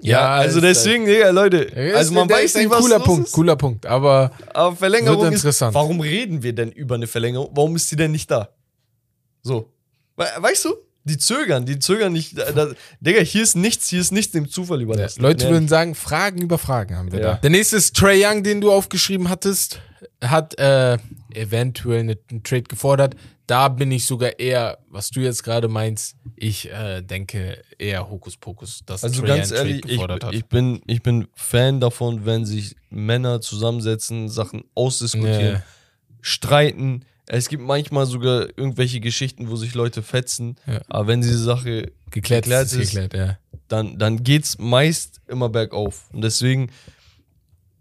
Ja, 0.00 0.28
also 0.30 0.58
ist 0.58 0.64
deswegen, 0.64 1.06
Digga, 1.06 1.30
Leute, 1.30 1.70
also 1.94 2.12
man 2.12 2.28
weiß 2.28 2.44
ist 2.46 2.56
nicht, 2.56 2.70
was 2.70 2.80
cooler 2.80 2.98
los 2.98 3.06
Punkt, 3.06 3.26
ist. 3.28 3.32
cooler 3.34 3.54
Punkt, 3.56 3.86
aber 3.86 4.32
Aber 4.52 4.74
Verlängerung 4.74 5.22
Wird 5.22 5.34
ist, 5.34 5.40
interessant. 5.40 5.74
warum 5.74 6.00
reden 6.00 6.42
wir 6.42 6.52
denn 6.54 6.72
über 6.72 6.96
eine 6.96 7.06
Verlängerung? 7.06 7.50
Warum 7.54 7.76
ist 7.76 7.88
die 7.92 7.96
denn 7.96 8.10
nicht 8.10 8.28
da? 8.28 8.48
So. 9.42 9.70
We 10.16 10.24
weißt 10.38 10.64
du? 10.66 10.74
Die 11.04 11.18
zögern, 11.18 11.66
die 11.66 11.78
zögern 11.78 12.12
nicht. 12.12 12.36
Da, 12.36 12.50
da, 12.50 12.68
Digga, 13.00 13.20
hier 13.20 13.42
ist 13.44 13.54
nichts, 13.54 13.88
hier 13.88 14.00
ist 14.00 14.10
nichts 14.10 14.32
dem 14.32 14.48
Zufall 14.50 14.80
überlassen. 14.82 15.22
Leute 15.22 15.44
Nee. 15.46 15.52
würden 15.52 15.68
sagen, 15.68 15.94
Fragen 15.94 16.42
über 16.42 16.58
Fragen 16.58 16.96
haben 16.96 17.12
wir 17.12 17.20
Ja. 17.20 17.26
da. 17.34 17.34
Der 17.36 17.50
nächste 17.50 17.76
ist 17.76 17.94
Trey 17.94 18.24
Young, 18.26 18.42
den 18.42 18.60
du 18.60 18.72
aufgeschrieben 18.72 19.28
hattest, 19.28 19.80
hat 20.20 20.58
äh, 20.58 20.98
eventuell 21.32 22.00
eine- 22.00 22.18
einen 22.30 22.42
Trade 22.42 22.64
gefordert. 22.64 23.14
Da 23.46 23.68
bin 23.68 23.92
ich 23.92 24.04
sogar 24.06 24.40
eher, 24.40 24.78
was 24.88 25.10
du 25.10 25.20
jetzt 25.20 25.44
gerade 25.44 25.68
meinst, 25.68 26.16
ich 26.34 26.68
äh, 26.72 27.02
denke 27.02 27.62
eher 27.78 28.10
Hokuspokus, 28.10 28.80
dass 28.84 29.04
Also 29.04 29.20
Trae 29.22 29.28
ganz 29.28 29.52
einen 29.52 29.58
Trade 29.60 29.68
ehrlich, 29.70 29.84
ich, 29.84 29.90
gefordert 29.92 30.24
hat. 30.24 30.34
ich, 30.34 30.46
bin, 30.46 30.82
ich 30.88 31.02
bin 31.04 31.28
Fan 31.36 31.78
davon, 31.78 32.26
wenn 32.26 32.44
sich 32.44 32.74
Männer 32.90 33.40
zusammensetzen, 33.40 34.28
Sachen 34.28 34.64
ausdiskutieren, 34.74 35.54
Ja. 35.56 35.62
streiten. 36.20 37.04
Es 37.28 37.48
gibt 37.48 37.62
manchmal 37.62 38.06
sogar 38.06 38.46
irgendwelche 38.56 39.00
Geschichten, 39.00 39.50
wo 39.50 39.56
sich 39.56 39.74
Leute 39.74 40.02
fetzen. 40.02 40.56
Ja. 40.66 40.80
Aber 40.88 41.08
wenn 41.08 41.20
diese 41.20 41.42
Sache 41.42 41.92
geklärt, 42.10 42.44
geklärt 42.44 42.66
ist, 42.66 42.74
ist, 42.74 42.90
geklärt, 42.92 43.14
ja. 43.14 43.38
dann, 43.68 43.98
dann 43.98 44.22
geht's 44.22 44.58
meist 44.58 45.20
immer 45.26 45.48
bergauf. 45.48 46.08
Und 46.12 46.22
deswegen, 46.22 46.70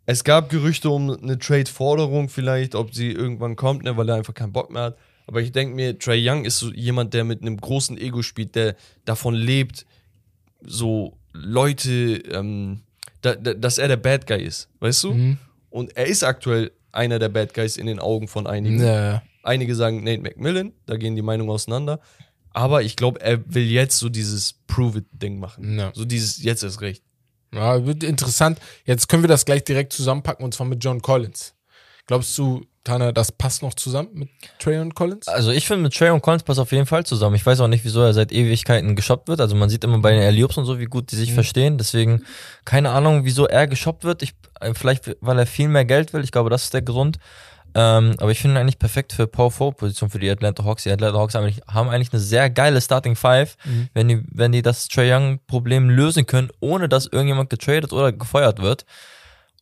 es 0.07 0.23
gab 0.23 0.49
Gerüchte 0.49 0.89
um 0.89 1.11
eine 1.11 1.37
Trade-Forderung 1.37 2.29
vielleicht, 2.29 2.75
ob 2.75 2.95
sie 2.95 3.11
irgendwann 3.11 3.55
kommt, 3.55 3.83
ne, 3.83 3.95
weil 3.97 4.09
er 4.09 4.15
einfach 4.15 4.33
keinen 4.33 4.53
Bock 4.53 4.71
mehr 4.71 4.83
hat. 4.83 4.97
Aber 5.27 5.41
ich 5.41 5.51
denke 5.51 5.75
mir, 5.75 5.97
Trey 5.97 6.27
Young 6.27 6.45
ist 6.45 6.59
so 6.59 6.71
jemand, 6.71 7.13
der 7.13 7.23
mit 7.23 7.41
einem 7.41 7.57
großen 7.57 7.97
Ego 7.97 8.21
spielt, 8.21 8.55
der 8.55 8.75
davon 9.05 9.33
lebt, 9.33 9.85
so 10.61 11.17
Leute, 11.33 12.17
ähm, 12.31 12.81
da, 13.21 13.35
da, 13.35 13.53
dass 13.53 13.77
er 13.77 13.87
der 13.87 13.97
Bad 13.97 14.27
Guy 14.27 14.43
ist, 14.43 14.69
weißt 14.79 15.03
du? 15.03 15.13
Mhm. 15.13 15.37
Und 15.69 15.97
er 15.97 16.05
ist 16.05 16.23
aktuell 16.23 16.71
einer 16.91 17.19
der 17.19 17.29
Bad 17.29 17.53
Guys 17.53 17.77
in 17.77 17.87
den 17.87 17.99
Augen 17.99 18.27
von 18.27 18.47
einigen. 18.47 18.81
Ja. 18.81 19.21
Einige 19.45 19.75
sagen 19.75 20.03
Nate 20.03 20.21
McMillan, 20.21 20.73
da 20.85 20.97
gehen 20.97 21.15
die 21.15 21.21
Meinungen 21.21 21.49
auseinander. 21.51 21.99
Aber 22.51 22.81
ich 22.83 22.95
glaube, 22.95 23.21
er 23.21 23.53
will 23.53 23.65
jetzt 23.65 23.99
so 23.99 24.09
dieses 24.09 24.53
Prove-It-Ding 24.67 25.39
machen. 25.39 25.77
Ja. 25.77 25.91
So 25.93 26.05
dieses 26.05 26.41
Jetzt 26.41 26.63
ist 26.63 26.81
recht. 26.81 27.03
ja, 27.53 27.85
wird 27.85 28.03
interessant. 28.03 28.59
Jetzt 28.85 29.07
können 29.09 29.23
wir 29.23 29.27
das 29.27 29.45
gleich 29.45 29.63
direkt 29.63 29.93
zusammenpacken 29.93 30.43
und 30.43 30.53
zwar 30.53 30.65
mit 30.65 30.83
John 30.83 31.01
Collins. 31.01 31.53
Glaubst 32.07 32.37
du, 32.37 32.63
Tana, 32.83 33.11
das 33.11 33.31
passt 33.31 33.63
noch 33.63 33.73
zusammen 33.73 34.09
mit 34.13 34.29
Trey 34.59 34.77
und 34.79 34.93
Collins? 34.93 35.27
Also 35.27 35.51
ich 35.51 35.65
finde, 35.67 35.83
mit 35.83 35.93
Trey 35.97 36.11
und 36.11 36.21
Collins 36.21 36.43
passt 36.43 36.59
auf 36.59 36.71
jeden 36.71 36.85
Fall 36.85 37.03
zusammen. 37.05 37.35
Ich 37.35 37.45
weiß 37.45 37.59
auch 37.59 37.67
nicht, 37.67 37.83
wieso 37.83 38.01
er 38.01 38.13
seit 38.13 38.31
Ewigkeiten 38.31 38.95
geshoppt 38.95 39.27
wird. 39.27 39.41
Also 39.41 39.55
man 39.55 39.69
sieht 39.69 39.83
immer 39.83 39.97
bei 39.99 40.11
den 40.11 40.21
Alley-Oops 40.21 40.57
und 40.57 40.65
so, 40.65 40.79
wie 40.79 40.85
gut 40.85 41.11
die 41.11 41.15
sich 41.15 41.33
verstehen. 41.33 41.77
Deswegen 41.79 42.23
keine 42.63 42.91
Ahnung, 42.91 43.25
wieso 43.25 43.47
er 43.47 43.67
geshoppt 43.67 44.03
wird. 44.03 44.21
Ich, 44.21 44.33
äh, 44.61 44.73
vielleicht, 44.75 45.17
weil 45.19 45.39
er 45.39 45.47
viel 45.47 45.67
mehr 45.67 45.83
Geld 45.85 46.13
will. 46.13 46.23
Ich 46.23 46.31
glaube, 46.31 46.49
das 46.51 46.65
ist 46.65 46.73
der 46.75 46.83
Grund. 46.83 47.17
Ähm, 47.77 48.15
aber 48.19 48.31
ich 48.31 48.39
finde 48.39 48.55
ihn 48.55 48.61
eigentlich 48.61 48.79
perfekt 48.79 49.11
für 49.11 49.27
Power 49.27 49.51
Forward 49.51 49.77
Position 49.77 50.09
für 50.09 50.19
die 50.19 50.29
Atlanta 50.29 50.63
Hawks. 50.63 50.83
Die 50.83 50.91
Atlanta 50.91 51.17
Hawks 51.19 51.35
haben 51.35 51.43
eigentlich, 51.43 51.61
haben 51.67 51.89
eigentlich 51.89 52.13
eine 52.13 52.21
sehr 52.21 52.49
geile 52.49 52.79
Starting 52.79 53.15
Five, 53.17 53.57
Mhm. 53.65 53.89
wenn 53.93 54.07
die, 54.07 54.23
wenn 54.31 54.51
die 54.53 54.61
das 54.61 54.87
Trey 54.87 55.13
Young 55.13 55.39
Problem 55.45 55.89
lösen 55.89 56.25
können, 56.25 56.49
ohne 56.61 56.87
dass 56.87 57.05
irgendjemand 57.07 57.49
getradet 57.49 57.91
oder 57.91 58.13
gefeuert 58.13 58.61
wird. 58.61 58.85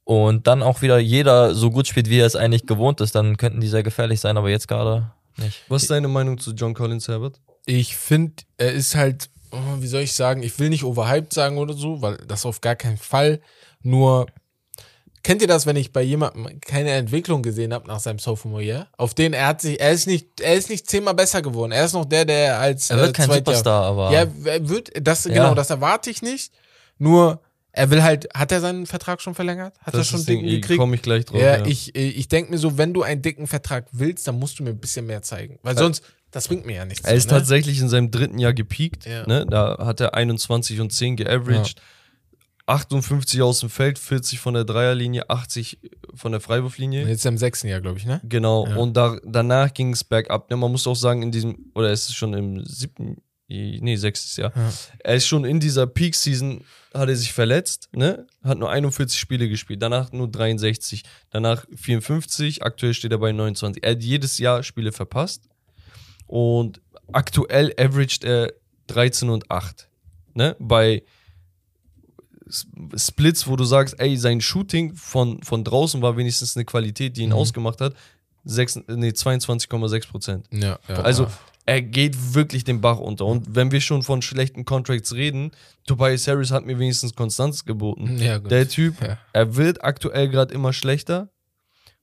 Und 0.06 0.48
dann 0.48 0.61
auch 0.61 0.81
wieder 0.81 0.99
jeder 0.99 1.56
so 1.56 1.72
gut 1.72 1.88
spielt, 1.88 2.10
wie 2.10 2.19
er 2.19 2.26
es 2.27 2.35
eigentlich 2.35 2.68
gewohnt 2.68 2.99
ist, 3.02 3.15
dann 3.15 3.38
könnten 3.38 3.61
die 3.61 3.68
sehr 3.68 3.84
gefährlich 3.84 4.19
sein, 4.19 4.38
aber 4.38 4.49
jetzt 4.49 4.68
gerade 4.68 5.10
nicht. 5.38 5.61
Was 5.69 5.84
ist 5.84 5.91
deine 5.91 6.07
Meinung 6.10 6.38
zu 6.38 6.52
John 6.52 6.73
Collins, 6.73 7.07
Herbert? 7.07 7.40
Ich 7.65 7.95
finde, 7.95 8.44
er 8.57 8.73
ist 8.73 8.95
halt, 8.95 9.30
oh, 9.52 9.57
wie 9.80 9.88
soll 9.88 10.02
ich 10.02 10.14
sagen, 10.14 10.44
ich 10.44 10.60
will 10.60 10.69
nicht 10.69 10.84
overhyped 10.84 11.34
sagen 11.34 11.57
oder 11.57 11.73
so, 11.73 12.02
weil 12.02 12.18
das 12.27 12.45
auf 12.45 12.60
gar 12.61 12.76
keinen 12.76 12.98
Fall. 12.98 13.40
Nur, 13.81 14.27
kennt 15.24 15.41
ihr 15.41 15.48
das, 15.48 15.66
wenn 15.66 15.76
ich 15.76 15.91
bei 15.91 16.02
jemandem 16.02 16.60
keine 16.62 16.91
Entwicklung 16.91 17.41
gesehen 17.41 17.74
habe 17.74 17.88
nach 17.88 18.00
seinem 18.00 18.20
Sophomore 18.20 18.62
Year? 18.62 18.88
Auf 18.98 19.14
den 19.14 19.34
er 19.34 19.48
hat 19.48 19.62
sich, 19.62 19.80
er 19.80 19.91
ist 19.91 20.06
nicht, 20.06 20.41
er 20.41 20.56
ist 20.56 20.70
nicht 20.70 20.90
zehnmal 20.90 21.14
besser 21.14 21.41
geworden. 21.41 21.72
Er 21.72 21.86
ist 21.86 21.94
noch 21.94 22.06
der, 22.06 22.26
der 22.26 22.60
als 22.60 22.90
Er 22.90 22.98
wird 22.98 23.10
äh, 23.10 23.14
kein 23.14 23.32
Superstar, 23.32 23.84
aber 23.86 24.12
Ja, 24.12 24.26
er 24.45 24.70
wird, 24.70 24.91
das, 25.02 25.26
Ja. 25.26 25.34
genau, 25.34 25.56
das 25.56 25.70
erwarte 25.70 26.10
ich 26.10 26.22
nicht. 26.22 26.54
Nur, 27.00 27.41
er 27.72 27.90
will 27.90 28.04
halt, 28.04 28.28
hat 28.36 28.52
er 28.52 28.62
seinen 28.62 28.86
Vertrag 28.86 29.22
schon 29.22 29.34
verlängert? 29.34 29.74
Hat 29.82 29.94
er 29.94 30.00
Das 30.00 30.08
schon 30.08 30.20
ist 30.20 30.30
dicken 30.30 30.44
Ding, 30.45 30.62
gekriegt? 30.62 30.80
komme 30.80 30.95
ich 30.95 31.02
gleich 31.02 31.26
drauf. 31.26 31.41
Ja, 31.41 31.66
ich, 31.66 31.95
äh, 31.95 32.08
ich 32.08 32.28
denke 32.28 32.52
mir 32.52 32.58
so, 32.58 32.78
wenn 32.78 32.94
du 32.94 33.02
einen 33.02 33.22
dicken 33.22 33.48
Vertrag 33.48 33.88
willst, 33.91 34.28
dann 34.28 34.38
musst 34.38 34.60
du 34.60 34.64
mir 34.64 34.70
ein 34.72 34.80
bisschen 34.80 35.06
mehr 35.08 35.22
zeigen. 35.24 35.58
Weil 35.64 35.78
sonst, 35.78 36.04
das 36.32 36.48
bringt 36.48 36.66
mir 36.66 36.76
ja 36.76 36.86
nichts. 36.86 37.08
Er 37.08 37.16
ist 37.16 37.32
ne? 37.32 37.38
tatsächlich 37.38 37.80
in 37.80 37.90
seinem 37.90 38.12
dritten 38.12 38.40
Jahr 38.40 38.54
gepiekt. 38.54 39.06
Ja. 39.06 39.26
Ne? 39.26 39.45
Da 39.50 39.78
hat 39.80 40.02
er 40.02 40.14
21 40.14 40.82
und 40.82 40.91
10 40.91 41.16
geaveraged. 41.16 41.82
58 42.65 43.41
aus 43.41 43.60
dem 43.60 43.69
Feld, 43.69 43.99
40 43.99 44.40
von 44.40 44.53
der 44.53 44.64
Dreierlinie, 44.64 45.30
80 45.30 45.80
von 46.14 46.31
der 46.31 46.41
Freiwurflinie. 46.41 47.07
Jetzt 47.07 47.26
im 47.26 47.38
sechsten 47.38 47.68
Jahr, 47.68 47.81
glaube 47.81 47.98
ich, 47.98 48.06
ne? 48.06 48.22
Genau. 48.23 48.68
Ja. 48.68 48.76
Und 48.77 48.95
da, 48.95 49.18
danach 49.26 49.73
ging 49.73 49.91
es 49.91 50.03
bergab. 50.03 50.49
Ne? 50.49 50.56
Man 50.56 50.72
muss 50.72 50.88
auch 50.88 50.95
sagen, 50.95 51.23
in 51.23 51.31
diesem, 51.31 51.72
oder 51.76 51.91
es 51.91 52.06
ist 52.10 52.15
schon 52.15 52.34
im 52.34 52.64
siebten, 52.64 53.18
nee, 53.48 53.95
sechstes 53.98 54.38
Jahr. 54.38 54.53
Ja. 54.56 54.72
Er 54.99 55.15
ist 55.15 55.27
schon 55.27 55.44
in 55.44 55.60
dieser 55.60 55.88
Peak-Season, 55.88 56.64
hat 56.94 57.10
er 57.10 57.15
sich 57.15 57.34
verletzt, 57.34 57.90
ne? 57.91 58.27
Hat 58.44 58.60
nur 58.60 58.69
41 58.69 59.19
Spiele 59.19 59.49
gespielt, 59.49 59.81
danach 59.81 60.11
nur 60.11 60.30
63, 60.30 61.03
danach 61.31 61.65
54, 61.76 62.64
aktuell 62.64 62.94
steht 62.94 63.11
er 63.11 63.18
bei 63.18 63.31
29. 63.31 63.84
Er 63.84 63.91
hat 63.91 64.03
jedes 64.03 64.38
Jahr 64.38 64.64
Spiele 64.64 64.91
verpasst. 64.91 65.49
Und 66.27 66.81
aktuell 67.11 67.73
averaged 67.77 68.23
er 68.23 68.53
13 68.88 69.30
und 69.30 69.52
8. 69.52 69.90
Ne? 70.34 70.56
Bei 70.60 71.03
Splits, 72.95 73.47
wo 73.47 73.55
du 73.55 73.63
sagst, 73.63 73.99
ey, 73.99 74.15
sein 74.17 74.41
Shooting 74.41 74.93
von, 74.95 75.41
von 75.43 75.63
draußen 75.63 76.01
war 76.01 76.15
wenigstens 76.17 76.55
eine 76.55 76.65
Qualität, 76.65 77.17
die 77.17 77.23
ihn 77.23 77.30
Mhm. 77.30 77.35
ausgemacht 77.35 77.81
hat. 77.81 77.93
Nee, 78.45 79.09
22,6 79.11 80.07
Prozent. 80.07 80.47
Ja, 80.51 80.77
ja. 80.88 80.95
Also 81.01 81.27
er 81.65 81.81
geht 81.81 82.34
wirklich 82.34 82.63
den 82.65 82.81
Bach 82.81 82.99
unter. 82.99 83.25
Und 83.25 83.55
wenn 83.55 83.71
wir 83.71 83.80
schon 83.80 84.03
von 84.03 84.21
schlechten 84.21 84.65
Contracts 84.65 85.13
reden, 85.13 85.51
Tobias 85.88 86.27
Harris 86.27 86.51
hat 86.51 86.65
mir 86.65 86.77
wenigstens 86.77 87.15
Konstanz 87.15 87.63
geboten. 87.63 88.17
ja. 88.17 88.39
Der 88.39 88.67
Typ, 88.67 89.01
Ja. 89.01 89.17
er 89.31 89.55
wird 89.55 89.84
aktuell 89.84 90.27
gerade 90.30 90.53
immer 90.53 90.73
schlechter. 90.73 91.30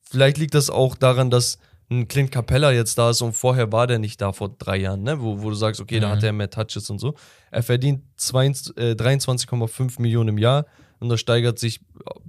Vielleicht 0.03 0.39
liegt 0.39 0.55
das 0.55 0.71
auch 0.71 0.97
daran, 0.97 1.31
dass 1.31 1.59
ein 1.91 2.07
Clint 2.07 2.31
Capella 2.31 2.71
jetzt 2.73 2.97
da 2.99 3.11
ist 3.11 3.21
und 3.21 3.33
vorher 3.33 3.73
war 3.73 3.87
der 3.87 3.99
nicht 3.99 4.21
da 4.21 4.33
vor 4.33 4.55
drei 4.59 4.77
Jahren, 4.77 5.03
ne? 5.03 5.21
wo, 5.21 5.43
wo 5.43 5.51
du 5.51 5.57
sagst, 5.57 5.81
okay, 5.81 5.99
da 6.01 6.09
Mhm. 6.09 6.13
hat 6.13 6.23
er 6.23 6.33
mehr 6.33 6.49
Touches 6.51 6.89
und 6.89 6.99
so. 7.01 7.15
Er 7.51 7.63
verdient 7.65 8.03
22 8.17 8.77
äh, 8.77 8.93
23,5 8.93 10.01
Millionen 10.01 10.29
im 10.31 10.39
Jahr 10.39 10.67
und 11.01 11.09
das 11.09 11.19
steigert 11.21 11.59
sich 11.59 11.81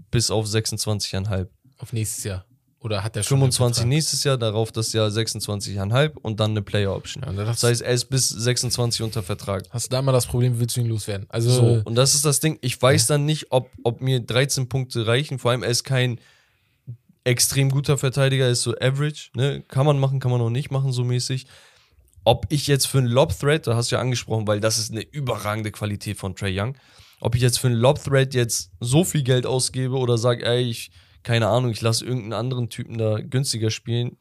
bis 0.10 0.32
auf 0.32 0.46
26,5. 0.48 1.48
Auf 1.78 1.94
nächstes 1.94 2.24
Jahr. 2.24 2.46
Oder 2.80 3.04
hat 3.04 3.16
er 3.16 3.22
schon 3.22 3.38
25 3.38 3.84
den 3.84 3.90
nächstes 3.90 4.24
Jahr, 4.24 4.38
darauf 4.40 4.72
das 4.72 4.92
Jahr 4.94 5.08
26,5 5.10 6.14
und 6.24 6.40
dann 6.40 6.52
eine 6.52 6.64
Player 6.64 6.96
Option. 6.96 7.24
Ja, 7.24 7.32
das 7.32 7.60
Das 7.62 7.70
heißt, 7.70 7.82
er 7.84 7.94
ist 7.94 8.06
bis 8.06 8.30
26 8.30 9.04
unter 9.04 9.22
Vertrag. 9.22 9.66
hast 9.70 9.86
du 9.86 9.90
da 9.92 10.02
mal 10.02 10.12
das 10.12 10.26
Problem, 10.26 10.60
willst 10.60 10.76
du 10.78 10.82
ihn 10.82 10.88
loswerden? 10.88 11.28
Also, 11.30 11.52
So, 11.52 11.82
und 11.86 11.94
das 11.94 12.16
ist 12.16 12.26
das 12.26 12.40
Ding. 12.40 12.58
Ich 12.62 12.82
weiß 12.82 13.06
dann 13.06 13.26
nicht, 13.26 13.52
ob, 13.52 13.70
ob 13.84 14.02
mir 14.02 14.20
13 14.20 14.68
Punkte 14.68 15.06
reichen. 15.06 15.38
Vor 15.38 15.52
allem, 15.52 15.62
er 15.62 15.70
ist 15.70 15.84
kein 15.84 16.20
extrem 17.24 17.70
guter 17.70 17.98
Verteidiger, 17.98 18.46
er 18.46 18.52
ist 18.52 18.64
so 18.64 18.76
average. 18.80 19.30
Ne? 19.36 19.64
Kann 19.68 19.86
man 19.86 20.00
machen, 20.00 20.20
kann 20.20 20.32
man 20.32 20.42
auch 20.42 20.50
nicht 20.50 20.72
machen, 20.72 20.92
so 20.92 21.04
mäßig. 21.04 21.46
Ob 22.24 22.46
ich 22.50 22.68
jetzt 22.68 22.86
für 22.88 23.00
einen 23.00 23.08
Lob-Thread, 23.08 23.66
da 23.68 23.76
hast 23.76 23.92
du 23.92 23.96
ja 23.96 24.02
angesprochen, 24.02 24.48
weil 24.48 24.60
das 24.60 24.78
ist 24.78 24.92
eine 24.92 25.02
überragende 25.02 25.72
Qualität 25.72 26.18
von 26.18 26.36
Trey 26.36 26.60
Young, 26.60 26.76
ob 27.20 27.36
ich 27.36 27.42
jetzt 27.42 27.60
für 27.60 27.68
einen 27.68 27.78
Lob-Thread 27.78 28.34
jetzt 28.34 28.72
so 28.80 29.04
viel 29.04 29.24
Geld 29.24 29.46
ausgebe 29.46 29.96
oder 29.98 30.18
sage, 30.18 30.46
ey, 30.46 30.62
ich, 30.64 30.92
keine 31.24 31.48
Ahnung, 31.48 31.72
ich 31.72 31.82
lasse 31.82 32.06
irgendeinen 32.06 32.34
anderen 32.34 32.70
Typen 32.70 32.98
da 32.98 33.20
günstiger 33.22 33.72
spielen, 33.72 34.18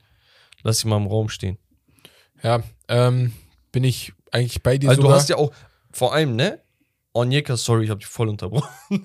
lass 0.62 0.78
ich 0.78 0.84
mal 0.86 0.96
im 0.96 1.06
Raum 1.06 1.28
stehen. 1.28 1.58
ja, 2.42 2.62
ähm, 2.88 3.32
bin 3.72 3.84
ich 3.84 4.12
eigentlich 4.32 4.62
bei 4.62 4.78
dir 4.78 4.88
Also 4.88 5.02
du 5.02 5.08
sogar. 5.08 5.18
hast 5.18 5.28
ja 5.28 5.36
auch, 5.36 5.52
vor 5.92 6.14
allem, 6.14 6.36
ne? 6.36 6.60
Onyeka, 7.12 7.56
sorry, 7.56 7.84
ich 7.84 7.90
habe 7.90 7.98
dich 7.98 8.08
voll 8.08 8.28
unterbrochen. 8.28 8.68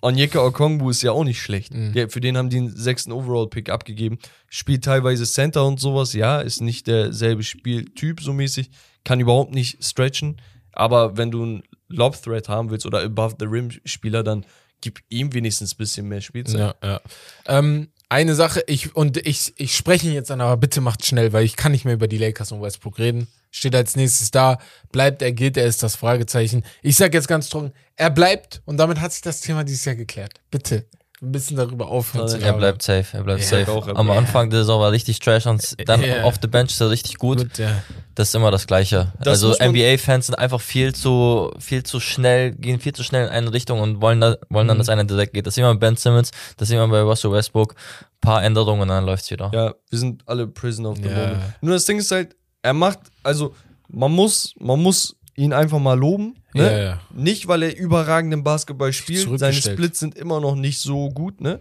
Onyeka 0.00 0.40
Okongwu 0.40 0.90
ist 0.90 1.02
ja 1.02 1.12
auch 1.12 1.24
nicht 1.24 1.40
schlecht. 1.40 1.74
Mhm. 1.74 1.92
Der, 1.92 2.08
für 2.08 2.20
den 2.20 2.36
haben 2.36 2.48
die 2.48 2.56
einen 2.56 2.74
sechsten 2.74 3.12
Overall-Pick 3.12 3.68
abgegeben. 3.68 4.18
Spielt 4.48 4.84
teilweise 4.84 5.24
Center 5.24 5.66
und 5.66 5.78
sowas, 5.78 6.14
ja, 6.14 6.40
ist 6.40 6.62
nicht 6.62 6.86
derselbe 6.86 7.42
Spieltyp 7.42 8.20
so 8.20 8.32
mäßig, 8.32 8.70
kann 9.04 9.20
überhaupt 9.20 9.54
nicht 9.54 9.84
stretchen. 9.84 10.40
Aber 10.72 11.18
wenn 11.18 11.30
du 11.30 11.42
einen 11.42 11.62
Lob-Threat 11.88 12.48
haben 12.48 12.70
willst 12.70 12.86
oder 12.86 13.02
Above-the-Rim-Spieler, 13.02 14.22
dann 14.22 14.46
gib 14.80 15.00
ihm 15.10 15.34
wenigstens 15.34 15.74
ein 15.74 15.78
bisschen 15.78 16.08
mehr 16.08 16.22
Spielzeit. 16.22 16.58
Ja, 16.58 16.74
ja. 16.82 17.00
Ähm, 17.46 17.88
eine 18.08 18.34
Sache, 18.34 18.62
ich, 18.66 18.96
und 18.96 19.18
ich, 19.26 19.52
ich 19.56 19.76
spreche 19.76 20.06
ihn 20.06 20.14
jetzt 20.14 20.30
an, 20.30 20.40
aber 20.40 20.56
bitte 20.56 20.80
macht 20.80 21.04
schnell, 21.04 21.32
weil 21.32 21.44
ich 21.44 21.56
kann 21.56 21.72
nicht 21.72 21.84
mehr 21.84 21.94
über 21.94 22.08
die 22.08 22.18
Lakers 22.18 22.52
und 22.52 22.62
Westbrook 22.62 22.98
reden. 22.98 23.28
Steht 23.54 23.74
als 23.74 23.96
nächstes 23.96 24.30
da, 24.30 24.58
bleibt 24.92 25.20
er, 25.20 25.30
geht 25.32 25.56
er, 25.58 25.66
ist 25.66 25.82
das 25.82 25.94
Fragezeichen. 25.94 26.64
Ich 26.82 26.96
sag 26.96 27.12
jetzt 27.12 27.28
ganz 27.28 27.48
trocken, 27.50 27.72
er 27.96 28.08
bleibt 28.10 28.62
und 28.64 28.78
damit 28.78 28.98
hat 29.00 29.12
sich 29.12 29.20
das 29.20 29.42
Thema 29.42 29.62
dieses 29.62 29.84
Jahr 29.84 29.94
geklärt. 29.94 30.40
Bitte, 30.50 30.86
ein 31.20 31.30
bisschen 31.32 31.58
darüber 31.58 31.86
aufhören 31.88 32.26
zu 32.28 32.38
Er 32.38 32.46
Er 32.46 32.52
bleibt 32.54 32.82
safe, 32.82 33.06
er 33.16 33.22
bleibt 33.22 33.42
Ja, 33.42 33.46
safe. 33.46 33.70
auch, 33.70 33.86
Am 33.88 34.06
bleibt- 34.06 34.18
Anfang 34.18 34.48
der 34.50 34.60
Saison 34.60 34.80
war 34.80 34.90
richtig 34.90 35.18
trash 35.20 35.44
und 35.46 35.62
dann 35.86 36.02
Ja. 36.02 36.24
auf 36.24 36.38
der 36.38 36.48
Bench 36.48 36.70
ist 36.72 36.80
er 36.80 36.88
richtig 36.90 37.18
gut. 37.18 37.38
Gut, 37.38 37.58
ja. 37.58 37.82
Das 38.14 38.28
ist 38.28 38.34
immer 38.34 38.50
das 38.50 38.66
Gleiche. 38.66 39.12
Das 39.20 39.42
also 39.44 39.54
NBA-Fans 39.58 40.26
sind 40.26 40.34
einfach 40.36 40.60
viel 40.60 40.94
zu, 40.94 41.52
viel 41.60 41.82
zu 41.82 42.00
schnell, 42.00 42.52
gehen 42.52 42.80
viel 42.80 42.92
zu 42.94 43.04
schnell 43.04 43.26
in 43.26 43.30
eine 43.30 43.52
Richtung 43.52 43.80
und 43.80 44.00
wollen, 44.00 44.20
da, 44.22 44.36
wollen 44.48 44.66
dann, 44.66 44.78
Mhm. 44.78 44.80
dass 44.80 44.88
einer 44.88 45.04
direkt 45.04 45.34
geht. 45.34 45.46
Das 45.46 45.54
sehen 45.54 45.64
wir 45.64 45.74
bei 45.74 45.78
Ben 45.88 45.96
Simmons, 45.96 46.30
das 46.56 46.68
sehen 46.68 46.78
wir 46.78 46.88
bei 46.88 47.02
Russell 47.02 47.30
Westbrook. 47.32 47.74
Paar 48.22 48.42
Änderungen 48.42 48.80
und 48.82 48.88
dann 48.88 49.04
läuft's 49.04 49.30
wieder. 49.30 49.50
Ja, 49.52 49.74
wir 49.90 49.98
sind 49.98 50.22
alle 50.26 50.46
Prison 50.46 50.86
of 50.86 50.96
the 50.96 51.04
Ja. 51.08 51.10
Moment. 51.16 51.42
Nur 51.60 51.74
das 51.74 51.84
Ding 51.84 51.98
ist 51.98 52.10
halt, 52.10 52.34
er 52.62 52.72
macht, 52.72 53.00
also 53.22 53.54
man 53.88 54.12
muss, 54.12 54.54
man 54.58 54.80
muss 54.80 55.16
ihn 55.34 55.52
einfach 55.52 55.78
mal 55.78 55.98
loben. 55.98 56.36
Ne? 56.54 56.62
Ja, 56.64 56.78
ja. 56.78 57.00
Nicht, 57.12 57.48
weil 57.48 57.62
er 57.62 57.76
überragenden 57.76 58.44
Basketball 58.44 58.92
spielt. 58.92 59.38
Seine. 59.38 59.54
Splits 59.54 59.98
sind 59.98 60.14
immer 60.16 60.40
noch 60.40 60.54
nicht 60.54 60.78
so 60.80 61.08
gut, 61.10 61.40
ne? 61.40 61.60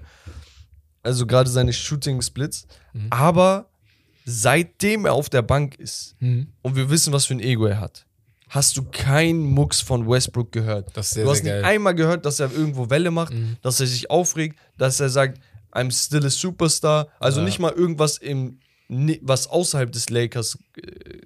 Also 1.03 1.26
gerade 1.26 1.49
seine 1.49 1.73
Shooting-Splits. 1.73 2.68
Mhm. 2.94 3.07
Aber 3.10 3.69
seitdem 4.26 5.06
er 5.06 5.14
auf 5.14 5.30
der 5.30 5.41
Bank 5.41 5.76
ist 5.80 6.15
Mhm. 6.19 6.48
und 6.61 6.76
wir 6.76 6.90
wissen, 6.90 7.11
was 7.14 7.26
für 7.26 7.34
ein 7.34 7.40
Ego 7.40 7.65
er 7.65 7.80
hat, 7.80 8.06
hast 8.49 8.78
du 8.78 8.84
keinen 8.84 9.41
Mucks 9.41 9.82
von 9.82 10.07
Westbrook 10.07 10.52
gehört. 10.52 10.91
Sehr, 11.03 11.23
du 11.23 11.32
hast 11.32 11.44
nicht 11.44 11.52
geil. 11.52 11.64
einmal 11.64 11.95
gehört, 11.95 12.26
dass 12.26 12.40
er 12.40 12.52
irgendwo 12.52 12.90
Welle 12.90 13.10
macht, 13.11 13.34
Mhm. 13.34 13.57
dass 13.61 13.80
er 13.80 13.88
sich 13.88 14.10
aufregt, 14.11 14.60
dass 14.78 14.99
er 14.99 15.10
sagt, 15.10 15.40
I'm 15.72 15.91
still 15.91 16.26
a 16.26 16.30
Superstar. 16.30 17.07
Also 17.19 17.40
Ja. 17.40 17.45
nicht 17.45 17.60
mal 17.60 17.72
irgendwas 17.72 18.18
im, 18.18 18.60
was 19.22 19.47
außerhalb 19.47 19.91
des 19.91 20.09
Lakers 20.09 20.59
äh, 20.76 21.19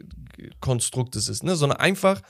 ist, 1.15 1.43
ne? 1.43 1.55
sondern 1.55 1.79
einfach, 1.79 2.21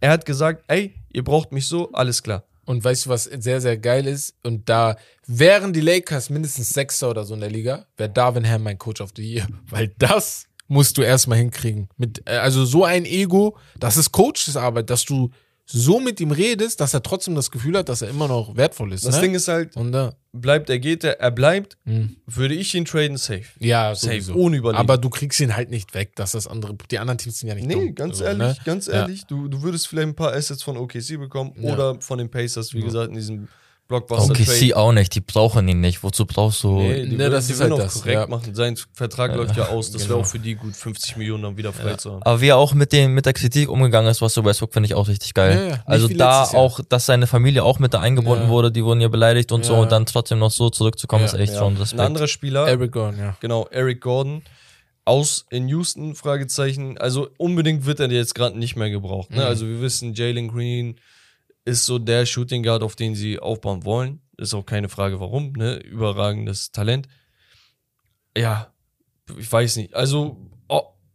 er 0.00 0.10
hat 0.10 0.26
gesagt, 0.26 0.64
ey, 0.68 0.94
ihr 1.12 1.24
braucht 1.24 1.52
mich 1.52 1.66
so, 1.66 1.90
alles 1.92 2.22
klar. 2.22 2.44
Und 2.64 2.84
weißt 2.84 3.06
du, 3.06 3.10
was 3.10 3.24
sehr, 3.24 3.60
sehr 3.60 3.76
geil 3.76 4.06
ist? 4.06 4.36
Und 4.44 4.68
da 4.68 4.96
wären 5.26 5.72
die 5.72 5.80
Lakers 5.80 6.30
mindestens 6.30 6.68
Sechster 6.68 7.10
oder 7.10 7.24
so 7.24 7.34
in 7.34 7.40
der 7.40 7.50
Liga, 7.50 7.86
wäre 7.96 8.10
Darvin 8.10 8.48
Ham 8.48 8.62
mein 8.62 8.78
Coach 8.78 9.00
of 9.00 9.10
the 9.16 9.22
Year. 9.22 9.48
Weil 9.68 9.88
das 9.98 10.46
musst 10.68 10.96
du 10.96 11.02
erstmal 11.02 11.38
hinkriegen. 11.38 11.88
Mit, 11.96 12.22
äh, 12.26 12.36
also 12.36 12.64
so 12.64 12.84
ein 12.84 13.04
Ego, 13.04 13.56
das 13.78 13.96
ist 13.96 14.12
Coachesarbeit, 14.12 14.90
dass 14.90 15.04
du 15.04 15.30
so 15.72 16.00
mit 16.00 16.20
ihm 16.20 16.30
redest, 16.30 16.80
dass 16.80 16.94
er 16.94 17.02
trotzdem 17.02 17.34
das 17.34 17.50
Gefühl 17.50 17.76
hat, 17.78 17.88
dass 17.88 18.02
er 18.02 18.08
immer 18.10 18.28
noch 18.28 18.56
wertvoll 18.56 18.92
ist. 18.92 19.06
Das 19.06 19.16
ne? 19.16 19.22
Ding 19.22 19.34
ist 19.34 19.48
halt, 19.48 19.76
Und 19.76 19.92
da, 19.92 20.14
bleibt 20.32 20.68
er, 20.70 20.78
geht 20.78 21.02
er, 21.04 21.20
er 21.20 21.30
bleibt, 21.30 21.76
Mhm. 21.84 22.16
würde 22.26 22.54
ich 22.54 22.74
ihn 22.74 22.84
traden, 22.84 23.16
safe. 23.16 23.44
ja, 23.58 23.94
Safe, 23.94 24.20
sowieso. 24.20 24.34
ohne 24.34 24.56
Überlegen. 24.58 24.78
Aber 24.80 24.98
du 24.98 25.08
kriegst 25.10 25.40
ihn 25.40 25.56
halt 25.56 25.70
nicht 25.70 25.94
weg, 25.94 26.14
dass 26.16 26.32
das 26.32 26.46
andere, 26.46 26.76
die 26.90 26.98
anderen 26.98 27.18
Teams 27.18 27.38
sind 27.38 27.48
ja 27.48 27.54
nicht 27.54 27.66
Nee, 27.66 27.74
dumm. 27.74 27.94
ganz 27.94 28.18
So, 28.18 28.24
ehrlich, 28.24 28.38
ne? 28.38 28.56
ganz 28.64 28.86
Ja. 28.86 28.92
ehrlich, 28.94 29.24
du, 29.26 29.48
du 29.48 29.62
würdest 29.62 29.88
vielleicht 29.88 30.08
ein 30.08 30.14
paar 30.14 30.32
Assets 30.32 30.62
von 30.62 30.76
OKC 30.76 31.16
bekommen 31.18 31.52
Ja. 31.58 31.72
oder 31.72 32.00
von 32.00 32.18
den 32.18 32.30
Pacers, 32.30 32.72
wie 32.74 32.82
gesagt, 32.82 33.08
in 33.08 33.14
diesem 33.14 33.48
Blockbuster-Trade. 33.92 34.42
OKC 34.72 34.74
auch 34.74 34.92
nicht, 34.92 35.14
die 35.14 35.20
brauchen 35.20 35.68
ihn 35.68 35.80
nicht. 35.80 36.02
Wozu 36.02 36.26
brauchst 36.26 36.62
du. 36.64 36.78
Nee, 36.78 37.02
die 37.04 37.10
Ne, 37.12 37.18
würden, 37.18 37.32
das 37.32 37.46
die 37.46 37.52
ist 37.52 37.60
halt 37.60 37.72
auch 37.72 37.78
das, 37.78 37.94
korrekt 37.94 38.20
ja. 38.20 38.26
machen. 38.26 38.54
Sein 38.54 38.76
Vertrag 38.94 39.34
läuft 39.36 39.56
ja 39.56 39.68
aus. 39.68 39.90
Das 39.90 40.02
genau. 40.02 40.14
wäre 40.14 40.20
auch 40.22 40.26
für 40.26 40.38
die 40.38 40.54
gut, 40.54 40.74
50 40.74 41.16
Millionen 41.16 41.42
dann 41.42 41.56
wieder 41.56 41.72
frei 41.72 41.94
zu 41.94 42.12
haben. 42.12 42.22
Aber 42.22 42.40
wie 42.40 42.48
er 42.48 42.56
auch 42.56 42.74
mit, 42.74 42.92
den, 42.92 43.12
mit 43.12 43.26
der 43.26 43.32
Kritik 43.32 43.68
umgegangen 43.68 44.10
ist, 44.10 44.22
was 44.22 44.34
so 44.34 44.44
Westbrook, 44.44 44.72
finde 44.72 44.86
ich 44.88 44.94
auch 44.94 45.08
richtig 45.08 45.34
geil. 45.34 45.56
Ja, 45.56 45.68
ja, 45.76 45.82
also 45.86 46.08
da 46.08 46.44
auch, 46.44 46.80
dass 46.88 47.06
seine 47.06 47.26
Familie 47.26 47.62
auch 47.64 47.78
mit 47.78 47.94
da 47.94 48.00
eingebunden 48.00 48.44
Ja. 48.44 48.50
wurde, 48.50 48.72
die 48.72 48.82
wurden 48.84 49.00
ja 49.00 49.08
beleidigt 49.08 49.52
und 49.52 49.64
so 49.64 49.74
Ja. 49.74 49.80
und 49.80 49.92
dann 49.92 50.06
trotzdem 50.06 50.38
noch 50.38 50.50
so 50.50 50.70
zurückzukommen, 50.70 51.22
Ja, 51.22 51.26
ist 51.32 51.34
echt 51.38 51.52
Ja. 51.52 51.58
schon 51.60 51.74
Ein 51.74 51.78
Respekt. 51.78 52.00
anderer 52.00 52.28
Spieler, 52.28 52.66
Eric 52.66 52.92
Gordon, 52.92 53.18
ja. 53.20 53.36
genau, 53.40 53.66
Eric 53.70 54.00
Gordon, 54.00 54.42
aus 55.04 55.46
in 55.50 55.68
Houston, 55.68 56.14
Fragezeichen. 56.14 56.96
Also 56.98 57.28
unbedingt 57.36 57.86
wird 57.86 57.98
er 58.00 58.10
jetzt 58.10 58.34
gerade 58.34 58.56
nicht 58.58 58.76
mehr 58.76 58.88
gebraucht. 58.90 59.30
Ne? 59.30 59.38
Mhm. 59.38 59.42
Also 59.42 59.66
wir 59.66 59.80
wissen, 59.80 60.14
Jalen 60.14 60.48
Green 60.48 60.96
ist 61.64 61.86
so 61.86 61.98
der 61.98 62.26
Shooting 62.26 62.62
Guard, 62.62 62.82
auf 62.82 62.96
den 62.96 63.14
sie 63.14 63.38
aufbauen 63.38 63.84
wollen. 63.84 64.20
Ist 64.36 64.54
auch 64.54 64.66
keine 64.66 64.88
Frage, 64.88 65.20
warum. 65.20 65.52
Ne? 65.52 65.76
Überragendes 65.76 66.72
Talent. 66.72 67.08
Ja, 68.36 68.72
ich 69.38 69.50
weiß 69.50 69.76
nicht. 69.76 69.94
Also, 69.94 70.36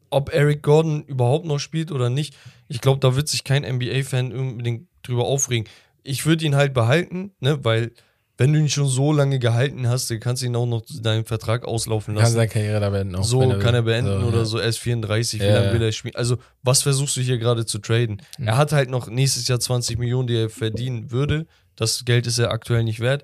ob, 0.10 0.34
Eric 0.34 0.64
Gordon 0.64 1.04
überhaupt 1.04 1.46
noch 1.46 1.60
spielt 1.60 1.92
oder 1.92 2.10
nicht, 2.10 2.36
ich 2.68 2.82
glaube, 2.82 3.00
da 3.00 3.16
wird 3.16 3.28
sich 3.28 3.44
kein 3.44 3.64
NBA-Fan 3.64 4.32
unbedingt 4.32 4.88
drüber 5.04 5.26
aufregen. 5.26 5.68
Ich 6.04 6.26
würde 6.26 6.46
ihn 6.46 6.56
halt 6.56 6.74
behalten, 6.74 7.34
ne? 7.40 7.64
weil 7.64 7.92
wenn 8.38 8.54
du 8.54 8.60
ihn 8.60 8.70
schon 8.70 8.88
so 8.88 9.12
lange 9.14 9.40
gehalten 9.40 9.88
hast, 9.88 10.10
dann 10.12 10.20
kannst 10.20 10.42
du 10.44 10.46
ihn 10.46 10.56
auch 10.56 10.66
noch 10.68 10.84
deinen 11.02 11.26
Vertrag 11.26 11.66
auslaufen 11.66 12.14
Kann 12.14 12.24
lassen. 12.24 12.36
seine 12.36 12.48
Karriere 12.48 12.80
da 12.80 12.90
beenden. 12.92 13.16
Auch, 13.16 13.24
So 13.24 13.40
kann 13.58 13.74
er 13.74 13.82
beenden 13.82 14.22
So, 14.22 14.28
oder 14.28 14.38
ja. 14.40 14.46
so. 14.46 14.58
Er 14.60 14.68
ist 14.68 14.78
34, 14.78 15.40
wie 15.42 15.46
Ja, 15.46 15.60
lange 15.62 15.74
will 15.74 15.82
er 15.82 15.92
spielen? 15.92 16.16
Also, 16.16 16.38
was 16.62 16.84
versuchst 16.84 17.18
du 17.18 17.22
hier 17.22 17.38
gerade 17.40 17.66
zu 17.66 17.80
traden? 17.80 18.22
Mhm. 18.38 18.48
Er 18.48 18.58
hat 18.58 18.72
halt 18.74 18.90
noch 18.92 19.08
nächstes 19.10 19.48
Jahr 19.48 19.60
20 19.60 19.98
Millionen, 19.98 20.28
die 20.28 20.36
er 20.36 20.50
verdienen 20.50 21.10
würde. 21.12 21.48
Das 21.76 22.06
Geld 22.06 22.28
ist 22.28 22.38
er 22.38 22.52
aktuell 22.52 22.84
nicht 22.84 23.00
wert. 23.00 23.24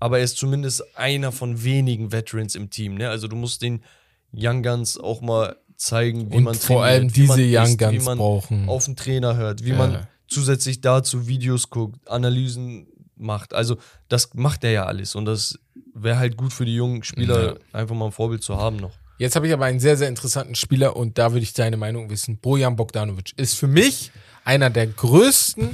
Aber 0.00 0.18
er 0.18 0.24
ist 0.24 0.36
zumindest 0.38 0.96
einer 0.96 1.32
von 1.32 1.62
wenigen 1.64 2.12
Veterans 2.12 2.54
im 2.54 2.70
Team. 2.70 2.94
Ne? 2.94 3.08
Also, 3.10 3.28
du 3.28 3.36
musst 3.36 3.60
den 3.62 3.82
Young 4.34 4.62
Guns 4.62 4.98
auch 4.98 5.20
mal 5.20 5.56
zeigen, 5.76 6.30
wie 6.32 6.36
Und 6.36 6.44
man 6.44 6.54
vor 6.54 6.82
trainiert, 6.82 7.00
allem 7.02 7.16
wie 7.16 7.26
man 7.26 7.36
diese 7.38 7.58
Young 7.58 7.64
isst, 7.66 7.80
wie 7.80 7.84
Guns 7.84 8.04
man 8.06 8.18
brauchen. 8.18 8.68
auf 8.70 8.84
den 8.86 8.96
Trainer 8.96 9.36
hört, 9.36 9.64
wie 9.64 9.70
Ja. 9.70 9.76
man 9.76 10.06
zusätzlich 10.28 10.80
dazu 10.80 11.26
Videos 11.28 11.68
guckt, 11.70 11.96
Analysen 12.08 12.86
macht. 13.16 13.54
Also, 13.54 13.76
das 14.08 14.34
macht 14.34 14.64
er 14.64 14.70
ja 14.72 14.84
alles. 14.86 15.14
Und 15.14 15.24
das 15.26 15.58
wäre 15.94 16.18
halt 16.18 16.36
gut 16.36 16.52
für 16.52 16.64
die 16.64 16.74
jungen 16.74 17.02
Spieler, 17.02 17.46
Ja. 17.46 17.54
einfach 17.72 17.94
mal 17.94 18.06
ein 18.06 18.12
Vorbild 18.12 18.42
zu 18.42 18.56
haben 18.56 18.76
noch. 18.76 18.92
Jetzt 19.18 19.34
habe 19.34 19.46
ich 19.46 19.52
aber 19.54 19.64
einen 19.64 19.80
sehr, 19.80 19.96
sehr 19.96 20.08
interessanten 20.08 20.54
Spieler 20.54 20.94
und 20.94 21.16
da 21.16 21.32
würde 21.32 21.42
ich 21.42 21.54
deine 21.54 21.78
Meinung 21.78 22.10
wissen. 22.10 22.36
Bojan 22.36 22.76
Bogdanovic 22.76 23.32
ist 23.38 23.54
für 23.54 23.66
mich 23.66 24.10
einer 24.44 24.68
der 24.68 24.86
größten 24.88 25.70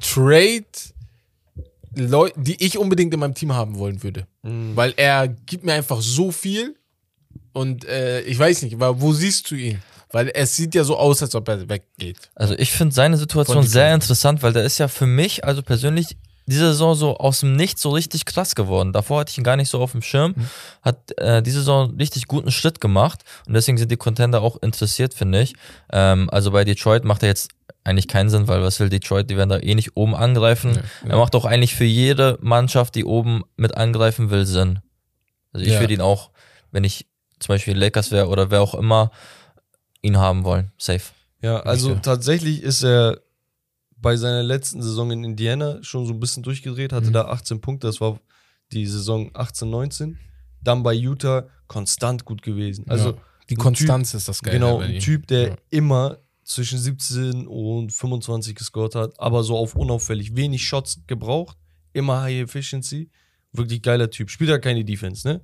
Trade 0.00 0.64
Leute, 1.96 2.38
die 2.40 2.62
ich 2.62 2.76
unbedingt 2.76 3.14
in 3.14 3.20
meinem 3.20 3.34
Team 3.34 3.54
haben 3.54 3.78
wollen 3.78 4.02
würde. 4.02 4.26
Weil 4.42 4.92
er 4.96 5.28
gibt 5.28 5.64
mir 5.64 5.72
einfach 5.72 6.00
so 6.02 6.30
viel 6.32 6.74
und 7.52 7.84
äh, 7.86 8.20
ich 8.22 8.38
weiß 8.38 8.62
nicht, 8.62 8.74
aber 8.74 9.00
wo 9.00 9.12
siehst 9.12 9.50
du 9.50 9.54
ihn? 9.54 9.80
Weil 10.10 10.30
es 10.34 10.54
sieht 10.56 10.74
ja 10.74 10.84
so 10.84 10.96
aus, 10.96 11.22
als 11.22 11.34
ob 11.34 11.48
er 11.48 11.68
weggeht. 11.68 12.30
Also 12.34 12.54
ich 12.58 12.70
finde 12.72 12.94
seine 12.94 13.16
Situation 13.16 13.64
sehr 13.66 13.94
interessant, 13.94 14.42
weil 14.42 14.52
der 14.52 14.64
ist 14.64 14.78
ja 14.78 14.88
für 14.88 15.06
mich, 15.06 15.44
also 15.44 15.62
persönlich, 15.62 16.16
diese 16.46 16.66
Saison 16.68 16.94
so 16.94 17.16
aus 17.16 17.40
dem 17.40 17.56
Nichts 17.56 17.80
so 17.82 17.90
richtig 17.90 18.24
krass 18.26 18.54
geworden. 18.54 18.92
Davor 18.92 19.20
hatte 19.20 19.30
ich 19.30 19.38
ihn 19.38 19.44
gar 19.44 19.56
nicht 19.56 19.68
so 19.70 19.80
auf 19.80 19.92
dem 19.92 20.02
Schirm. 20.02 20.34
Mhm. 20.36 20.48
Hat 20.82 21.18
äh, 21.18 21.42
diese 21.42 21.60
Saison 21.60 21.88
einen 21.90 21.98
richtig 21.98 22.26
guten 22.26 22.50
Schritt 22.50 22.80
gemacht 22.80 23.22
und 23.46 23.54
deswegen 23.54 23.78
sind 23.78 23.90
die 23.90 23.96
Contender 23.96 24.42
auch 24.42 24.60
interessiert, 24.62 25.14
finde 25.14 25.40
ich. 25.42 25.54
Ähm, 25.92 26.28
also 26.30 26.50
bei 26.50 26.64
Detroit 26.64 27.04
macht 27.04 27.22
er 27.22 27.30
jetzt 27.30 27.50
eigentlich 27.82 28.08
keinen 28.08 28.30
Sinn, 28.30 28.48
weil 28.48 28.62
was 28.62 28.80
will 28.80 28.88
Detroit? 28.88 29.30
Die 29.30 29.36
werden 29.36 29.50
da 29.50 29.58
eh 29.58 29.74
nicht 29.74 29.96
oben 29.96 30.14
angreifen. 30.14 30.74
Ja, 31.04 31.10
Er 31.10 31.16
macht 31.18 31.34
auch 31.34 31.44
eigentlich 31.44 31.74
für 31.74 31.84
jede 31.84 32.38
Mannschaft, 32.40 32.94
die 32.94 33.04
oben 33.04 33.42
mit 33.56 33.76
angreifen 33.76 34.30
will, 34.30 34.46
Sinn. 34.46 34.80
Also 35.52 35.66
ich 35.66 35.72
Ja. 35.74 35.80
würde 35.80 35.94
ihn 35.94 36.00
auch, 36.00 36.30
wenn 36.72 36.84
ich 36.84 37.06
zum 37.40 37.54
Beispiel 37.54 37.76
Lakers 37.76 38.10
wäre 38.10 38.28
oder 38.28 38.50
wer 38.50 38.62
auch 38.62 38.74
immer, 38.74 39.10
ihn 40.02 40.18
haben 40.18 40.44
wollen. 40.44 40.72
Safe. 40.78 41.02
Ja, 41.42 41.60
also 41.60 41.94
tatsächlich 41.96 42.62
ist 42.62 42.82
er 42.82 43.18
bei 44.04 44.16
seiner 44.16 44.42
letzten 44.42 44.82
Saison 44.82 45.10
in 45.10 45.24
Indiana 45.24 45.82
schon 45.82 46.06
so 46.06 46.12
ein 46.12 46.20
bisschen 46.20 46.42
durchgedreht, 46.42 46.92
hatte 46.92 47.08
Mhm. 47.08 47.12
da 47.14 47.22
18 47.24 47.60
Punkte, 47.60 47.86
das 47.88 48.00
war 48.00 48.20
die 48.72 48.86
Saison 48.86 49.30
18, 49.34 49.68
19. 49.68 50.18
Dann 50.62 50.82
bei 50.82 50.92
Utah 50.94 51.46
konstant 51.66 52.24
gut 52.24 52.42
gewesen. 52.42 52.84
Also 52.88 53.10
ja. 53.12 53.16
die 53.50 53.54
Konstanz 53.56 54.14
ist 54.14 54.28
das 54.28 54.40
Geile. 54.42 54.58
genau, 54.58 54.78
ein. 54.78 54.98
Typ, 55.00 55.26
der 55.26 55.48
Ja. 55.48 55.56
immer 55.70 56.18
zwischen 56.44 56.78
17 56.78 57.46
und 57.46 57.92
25 57.92 58.54
gescored 58.54 58.94
hat, 58.94 59.18
aber 59.18 59.42
so 59.42 59.56
auf 59.56 59.74
unauffällig, 59.74 60.36
wenig 60.36 60.64
Shots 60.66 61.00
gebraucht, 61.06 61.56
immer 61.94 62.20
High 62.22 62.42
Efficiency. 62.42 63.10
Wirklich 63.52 63.80
geiler 63.82 64.10
Typ. 64.10 64.30
Spielt 64.30 64.50
ja 64.50 64.58
keine 64.58 64.84
Defense, 64.84 65.26
ne? 65.26 65.40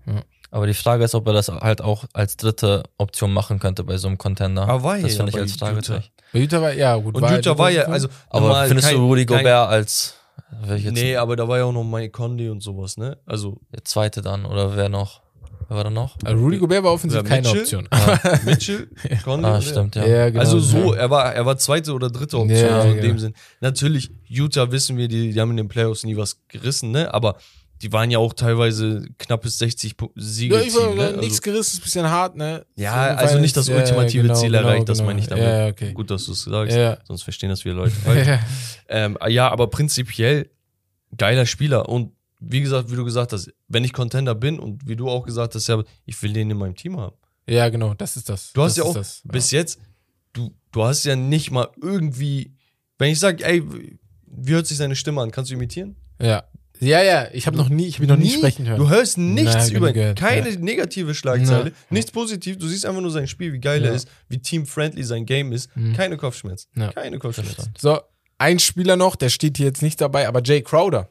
Aber 0.50 0.66
die 0.66 0.74
Frage 0.74 1.04
ist, 1.04 1.14
ob 1.14 1.26
er 1.28 1.32
das 1.32 1.48
halt 1.48 1.80
auch 1.80 2.04
als 2.12 2.36
dritte 2.36 2.82
Option 2.98 3.32
machen 3.32 3.58
könnte 3.60 3.84
bei 3.84 3.96
so 3.98 4.08
einem 4.08 4.18
Contender. 4.18 4.62
Aber 4.68 4.82
war 4.82 4.98
das 4.98 5.12
ja 5.12 5.16
finde 5.18 5.30
ich 5.30 5.38
als 5.38 5.52
Fragezeichen. 5.52 6.10
Bei 6.32 6.38
Utah 6.40 6.60
war, 6.62 6.72
ja, 6.72 6.96
gut. 6.96 7.14
Und 7.16 7.28
Utah 7.30 7.58
war 7.58 7.70
ja, 7.70 7.82
also 7.84 8.08
Aber 8.28 8.64
findest 8.66 8.88
kein- 8.88 8.96
du 8.96 9.06
Rudy 9.06 9.26
kein- 9.26 9.38
Gobert 9.38 9.68
als 9.68 10.14
wer 10.62 10.76
ich 10.76 10.84
jetzt 10.84 10.94
Nee, 10.94 11.16
aber 11.16 11.36
da 11.36 11.46
war 11.48 11.58
ja 11.58 11.64
auch 11.64 11.72
noch 11.72 11.84
Mike 11.84 12.10
Conley 12.10 12.48
und 12.48 12.62
sowas, 12.62 12.96
ne? 12.96 13.18
Also 13.26 13.58
der 13.72 13.84
zweite 13.84 14.20
dann 14.22 14.44
oder 14.44 14.76
wer 14.76 14.88
noch? 14.88 15.22
Wer 15.68 15.76
war 15.76 15.84
da 15.84 15.90
noch? 15.90 16.16
Also 16.24 16.42
Rudy 16.42 16.58
Gobert 16.58 16.82
war 16.82 16.92
offensiv 16.92 17.18
Ja, 17.22 17.22
keine 17.28 17.42
Mitchell? 17.52 17.60
Option. 17.84 17.88
Mitchell, 18.44 18.88
Conley. 19.24 19.46
Ah, 19.48 19.60
stimmt, 19.60 19.94
ja. 19.94 20.04
Ja, 20.06 20.28
genau. 20.30 20.40
Also 20.40 20.58
so, 20.58 20.94
Ja. 20.94 21.00
er 21.02 21.10
war, 21.10 21.32
er 21.34 21.46
war 21.46 21.56
zweite 21.58 21.92
oder 21.92 22.10
dritte 22.10 22.38
Option, 22.38 22.58
Ja, 22.58 22.80
also 22.80 22.94
in 22.96 23.00
dem 23.02 23.18
Sinn. 23.18 23.34
Natürlich, 23.60 24.10
Utah 24.26 24.70
wissen 24.72 24.96
wir, 24.96 25.06
die, 25.08 25.32
die 25.32 25.40
haben 25.40 25.50
in 25.52 25.56
den 25.58 25.68
Playoffs 25.68 26.02
nie 26.04 26.16
was 26.16 26.40
gerissen, 26.48 26.90
ne? 26.90 27.12
Aber 27.14 27.36
die 27.82 27.92
waren 27.92 28.10
ja 28.10 28.18
auch 28.18 28.32
teilweise 28.34 29.06
knappes 29.18 29.58
60 29.58 29.94
Pu- 29.94 30.10
Siege. 30.14 30.54
Ja, 30.56 30.60
ich 30.62 30.74
war, 30.74 30.94
ne? 30.94 31.12
nichts 31.18 31.38
also, 31.38 31.42
gerissen, 31.42 31.76
ist 31.76 31.80
ein 31.80 31.84
bisschen 31.84 32.08
hart, 32.10 32.36
ne? 32.36 32.66
ja, 32.76 32.92
also 33.14 33.38
nicht 33.38 33.56
das 33.56 33.68
ist- 33.68 33.74
ultimative 33.74 34.26
ja, 34.28 34.34
Ziel 34.34 34.50
genau, 34.50 34.62
erreicht, 34.68 34.88
das 34.88 34.98
genau, 34.98 35.08
meine 35.10 35.20
ich 35.20 35.26
damit. 35.28 35.44
Ja, 35.44 35.66
okay. 35.68 35.92
Gut, 35.92 36.10
dass 36.10 36.24
du 36.26 36.32
es 36.32 36.42
sagst, 36.42 36.76
Ja. 36.76 36.98
sonst 37.04 37.22
verstehen 37.22 37.48
das 37.50 37.62
viele 37.62 37.74
Leute. 37.74 37.92
falsch. 37.92 38.26
Ja. 38.26 38.40
ähm, 38.88 39.16
ja, 39.28 39.50
aber 39.50 39.68
prinzipiell 39.68 40.50
geiler 41.16 41.46
Spieler 41.46 41.88
und 41.88 42.12
wie 42.40 42.60
gesagt, 42.60 42.90
wie 42.90 42.96
du 42.96 43.04
gesagt 43.04 43.32
hast, 43.32 43.52
wenn 43.68 43.84
ich 43.84 43.92
Contender 43.92 44.34
bin 44.34 44.58
und 44.58 44.86
wie 44.88 44.96
du 44.96 45.08
auch 45.10 45.24
gesagt 45.26 45.54
hast, 45.54 45.66
ja, 45.68 45.82
ich 46.06 46.20
will 46.22 46.32
den 46.32 46.50
in 46.50 46.56
meinem 46.58 46.74
Team 46.74 46.98
haben. 46.98 47.14
ja, 47.46 47.68
genau, 47.68 47.94
das 47.94 48.16
ist 48.16 48.28
das. 48.28 48.52
Du 48.52 48.62
hast 48.62 48.76
das 48.78 48.84
ja 48.84 48.90
auch 48.90 48.94
das. 48.94 49.22
bis 49.24 49.50
jetzt, 49.50 49.78
du, 50.32 50.50
du 50.72 50.84
hast 50.84 51.04
ja 51.04 51.16
nicht 51.16 51.50
mal 51.50 51.68
irgendwie, 51.82 52.54
wenn 52.98 53.10
ich 53.10 53.18
sage, 53.20 53.44
ey, 53.44 53.62
wie 54.26 54.52
hört 54.52 54.66
sich 54.66 54.76
seine 54.78 54.96
Stimme 54.96 55.20
an? 55.20 55.30
Kannst 55.30 55.50
du 55.50 55.54
imitieren? 55.54 55.96
Ja. 56.20 56.44
Ja, 56.80 57.02
ja, 57.02 57.28
ich 57.32 57.46
habe 57.46 57.56
noch 57.56 57.68
nie, 57.68 57.86
ich 57.86 57.96
habe 57.98 58.06
noch 58.06 58.16
nie, 58.16 58.30
sprechen 58.30 58.66
hören. 58.66 58.78
Du 58.78 58.88
hörst 58.88 59.18
nichts 59.18 59.54
Nein, 59.54 59.72
über 59.72 59.92
gehört, 59.92 60.18
Keine 60.18 60.50
negative 60.56 61.14
Schlagzeile, 61.14 61.70
Ja. 61.70 61.74
nichts 61.90 62.10
positiv. 62.10 62.58
Du 62.58 62.66
siehst 62.66 62.86
einfach 62.86 63.02
nur 63.02 63.10
sein 63.10 63.28
Spiel, 63.28 63.52
wie 63.52 63.58
geil 63.60 63.82
Ja. 63.82 63.88
er 63.90 63.94
ist, 63.94 64.08
wie 64.28 64.38
team-friendly 64.38 65.04
sein 65.04 65.26
Game 65.26 65.52
ist. 65.52 65.74
Mhm. 65.76 65.92
Keine 65.94 66.16
Kopfschmerzen. 66.16 66.68
Ja. 66.76 66.92
Keine 66.92 67.18
Kopfschmerzen. 67.18 67.74
So, 67.78 68.00
ein 68.38 68.58
Spieler 68.58 68.96
noch, 68.96 69.16
der 69.16 69.28
steht 69.28 69.58
hier 69.58 69.66
jetzt 69.66 69.82
nicht 69.82 70.00
dabei, 70.00 70.26
aber 70.26 70.42
Jay 70.42 70.62
Crowder. 70.62 71.10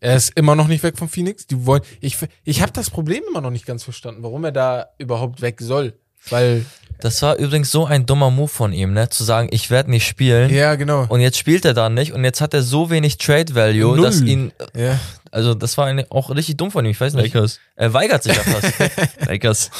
Er 0.00 0.16
ist 0.16 0.32
immer 0.36 0.56
noch 0.56 0.66
nicht 0.66 0.82
weg 0.82 0.98
von 0.98 1.08
Phoenix. 1.08 1.46
Die 1.46 1.64
wollen, 1.66 1.82
ich, 2.00 2.16
ich 2.44 2.60
habe 2.62 2.72
das 2.72 2.90
Problem 2.90 3.22
immer 3.28 3.40
noch 3.40 3.50
nicht 3.50 3.66
ganz 3.66 3.84
verstanden, 3.84 4.22
warum 4.22 4.42
er 4.44 4.50
da 4.52 4.86
überhaupt 4.98 5.42
weg 5.42 5.60
soll. 5.60 5.94
Weil, 6.30 6.64
Das 7.02 7.20
war 7.22 7.36
übrigens 7.36 7.70
so 7.72 7.84
ein 7.84 8.06
dummer 8.06 8.30
Move 8.30 8.46
von 8.48 8.72
ihm, 8.72 8.92
ne? 8.92 9.08
Zu 9.08 9.24
sagen, 9.24 9.48
ich 9.50 9.70
werde 9.70 9.90
nicht 9.90 10.06
spielen. 10.06 10.50
ja, 10.54 10.76
genau. 10.76 11.04
Und 11.08 11.20
jetzt 11.20 11.36
spielt 11.36 11.64
er 11.64 11.74
da 11.74 11.88
nicht 11.88 12.12
und 12.12 12.22
jetzt 12.24 12.40
hat 12.40 12.54
er 12.54 12.62
so 12.62 12.90
wenig 12.90 13.18
Trade 13.18 13.54
Value, 13.54 13.96
Null. 13.96 14.02
dass 14.06 14.20
ihn, 14.20 14.52
Ja, 14.76 14.98
also 15.32 15.54
das 15.54 15.76
war 15.78 15.86
eine, 15.86 16.06
auch 16.10 16.30
richtig 16.30 16.56
dumm 16.58 16.70
von 16.70 16.84
ihm, 16.84 16.92
ich 16.92 17.00
weiß 17.00 17.14
nicht. 17.14 17.34
Lakers. 17.34 17.58
Er 17.74 17.92
weigert 17.92 18.22
sich 18.22 18.36
ja 18.36 18.42
fast. 18.42 18.72
Lakers. 19.26 19.70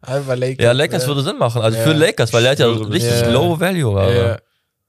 aber 0.00 0.34
Lakers. 0.34 0.64
ja, 0.64 0.72
Lakers 0.72 1.02
ja. 1.02 1.08
würde 1.08 1.22
Sinn 1.22 1.38
machen, 1.38 1.62
also 1.62 1.78
Ja. 1.78 1.84
für 1.84 1.92
Lakers, 1.92 2.32
weil 2.32 2.44
er 2.44 2.50
hat 2.52 2.58
ja 2.58 2.66
richtig 2.66 3.20
Ja. 3.20 3.30
low 3.30 3.58
Value. 3.60 3.90
Aber. 4.00 4.12
Ja, 4.28 4.38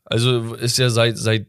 Also 0.05 0.55
ist 0.55 0.77
ja 0.79 0.89
seit, 0.89 1.17
seit, 1.19 1.45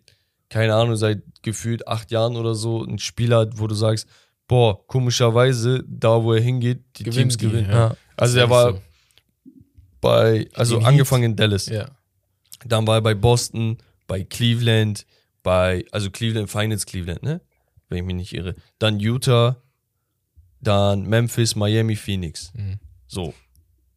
keine 0.50 0.74
Ahnung, 0.74 0.96
seit 0.96 1.22
gefühlt 1.42 1.88
acht 1.88 2.10
Jahren 2.10 2.36
oder 2.36 2.54
so 2.54 2.84
ein 2.84 2.98
Spieler, 2.98 3.46
wo 3.54 3.66
du 3.68 3.74
sagst, 3.74 4.06
boah, 4.48 4.86
komischerweise, 4.86 5.82
da 5.88 6.22
wo 6.22 6.34
er 6.34 6.40
hingeht, 6.42 6.80
die 6.96 7.04
Gewinnen 7.04 7.30
Teams 7.30 7.36
die, 7.38 7.46
gewinnen. 7.46 7.70
Also 7.70 7.94
Das 8.16 8.32
der 8.34 8.50
war 8.50 8.70
so. 8.72 8.78
Bei, 10.00 10.48
also 10.54 10.78
Heat. 10.78 10.86
angefangen 10.86 11.24
in 11.24 11.36
Dallas. 11.36 11.66
ja. 11.66 11.90
Dann 12.64 12.86
war 12.86 12.96
er 12.96 13.02
bei 13.02 13.14
Boston, 13.14 13.78
bei 14.06 14.24
Cleveland, 14.24 15.06
bei, 15.42 15.84
also 15.92 16.10
Cleveland, 16.10 16.50
Finals 16.50 16.86
Cleveland, 16.86 17.22
ne? 17.22 17.40
Wenn 17.88 17.98
ich 17.98 18.04
mich 18.04 18.16
nicht 18.16 18.32
irre. 18.32 18.56
Dann 18.78 18.98
Utah, 18.98 19.62
dann 20.60 21.06
Memphis, 21.06 21.54
Miami, 21.54 21.96
Phoenix. 21.96 22.52
Mhm. 22.54 22.78
So. 23.06 23.34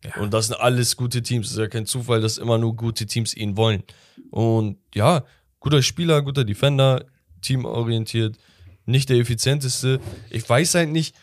Ja. 0.04 0.16
Und 0.22 0.34
das 0.34 0.48
sind 0.48 0.60
alles 0.60 0.96
gute 0.96 1.22
Teams. 1.24 1.48
Es 1.48 1.54
ist 1.54 1.58
ja 1.58 1.68
kein 1.68 1.86
Zufall, 1.86 2.22
dass 2.22 2.38
immer 2.38 2.58
nur 2.58 2.76
gute 2.76 3.06
Teams 3.06 3.34
ihn 3.34 3.58
wollen. 3.58 3.84
Und 4.30 4.78
ja, 4.94 5.24
guter 5.60 5.82
Spieler, 5.82 6.22
guter 6.22 6.44
Defender, 6.46 7.06
teamorientiert, 7.42 8.38
nicht 8.86 9.10
der 9.10 9.18
effizienteste. 9.18 10.00
Ich 10.30 10.48
weiß 10.48 10.76
halt 10.76 10.90
nicht, 10.90 11.16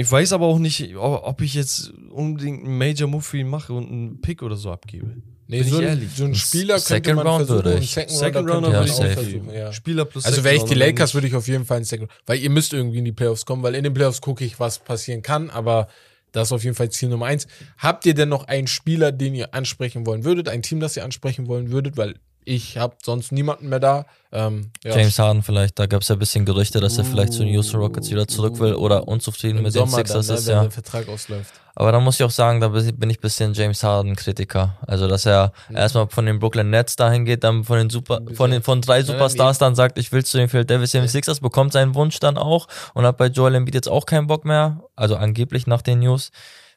ich 0.00 0.10
weiß 0.10 0.32
aber 0.32 0.46
auch 0.46 0.58
nicht, 0.58 0.96
ob 0.96 1.42
ich 1.42 1.54
jetzt 1.54 1.92
unbedingt 2.10 2.64
einen 2.64 2.78
Major 2.78 3.08
Move 3.08 3.22
für 3.22 3.38
ihn 3.38 3.48
mache 3.48 3.72
und 3.72 3.90
einen 3.90 4.20
Pick 4.20 4.42
oder 4.42 4.56
so 4.56 4.70
abgebe. 4.72 5.16
Nee, 5.46 5.62
Bin 5.62 5.68
so, 5.68 5.80
ich 5.80 5.82
ein, 5.82 5.88
ehrlich. 5.88 6.08
so 6.16 6.24
ein 6.24 6.34
Spieler 6.34 6.74
könnte 6.74 6.88
Second 6.88 7.16
man 7.16 7.26
Round 7.26 7.46
versuchen. 7.46 7.56
würde 7.64 7.70
einen 7.72 7.82
ich. 7.82 7.90
Second, 7.90 8.10
Second 8.10 8.50
Rounder 8.50 8.72
würde 8.72 8.86
ich 8.86 8.92
auch 8.92 9.06
versuchen. 9.06 9.50
Ja. 9.52 9.72
Spieler 9.72 10.04
plus 10.04 10.24
Also 10.24 10.44
wäre 10.44 10.54
ich 10.54 10.62
die 10.62 10.74
Lakers, 10.74 11.12
würde 11.12 11.26
ich 11.26 11.34
auf 11.34 11.48
jeden 11.48 11.66
Fall 11.66 11.78
in 11.78 11.84
Second 11.84 12.10
Weil 12.24 12.38
ihr 12.38 12.50
müsst 12.50 12.72
irgendwie 12.72 12.98
in 12.98 13.04
die 13.04 13.12
Playoffs 13.12 13.44
kommen, 13.44 13.62
weil 13.62 13.74
in 13.74 13.84
den 13.84 13.92
Playoffs 13.92 14.20
gucke 14.20 14.44
ich, 14.44 14.58
was 14.58 14.78
passieren 14.78 15.22
kann, 15.22 15.50
aber 15.50 15.88
das 16.32 16.48
ist 16.48 16.52
auf 16.52 16.62
jeden 16.64 16.76
Fall 16.76 16.88
Ziel 16.90 17.08
Nummer 17.08 17.26
eins. 17.26 17.46
Habt 17.76 18.06
ihr 18.06 18.14
denn 18.14 18.28
noch 18.28 18.44
einen 18.44 18.68
Spieler, 18.68 19.10
den 19.12 19.34
ihr 19.34 19.52
ansprechen 19.52 20.06
wollen 20.06 20.24
würdet? 20.24 20.48
Ein 20.48 20.62
Team, 20.62 20.80
das 20.80 20.96
ihr 20.96 21.04
ansprechen 21.04 21.48
wollen 21.48 21.70
würdet? 21.72 21.96
Weil 21.96 22.14
ich 22.50 22.78
habe 22.78 22.96
sonst 23.00 23.30
niemanden 23.30 23.68
mehr 23.68 23.78
da. 23.78 24.06
Ähm, 24.32 24.72
ja. 24.82 24.96
James 24.96 25.18
Harden 25.20 25.42
vielleicht, 25.42 25.78
da 25.78 25.86
gab 25.86 26.02
es 26.02 26.08
ja 26.08 26.16
ein 26.16 26.18
bisschen 26.18 26.44
Gerüchte, 26.44 26.80
dass 26.80 26.98
er 26.98 27.04
vielleicht 27.04 27.32
zu 27.32 27.44
den 27.44 27.52
Houston 27.54 27.80
Rockets 27.80 28.10
wieder 28.10 28.26
zurück 28.26 28.58
will 28.58 28.74
oder 28.74 29.06
unzufrieden 29.06 29.58
Im 29.58 29.64
mit 29.64 29.74
den 29.74 29.86
Sommer 29.86 29.98
Sixers 29.98 30.26
dann, 30.26 30.34
ne, 30.34 30.40
ist, 30.40 30.48
ja. 30.48 30.62
der 30.62 30.70
Vertrag 30.72 31.08
ausläuft. 31.08 31.52
Aber 31.76 31.92
da 31.92 32.00
muss 32.00 32.16
ich 32.16 32.24
auch 32.24 32.30
sagen, 32.30 32.60
da 32.60 32.68
bin 32.68 33.10
ich 33.10 33.18
ein 33.18 33.20
bisschen 33.20 33.54
James 33.54 33.84
Harden 33.84 34.16
Kritiker. 34.16 34.76
Also, 34.84 35.06
dass 35.06 35.26
er 35.26 35.52
erstmal 35.72 36.08
von 36.08 36.26
den 36.26 36.40
Brooklyn 36.40 36.70
Nets 36.70 36.96
dahin 36.96 37.24
geht, 37.24 37.44
dann 37.44 37.62
von 37.62 37.78
den 37.78 37.88
Super, 37.88 38.20
von 38.34 38.50
den 38.50 38.62
von 38.62 38.82
drei 38.82 39.04
Superstars 39.04 39.58
dann 39.58 39.76
sagt, 39.76 39.96
ich 39.96 40.10
will 40.10 40.24
zu 40.24 40.36
den 40.36 40.48
Philadelphia 40.48 41.02
76ers, 41.02 41.40
bekommt 41.40 41.72
seinen 41.72 41.94
Wunsch 41.94 42.18
dann 42.18 42.36
auch 42.36 42.66
und 42.94 43.06
hat 43.06 43.16
bei 43.16 43.26
Joel 43.26 43.54
Embiid 43.54 43.76
jetzt 43.76 43.88
auch 43.88 44.06
keinen 44.06 44.26
Bock 44.26 44.44
mehr. 44.44 44.82
Also 44.96 45.14
angeblich 45.14 45.68
nach 45.68 45.82
den 45.82 46.00
News. 46.00 46.32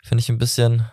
Finde 0.05 0.19
ich 0.21 0.27
ein 0.29 0.37
bisschen. 0.37 0.83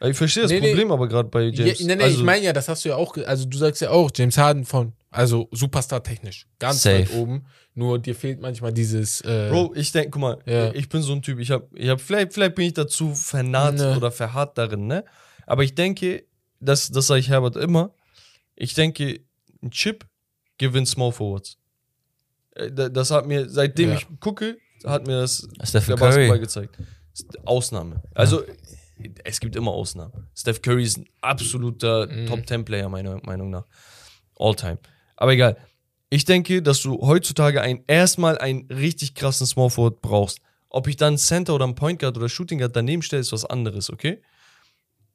Ich 0.00 0.16
verstehe 0.16 0.44
das 0.44 0.50
Nee, 0.50 0.60
nee. 0.60 0.68
Problem 0.68 0.90
aber 0.90 1.06
gerade 1.06 1.28
bei 1.28 1.42
James. 1.48 1.78
Ja, 1.80 1.86
nee, 1.86 1.96
nee, 1.96 2.02
also, 2.02 2.16
ich 2.18 2.24
meine 2.24 2.42
ja, 2.46 2.52
das 2.54 2.66
hast 2.68 2.82
du 2.84 2.88
ja 2.88 2.96
auch, 2.96 3.14
also 3.18 3.44
du 3.44 3.58
sagst 3.58 3.82
ja 3.82 3.90
auch, 3.90 4.10
James 4.16 4.38
Harden 4.38 4.64
von, 4.64 4.94
also 5.10 5.48
Superstar 5.52 6.02
technisch, 6.02 6.46
ganz 6.58 6.82
Safe. 6.82 7.00
weit 7.00 7.12
oben. 7.12 7.44
Nur 7.74 7.98
dir 7.98 8.14
fehlt 8.14 8.40
manchmal 8.40 8.72
dieses. 8.72 9.20
Äh, 9.20 9.48
Bro, 9.50 9.74
ich 9.76 9.92
denke, 9.92 10.10
guck 10.10 10.22
mal, 10.22 10.38
Ja. 10.46 10.72
ich 10.72 10.88
bin 10.88 11.02
so 11.02 11.12
ein 11.12 11.20
Typ, 11.20 11.40
ich 11.40 11.50
habe, 11.50 11.68
ich 11.74 11.88
hab, 11.90 12.00
vielleicht, 12.00 12.32
vielleicht 12.32 12.54
bin 12.54 12.66
ich 12.66 12.72
dazu 12.72 13.14
vernarrt 13.14 13.76
Ne. 13.76 13.96
oder 13.98 14.10
verharrt 14.10 14.56
darin, 14.56 14.86
ne? 14.86 15.04
Aber 15.46 15.62
ich 15.62 15.74
denke, 15.74 16.24
das, 16.60 16.90
das 16.90 17.06
sage 17.08 17.20
ich 17.20 17.28
Herbert 17.28 17.56
immer, 17.56 17.92
ich 18.56 18.72
denke, 18.72 19.20
ein 19.62 19.70
Chip 19.72 20.06
gewinnt 20.56 20.88
Small 20.88 21.12
Forwards. 21.12 21.58
Äh, 22.54 22.70
da- 22.72 22.88
Das 22.88 23.10
hat 23.10 23.26
mir, 23.26 23.46
seitdem 23.50 23.90
Ja. 23.90 23.96
ich 23.96 24.06
gucke, 24.20 24.56
hat 24.86 25.06
mir 25.06 25.20
das 25.20 25.46
Stephen 25.64 25.86
der 25.88 25.96
Basketball 25.96 26.28
Curry. 26.28 26.38
gezeigt. 26.40 26.78
Ausnahme. 27.44 28.02
Also, 28.14 28.42
es 29.24 29.40
gibt 29.40 29.56
immer 29.56 29.72
Ausnahmen. 29.72 30.28
Steph 30.34 30.62
Curry 30.62 30.84
ist 30.84 30.98
ein 30.98 31.06
absoluter 31.20 32.06
Mhm. 32.06 32.26
Top-10-Player, 32.26 32.88
meiner 32.88 33.20
Meinung 33.24 33.50
nach. 33.50 33.66
All-time. 34.38 34.78
Aber 35.16 35.32
egal. 35.32 35.56
Ich 36.10 36.24
denke, 36.24 36.62
dass 36.62 36.80
du 36.82 37.00
heutzutage 37.00 37.60
ein, 37.60 37.82
erstmal 37.86 38.38
einen 38.38 38.66
richtig 38.70 39.14
krassen 39.14 39.46
Small 39.46 39.70
Forward 39.70 40.00
brauchst. 40.00 40.40
Ob 40.68 40.86
ich 40.86 40.96
dann 40.96 41.18
Center 41.18 41.54
oder 41.54 41.64
einen 41.64 41.74
Point 41.74 41.98
Guard 42.00 42.16
oder 42.16 42.28
Shooting 42.28 42.58
Guard 42.58 42.74
daneben 42.76 43.02
stelle, 43.02 43.20
ist 43.20 43.32
was 43.32 43.44
anderes, 43.44 43.90
okay? 43.90 44.20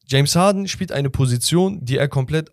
James 0.08 0.36
Harden 0.36 0.68
spielt 0.68 0.92
eine 0.92 1.10
Position, 1.10 1.84
die 1.86 1.98
er 1.98 2.08
komplett 2.08 2.52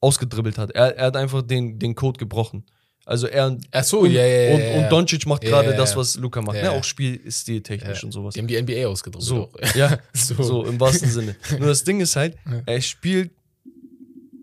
ausgedribbelt 0.00 0.58
hat. 0.58 0.70
Er, 0.72 0.96
er 0.96 1.06
hat 1.06 1.16
einfach 1.16 1.42
den, 1.42 1.78
den 1.78 1.94
Code 1.94 2.18
gebrochen. 2.18 2.64
Also 3.06 3.26
er 3.26 3.58
so, 3.82 4.00
und, 4.00 4.12
ja, 4.12 4.24
ja, 4.24 4.56
ja, 4.58 4.76
und, 4.78 4.84
und 4.84 4.90
Doncic 4.92 5.26
macht 5.26 5.42
gerade 5.42 5.74
das, 5.76 5.94
was 5.96 6.16
Luca 6.16 6.40
macht. 6.40 6.56
Ja, 6.56 6.62
ne? 6.62 6.70
Auch 6.72 6.84
spielstiltechnisch 6.84 7.98
Ja. 8.02 8.06
und 8.06 8.12
sowas. 8.12 8.34
Die 8.34 8.40
haben 8.40 8.46
die 8.46 8.60
NBA 8.60 8.86
ausgedrückt. 8.88 9.24
So, 9.24 9.50
auch. 9.52 9.52
ja, 9.74 9.98
So. 10.14 10.42
so. 10.42 10.64
im 10.64 10.80
wahrsten 10.80 11.10
Sinne. 11.10 11.36
Nur 11.58 11.68
das 11.68 11.84
Ding 11.84 12.00
ist 12.00 12.16
halt, 12.16 12.36
er 12.64 12.80
spielt 12.80 13.30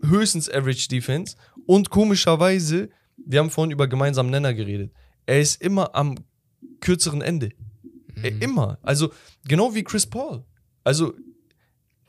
höchstens 0.04 0.48
Average 0.50 0.88
Defense 0.88 1.36
und 1.66 1.90
komischerweise, 1.90 2.88
wir 3.16 3.40
haben 3.40 3.50
vorhin 3.50 3.70
über 3.72 3.86
gemeinsamen 3.88 4.30
Nenner 4.30 4.54
geredet. 4.54 4.92
er 5.26 5.40
ist 5.40 5.60
immer 5.62 5.94
am 5.94 6.16
kürzeren 6.80 7.22
Ende. 7.22 7.50
Mhm. 8.16 8.40
Immer. 8.42 8.78
Also, 8.82 9.12
genau 9.46 9.74
wie 9.74 9.82
Chris 9.84 10.06
Paul. 10.06 10.44
Also, 10.84 11.14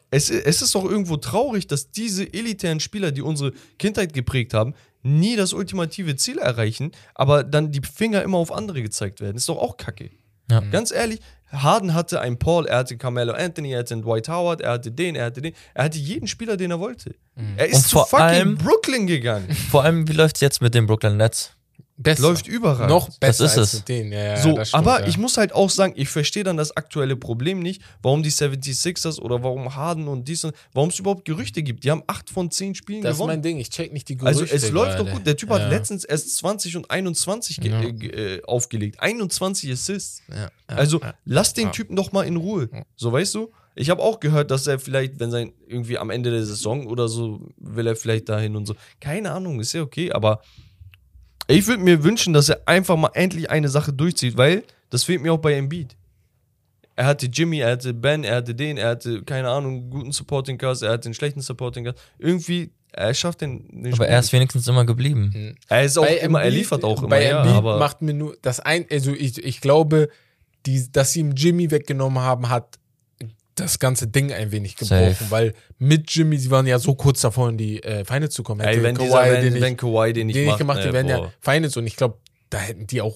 es, 0.09 0.30
es 0.30 0.61
ist 0.61 0.75
doch 0.75 0.85
irgendwo 0.85 1.17
traurig, 1.17 1.65
dass 1.67 1.89
diese 1.89 2.31
elitären 2.31 2.80
Spieler, 2.80 3.11
die 3.11 3.21
unsere 3.21 3.53
Kindheit 3.80 4.13
geprägt 4.13 4.53
haben, 4.53 4.73
nie 5.03 5.35
das 5.35 5.53
ultimative 5.53 6.15
Ziel 6.15 6.38
erreichen, 6.39 6.91
aber 7.13 7.43
dann 7.43 7.71
die 7.71 7.81
Finger 7.81 8.23
immer 8.23 8.38
auf 8.39 8.51
andere 8.51 8.81
gezeigt 8.81 9.21
werden. 9.21 9.38
Ist 9.38 9.47
doch 9.49 9.57
auch 9.57 9.77
kacke. 9.77 10.09
Ja. 10.49 10.59
Ganz 10.71 10.91
ehrlich, 10.91 11.19
Harden 11.51 11.93
hatte 11.93 12.19
einen 12.19 12.38
Paul, 12.39 12.65
er 12.65 12.80
hatte 12.80 12.97
Carmelo 12.97 13.34
Anthony, 13.34 13.71
er 13.73 13.80
hatte 13.80 13.93
einen 13.93 14.03
Dwight 14.03 14.27
Howard, 14.27 14.61
er 14.61 14.71
hatte 14.71 14.91
den, 14.91 15.15
er 15.15 15.25
hatte 15.25 15.41
den. 15.41 15.53
Er 15.73 15.85
hatte 15.85 15.97
jeden 15.99 16.27
Spieler, 16.27 16.57
den 16.57 16.71
er 16.71 16.80
wollte. 16.80 17.15
Er 17.57 17.67
ist 17.67 17.89
zu 17.89 17.97
vor 17.97 18.07
fucking 18.07 18.25
allem- 18.25 18.57
Brooklyn 18.57 19.07
gegangen. 19.07 19.49
Vor 19.71 19.84
allem, 19.84 20.07
wie 20.07 20.13
läuft 20.13 20.35
es 20.38 20.41
jetzt 20.41 20.61
mit 20.61 20.73
den 20.73 20.85
Brooklyn 20.88 21.17
Nets? 21.17 21.51
Besser. 21.95 22.24
Läuft 22.24 22.48
überall. 22.48 22.88
noch 22.88 23.07
besser 23.20 23.45
ist 23.45 23.57
als 23.57 23.74
es. 23.74 23.80
mit 23.82 23.90
denen. 23.90 24.11
Ja, 24.11 24.24
ja, 24.24 24.38
So, 24.38 24.53
das 24.56 24.70
stimmt, 24.70 24.88
aber 24.88 25.02
ja. 25.02 25.07
ich 25.07 25.18
muss 25.20 25.38
halt 25.38 25.53
auch 25.53 25.70
sagen, 25.70 25.94
ich 25.95 26.10
verstehe 26.10 26.44
dann 26.44 26.57
das 26.57 26.76
aktuelle 26.76 27.15
Problem 27.15 27.60
nicht, 27.60 27.82
warum 28.02 28.24
die 28.24 28.32
76ers 28.32 29.20
oder 29.20 29.44
warum 29.44 29.76
Harden 29.76 30.07
und 30.07 30.28
dies 30.28 30.44
und 30.44 30.56
warum 30.74 30.90
es 30.90 30.98
überhaupt 30.98 31.24
Gerüchte 31.26 31.61
gibt. 31.61 31.84
Die 31.84 31.91
haben 31.91 32.02
8 32.07 32.30
von 32.32 32.49
10 32.49 32.74
Spielen 32.76 33.03
Das 33.03 33.11
ist 33.11 33.18
gewonnen. 33.18 33.36
mein 33.36 33.41
Ding. 33.44 33.60
Ich 33.60 33.70
check 33.70 33.94
nicht 33.94 34.10
die 34.10 34.18
Gerüchte. 34.18 34.41
Also 34.41 34.56
es 34.56 34.72
läuft 34.72 34.98
doch 34.99 35.07
gut. 35.10 35.26
Der 35.28 35.38
Typ 35.38 35.49
ja. 35.49 35.60
hat 35.60 35.70
letztens 35.70 36.03
erst 36.03 36.36
20 36.38 36.78
und 36.78 36.90
21 36.90 37.61
ge 37.61 37.72
Ja. 37.72 37.82
äh, 37.82 38.36
äh, 38.38 38.44
aufgelegt. 38.44 38.99
21 38.99 39.72
Assists. 39.72 40.24
Ja, 40.30 40.36
ja, 40.36 40.49
Also 40.68 40.99
ja. 40.99 41.14
lass 41.26 41.53
den 41.53 41.65
Ja. 41.65 41.72
Typen 41.72 41.95
doch 41.95 42.11
mal 42.11 42.24
in 42.24 42.38
Ruhe. 42.38 42.70
So 42.95 43.11
weißt 43.11 43.36
du? 43.36 43.52
Ich 43.76 43.90
habe 43.90 44.02
auch 44.02 44.20
gehört, 44.20 44.52
dass 44.52 44.68
er 44.68 44.80
vielleicht, 44.80 45.20
wenn 45.20 45.32
sein 45.32 45.53
irgendwie 45.68 45.98
am 45.98 46.10
Ende 46.10 46.30
der 46.32 46.45
Saison 46.45 46.86
oder 46.88 47.07
so, 47.07 47.49
will 47.57 47.88
er 47.88 47.95
vielleicht 47.95 48.30
dahin 48.30 48.56
und 48.56 48.65
so. 48.68 48.76
Keine 48.99 49.32
Ahnung, 49.32 49.60
ist 49.60 49.74
ja 49.74 49.82
okay, 49.82 50.11
aber 50.11 50.41
ich 51.48 51.68
würde 51.68 51.84
mir 51.84 52.03
wünschen, 52.03 52.34
dass 52.34 52.49
er 52.49 52.61
einfach 52.65 52.95
mal 52.98 53.11
endlich 53.14 53.49
eine 53.49 53.70
Sache 53.70 53.91
durchzieht, 53.94 54.38
weil 54.38 54.64
das 54.90 55.03
fehlt 55.03 55.22
mir 55.22 55.34
auch 55.34 55.38
bei 55.40 55.53
Embiid. 55.53 55.95
Er 56.95 57.06
hatte 57.07 57.26
Jimmy, 57.26 57.60
er 57.60 57.72
hatte 57.72 57.94
Ben, 57.94 58.24
er 58.24 58.36
hatte 58.36 58.53
den, 58.53 58.78
er 58.78 58.90
hatte, 58.90 59.24
keine 59.24 59.49
Ahnung, 59.49 59.74
einen 59.82 59.90
guten 59.90 60.11
Supporting 60.11 60.57
Cast, 60.60 60.84
er 60.84 60.91
hatte 60.91 61.06
einen 61.06 61.15
schlechten 61.15 61.41
Supporting 61.41 61.86
Cast. 61.86 61.98
Irgendwie, 62.20 62.70
er 62.91 63.14
schafft 63.15 63.41
den, 63.41 63.68
den 63.70 63.88
Aber 63.94 64.03
Spiel 64.03 64.06
er 64.14 64.20
ist 64.20 64.32
wenigstens 64.32 64.68
immer 64.68 64.86
geblieben. 64.86 65.56
er 65.70 65.84
ist 65.84 65.98
auch 65.98 66.06
Bei 66.06 66.18
immer, 66.18 66.41
er 66.44 66.49
Embiid- 66.52 66.53
liefert 66.57 66.84
auch 66.84 66.99
immer, 66.99 67.10
Bei 67.10 67.26
ja, 67.28 67.40
Embiid 67.41 67.56
aber 67.56 67.80
macht 67.80 68.03
mir 68.03 68.14
nur 68.14 68.38
das 68.44 68.60
ein, 68.60 68.86
also 68.91 69.11
ich, 69.11 69.44
ich 69.44 69.60
glaube, 69.60 70.10
die, 70.68 70.91
dass 70.91 71.14
sie 71.14 71.22
ihm 71.22 71.32
Jimmy 71.32 71.72
weggenommen 71.72 72.22
haben, 72.22 72.49
hat 72.49 72.78
das 73.55 73.80
ganze 73.80 74.07
Ding 74.07 74.31
ein 74.31 74.51
wenig 74.51 74.75
gebrochen, 74.75 75.13
Safe. 75.13 75.31
weil 75.31 75.53
mit 75.77 76.09
Jimmy, 76.11 76.38
sie 76.38 76.49
waren 76.51 76.65
ja 76.65 76.80
so 76.80 76.95
kurz 76.95 77.21
davor, 77.21 77.49
in 77.49 77.57
die 77.57 77.84
äh, 77.84 78.03
Feinde 78.05 78.30
zu 78.30 78.43
kommen. 78.43 78.61
ey, 78.61 78.81
wenn, 78.81 78.95
Kawhi 78.95 79.05
dieser, 79.07 79.23
wenn, 79.23 79.41
den 79.43 79.53
nicht, 79.53 79.61
wenn 79.61 79.77
Kawhi 79.77 80.13
den 80.13 80.27
nicht 80.27 80.35
den 80.38 80.45
macht, 80.47 80.57
gemacht, 80.57 80.80
ne, 80.80 80.88
die 80.88 80.93
wären 80.93 81.07
ja 81.07 81.17
boah. 81.19 81.34
Feinde 81.39 81.69
und 81.75 81.85
ich 81.88 81.95
glaube, 81.95 82.17
da 82.49 82.59
hätten 82.59 82.88
die 82.88 83.01
auch, 83.01 83.15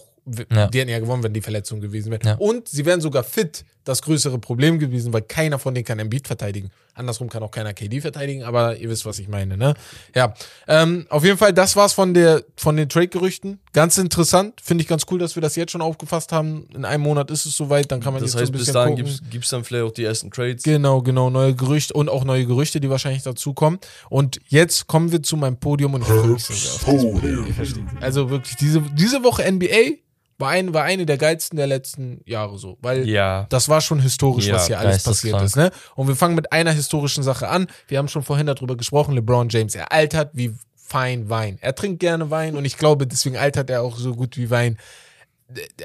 Ja. 0.52 0.68
die 0.68 0.80
hätten 0.80 0.90
ja 0.92 1.00
gewonnen, 1.00 1.24
wenn 1.24 1.34
die 1.34 1.42
Verletzung 1.42 1.80
gewesen 1.82 2.12
wäre. 2.12 2.22
Ja. 2.24 2.34
Und 2.36 2.68
sie 2.68 2.86
wären 2.86 3.02
sogar 3.02 3.24
fit, 3.24 3.66
das 3.84 4.02
größere 4.02 4.40
Problem 4.40 4.78
gewesen, 4.80 5.14
weil 5.14 5.22
keiner 5.22 5.58
von 5.60 5.74
denen 5.74 5.86
kann 5.86 6.00
Embiid 6.00 6.28
verteidigen. 6.28 6.70
Andersrum 6.98 7.30
kann 7.30 7.44
auch 7.44 7.52
keiner 7.52 7.74
KD 7.74 8.02
verteidigen, 8.02 8.44
aber 8.44 8.78
ihr 8.78 8.90
wisst, 8.90 9.06
was 9.06 9.20
ich 9.20 9.28
meine, 9.28 9.58
ne? 9.58 9.74
Ja, 10.16 10.34
ähm, 10.68 11.06
auf 11.10 11.24
jeden 11.24 11.38
Fall, 11.38 11.54
das 11.54 11.76
war's 11.76 11.94
von 11.94 12.14
der 12.14 12.44
von 12.56 12.76
den 12.76 12.90
Trade-Gerüchten. 12.90 13.60
Ganz 13.74 13.98
interessant, 13.98 14.60
finde 14.62 14.82
ich 14.82 14.88
ganz 14.88 15.04
cool, 15.12 15.20
dass 15.20 15.36
wir 15.36 15.42
das 15.42 15.56
jetzt 15.56 15.72
schon 15.72 15.82
aufgefasst 15.82 16.32
haben. 16.32 16.68
In 16.74 16.86
einem 16.86 17.04
Monat 17.04 17.30
ist 17.32 17.46
es 17.46 17.56
soweit, 17.56 17.92
dann 17.92 18.00
kann 18.02 18.14
man 18.14 18.22
Das 18.22 18.34
jetzt 18.34 18.42
heißt, 18.42 18.48
so 18.48 18.52
ein 18.52 18.58
bis 18.58 18.62
bisschen 18.62 18.74
dahin 18.74 18.96
gucken. 18.98 19.30
gibt 19.30 19.44
es 19.44 19.50
dann 19.52 19.64
vielleicht 19.64 19.86
auch 19.86 19.92
die 19.92 20.04
ersten 20.04 20.32
Trades. 20.32 20.64
Genau, 20.64 21.02
genau, 21.02 21.30
neue 21.30 21.54
Gerüchte 21.56 21.94
und 21.94 22.10
auch 22.10 22.24
neue 22.24 22.46
Gerüchte, 22.46 22.80
die 22.80 22.90
wahrscheinlich 22.90 23.24
dazukommen. 23.24 23.80
Und 24.10 24.40
jetzt 24.48 24.88
kommen 24.88 25.12
wir 25.12 25.22
zu 25.22 25.38
meinem 25.38 25.58
Podium 25.58 25.94
und 25.94 26.02
ich 26.02 26.08
freue 26.08 26.28
mich 26.28 26.44
so 26.46 26.54
sehr 26.54 26.72
auf 26.74 26.86
dieses 26.86 27.14
Podium. 27.14 27.90
Also 28.02 28.30
wirklich, 28.30 28.56
diese, 28.56 28.82
diese 28.82 29.24
Woche 29.24 29.50
NBA 29.52 29.98
war, 30.40 30.50
ein, 30.52 30.74
war 30.74 30.84
eine 30.84 31.06
der 31.06 31.18
geilsten 31.18 31.58
der 31.58 31.68
letzten 31.68 32.22
Jahre 32.26 32.58
so. 32.58 32.78
Weil 32.82 33.08
Ja. 33.08 33.48
das 33.50 33.70
war 33.70 33.82
schon 33.82 34.00
historisch, 34.00 34.46
Ja, 34.48 34.56
was 34.56 34.68
hier 34.68 34.80
alles 34.80 35.04
passiert 35.04 35.34
geisteskrank. 35.34 35.72
ist. 35.74 35.76
Ne? 35.76 35.82
Und 35.96 36.08
wir 36.08 36.16
fangen 36.16 36.36
mit 36.36 36.52
einer 36.52 36.72
historischen 36.72 37.24
Sache 37.24 37.48
an. 37.48 37.68
Wir 37.88 37.98
haben 37.98 38.08
schon 38.08 38.24
vorhin 38.24 38.46
darüber 38.46 38.78
gesprochen, 38.78 39.16
LeBron 39.16 39.50
James, 39.50 39.74
er 39.76 39.92
altert 39.92 40.32
wie 40.34 40.54
fein 40.76 41.30
Wein. 41.30 41.58
Er 41.62 41.76
trinkt 41.76 42.00
gerne 42.00 42.30
Wein 42.30 42.56
und 42.56 42.66
ich 42.66 42.78
glaube, 42.78 43.08
deswegen 43.08 43.36
altert 43.38 43.70
er 43.70 43.82
auch 43.82 43.98
so 43.98 44.14
gut 44.14 44.38
wie 44.38 44.50
Wein. 44.50 44.78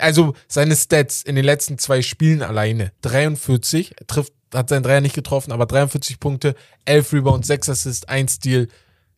Also 0.00 0.34
seine 0.48 0.74
Stats 0.76 1.22
in 1.22 1.36
den 1.36 1.44
letzten 1.44 1.78
zwei 1.78 2.02
Spielen 2.02 2.42
alleine. 2.42 2.92
43, 3.02 3.94
er 3.98 4.06
trifft, 4.06 4.32
hat 4.52 4.68
seinen 4.68 4.82
Dreier 4.82 5.00
nicht 5.00 5.14
getroffen, 5.14 5.52
aber 5.52 5.66
43 5.66 6.18
Punkte, 6.20 6.54
11 6.84 7.12
Rebounds, 7.12 7.46
6 7.46 7.68
Assists, 7.68 8.06
1 8.08 8.34
Steal 8.34 8.68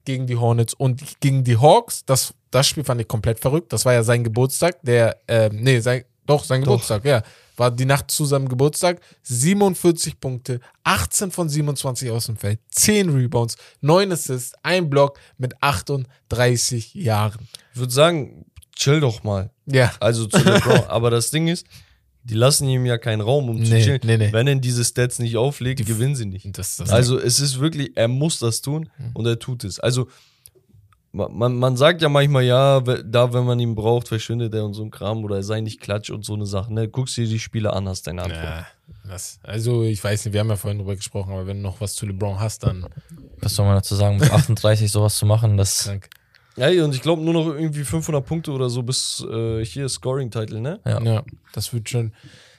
gegen 0.04 0.26
die 0.26 0.36
Hornets 0.36 0.74
und 0.74 1.20
gegen 1.20 1.44
die 1.44 1.58
Hawks. 1.58 2.04
Das, 2.04 2.34
das 2.50 2.66
Spiel 2.66 2.84
fand 2.84 3.00
ich 3.00 3.08
komplett 3.08 3.40
verrückt. 3.40 3.72
Das 3.72 3.84
war 3.84 3.92
ja 3.92 4.02
sein 4.02 4.24
Geburtstag, 4.24 4.80
der, 4.82 5.18
ähm, 5.28 5.56
nee, 5.62 5.80
sein, 5.80 6.04
doch, 6.26 6.44
sein 6.44 6.62
Geburtstag, 6.62 7.04
ja. 7.04 7.22
War 7.56 7.70
die 7.70 7.84
Nacht 7.84 8.10
zu 8.10 8.24
seinem 8.24 8.48
Geburtstag. 8.48 9.00
47 9.22 10.18
Punkte, 10.18 10.60
18 10.82 11.30
von 11.30 11.48
27 11.48 12.10
aus 12.10 12.26
dem 12.26 12.36
Feld, 12.36 12.58
10 12.70 13.10
Rebounds, 13.10 13.56
9 13.80 14.10
Assists, 14.10 14.54
ein 14.62 14.90
Block 14.90 15.18
mit 15.38 15.54
38 15.62 16.94
Jahren. 16.94 17.48
Ich 17.72 17.78
würde 17.78 17.92
sagen, 17.92 18.46
chill 18.74 19.00
doch 19.00 19.22
mal. 19.22 19.50
Ja. 19.66 19.92
Also 20.00 20.26
zu 20.26 20.38
LeBron. 20.38 20.84
Aber 20.88 21.10
das 21.10 21.30
Ding 21.30 21.46
ist, 21.48 21.66
die 22.24 22.34
lassen 22.34 22.68
ihm 22.68 22.86
ja 22.86 22.96
keinen 22.98 23.20
Raum, 23.20 23.48
um 23.50 23.62
zu 23.64 23.70
Nee, 23.72 23.82
chillen. 23.84 24.00
nee, 24.04 24.16
nee. 24.16 24.32
Wenn 24.32 24.46
er 24.46 24.56
diese 24.56 24.84
Stats 24.84 25.18
nicht 25.18 25.36
auflegt, 25.36 25.84
gewinnen 25.86 26.16
sie 26.16 26.26
nicht. 26.26 26.46
Das, 26.58 26.76
das 26.78 26.90
Also 26.90 27.18
es 27.18 27.38
ist 27.40 27.60
wirklich, 27.60 27.92
er 27.96 28.08
muss 28.08 28.38
das 28.38 28.60
tun 28.62 28.88
Hm. 28.96 29.10
und 29.14 29.26
er 29.26 29.38
tut 29.38 29.62
es. 29.64 29.78
Also 29.78 30.08
ma- 31.12 31.28
man, 31.28 31.54
man 31.56 31.76
sagt 31.76 32.00
ja 32.02 32.08
manchmal, 32.08 32.44
ja, 32.44 32.80
da, 32.80 33.32
wenn 33.32 33.44
man 33.44 33.60
ihn 33.60 33.74
braucht, 33.74 34.08
verschwindet 34.08 34.54
er 34.54 34.64
und 34.64 34.74
so 34.74 34.82
ein 34.84 34.90
Kram 34.90 35.22
oder 35.24 35.36
er 35.36 35.42
sei 35.42 35.60
nicht 35.60 35.80
klatsch 35.80 36.10
und 36.10 36.24
so 36.24 36.34
eine 36.34 36.46
Sache. 36.46 36.72
Ne? 36.72 36.88
Guckst 36.88 37.16
dir 37.16 37.26
die 37.26 37.38
Spiele 37.38 37.72
an, 37.72 37.88
hast 37.88 38.06
deine 38.06 38.22
Antwort. 38.22 38.42
Ja, 38.42 38.66
das, 39.06 39.38
also 39.42 39.82
ich 39.82 40.02
weiß 40.02 40.24
nicht, 40.24 40.32
wir 40.32 40.40
haben 40.40 40.48
ja 40.48 40.56
vorhin 40.56 40.78
drüber 40.78 40.96
gesprochen, 40.96 41.32
aber 41.32 41.46
wenn 41.46 41.58
du 41.58 41.62
noch 41.62 41.80
was 41.80 41.94
zu 41.94 42.06
LeBron 42.06 42.40
hast, 42.40 42.62
dann 42.64 42.86
Was 43.40 43.54
soll 43.54 43.66
man 43.66 43.74
dazu 43.76 43.94
sagen? 43.96 44.16
Mit 44.18 44.30
38 44.32 44.90
sowas 44.90 45.16
zu 45.16 45.26
machen, 45.26 45.56
das. 45.58 45.84
krank. 45.84 46.08
Ja, 46.56 46.68
und 46.84 46.94
ich 46.94 47.02
glaube 47.02 47.22
nur 47.22 47.34
noch 47.34 47.46
irgendwie 47.46 47.84
500 47.84 48.24
Punkte 48.24 48.52
oder 48.52 48.70
so 48.70 48.82
bis 48.82 49.24
äh, 49.28 49.64
hier 49.64 49.88
Scoring-Title, 49.88 50.60
ne? 50.60 50.80
Ja. 50.84 51.02
Ja, 51.02 51.24
das 51.52 51.72
wird 51.72 51.88
schon. 51.88 52.12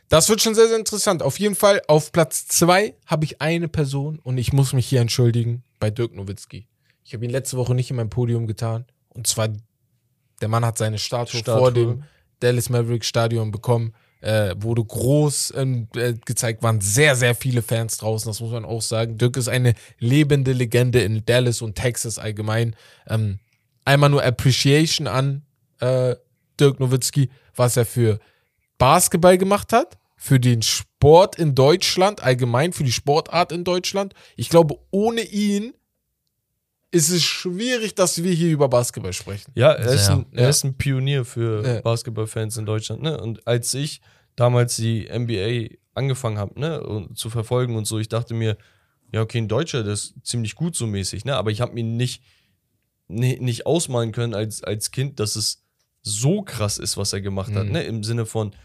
Das 0.09 0.30
wird 0.30 0.41
schon 0.41 0.53
sehr, 0.53 0.67
sehr 0.67 0.77
interessant. 0.77 1.23
Auf 1.23 1.39
jeden 1.39 1.55
Fall 1.55 1.81
auf 1.88 2.11
Platz 2.11 2.47
zwei 2.47 2.95
habe 3.07 3.26
ich 3.26 3.41
eine 3.41 3.67
Person 3.67 4.19
und 4.22 4.38
ich 4.38 4.53
muss 4.53 4.73
mich 4.73 4.85
hier 4.88 5.01
entschuldigen 5.01 5.63
bei 5.80 5.89
Dirk 5.89 6.13
Nowitzki. 6.13 6.67
Ich 7.03 7.13
habe 7.13 7.26
ihn 7.26 7.31
letzte 7.31 7.57
Woche 7.57 7.73
nicht 7.73 7.89
in 7.89 7.95
mein 7.95 8.09
Podium 8.09 8.45
getan. 8.45 8.85
Und 9.09 9.26
zwar, 9.27 9.49
der 10.41 10.47
Mann 10.47 10.65
hat 10.65 10.77
seine 10.77 10.99
Statue, 10.99 11.39
Statue. 11.39 11.59
vor 11.59 11.72
dem 11.72 12.03
Dallas 12.39 12.69
Mavericks 12.69 13.07
Stadion 13.07 13.51
bekommen. 13.51 13.93
Äh, 14.22 14.55
wurde 14.57 14.84
groß 14.84 15.51
äh, 15.51 16.13
gezeigt, 16.26 16.63
waren 16.63 16.81
sehr, 16.81 17.15
sehr 17.15 17.35
viele 17.35 17.61
Fans 17.61 17.97
draußen, 17.97 18.27
das 18.27 18.39
muss 18.39 18.51
man 18.51 18.65
auch 18.65 18.81
sagen. 18.81 19.19
Dirk 19.19 19.38
ist 19.38 19.47
eine 19.47 19.76
lebende 19.99 20.51
Legende 20.51 21.01
in 21.01 21.23
Dallas 21.26 21.61
und 21.61 21.76
Texas 21.76 22.17
allgemein. 22.17 22.76
Ähm, 23.07 23.39
einmal 23.86 24.10
nur 24.10 24.24
Appreciation 24.24 25.07
an 25.07 25.44
äh, 25.80 26.16
Dirk 26.60 26.80
Nowitzki, 26.80 27.30
was 27.56 27.78
er 27.78 27.86
für 27.86 28.20
Basketball 28.78 29.38
gemacht 29.38 29.72
hat, 29.74 29.98
für 30.18 30.40
den 30.40 30.62
Sport 30.62 31.38
in 31.38 31.56
Deutschland, 31.56 32.22
allgemein 32.24 32.74
für 32.74 32.84
die 32.84 32.91
Sportart 32.91 33.52
in 33.52 33.64
Deutschland. 33.64 34.14
Ich 34.36 34.49
glaube, 34.49 34.76
ohne 34.91 35.22
ihn 35.22 35.74
ist 36.91 37.10
es 37.10 37.24
schwierig, 37.24 37.95
dass 37.95 38.24
wir 38.24 38.32
hier 38.32 38.52
über 38.52 38.70
Basketball 38.70 39.12
sprechen. 39.14 39.52
Ja, 39.56 39.72
er 39.74 39.91
ist, 39.94 40.06
Sehr. 40.06 40.16
ein, 40.16 40.26
er 40.32 40.44
Ja. 40.44 40.49
ist 40.49 40.64
ein 40.64 40.78
Pionier 40.78 41.26
für 41.26 41.66
Ja. 41.68 41.82
Basketballfans 41.82 42.57
in 42.57 42.66
Deutschland. 42.66 43.02
Ne? 43.02 43.20
Und 43.20 43.45
als 43.45 43.74
ich 43.74 44.02
damals 44.36 44.78
die 44.78 45.07
NBA 45.12 45.76
angefangen 45.94 46.38
habe 46.38 46.57
ne, 46.60 46.82
und 46.82 47.18
zu 47.18 47.30
verfolgen 47.30 47.76
und 47.76 47.86
so, 47.86 47.99
ich 47.99 48.07
dachte 48.07 48.34
mir, 48.34 48.57
ja, 49.12 49.22
okay, 49.22 49.40
ein 49.40 49.48
Deutscher, 49.49 49.84
das 49.84 50.06
ist 50.06 50.14
ziemlich 50.26 50.56
gut 50.56 50.76
so 50.76 50.88
mäßig, 50.88 51.26
ne? 51.26 51.36
aber 51.36 51.52
ich 51.52 51.60
habe 51.62 51.74
mir 51.74 51.84
nicht, 51.84 52.22
ni- 52.22 52.30
nicht 53.07 53.65
ausmalen 53.65 54.11
können 54.11 54.34
als, 54.34 54.64
als 54.64 54.91
Kind, 54.91 55.19
dass 55.19 55.36
es 55.36 55.64
so 56.02 56.41
krass 56.41 56.77
ist, 56.77 56.98
was 56.98 57.14
er 57.14 57.22
gemacht 57.22 57.53
hat. 57.53 57.65
Mhm. 57.65 57.72
Ne? 57.72 57.84
Im 57.84 58.03
Sinne 58.03 58.26
von, 58.26 58.56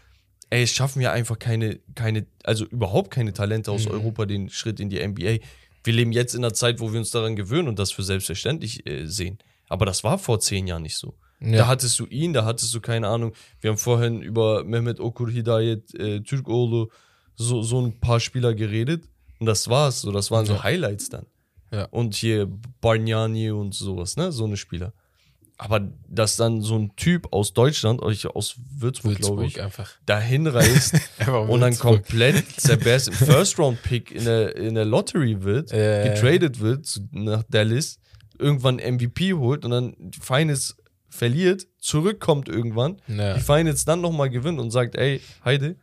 ey, 0.49 0.63
es 0.63 0.71
schaffen 0.71 1.01
ja 1.01 1.11
einfach 1.11 1.39
keine, 1.39 1.79
keine, 1.95 2.25
also 2.43 2.65
überhaupt 2.65 3.11
keine 3.11 3.33
Talente 3.33 3.71
aus 3.71 3.85
Mhm. 3.85 3.91
Europa 3.91 4.25
den 4.25 4.49
Schritt 4.49 4.79
in 4.79 4.89
die 4.89 4.99
NBA. 5.05 5.37
Wir 5.83 5.93
leben 5.93 6.11
jetzt 6.11 6.35
in 6.35 6.43
einer 6.43 6.53
Zeit, 6.53 6.79
wo 6.79 6.91
wir 6.91 6.99
uns 6.99 7.09
daran 7.09 7.35
gewöhnen 7.35 7.67
und 7.67 7.79
das 7.79 7.91
für 7.91 8.03
selbstverständlich 8.03 8.85
äh, 8.87 9.05
sehen. 9.07 9.39
Aber 9.67 9.85
das 9.85 10.03
war 10.03 10.17
vor 10.19 10.39
zehn 10.39 10.67
Jahren 10.67 10.83
nicht 10.83 10.97
so. 10.97 11.15
Ja. 11.39 11.57
Da 11.59 11.67
hattest 11.67 11.97
du 11.99 12.05
ihn, 12.05 12.33
da 12.33 12.45
hattest 12.45 12.73
du 12.75 12.81
keine 12.81 13.07
Ahnung. 13.07 13.33
Wir 13.61 13.71
haben 13.71 13.77
vorhin 13.77 14.21
über 14.21 14.63
Mehmet 14.63 14.99
Okur 14.99 15.31
Hidayet, 15.31 15.95
äh, 15.95 16.19
Türkoğlu, 16.19 16.89
so, 17.35 17.63
so 17.63 17.81
ein 17.81 17.99
paar 17.99 18.19
Spieler 18.19 18.53
geredet. 18.53 19.05
Und 19.39 19.47
das 19.47 19.67
war's. 19.67 20.01
So, 20.01 20.11
das 20.11 20.29
waren 20.29 20.45
so. 20.45 20.61
Highlights 20.61 21.09
dann. 21.09 21.25
Ja. 21.71 21.85
Und 21.85 22.15
hier 22.15 22.47
Bargnani 22.81 23.51
und 23.51 23.73
sowas, 23.73 24.17
ne? 24.17 24.31
So 24.31 24.45
eine 24.45 24.57
Spieler. 24.57 24.93
Aber 25.57 25.79
dass 26.07 26.37
dann 26.37 26.61
so 26.61 26.75
ein 26.75 26.95
Typ 26.95 27.27
aus 27.31 27.53
Deutschland, 27.53 28.01
aus 28.01 28.55
Würzburg, 28.77 29.17
glaube 29.17 29.45
ich, 29.45 29.61
einfach. 29.61 29.91
dahin 30.07 30.47
reist 30.47 30.95
und 31.27 31.61
dann 31.61 31.71
Würzburg. 31.71 31.97
komplett 31.97 32.45
zerbest 32.59 33.13
First-Round-Pick 33.13 34.11
in 34.11 34.25
der, 34.25 34.55
in 34.55 34.73
der 34.73 34.85
Lottery 34.85 35.43
wird, 35.43 35.71
Äh. 35.71 36.09
getradet 36.15 36.59
wird 36.61 36.99
nach 37.11 37.43
Dallas, 37.43 37.99
irgendwann 38.39 38.77
MVP 38.77 39.33
holt 39.35 39.63
und 39.63 39.69
dann 39.71 39.95
feines 40.19 40.75
verliert, 41.09 41.67
zurückkommt 41.77 42.49
irgendwann, 42.49 42.99
Ja. 43.07 43.35
die 43.35 43.41
Finals 43.41 43.85
dann 43.85 44.01
nochmal 44.01 44.31
gewinnt 44.31 44.59
und 44.59 44.71
sagt, 44.71 44.95
ey, 44.95 45.21
Heide, 45.45 45.75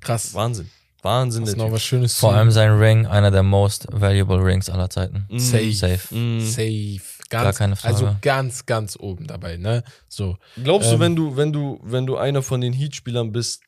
Krass. 0.00 0.34
Wahnsinn. 0.34 0.68
Wahnsinn, 1.02 1.42
Das 1.42 1.50
ist 1.50 1.56
noch 1.56 1.72
was 1.72 1.82
Schönes 1.82 2.16
Vor 2.18 2.32
allem 2.34 2.50
sein 2.50 2.70
Ring, 2.78 3.06
einer 3.06 3.30
der 3.30 3.42
most 3.42 3.86
valuable 3.90 4.42
Rings 4.44 4.70
aller 4.70 4.88
Zeiten. 4.88 5.26
Mm, 5.28 5.38
Safe. 5.38 5.72
Safe. 5.72 6.14
mm. 6.14 6.40
Safe. 6.40 7.00
Ganz, 7.28 7.44
Gar 7.44 7.52
keine 7.54 7.76
Frage. 7.76 7.94
Also 7.94 8.16
ganz, 8.20 8.66
ganz 8.66 8.96
oben 9.00 9.26
dabei, 9.26 9.56
ne? 9.56 9.82
So. 10.08 10.36
Glaubst 10.62 10.90
du, 10.90 10.94
Ähm. 10.94 11.00
wenn 11.00 11.16
du, 11.16 11.36
wenn 11.36 11.52
du, 11.52 11.80
wenn 11.82 12.06
du 12.06 12.16
einer 12.16 12.42
von 12.42 12.60
den 12.60 12.72
Heat-Spielern 12.72 13.32
bist, 13.32 13.62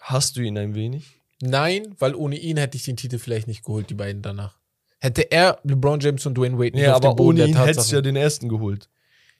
hast 0.00 0.36
du 0.36 0.40
ihn 0.42 0.56
ein 0.56 0.74
wenig? 0.74 1.20
Nein, 1.42 1.94
weil 1.98 2.14
ohne 2.14 2.36
ihn 2.36 2.56
hätte 2.56 2.76
ich 2.76 2.84
den 2.84 2.96
Titel 2.96 3.18
vielleicht 3.18 3.48
nicht 3.48 3.64
geholt, 3.64 3.90
die 3.90 3.94
beiden 3.94 4.22
danach. 4.22 4.56
Hätte 5.00 5.22
er 5.30 5.58
LeBron 5.64 6.00
James 6.00 6.24
und 6.24 6.38
Dwayne 6.38 6.56
Wade 6.56 6.70
nicht 6.76 6.84
Ja, 6.84 6.92
auf 6.92 6.96
aber 7.04 7.12
dem 7.12 7.16
Boden 7.16 7.28
ohne 7.28 7.38
der 7.40 7.48
ihn 7.48 7.56
hättest 7.66 7.90
du 7.90 7.96
ja 7.96 8.00
den 8.02 8.16
ersten 8.16 8.48
geholt. 8.48 8.88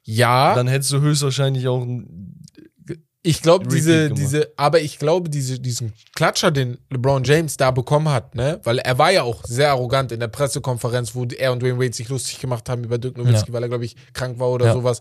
Ja, 0.02 0.54
Dann 0.54 0.68
hättest 0.68 0.92
du 0.92 1.00
höchstwahrscheinlich 1.00 1.66
auch 1.68 1.80
einen 1.80 2.42
ich 3.26 3.42
glaube, 3.42 3.66
diese, 3.66 4.04
gemacht. 4.04 4.18
diese, 4.18 4.52
aber 4.56 4.80
ich 4.80 4.98
glaube, 4.98 5.28
diese, 5.30 5.58
diesen 5.58 5.92
Klatscher, 6.14 6.50
den 6.50 6.78
LeBron 6.90 7.24
James 7.24 7.56
da 7.56 7.70
bekommen 7.70 8.08
hat, 8.10 8.34
ne, 8.34 8.60
weil 8.64 8.78
er 8.78 8.98
war 8.98 9.10
ja 9.10 9.22
auch 9.22 9.42
sehr 9.44 9.70
arrogant 9.70 10.12
in 10.12 10.20
der 10.20 10.28
Pressekonferenz, 10.28 11.14
wo 11.14 11.24
er 11.24 11.52
und 11.52 11.60
Dwayne 11.62 11.78
Wade 11.80 11.92
sich 11.94 12.08
lustig 12.08 12.38
gemacht 12.38 12.68
haben 12.68 12.84
über 12.84 12.98
Dirk 12.98 13.16
Nowitzki, 13.16 13.52
weil 13.52 13.62
er, 13.62 13.68
glaube 13.68 13.84
ich, 13.86 13.96
krank 14.12 14.38
war 14.38 14.50
oder 14.50 14.66
Ja. 14.66 14.72
sowas. 14.74 15.00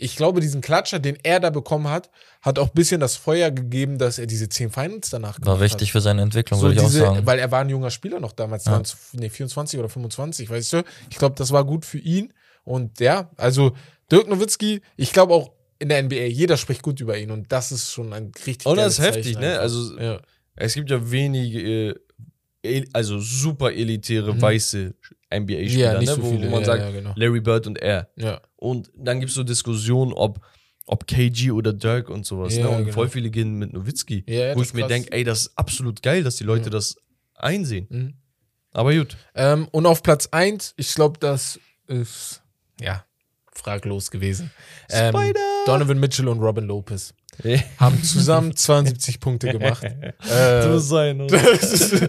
Ich 0.00 0.14
glaube, 0.16 0.40
diesen 0.40 0.60
Klatscher, 0.60 0.98
den 1.00 1.18
er 1.24 1.40
da 1.40 1.50
bekommen 1.50 1.88
hat, 1.88 2.08
hat 2.40 2.58
auch 2.60 2.68
ein 2.68 2.74
bisschen 2.74 3.00
das 3.00 3.16
Feuer 3.16 3.50
gegeben, 3.50 3.98
dass 3.98 4.18
er 4.18 4.26
diese 4.26 4.48
zehn 4.48 4.70
Finals 4.70 5.10
danach 5.10 5.34
gemacht 5.40 5.46
War 5.46 5.60
wichtig 5.60 5.90
für 5.92 6.00
seine 6.00 6.22
Entwicklung, 6.22 6.60
So 6.60 6.66
würde 6.68 6.80
ich 6.80 6.86
diese, 6.86 7.02
auch 7.08 7.14
sagen. 7.14 7.26
weil 7.26 7.38
er 7.40 7.50
war 7.50 7.60
ein 7.62 7.68
junger 7.68 7.90
Spieler 7.90 8.20
noch 8.20 8.32
damals, 8.32 8.64
Ja. 8.64 8.72
20, 8.74 8.96
nee, 9.14 9.28
24 9.28 9.78
oder 9.78 9.88
25, 9.88 10.48
weißt 10.48 10.72
du? 10.72 10.82
Ich 11.10 11.18
glaube, 11.18 11.34
das 11.36 11.50
war 11.50 11.64
gut 11.64 11.84
für 11.84 11.98
ihn. 11.98 12.32
Und 12.62 13.00
ja, 13.00 13.28
also 13.36 13.72
Dirk 14.10 14.28
Nowitzki, 14.28 14.82
ich 14.96 15.12
glaube 15.12 15.34
auch 15.34 15.50
in 15.78 15.88
der 15.88 16.02
NBA, 16.02 16.26
jeder 16.26 16.56
spricht 16.56 16.82
gut 16.82 17.00
über 17.00 17.16
ihn 17.18 17.30
und 17.30 17.50
das 17.52 17.72
ist 17.72 17.92
schon 17.92 18.12
ein 18.12 18.32
richtig 18.46 18.66
Und 18.66 18.76
das 18.76 18.98
ist 18.98 19.04
heftig, 19.04 19.34
Zeichen 19.34 19.40
ne? 19.40 19.58
Also 19.60 19.98
ja. 19.98 20.20
es 20.56 20.74
gibt 20.74 20.90
ja 20.90 21.10
wenige, 21.10 22.00
äh, 22.62 22.84
also 22.92 23.18
super 23.20 23.72
elitäre 23.72 24.34
Mhm. 24.34 24.42
weiße 24.42 24.94
NBA-Spieler, 25.30 25.94
ja, 25.94 26.00
ne? 26.00 26.06
so 26.06 26.22
wo, 26.22 26.30
viele. 26.30 26.50
man 26.50 26.60
ja, 26.60 26.66
sagt, 26.66 26.92
genau. 26.92 27.12
Larry 27.14 27.40
Bird 27.40 27.66
und 27.66 27.78
er. 27.78 28.10
Ja. 28.16 28.40
Und 28.56 28.90
dann 28.96 29.20
gibt 29.20 29.30
es 29.30 29.36
so 29.36 29.44
Diskussionen, 29.44 30.12
ob, 30.12 30.40
ob 30.86 31.06
KG 31.06 31.52
oder 31.52 31.72
Dirk 31.72 32.08
und 32.08 32.26
sowas. 32.26 32.56
Ja, 32.56 32.64
ne? 32.64 32.70
Und 32.70 32.78
genau. 32.84 32.94
voll 32.94 33.08
viele 33.08 33.30
gehen 33.30 33.54
mit 33.58 33.72
Nowitzki. 33.72 34.24
Wo 34.54 34.62
ich 34.62 34.74
mir 34.74 34.86
denke, 34.86 35.12
ey, 35.12 35.22
das 35.22 35.40
ist 35.42 35.52
absolut 35.56 36.02
geil, 36.02 36.24
dass 36.24 36.36
die 36.36 36.44
Leute 36.44 36.70
das 36.70 36.96
einsehen. 37.34 37.86
Mhm. 37.90 38.14
Aber 38.72 38.94
gut. 38.94 39.16
Ähm, 39.34 39.68
und 39.70 39.86
auf 39.86 40.02
Platz 40.02 40.28
1, 40.32 40.74
ich 40.76 40.94
glaube, 40.94 41.18
das 41.20 41.60
ist 41.86 42.42
ja 42.80 43.04
fraglos 43.58 44.10
gewesen. 44.10 44.50
Ähm! 44.90 45.14
Donovan 45.66 45.98
Mitchell 46.00 46.28
und 46.28 46.40
Robin 46.40 46.64
Lopez 46.64 47.12
haben 47.78 48.02
zusammen 48.02 48.54
72 48.56 49.20
Punkte 49.20 49.48
gemacht. 49.52 49.84
Äh, 50.28 50.62
Du 50.68 50.78
sein, 50.78 51.26
das 51.28 51.72
ist. 51.72 52.08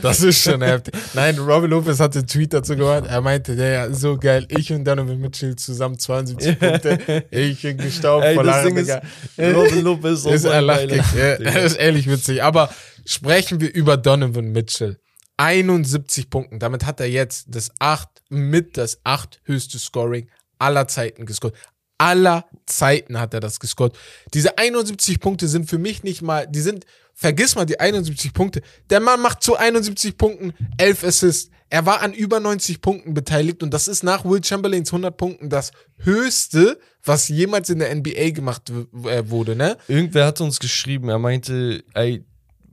Das 0.00 0.22
ist 0.22 0.42
schon 0.42 0.62
heftig. 0.62 0.94
Nein, 1.12 1.38
Robin 1.38 1.70
Lopez 1.70 2.00
hat 2.00 2.14
den 2.14 2.26
Tweet 2.26 2.52
dazu 2.52 2.76
gemacht. 2.76 3.04
Er 3.06 3.20
meinte, 3.20 3.54
ja, 3.54 3.92
so 3.92 4.16
geil, 4.16 4.46
ich 4.48 4.72
und 4.72 4.84
Donovan 4.84 5.18
Mitchell 5.18 5.56
zusammen 5.56 5.98
72 5.98 6.58
Punkte. 6.58 7.24
Ich 7.30 7.62
bin 7.62 7.76
gestorben 7.78 8.24
Ey, 8.24 8.34
vor 8.34 8.44
Lachen, 8.44 8.76
ist. 8.76 8.92
Robin 9.38 9.82
Lopez 9.82 10.24
ist, 10.24 10.46
auch 10.46 10.78
ist 10.78 11.06
das 11.44 11.64
ist 11.64 11.76
ehrlich 11.76 12.06
witzig. 12.08 12.42
Aber 12.42 12.70
sprechen 13.04 13.60
wir 13.60 13.72
über 13.74 13.96
Donovan 13.96 14.52
Mitchell. 14.52 14.98
71 15.36 16.30
Punkten. 16.30 16.58
Damit 16.58 16.86
hat 16.86 17.00
er 17.00 17.08
jetzt 17.08 17.46
das 17.48 17.70
acht, 17.78 18.22
mit 18.28 18.76
das 18.76 19.00
acht 19.04 19.40
höchste 19.44 19.78
Scoring 19.78 20.28
aller 20.58 20.88
Zeiten 20.88 21.26
gescored. 21.26 21.54
Aller 21.98 22.46
Zeiten 22.66 23.18
hat 23.18 23.34
er 23.34 23.40
das 23.40 23.60
gescored. 23.60 23.96
Diese 24.32 24.58
71 24.58 25.20
Punkte 25.20 25.48
sind 25.48 25.68
für 25.68 25.78
mich 25.78 26.02
nicht 26.02 26.22
mal, 26.22 26.46
die 26.46 26.60
sind, 26.60 26.86
vergiss 27.14 27.54
mal 27.54 27.66
die 27.66 27.78
71 27.78 28.32
Punkte. 28.32 28.62
Der 28.90 29.00
Mann 29.00 29.20
macht 29.20 29.42
zu 29.42 29.56
71 29.56 30.16
Punkten 30.16 30.54
11 30.78 31.04
Assists. 31.04 31.50
Er 31.70 31.86
war 31.86 32.02
an 32.02 32.12
über 32.12 32.40
90 32.40 32.80
Punkten 32.80 33.14
beteiligt 33.14 33.62
und 33.62 33.72
das 33.72 33.88
ist 33.88 34.04
nach 34.04 34.24
Will 34.24 34.44
Chamberlains 34.44 34.90
100 34.90 35.16
Punkten 35.16 35.50
das 35.50 35.72
höchste, 35.98 36.78
was 37.02 37.28
jemals 37.28 37.70
in 37.70 37.78
der 37.80 37.92
NBA 37.94 38.30
gemacht 38.30 38.70
äh, 38.70 39.28
wurde, 39.28 39.56
ne? 39.56 39.76
Irgendwer 39.88 40.26
hat 40.26 40.40
uns 40.40 40.60
geschrieben, 40.60 41.08
er 41.08 41.18
meinte, 41.18 41.82
ey, 41.94 42.24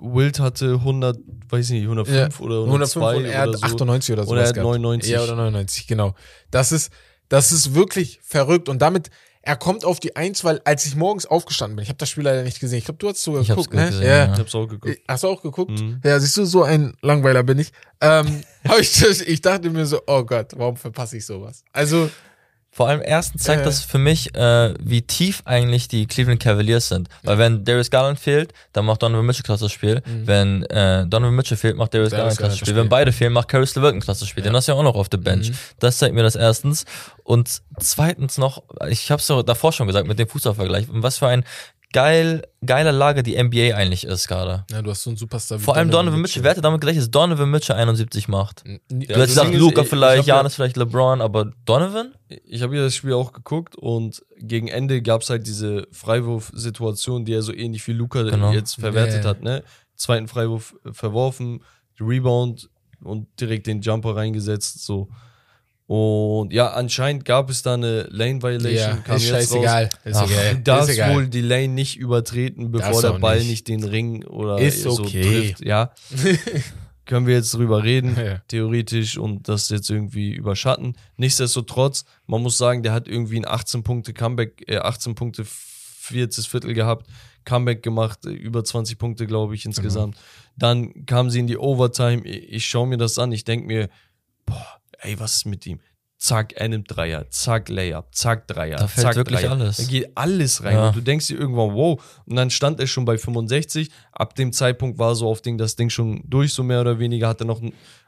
Wild 0.02 0.40
hatte 0.40 0.74
100, 0.74 1.18
weiß 1.50 1.66
ich 1.68 1.72
nicht, 1.74 1.84
105 1.84 2.40
oder 2.42 2.64
102 2.64 3.00
105 3.00 3.18
und 3.18 3.26
er 3.26 3.44
oder 3.44 3.52
hat 3.54 3.60
so. 3.60 3.66
98 3.66 4.14
oder 4.14 4.24
so. 4.26 4.32
Oder 4.32 4.42
er 4.44 4.50
hat 4.50 4.56
99. 4.58 5.12
Ja, 5.12 5.24
oder 5.24 5.36
99, 5.36 5.88
genau. 5.88 6.16
Das 6.50 6.72
ist, 6.72 6.92
das 7.30 7.52
ist 7.52 7.74
wirklich 7.76 8.20
verrückt. 8.24 8.68
Und 8.70 8.82
damit, 8.82 9.10
er 9.44 9.56
kommt 9.56 9.86
auf 9.86 10.00
die 10.00 10.16
Eins, 10.16 10.44
weil 10.44 10.62
als 10.66 10.86
ich 10.86 10.96
morgens 10.96 11.26
aufgestanden 11.26 11.76
bin, 11.76 11.84
ich 11.84 11.90
habe 11.90 11.98
das 11.98 12.10
Spiel 12.10 12.24
leider 12.24 12.44
nicht 12.44 12.60
gesehen. 12.60 12.80
Ich 12.80 12.86
glaube, 12.86 12.98
du 13.00 13.10
hast 13.10 13.24
sogar 13.24 13.42
Ich 13.42 13.50
hab's 13.50 13.70
geguckt, 13.70 13.76
ne? 13.76 13.88
gesehen, 13.90 14.06
ja. 14.08 14.24
Ich 14.26 14.32
ja. 14.32 14.38
hab's 14.40 14.54
auch 14.56 14.68
geguckt. 14.68 14.98
Hast 15.08 15.24
du 15.24 15.28
auch 15.30 15.42
geguckt? 15.42 15.72
Mhm. 15.72 16.00
Ja, 16.04 16.20
siehst 16.20 16.38
du, 16.38 16.46
so 16.46 16.64
ein 16.64 16.94
Langweiler 17.02 17.44
bin 17.44 17.58
ich. 17.60 17.72
Ähm, 18.02 18.42
hab 18.68 18.80
ich, 18.80 19.00
das- 19.00 19.22
ich 19.22 19.42
dachte 19.42 19.70
mir 19.70 19.86
so, 19.86 20.00
oh 20.08 20.24
Gott, 20.24 20.52
warum 20.58 20.76
verpasse 20.78 21.18
ich 21.18 21.26
sowas? 21.26 21.64
Also, 21.74 22.10
Vor 22.74 22.88
allem 22.88 23.02
erstens 23.04 23.44
zeigt 23.44 23.62
Äh. 23.64 23.66
das 23.66 23.82
für 23.82 23.98
mich, 23.98 24.34
äh, 24.34 24.74
wie 24.80 25.02
tief 25.02 25.42
eigentlich 25.44 25.90
die 25.90 26.08
Cleveland 26.08 26.42
Cavaliers 26.42 26.88
sind. 26.88 27.10
Weil 27.24 27.38
wenn 27.38 27.66
Darius 27.66 27.90
Garland 27.92 28.18
fehlt, 28.18 28.54
dann 28.72 28.86
macht 28.86 29.04
Donovan 29.04 29.26
Mitchell 29.26 29.44
klasse 29.44 29.68
Spiel. 29.70 30.02
Wenn 30.06 30.64
äh, 30.68 31.06
Donovan 31.06 31.36
Mitchell 31.36 31.58
fehlt, 31.58 31.76
macht 31.76 31.94
Darius 31.94 32.12
Mhm. 32.14 32.18
Darius 32.18 32.38
Garland 32.38 32.38
klasse 32.38 32.56
Spiel. 32.58 32.74
das 32.74 32.76
Wenn 32.78 32.84
Spiel. 32.86 32.90
beide 32.90 33.12
fehlen, 33.12 33.34
macht 33.34 33.50
Caris 33.50 33.76
LeVert 33.76 33.94
ein 33.96 34.00
klasse 34.00 34.26
Spiel. 34.26 34.42
Den 34.44 34.56
hast 34.56 34.68
du 34.70 34.72
ja 34.72 34.78
auch 34.78 34.84
noch 34.84 34.96
auf 34.96 35.10
der 35.10 35.18
Bench. 35.18 35.50
Mhm. 35.50 35.56
Das 35.80 35.98
zeigt 35.98 36.16
mir 36.16 36.24
das 36.24 36.36
erstens. 36.38 36.86
Und 37.24 37.62
zweitens 37.80 38.38
noch, 38.38 38.64
ich 38.88 39.12
habe 39.12 39.22
es 39.22 39.28
ja 39.28 39.44
davor 39.44 39.74
schon 39.74 39.88
gesagt 39.88 40.08
mit 40.08 40.18
dem 40.18 40.30
Fußballvergleich, 40.30 40.86
was 40.90 41.18
für 41.18 41.28
ein 41.28 41.44
geil, 41.94 42.44
geiler 42.66 42.92
Lage 42.92 43.24
die 43.24 43.42
NBA 43.42 43.76
eigentlich 43.76 44.06
ist 44.06 44.28
gerade. 44.28 44.66
ja, 44.72 44.82
du 44.82 44.90
hast 44.92 45.04
so 45.04 45.10
einen 45.10 45.18
Superstar 45.18 45.60
Vor 45.60 45.76
allem 45.76 45.90
Donovan 45.92 46.22
Mitchell. 46.22 46.44
Wer 46.44 46.52
hätte 46.52 46.62
damit 46.62 46.82
gerechnet, 46.82 47.04
dass 47.04 47.12
Donovan 47.12 47.50
Mitchell 47.50 47.76
71 47.76 48.28
macht? 48.28 48.64
Du 48.66 48.74
hättest 49.00 49.30
gesagt, 49.30 49.54
Luca 49.56 49.82
ich- 49.82 49.86
ich 49.86 49.90
vielleicht, 49.90 50.28
Janis 50.28 50.56
vielleicht, 50.56 50.78
LeBron, 50.78 51.22
aber 51.22 51.52
Donovan? 51.66 52.14
Ich 52.46 52.62
habe 52.62 52.76
ja 52.76 52.84
das 52.84 52.96
Spiel 52.96 53.14
auch 53.14 53.34
geguckt 53.34 53.76
und 53.76 54.24
gegen 54.38 54.68
Ende 54.68 55.02
gab 55.02 55.22
es 55.22 55.30
halt 55.30 55.46
diese 55.48 55.88
Freiwurfsituation, 55.92 57.26
die 57.26 57.34
er 57.34 57.42
so 57.42 57.54
ähnlich 57.54 57.86
wie 57.88 57.94
Luca 57.94 58.24
Genau. 58.24 58.52
jetzt 58.52 58.76
verwertet 58.80 59.26
hat, 59.26 59.42
ne? 59.42 59.64
Zweiten 59.96 60.28
Freiwurf 60.28 60.76
verworfen, 60.92 61.64
Rebound 62.00 62.70
und 63.04 63.28
direkt 63.40 63.68
den 63.68 63.82
Jumper 63.82 64.16
reingesetzt, 64.16 64.84
so. 64.86 65.10
Und 65.94 66.54
ja, 66.54 66.70
anscheinend 66.72 67.26
gab 67.26 67.50
es 67.50 67.64
da 67.64 67.74
eine 67.74 68.04
Lane 68.12 68.42
Violation, 68.42 68.74
Ja, 68.74 68.96
kam 69.04 69.18
ist 69.18 69.24
jetzt 69.24 69.32
scheißegal. 69.52 69.90
Ist 70.06 70.16
Ach, 70.16 70.30
egal. 70.32 70.56
Du 70.56 70.62
darfst 70.62 70.90
ist 70.90 70.96
egal. 70.96 71.16
wohl 71.16 71.28
die 71.28 71.42
Lane 71.42 71.68
nicht 71.68 71.98
übertreten, 71.98 72.72
bevor 72.72 73.02
der 73.02 73.20
Ball 73.20 73.40
nicht. 73.40 73.50
nicht. 73.50 73.68
den 73.68 73.84
Ring 73.84 74.24
oder 74.24 74.58
Ist 74.58 74.84
so 74.84 74.92
okay. 74.92 75.22
trifft. 75.22 75.66
Ja, 75.66 75.92
können 77.06 77.28
wir 77.28 77.34
jetzt 77.34 77.54
drüber 77.54 77.84
reden, 77.84 78.16
Ja. 78.16 78.38
theoretisch, 78.48 79.18
und 79.18 79.50
das 79.50 79.68
jetzt 79.68 79.90
irgendwie 79.90 80.32
überschatten. 80.34 80.96
Nichtsdestotrotz, 81.18 82.06
man 82.26 82.42
muss 82.42 82.58
sagen, 82.58 82.84
der 82.84 82.94
hat 82.94 83.10
irgendwie 83.10 83.42
ein 83.42 83.46
18 83.46 83.84
Punkte 83.84 84.14
Comeback, 84.14 84.64
äh, 84.68 84.78
18 84.78 85.14
Punkte 85.16 85.44
viertes 85.46 86.46
Viertel 86.46 86.74
gehabt, 86.74 87.06
Comeback 87.44 87.84
gemacht, 87.84 88.26
äh, 88.26 88.30
über 88.30 88.64
20 88.64 88.98
Punkte, 88.98 89.28
glaube 89.28 89.56
ich, 89.56 89.66
insgesamt. 89.66 90.16
Dann 90.56 91.06
kamen 91.06 91.30
sie 91.30 91.40
in 91.42 91.48
die 91.48 91.58
Overtime. 91.58 92.24
Ich, 92.24 92.50
ich 92.54 92.66
schaue 92.66 92.88
mir 92.88 92.98
das 92.98 93.20
an, 93.20 93.34
ich 93.34 93.44
denke 93.44 93.68
mir, 93.68 93.90
boah, 94.46 94.78
ey, 95.02 95.20
was 95.20 95.36
ist 95.38 95.46
mit 95.46 95.66
ihm? 95.66 95.80
Zack, 96.18 96.54
er 96.54 96.68
nimmt 96.70 96.86
Dreier, 96.96 97.28
zack, 97.32 97.68
Layup, 97.70 98.14
zack, 98.14 98.48
Dreier, 98.48 98.76
Da 98.78 98.88
fällt 98.88 99.08
zack, 99.08 99.16
wirklich 99.16 99.40
Dreier. 99.40 99.52
alles. 99.54 99.78
Da 99.78 99.84
geht 99.86 100.12
alles 100.16 100.64
rein. 100.64 100.76
Ja. 100.76 100.88
Und 100.90 100.96
du 100.96 101.02
denkst 101.02 101.26
dir 101.28 101.38
irgendwann, 101.40 101.74
wow. 101.74 102.22
Und 102.28 102.36
dann 102.36 102.52
stand 102.52 102.80
er 102.80 102.86
schon 102.86 103.06
bei 103.06 103.18
65. 103.18 103.90
Ab 104.12 104.36
dem 104.36 104.54
Zeitpunkt 104.54 105.00
war 105.00 105.16
so 105.16 105.28
auf 105.28 105.42
Ding, 105.42 105.58
das 105.58 105.76
Ding 105.76 105.90
schon 105.90 106.22
durch, 106.28 106.54
so 106.54 106.62
mehr 106.62 106.82
oder 106.82 107.00
weniger, 107.00 107.28
hat 107.28 107.42
er 107.42 107.46
noch 107.48 107.60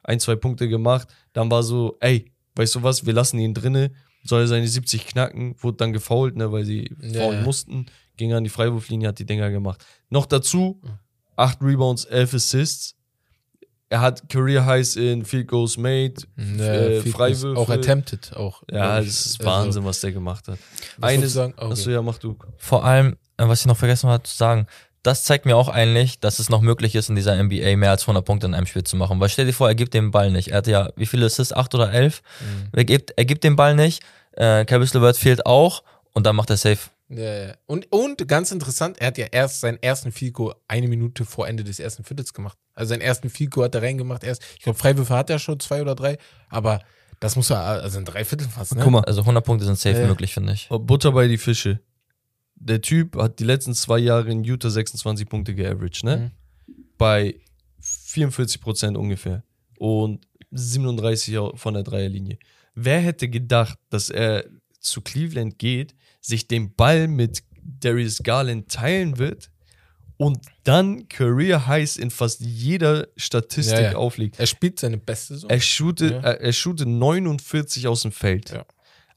ein, 0.04 0.20
zwei 0.20 0.36
Punkte 0.36 0.70
gemacht. 0.70 1.08
Dann 1.34 1.50
war 1.50 1.64
so, 1.64 1.98
ey, 2.02 2.32
weißt 2.56 2.76
du 2.76 2.84
was, 2.84 3.04
wir 3.08 3.14
lassen 3.14 3.40
ihn 3.40 3.56
drinne, 3.56 3.92
soll 4.24 4.42
er 4.42 4.48
seine 4.48 4.68
70 4.68 5.08
knacken, 5.08 5.56
wurde 5.58 5.78
dann 5.78 5.92
gefoult, 5.92 6.36
ne, 6.36 6.52
weil 6.52 6.66
sie 6.66 6.96
Ja, 7.02 7.22
faulen 7.22 7.40
ja. 7.40 7.44
mussten, 7.46 7.88
ging 8.16 8.32
an 8.34 8.44
die 8.44 8.52
Freiwurflinie, 8.52 9.08
hat 9.08 9.18
die 9.18 9.26
Dinger 9.26 9.50
gemacht. 9.50 9.84
Noch 10.10 10.28
dazu, 10.28 10.80
8 11.36 11.64
Rebounds, 11.64 12.06
11 12.06 12.36
Assists. 12.36 12.96
Er 13.94 14.02
hat 14.02 14.28
Career 14.28 14.66
Highs 14.66 14.96
in 14.96 15.24
Field 15.24 15.48
Goals 15.48 15.78
Made, 15.78 16.16
Ja, 16.58 16.64
äh, 16.66 17.02
viel- 17.02 17.12
Freiwürfe. 17.12 17.60
Auch 17.60 17.70
attempted, 17.70 18.36
auch. 18.36 18.64
Ja, 18.72 18.98
das 19.00 19.08
ist 19.08 19.40
Also, 19.40 19.52
Wahnsinn, 19.52 19.86
was 19.86 20.02
der 20.02 20.12
gemacht 20.12 20.48
hat. 20.48 20.58
was 20.98 21.12
Eine, 21.12 21.28
sagen? 21.28 21.54
Okay. 21.56 21.72
Achso, 21.74 21.90
ja, 21.92 22.02
mach 22.02 22.18
du. 22.18 22.36
Vor 22.58 22.84
allem, 22.84 23.18
äh, 23.38 23.48
was 23.48 23.60
ich 23.62 23.68
noch 23.68 23.78
vergessen 23.78 24.10
habe 24.10 24.24
zu 24.24 24.36
sagen, 24.36 24.66
das 25.04 25.26
zeigt 25.26 25.46
mir 25.46 25.56
auch 25.56 25.68
eigentlich, 25.70 26.20
dass 26.20 26.40
es 26.40 26.50
noch 26.50 26.62
möglich 26.62 26.96
ist, 26.96 27.10
in 27.10 27.16
dieser 27.16 27.36
NBA 27.38 27.76
mehr 27.78 27.92
als 27.92 28.04
100 28.08 28.26
Punkte 28.26 28.48
in 28.48 28.56
einem 28.56 28.66
Spiel 28.66 28.84
zu 28.84 28.96
machen. 28.96 29.20
Weil 29.20 29.30
stell 29.30 29.46
dir 29.46 29.54
vor, 29.54 29.68
er 29.68 29.76
gibt 29.76 29.94
den 29.94 30.10
Ball 30.10 30.32
nicht. 30.32 30.48
Er 30.48 30.58
hatte 30.58 30.72
ja, 30.72 30.90
wie 30.96 31.06
viele 31.06 31.28
Assists? 31.28 31.54
Acht 31.54 31.76
oder 31.76 31.92
elf? 31.94 32.24
Mhm. 32.40 32.70
Er, 32.72 32.86
gibt, 32.86 33.12
er 33.16 33.26
gibt 33.26 33.44
den 33.44 33.56
Ball 33.56 33.76
nicht. 33.76 34.02
Äh, 34.32 34.66
Caris 34.66 34.94
LeVert 34.96 35.18
fehlt 35.18 35.46
auch. 35.46 35.84
Und 36.14 36.26
dann 36.26 36.36
macht 36.36 36.50
er 36.50 36.58
safe. 36.58 36.80
Ja, 37.16 37.48
ja. 37.48 37.54
Und, 37.66 37.92
und 37.92 38.28
ganz 38.28 38.52
interessant, 38.52 38.98
er 39.00 39.08
hat 39.08 39.18
ja 39.18 39.26
erst 39.32 39.62
seinen 39.62 39.82
ersten 39.82 40.12
Fico 40.12 40.54
eine 40.68 40.88
Minute 40.88 41.26
vor 41.26 41.48
Ende 41.48 41.64
des 41.64 41.80
ersten 41.80 42.04
Viertels 42.04 42.34
gemacht. 42.34 42.58
Also 42.74 42.90
seinen 42.90 43.02
ersten 43.02 43.30
Fico 43.30 43.64
hat 43.64 43.76
er 43.76 43.82
reingemacht. 43.84 44.24
Erst, 44.24 44.42
ich 44.58 44.64
glaube, 44.64 44.78
Freiwürfe 44.80 45.16
hat 45.16 45.30
er 45.30 45.40
schon 45.40 45.60
zwei 45.60 45.82
oder 45.82 45.96
drei, 45.96 46.18
aber 46.50 46.82
Das 47.20 47.36
muss 47.38 47.48
ja, 47.50 47.62
also 47.64 48.00
ein 48.00 48.06
Dreiviertel 48.06 48.48
fast, 48.50 48.76
ne? 48.76 48.82
Guck 48.84 48.92
mal, 48.92 49.04
Also 49.06 49.22
100 49.22 49.46
Punkte 49.46 49.66
sind 49.66 49.78
safe 49.80 50.02
Ja. 50.02 50.08
möglich, 50.08 50.34
finde 50.34 50.54
ich. 50.54 50.68
Butter 50.70 51.12
bei 51.14 51.28
die 51.28 51.38
Fische. 51.38 51.80
Der 52.56 52.82
Typ 52.82 53.16
hat 53.18 53.40
die 53.40 53.44
letzten 53.46 53.74
zwei 53.74 54.00
Jahre 54.00 54.30
in 54.30 54.44
Utah 54.44 54.70
26 54.70 55.30
Punkte 55.30 55.54
geaveraged, 55.56 56.04
ne? 56.04 56.32
Bei 56.98 57.36
44 57.80 58.60
Prozent 58.62 58.98
ungefähr. 58.98 59.44
Und 59.78 60.26
37 60.52 61.38
au- 61.38 61.56
von 61.56 61.74
der 61.74 61.84
Dreierlinie. 61.84 62.38
Wer 62.76 63.00
hätte 63.00 63.30
gedacht, 63.30 63.78
dass 63.90 64.10
er 64.10 64.46
zu 64.80 65.02
Cleveland 65.02 65.60
geht, 65.60 65.96
sich 66.26 66.48
den 66.48 66.74
Ball 66.74 67.08
mit 67.08 67.44
Darius 67.62 68.24
Garland 68.24 68.70
teilen 68.72 69.18
wird 69.20 69.52
und 70.18 70.40
dann 70.64 71.08
Career 71.10 71.68
Highs 71.68 71.98
in 71.98 72.10
fast 72.12 72.40
jeder 72.40 73.08
Statistik 73.18 73.76
Ja, 73.80 73.92
ja. 73.92 73.96
auflegt? 73.98 74.40
Er 74.40 74.48
spielt 74.48 74.80
seine 74.80 74.98
beste 74.98 75.36
Saison. 75.36 75.50
Er 75.50 75.60
shootet, 75.60 76.12
Ja. 76.12 76.20
er, 76.22 76.42
er 76.42 76.54
shootet 76.54 76.88
49 76.88 77.88
aus 77.88 78.02
dem 78.04 78.12
Feld. 78.12 78.52
Ja. 78.52 78.66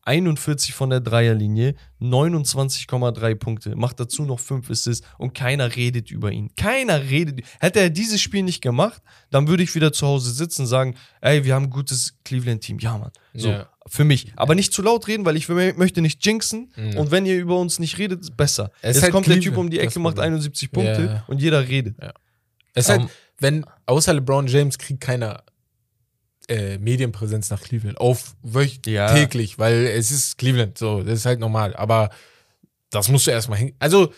41 0.02 0.72
von 0.72 0.90
der 0.90 1.00
Dreierlinie, 1.00 1.74
29,3 2.00 3.34
Punkte, 3.34 3.76
macht 3.76 3.98
dazu 4.00 4.24
noch 4.24 4.38
5 4.40 4.70
Assists 4.70 5.06
und 5.18 5.34
keiner 5.34 5.74
redet 5.74 6.10
über 6.12 6.30
ihn. 6.30 6.54
Keiner 6.56 7.02
redet. 7.02 7.40
Hätte 7.60 7.80
er 7.80 7.90
dieses 7.90 8.20
Spiel 8.20 8.42
nicht 8.44 8.60
gemacht, 8.62 9.02
dann 9.30 9.48
würde 9.48 9.62
ich 9.64 9.74
wieder 9.74 9.92
zu 9.92 10.06
Hause 10.06 10.30
sitzen 10.32 10.62
und 10.62 10.68
sagen, 10.68 10.94
ey, 11.20 11.44
wir 11.44 11.54
haben 11.54 11.64
ein 11.64 11.70
gutes 11.70 12.14
Cleveland-Team. 12.24 12.78
Ja, 12.78 12.98
Mann. 12.98 13.10
So, 13.34 13.48
Ja. 13.48 13.68
Für 13.88 14.04
mich. 14.04 14.32
Aber 14.36 14.54
nicht 14.54 14.72
zu 14.72 14.82
laut 14.82 15.06
reden, 15.08 15.24
weil 15.24 15.36
ich 15.36 15.48
möchte 15.48 16.00
nicht 16.02 16.24
jinxen. 16.24 16.72
Mhm. 16.76 16.96
Und 16.98 17.10
wenn 17.10 17.24
ihr 17.26 17.36
über 17.38 17.58
uns 17.58 17.78
nicht 17.78 17.98
redet, 17.98 18.20
ist 18.20 18.36
besser. 18.36 18.70
Es 18.82 18.96
Jetzt 18.96 19.04
halt 19.04 19.12
kommt 19.12 19.26
der 19.28 19.40
Typ 19.40 19.56
um 19.56 19.70
die 19.70 19.78
Ecke, 19.78 19.98
macht 20.00 20.16
Problem. 20.16 20.32
71 20.34 20.70
Punkte 20.72 21.04
Ja. 21.04 21.24
und 21.28 21.40
jeder 21.40 21.66
redet. 21.68 21.96
Es 22.74 22.86
ist 22.86 22.90
halt, 22.90 23.08
wenn, 23.38 23.64
außer 23.86 24.12
LeBron 24.14 24.46
James 24.48 24.78
kriegt 24.78 25.00
keiner 25.00 25.42
äh, 26.48 26.78
Medienpräsenz 26.78 27.50
nach 27.50 27.60
Cleveland. 27.60 27.98
Auf 28.00 28.36
Ja. 28.86 29.12
täglich, 29.12 29.58
weil 29.58 29.86
es 29.86 30.10
ist 30.10 30.38
Cleveland, 30.38 30.78
so, 30.78 31.02
das 31.02 31.18
ist 31.20 31.26
halt 31.26 31.40
normal. 31.40 31.74
Aber 31.74 32.10
das 32.90 33.08
musst 33.08 33.26
du 33.26 33.30
erstmal 33.32 33.58
hin. 33.58 33.74
Also, 33.78 34.12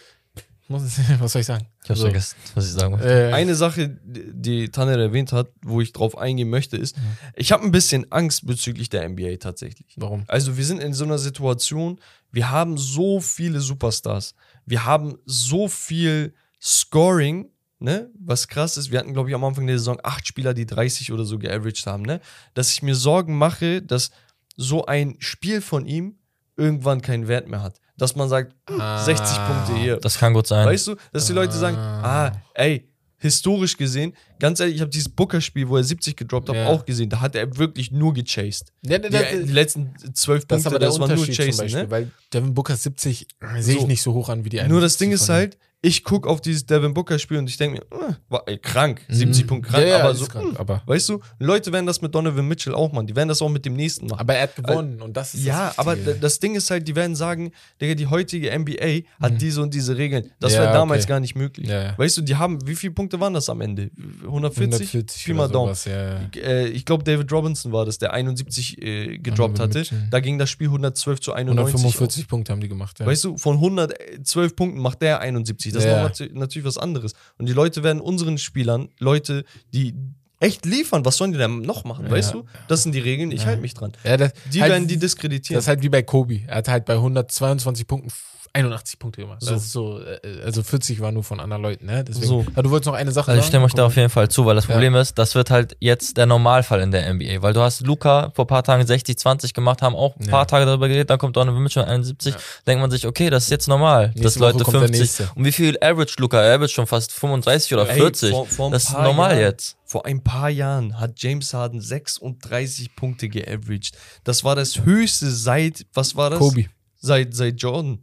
muss, 0.68 0.82
was 1.20 1.32
soll 1.32 1.40
ich 1.40 1.46
sagen? 1.46 1.66
ich 1.82 1.90
hab's 1.90 2.00
also, 2.00 2.02
vergessen, 2.04 2.36
was 2.54 2.66
ich 2.66 2.72
sagen 2.72 2.92
wollte. 2.94 3.30
Äh, 3.30 3.32
Eine 3.32 3.54
Sache, 3.54 3.98
die 4.04 4.68
Tanner 4.70 4.98
erwähnt 4.98 5.32
hat, 5.32 5.48
wo 5.62 5.80
ich 5.80 5.92
drauf 5.92 6.16
eingehen 6.18 6.50
möchte, 6.50 6.76
ist, 6.76 6.96
Mhm. 6.96 7.02
ich 7.36 7.52
habe 7.52 7.64
ein 7.64 7.70
bisschen 7.72 8.10
Angst 8.12 8.46
bezüglich 8.46 8.88
der 8.90 9.08
NBA 9.08 9.36
tatsächlich. 9.36 9.94
warum? 9.96 10.24
Also 10.28 10.56
wir 10.56 10.64
sind 10.64 10.80
in 10.80 10.92
so 10.94 11.04
einer 11.04 11.18
Situation, 11.18 12.00
wir 12.30 12.50
haben 12.50 12.76
so 12.78 13.20
viele 13.20 13.60
Superstars, 13.60 14.34
wir 14.66 14.84
haben 14.84 15.16
so 15.24 15.68
viel 15.68 16.34
Scoring, 16.60 17.50
ne? 17.78 18.10
Was 18.18 18.48
krass 18.48 18.76
ist, 18.76 18.90
wir 18.90 18.98
hatten 18.98 19.14
glaube 19.14 19.30
ich 19.30 19.34
am 19.34 19.44
Anfang 19.44 19.66
der 19.66 19.78
Saison 19.78 19.98
acht 20.02 20.26
Spieler, 20.26 20.52
die 20.54 20.66
30 20.66 21.12
oder 21.12 21.24
so 21.24 21.38
geaveraged 21.38 21.86
haben, 21.86 22.02
ne? 22.02 22.20
Dass 22.54 22.72
ich 22.72 22.82
mir 22.82 22.94
Sorgen 22.94 23.36
mache, 23.38 23.80
dass 23.82 24.10
so 24.56 24.84
ein 24.86 25.16
Spiel 25.20 25.60
von 25.60 25.86
ihm 25.86 26.16
irgendwann 26.56 27.00
keinen 27.00 27.28
Wert 27.28 27.48
mehr 27.48 27.62
hat. 27.62 27.80
Dass 27.98 28.14
man 28.16 28.28
sagt, 28.28 28.54
hm, 28.70 28.80
Ah. 28.80 29.02
60 29.04 29.36
Punkte 29.46 29.74
hier, 29.82 29.96
Das 29.96 30.18
kann 30.18 30.32
gut 30.32 30.46
sein. 30.46 30.66
Weißt 30.66 30.86
du, 30.86 30.96
dass 31.12 31.26
die 31.26 31.32
Leute 31.32 31.52
sagen, 31.52 31.76
Ah. 31.76 32.26
ah, 32.28 32.32
ey, 32.54 32.88
historisch 33.20 33.76
gesehen, 33.76 34.14
ganz 34.38 34.60
ehrlich, 34.60 34.76
ich 34.76 34.80
habe 34.80 34.90
dieses 34.92 35.08
Booker-Spiel, 35.08 35.68
wo 35.68 35.76
er 35.76 35.82
70 35.82 36.16
gedroppt 36.16 36.48
hat, 36.50 36.54
Ja. 36.56 36.68
auch 36.68 36.84
gesehen. 36.86 37.10
Da 37.10 37.20
hat 37.20 37.34
er 37.34 37.56
wirklich 37.58 37.90
nur 37.90 38.14
gechased. 38.14 38.72
Ja, 38.86 38.98
Die, 38.98 39.08
da- 39.10 39.18
da- 39.18 39.30
die 39.32 39.52
letzten 39.52 39.92
zwölf 40.14 40.46
das 40.46 40.62
Punkte, 40.62 40.68
aber 40.68 40.78
der 40.78 40.88
das 40.88 41.00
war 41.00 41.08
nur 41.08 41.26
Chasen, 41.26 41.56
Beispiel, 41.56 41.82
ne? 41.82 41.90
weil 41.90 42.10
Devin 42.32 42.54
Booker 42.54 42.76
70 42.76 43.26
äh, 43.40 43.60
sehe 43.60 43.74
ich 43.74 43.80
So. 43.80 43.86
nicht 43.88 44.02
so 44.02 44.14
hoch 44.14 44.28
an 44.28 44.44
wie 44.44 44.50
die 44.50 44.58
Nur 44.68 44.80
das 44.80 44.94
71 44.94 44.98
Ding 44.98 45.10
ist 45.12 45.28
halt, 45.28 45.58
ich 45.80 46.02
guck 46.02 46.26
auf 46.26 46.40
dieses 46.40 46.66
Devin 46.66 46.92
Booker-Spiel 46.92 47.38
und 47.38 47.48
ich 47.48 47.56
denke 47.56 47.80
mir, 47.92 47.98
äh, 48.08 48.14
war, 48.28 48.42
ey, 48.46 48.58
krank, 48.58 49.00
70 49.08 49.44
Mhm. 49.44 49.48
Punkte 49.48 49.70
krank, 49.70 49.84
Ja, 49.84 49.90
ja, 49.98 50.00
aber 50.04 50.14
so, 50.14 50.26
krank, 50.26 50.54
mh, 50.54 50.58
aber- 50.58 50.82
weißt 50.86 51.08
du, 51.08 51.20
Leute 51.38 51.72
werden 51.72 51.86
das 51.86 52.02
mit 52.02 52.12
Donovan 52.12 52.48
Mitchell 52.48 52.74
auch 52.74 52.90
machen, 52.92 53.06
die 53.06 53.14
werden 53.14 53.28
das 53.28 53.40
auch 53.40 53.48
mit 53.48 53.64
dem 53.64 53.74
nächsten 53.74 54.06
machen. 54.08 54.18
Aber 54.18 54.34
er 54.34 54.42
hat 54.42 54.56
gewonnen 54.56 55.00
und 55.00 55.16
das 55.16 55.34
ist 55.34 55.44
Ja, 55.44 55.68
das 55.68 55.78
aber 55.78 55.94
das 55.94 56.40
Ding 56.40 56.56
ist 56.56 56.68
halt, 56.72 56.88
die 56.88 56.96
werden 56.96 57.14
sagen, 57.14 57.52
Digga, 57.80 57.94
die 57.94 58.08
heutige 58.08 58.50
NBA 58.50 59.02
hat 59.20 59.40
diese 59.40 59.62
und 59.62 59.72
diese 59.72 59.96
Regeln. 59.96 60.32
Das 60.40 60.52
Mhm. 60.52 60.56
Ja, 60.56 60.62
wäre 60.64 60.72
damals 60.72 61.04
okay. 61.04 61.10
gar 61.10 61.20
nicht 61.20 61.36
möglich. 61.36 61.68
Weißt 61.68 62.16
du, 62.16 62.22
die 62.22 62.34
haben, 62.34 62.58
wie 62.66 62.74
viele 62.74 62.92
Punkte 62.92 63.20
waren 63.20 63.34
das 63.34 63.48
am 63.48 63.60
Ende? 63.60 63.90
140? 64.24 64.80
140 64.88 65.24
Pi 65.26 65.32
mal 65.32 65.48
Daumen. 65.48 65.76
ja. 65.86 66.20
Äh, 66.42 66.68
ich 66.68 66.84
glaube, 66.84 67.04
David 67.04 67.30
Robinson 67.32 67.70
war 67.72 67.84
das, 67.86 67.98
der 67.98 68.12
71 68.12 68.82
äh, 68.82 69.18
gedroppt 69.18 69.60
hatte. 69.60 69.78
Mitchell. 69.78 70.08
Da 70.10 70.18
ging 70.18 70.38
das 70.38 70.50
Spiel 70.50 70.66
112 70.66 71.20
zu 71.20 71.32
91. 71.32 71.74
145 71.76 72.26
Punkte 72.28 72.52
haben 72.52 72.60
die 72.60 72.68
gemacht, 72.68 72.98
ja. 72.98 73.06
Weißt 73.06 73.22
du, 73.24 73.36
von 73.38 73.56
112 73.56 74.56
Punkten 74.56 74.80
macht 74.80 75.02
der 75.02 75.20
71. 75.20 75.67
Das 75.72 75.84
Ja. 75.84 76.06
ist 76.06 76.20
natürlich 76.34 76.66
was 76.66 76.78
anderes. 76.78 77.12
Und 77.38 77.46
die 77.48 77.52
Leute 77.52 77.82
werden 77.82 78.00
unseren 78.00 78.38
Spielern, 78.38 78.88
Leute, 78.98 79.44
die 79.72 79.94
echt 80.40 80.64
liefern, 80.66 81.04
was 81.04 81.16
sollen 81.16 81.32
die 81.32 81.38
denn 81.38 81.62
noch 81.62 81.84
machen, 81.84 82.04
Ja. 82.06 82.10
weißt 82.12 82.34
du? 82.34 82.44
Das 82.68 82.82
sind 82.84 82.92
die 82.94 83.00
Regeln, 83.00 83.32
ich 83.32 83.44
halte 83.46 83.60
mich 83.60 83.74
dran. 83.74 83.92
ja, 84.04 84.16
das, 84.16 84.32
Die 84.52 84.60
halt, 84.62 84.70
werden 84.72 84.86
die 84.88 84.96
diskreditieren. 84.98 85.56
Das 85.58 85.64
ist 85.64 85.68
halt 85.68 85.82
wie 85.82 85.88
bei 85.88 86.02
Kobe. 86.02 86.40
Er 86.46 86.56
hat 86.58 86.68
halt 86.68 86.84
bei 86.84 86.94
122 86.94 87.86
Punkten 87.86 88.10
81 88.52 88.98
Punkte 88.98 89.20
gemacht. 89.22 89.40
So. 89.42 89.56
So, 89.58 90.00
äh, 90.00 90.42
also 90.44 90.62
40 90.62 91.00
war 91.00 91.12
nur 91.12 91.24
von 91.24 91.40
anderen 91.40 91.62
Leuten, 91.62 91.86
ne? 91.86 92.04
Deswegen. 92.04 92.26
So. 92.26 92.46
Ja, 92.56 92.62
du 92.62 92.70
wolltest 92.70 92.86
noch 92.86 92.94
eine 92.94 93.12
Sache 93.12 93.30
Also 93.30 93.40
ich 93.40 93.46
stimme 93.46 93.64
euch 93.64 93.74
da 93.74 93.86
auf 93.86 93.96
jeden 93.96 94.10
Fall 94.10 94.28
zu, 94.28 94.44
weil 94.46 94.54
das 94.54 94.66
Ja. 94.66 94.72
Problem 94.74 94.94
ist, 94.94 95.18
das 95.18 95.34
wird 95.34 95.50
halt 95.50 95.76
jetzt 95.80 96.16
der 96.16 96.26
Normalfall 96.26 96.80
in 96.80 96.90
der 96.90 97.06
NBA, 97.12 97.42
weil 97.42 97.52
du 97.52 97.60
hast 97.60 97.80
Luca 97.86 98.30
vor 98.34 98.44
ein 98.44 98.48
paar 98.48 98.62
Tagen 98.62 98.86
60, 98.86 99.18
20 99.18 99.54
gemacht, 99.54 99.82
haben 99.82 99.94
auch 99.96 100.16
ein 100.16 100.24
Ja. 100.24 100.30
paar 100.30 100.46
Tage 100.46 100.66
darüber 100.66 100.88
geredet, 100.88 101.10
dann 101.10 101.18
kommt 101.18 101.36
Donovan 101.36 101.62
Mitchell 101.62 101.84
71, 101.84 102.34
Ja. 102.34 102.40
denkt 102.66 102.80
man 102.80 102.90
sich, 102.90 103.06
okay, 103.06 103.30
das 103.30 103.44
ist 103.44 103.50
jetzt 103.50 103.68
normal, 103.68 104.08
Nächste 104.08 104.22
dass 104.22 104.38
Leute 104.38 104.64
kommt 104.64 104.74
der 104.74 104.80
50 104.88 105.00
nächste. 105.00 105.30
und 105.34 105.44
wie 105.44 105.52
viel 105.52 105.76
average 105.82 106.14
Luca? 106.18 106.40
Er 106.42 106.54
average 106.56 106.72
schon 106.74 106.86
fast 106.86 107.12
35 107.12 107.74
oder 107.74 107.88
Ey, 107.88 107.96
40. 108.00 108.30
vor- 108.30 108.46
vor 108.46 108.66
ein 108.68 108.72
das 108.72 108.84
ist 108.84 108.92
normal 108.92 109.30
Jahren- 109.32 109.40
jetzt. 109.42 109.76
Vor 109.84 110.04
ein 110.04 110.22
paar 110.22 110.50
Jahren 110.50 111.00
hat 111.00 111.12
James 111.16 111.54
Harden 111.54 111.80
36 111.80 112.94
Punkte 112.94 113.28
geaveraged. 113.28 113.96
Das 114.24 114.44
war 114.44 114.54
das 114.54 114.80
höchste 114.84 115.30
seit, 115.30 115.86
was 115.94 116.14
war 116.16 116.28
das? 116.30 116.38
Kobe. 116.38 116.66
Seit, 117.00 117.34
seit 117.34 117.60
Jordan. 117.62 118.00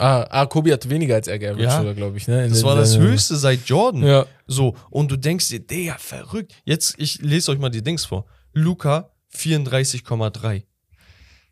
Ah, 0.00 0.26
ah, 0.30 0.46
Kobe 0.46 0.72
hat 0.72 0.88
weniger 0.88 1.14
als 1.16 1.28
er 1.28 1.38
geaveraged, 1.38 1.84
Ja. 1.84 1.92
glaube 1.92 2.16
ich, 2.16 2.26
ne? 2.26 2.44
In 2.44 2.50
Das 2.50 2.60
den- 2.60 2.66
war 2.66 2.74
das 2.76 2.94
äh, 2.96 3.00
höchste 3.00 3.36
seit 3.36 3.60
Jordan. 3.66 4.02
Ja. 4.02 4.26
So, 4.46 4.74
und 4.90 5.10
du 5.10 5.16
denkst 5.16 5.48
dir, 5.48 5.60
der 5.60 5.98
verrückt. 5.98 6.54
Jetzt, 6.64 6.94
ich 6.98 7.20
lese 7.20 7.52
euch 7.52 7.58
mal 7.58 7.68
die 7.68 7.82
Dings 7.82 8.04
vor. 8.06 8.24
Luca 8.54 9.10
34,3. 9.36 10.62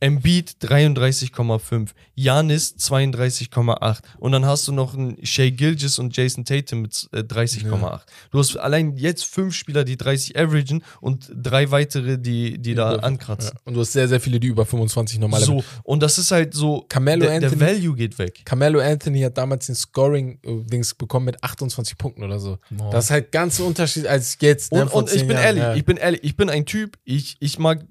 Embiid 0.01 0.57
33,5. 0.63 1.89
Janis 2.15 2.75
32,8. 2.79 3.99
Und 4.19 4.33
dann 4.33 4.45
hast 4.47 4.67
du 4.69 4.73
noch 4.73 4.95
einen 4.95 5.25
Shea 5.25 5.51
Gilgis 5.51 5.99
und 5.99 6.17
Jason 6.17 6.45
Tatum 6.45 6.83
mit 6.83 7.09
äh, 7.13 7.19
30,8. 7.19 8.01
Du 8.31 8.39
hast 8.39 8.57
allein 8.57 8.97
jetzt 8.97 9.25
fünf 9.25 9.55
Spieler, 9.55 9.85
die 9.85 9.97
30 9.97 10.39
averagen 10.39 10.83
und 11.01 11.31
drei 11.35 11.71
weitere, 11.71 12.19
die, 12.19 12.59
die 12.59 12.75
da 12.75 12.95
Über- 12.95 13.05
ankratzen. 13.05 13.53
Ja. 13.55 13.61
Und 13.65 13.75
du 13.75 13.81
hast 13.81 13.93
sehr, 13.93 14.09
sehr 14.09 14.21
viele, 14.21 14.41
die 14.41 14.49
über 14.49 14.67
25 14.67 15.19
normal 15.19 15.41
So, 15.41 15.63
und 15.85 16.03
das 16.03 16.19
ist 16.19 16.31
halt 16.31 16.55
so, 16.55 16.85
Carmelo 16.89 17.27
der, 17.27 17.41
der 17.41 17.51
Anthony- 17.51 17.61
Value 17.85 17.95
geht 17.97 18.19
weg. 18.19 18.43
Carmelo 18.45 18.81
Anthony 18.81 19.21
hat 19.23 19.37
damals 19.39 19.67
den 19.67 19.75
Scoring-Dings 19.75 20.95
bekommen 20.95 21.27
mit 21.27 21.43
28 21.43 21.97
Punkten 21.99 22.23
oder 22.25 22.39
so. 22.41 22.59
Boah. 22.71 22.91
Das 22.91 23.07
ist 23.07 23.11
halt 23.11 23.33
ganz 23.33 23.59
ein 23.61 23.67
Unterschied 23.67 24.07
als 24.07 24.37
jetzt. 24.41 24.73
Ne, 24.73 24.83
Und, 24.83 24.93
und 24.93 25.13
ich 25.13 25.23
bin 25.27 25.31
Jahren, 25.37 25.45
ehrlich, 25.45 25.63
ja. 25.63 25.75
ich 25.75 25.85
bin 25.85 25.97
ehrlich, 25.97 26.21
ich 26.25 26.37
bin 26.37 26.51
ein 26.51 26.67
Typ, 26.67 26.99
ich, 27.05 27.37
ich 27.41 27.59
mag, 27.59 27.85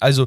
also 0.00 0.26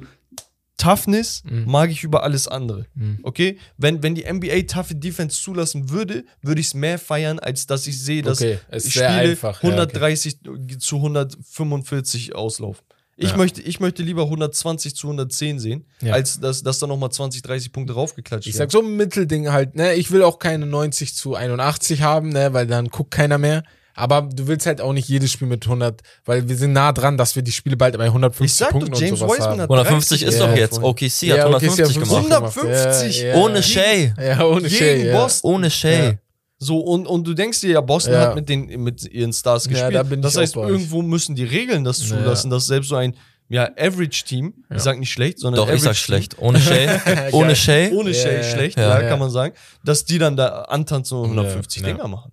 Toughness 0.83 1.43
Mhm. 1.45 1.65
mag 1.65 1.89
ich 1.91 2.03
über 2.03 2.23
alles 2.23 2.47
andere. 2.47 2.85
Mhm. 2.95 3.19
Okay? 3.23 3.57
Wenn, 3.77 4.03
wenn 4.03 4.15
die 4.15 4.23
NBA 4.25 4.63
toughe 4.67 4.95
Defense 4.95 5.41
zulassen 5.41 5.89
würde, 5.89 6.25
würde 6.41 6.59
ich 6.61 6.67
es 6.67 6.73
mehr 6.73 6.99
feiern, 6.99 7.39
als 7.39 7.65
dass 7.67 7.87
ich 7.87 8.01
sehe, 8.01 8.21
dass 8.21 8.41
Okay, 8.41 8.59
sehr 8.71 9.09
Spiele 9.09 9.31
einfach, 9.31 9.63
ja, 9.63 9.69
okay. 9.69 9.77
130 9.79 10.37
zu 10.79 10.97
145 10.97 12.35
auslaufen. 12.35 12.83
Ich, 13.15 13.29
Ja. 13.29 13.37
möchte, 13.37 13.61
ich 13.61 13.79
möchte 13.79 14.01
lieber 14.01 14.27
120 14.27 14.95
zu 14.95 15.07
110 15.07 15.59
sehen, 15.59 15.85
Ja. 16.01 16.13
als 16.13 16.39
dass, 16.39 16.63
dass 16.63 16.79
da 16.79 16.87
nochmal 16.87 17.11
20, 17.11 17.43
30 17.43 17.71
Punkte 17.71 17.93
raufgeklatscht 17.93 18.47
Ich 18.47 18.55
sag 18.55 18.71
so 18.71 18.81
ein 18.81 18.95
Mittelding 18.95 19.51
halt, 19.51 19.75
ne? 19.75 19.93
Ich 19.93 20.09
will 20.09 20.23
auch 20.23 20.39
keine 20.39 20.65
90 20.65 21.13
zu 21.13 21.35
81 21.35 22.01
haben, 22.01 22.29
ne? 22.29 22.53
Weil 22.53 22.65
dann 22.65 22.87
guckt 22.89 23.11
keiner 23.11 23.37
mehr. 23.37 23.63
Aber 23.95 24.23
du 24.23 24.47
willst 24.47 24.65
halt 24.65 24.81
auch 24.81 24.91
nicht 24.93 25.07
jedes 25.07 25.31
Spiel 25.31 25.47
mit 25.47 25.63
100, 25.65 26.01
weil 26.25 26.49
wir 26.49 26.55
sind 26.57 26.73
nah 26.73 26.91
dran, 26.91 27.15
dass 27.17 27.35
wir 27.35 27.43
die 27.43 27.51
Spiele 27.51 27.77
bald 27.77 27.95
bei 27.97 28.05
150 28.05 28.45
Ich 28.45 28.53
sag 28.55 28.69
doch, 28.71 28.79
Punkten 28.79 28.95
James 28.99 29.11
und 29.11 29.17
sowas 29.27 29.37
Wiseman 29.37 29.51
haben. 29.51 29.61
hat 29.61 29.69
150 29.69 30.23
ist 30.23 30.39
Ja, 30.39 30.47
doch 30.47 30.55
jetzt. 30.57 30.81
OKC 30.81 31.03
hat 31.11 31.21
Ja, 31.23 31.47
okay, 31.47 31.67
150 31.69 31.87
sie 31.87 31.99
haben 32.15 32.23
gemacht. 32.29 32.57
150. 32.57 33.21
Ja, 33.21 33.27
ja. 33.27 33.35
Ohne 33.35 33.61
Shay. 33.63 34.13
Ja, 34.19 34.45
ohne 34.45 34.61
Gegen 34.63 34.75
Shay, 34.75 35.07
ja. 35.07 35.13
Boston. 35.21 35.51
Ohne 35.53 35.69
Shay. 35.69 36.05
Ja. 36.05 36.13
So, 36.57 36.79
und, 36.79 37.05
und 37.07 37.27
du 37.27 37.33
denkst 37.33 37.61
dir 37.61 37.71
ja, 37.71 37.81
Boston 37.81 38.13
Ja. 38.13 38.21
hat 38.21 38.35
mit, 38.35 38.49
den, 38.49 38.65
mit 38.81 39.03
ihren 39.11 39.33
Stars 39.33 39.65
Ja, 39.65 39.71
gespielt. 39.71 39.95
da 39.95 40.03
bin 40.03 40.19
ich 40.19 40.23
das 40.23 40.37
auch 40.37 40.41
heißt, 40.41 40.55
irgendwo 40.55 41.01
müssen 41.01 41.35
die 41.35 41.43
Regeln 41.43 41.83
das 41.83 41.99
Ja. 42.01 42.15
zulassen, 42.17 42.49
dass 42.49 42.65
selbst 42.65 42.87
so 42.89 42.95
ein 42.95 43.15
ja, 43.49 43.69
Average-Team, 43.77 44.53
Ja. 44.69 44.77
ich 44.77 44.81
sag 44.81 44.97
nicht 44.97 45.11
schlecht, 45.11 45.37
sondern 45.39 45.67
Doch, 45.67 45.71
ich 45.73 45.81
sag 45.81 45.95
schlecht. 45.95 46.37
Ohne 46.39 46.59
Shay. 46.59 46.87
Ohne 47.33 47.55
Shay. 47.55 47.91
ohne 47.93 48.09
Ja, 48.11 48.15
Shay 48.23 48.35
ja, 48.37 48.43
schlecht, 48.43 48.77
ja. 48.77 48.83
ja, 48.97 49.01
Ja. 49.03 49.09
kann 49.09 49.19
man 49.19 49.29
sagen, 49.29 49.53
dass 49.85 50.05
die 50.05 50.17
dann 50.17 50.35
da 50.37 50.63
antanzen 50.63 51.17
und 51.19 51.25
Ja, 51.35 51.41
150 51.41 51.81
ja. 51.83 51.87
Dinger 51.89 52.07
machen. 52.07 52.31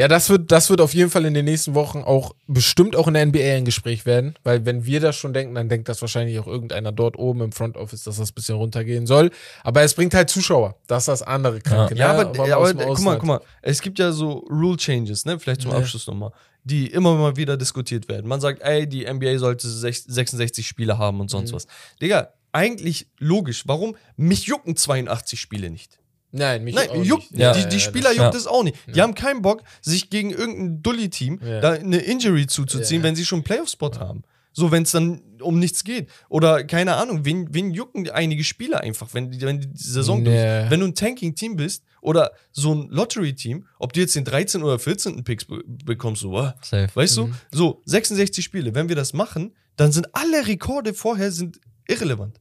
Ja, 0.00 0.08
das 0.08 0.30
wird, 0.30 0.50
das 0.50 0.70
wird 0.70 0.80
auf 0.80 0.94
jeden 0.94 1.10
Fall 1.10 1.26
in 1.26 1.34
den 1.34 1.44
nächsten 1.44 1.74
Wochen 1.74 1.98
auch 1.98 2.34
bestimmt 2.46 2.96
auch 2.96 3.06
in 3.06 3.12
der 3.12 3.26
NBA 3.26 3.38
ein 3.56 3.66
Gespräch 3.66 4.06
werden, 4.06 4.34
weil 4.44 4.64
wenn 4.64 4.86
wir 4.86 4.98
das 4.98 5.14
schon 5.16 5.34
denken, 5.34 5.54
dann 5.54 5.68
denkt 5.68 5.90
das 5.90 6.00
wahrscheinlich 6.00 6.38
auch 6.38 6.46
irgendeiner 6.46 6.90
dort 6.90 7.18
oben 7.18 7.42
im 7.42 7.52
Front 7.52 7.76
Office, 7.76 8.04
dass 8.04 8.16
das 8.16 8.30
ein 8.30 8.34
bisschen 8.34 8.54
runtergehen 8.56 9.06
soll. 9.06 9.30
Aber 9.62 9.82
es 9.82 9.92
bringt 9.92 10.14
halt 10.14 10.30
Zuschauer. 10.30 10.76
Das 10.86 11.02
ist 11.02 11.08
das 11.08 11.22
andere 11.22 11.60
Kranke. 11.60 11.94
Ja, 11.96 12.14
ne? 12.14 12.18
aber, 12.18 12.30
man 12.38 12.50
aber 12.50 12.56
aus 12.62 12.70
dem 12.70 12.78
guck 12.78 13.00
mal, 13.00 13.18
guck 13.18 13.26
mal, 13.28 13.40
es 13.60 13.82
gibt 13.82 13.98
ja 13.98 14.10
so 14.10 14.38
Rule 14.50 14.78
Changes, 14.78 15.26
ne? 15.26 15.38
Vielleicht 15.38 15.60
zum 15.60 15.72
Ja. 15.72 15.76
Abschluss 15.76 16.06
nochmal, 16.06 16.32
die 16.64 16.86
immer 16.86 17.14
mal 17.16 17.36
wieder 17.36 17.58
diskutiert 17.58 18.08
werden. 18.08 18.26
Man 18.26 18.40
sagt, 18.40 18.62
ey, 18.62 18.86
die 18.88 19.04
NBA 19.04 19.36
sollte 19.38 19.68
sech- 19.68 20.04
66 20.10 20.66
Spiele 20.66 20.96
haben 20.96 21.20
und 21.20 21.26
Mhm. 21.26 21.28
sonst 21.28 21.52
was. 21.52 21.66
Digga, 22.00 22.30
eigentlich 22.52 23.06
logisch. 23.18 23.64
Warum? 23.66 23.94
Mich 24.16 24.44
jucken 24.46 24.76
82 24.76 25.38
Spiele 25.40 25.68
nicht. 25.70 25.99
Nein, 26.32 26.62
mich 26.64 26.74
Nein, 26.74 26.90
auch 26.90 27.04
juckt, 27.04 27.30
nicht. 27.32 27.40
Ja, 27.40 27.52
die, 27.52 27.68
die 27.68 27.76
ja, 27.76 27.80
Spieler 27.80 28.10
das- 28.10 28.16
juckt 28.18 28.34
es 28.34 28.46
auch 28.46 28.62
nicht. 28.62 28.76
Die 28.94 29.00
haben 29.02 29.14
keinen 29.14 29.42
Bock, 29.42 29.62
sich 29.80 30.10
gegen 30.10 30.30
irgendein 30.30 30.82
Dully-Team 30.82 31.40
da 31.60 31.72
eine 31.72 31.98
Injury 31.98 32.46
zuzuziehen, 32.46 33.02
wenn 33.02 33.16
sie 33.16 33.24
schon 33.24 33.38
einen 33.38 33.44
Playoff-Spot 33.44 33.92
haben. 33.98 34.22
So, 34.52 34.72
wenn 34.72 34.82
es 34.82 34.90
dann 34.90 35.22
um 35.40 35.60
nichts 35.60 35.84
geht. 35.84 36.08
Oder 36.28 36.64
keine 36.64 36.96
Ahnung, 36.96 37.24
wen, 37.24 37.46
wen 37.54 37.70
jucken 37.70 38.10
einige 38.10 38.42
Spieler 38.42 38.80
einfach, 38.80 39.08
wenn 39.14 39.30
die, 39.30 39.40
wenn 39.42 39.60
die 39.60 39.68
Saison 39.74 40.24
durch 40.24 40.34
Nee. 40.36 40.64
ist. 40.64 40.70
Wenn 40.70 40.80
du 40.80 40.86
ein 40.86 40.94
Tanking-Team 40.96 41.54
bist 41.56 41.84
oder 42.00 42.32
so 42.50 42.74
ein 42.74 42.88
Lottery-Team, 42.90 43.64
ob 43.78 43.92
du 43.92 44.00
jetzt 44.00 44.16
den 44.16 44.24
13. 44.24 44.62
oder 44.64 44.80
14. 44.80 45.22
Picks 45.22 45.44
be 45.44 45.62
bekommst, 45.64 46.22
so, 46.22 46.32
Safe. 46.62 46.88
weißt 46.92 47.16
du? 47.18 47.30
So, 47.52 47.80
66 47.86 48.44
Spiele. 48.44 48.74
Wenn 48.74 48.88
wir 48.88 48.96
das 48.96 49.12
machen, 49.12 49.54
dann 49.76 49.92
sind 49.92 50.14
alle 50.16 50.46
Rekorde 50.48 50.94
vorher 50.94 51.30
sind 51.30 51.60
irrelevant. 51.86 52.40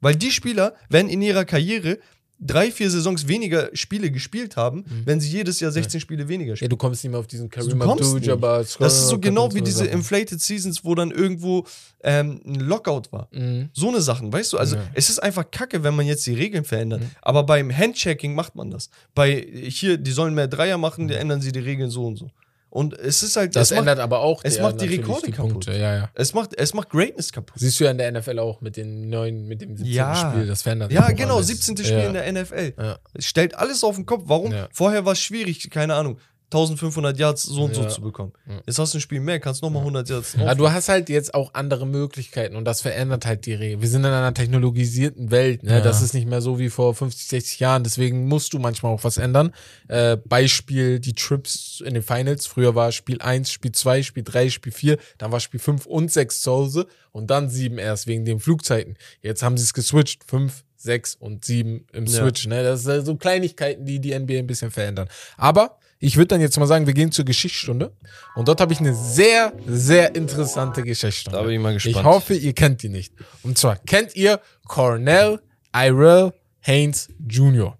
Weil 0.00 0.16
die 0.16 0.30
Spieler 0.32 0.74
werden 0.88 1.08
in 1.10 1.20
ihrer 1.22 1.44
Karriere 1.44 1.98
drei, 2.44 2.70
vier 2.70 2.90
Saisons 2.90 3.28
weniger 3.28 3.70
Spiele 3.72 4.10
gespielt 4.10 4.56
haben, 4.56 4.84
wenn 5.04 5.20
sie 5.20 5.30
jedes 5.30 5.60
Jahr 5.60 5.70
16 5.72 6.00
Spiele 6.00 6.28
weniger 6.28 6.50
Ja, 6.52 6.56
spielen. 6.56 6.70
du 6.70 6.76
kommst 6.76 7.02
nicht 7.04 7.10
mehr 7.10 7.20
auf 7.20 7.26
diesen 7.26 7.48
Du 7.48 7.56
Kareem. 7.60 7.80
Abdul-Jabbar. 7.82 8.64
Das 8.78 8.94
ist 8.98 9.08
so 9.08 9.18
genau 9.18 9.52
wie 9.54 9.62
diese 9.62 9.78
Sachen. 9.84 9.90
Inflated 9.92 10.40
Seasons, 10.40 10.84
wo 10.84 10.94
dann 10.94 11.10
irgendwo 11.10 11.64
ähm, 12.02 12.40
ein 12.44 12.56
Lockout 12.56 13.12
war. 13.12 13.28
Mhm. 13.32 13.68
So 13.72 13.88
eine 13.88 14.00
Sachen, 14.00 14.32
weißt 14.32 14.52
du? 14.52 14.58
Also 14.58 14.76
Ja. 14.76 14.82
es 14.94 15.08
ist 15.10 15.20
einfach 15.22 15.50
kacke, 15.50 15.82
wenn 15.84 15.94
man 15.94 16.06
jetzt 16.06 16.26
die 16.26 16.34
Regeln 16.34 16.64
verändert. 16.64 17.02
Aber 17.20 17.44
beim 17.44 17.70
Handchecking 17.76 18.34
macht 18.34 18.56
man 18.56 18.70
das. 18.70 18.90
Bei 19.14 19.30
hier, 19.68 19.96
die 19.98 20.10
sollen 20.10 20.34
mehr 20.34 20.48
Dreier 20.48 20.78
machen, 20.78 21.08
die 21.08 21.14
ändern 21.14 21.40
sie 21.40 21.52
die 21.52 21.60
Regeln 21.60 21.90
so 21.90 22.06
und 22.06 22.16
so. 22.16 22.30
Und 22.72 22.98
es 22.98 23.22
ist 23.22 23.36
halt, 23.36 23.54
Das 23.54 23.70
es 23.70 23.76
macht, 23.76 23.80
ändert 23.80 23.98
aber 23.98 24.20
auch 24.20 24.40
es 24.44 24.54
der 24.54 24.62
macht 24.62 24.80
die 24.80 24.86
Rekorde 24.86 25.30
kaputt. 25.30 25.50
Punkte. 25.50 25.72
Ja, 25.72 25.94
ja. 25.94 26.10
es 26.14 26.32
macht, 26.32 26.54
es 26.58 26.72
macht 26.72 26.88
Greatness 26.88 27.30
kaputt. 27.30 27.60
Siehst 27.60 27.78
du 27.78 27.84
ja 27.84 27.90
in 27.90 27.98
der 27.98 28.10
NFL 28.10 28.38
auch 28.38 28.62
mit 28.62 28.78
den 28.78 29.10
neuen, 29.10 29.46
mit 29.46 29.60
dem 29.60 29.76
17. 29.76 29.92
Ja. 29.92 30.16
Spiel, 30.16 30.46
das 30.46 30.62
verändert 30.62 30.90
Ja, 30.90 31.10
genau, 31.10 31.36
alles. 31.36 31.48
17. 31.48 31.76
Spiel 31.76 31.98
ja. 31.98 32.06
in 32.06 32.14
der 32.14 32.32
NFL. 32.32 32.72
Es 33.12 33.26
stellt 33.26 33.54
alles 33.56 33.84
auf 33.84 33.96
den 33.96 34.06
Kopf. 34.06 34.22
Warum? 34.24 34.54
Vorher 34.72 35.04
war 35.04 35.12
es 35.12 35.20
schwierig, 35.20 35.68
keine 35.68 35.94
Ahnung, 35.94 36.16
1500 36.52 37.18
Yards 37.18 37.42
so 37.44 37.64
und 37.64 37.74
so 37.74 37.82
Ja. 37.82 37.88
zu 37.88 38.00
bekommen. 38.02 38.32
Ja. 38.48 38.60
Jetzt 38.66 38.78
hast 38.78 38.92
du 38.94 38.98
ein 38.98 39.00
Spiel 39.00 39.20
mehr, 39.20 39.40
kannst 39.40 39.62
nochmal 39.62 39.82
100 39.82 40.08
Yards. 40.08 40.36
Aber 40.38 40.54
du 40.54 40.70
hast 40.70 40.88
halt 40.88 41.08
jetzt 41.08 41.34
auch 41.34 41.54
andere 41.54 41.86
Möglichkeiten 41.86 42.54
und 42.56 42.64
das 42.64 42.82
verändert 42.82 43.24
halt 43.26 43.46
die 43.46 43.54
Regeln. 43.54 43.80
Wir 43.80 43.88
sind 43.88 44.02
in 44.04 44.10
einer 44.10 44.34
technologisierten 44.34 45.30
Welt, 45.30 45.62
ne? 45.62 45.72
Ja. 45.72 45.80
Das 45.80 46.02
ist 46.02 46.14
nicht 46.14 46.28
mehr 46.28 46.40
so 46.42 46.58
wie 46.58 46.68
vor 46.70 46.94
50, 46.94 47.26
60 47.28 47.60
Jahren, 47.60 47.84
deswegen 47.84 48.28
musst 48.28 48.52
du 48.52 48.58
manchmal 48.58 48.92
auch 48.92 49.04
was 49.04 49.16
ändern. 49.16 49.52
Äh, 49.88 50.16
Beispiel 50.16 51.00
die 51.00 51.14
Trips 51.14 51.82
in 51.84 51.94
den 51.94 52.02
Finals. 52.02 52.46
Früher 52.46 52.74
war 52.74 52.92
Spiel 52.92 53.20
1, 53.20 53.50
Spiel 53.50 53.72
2, 53.72 54.02
Spiel 54.02 54.22
3, 54.24 54.50
Spiel 54.50 54.72
4, 54.72 54.98
dann 55.18 55.32
war 55.32 55.40
Spiel 55.40 55.60
5 55.60 55.86
und 55.86 56.12
6 56.12 56.42
zu 56.42 56.52
Hause 56.52 56.86
und 57.12 57.30
dann 57.30 57.48
7 57.48 57.78
erst 57.78 58.06
wegen 58.06 58.24
den 58.24 58.40
Flugzeiten. 58.40 58.96
Jetzt 59.22 59.42
haben 59.42 59.56
sie 59.56 59.64
es 59.64 59.72
geswitcht, 59.74 60.24
5, 60.24 60.64
6 60.76 61.14
und 61.14 61.44
7 61.44 61.86
im 61.92 62.06
Ja. 62.06 62.20
Switch. 62.22 62.46
Ne? 62.46 62.62
Das 62.62 62.82
sind 62.82 63.06
so 63.06 63.14
Kleinigkeiten, 63.16 63.84
die 63.84 64.00
die 64.00 64.12
NBA 64.18 64.38
ein 64.38 64.46
bisschen 64.46 64.70
verändern. 64.70 65.08
Aber 65.36 65.78
ich 66.02 66.16
würde 66.16 66.28
dann 66.28 66.40
jetzt 66.40 66.58
mal 66.58 66.66
sagen, 66.66 66.88
wir 66.88 66.94
gehen 66.94 67.12
zur 67.12 67.24
Geschichtsstunde. 67.24 67.92
Und 68.34 68.48
dort 68.48 68.60
habe 68.60 68.72
ich 68.72 68.80
eine 68.80 68.92
sehr, 68.92 69.52
sehr 69.68 70.16
interessante 70.16 70.82
Geschichtsstunde. 70.82 71.38
Da 71.38 71.44
bin 71.44 71.54
ich 71.54 71.60
mal 71.60 71.74
gespannt. 71.74 71.96
Ich 71.96 72.02
hoffe, 72.02 72.34
ihr 72.34 72.52
kennt 72.54 72.82
die 72.82 72.88
nicht. 72.88 73.14
Und 73.44 73.56
zwar 73.56 73.76
kennt 73.76 74.16
ihr 74.16 74.40
Cornell 74.66 75.40
Irel 75.72 76.32
Haynes 76.60 77.08
Jr. 77.28 77.78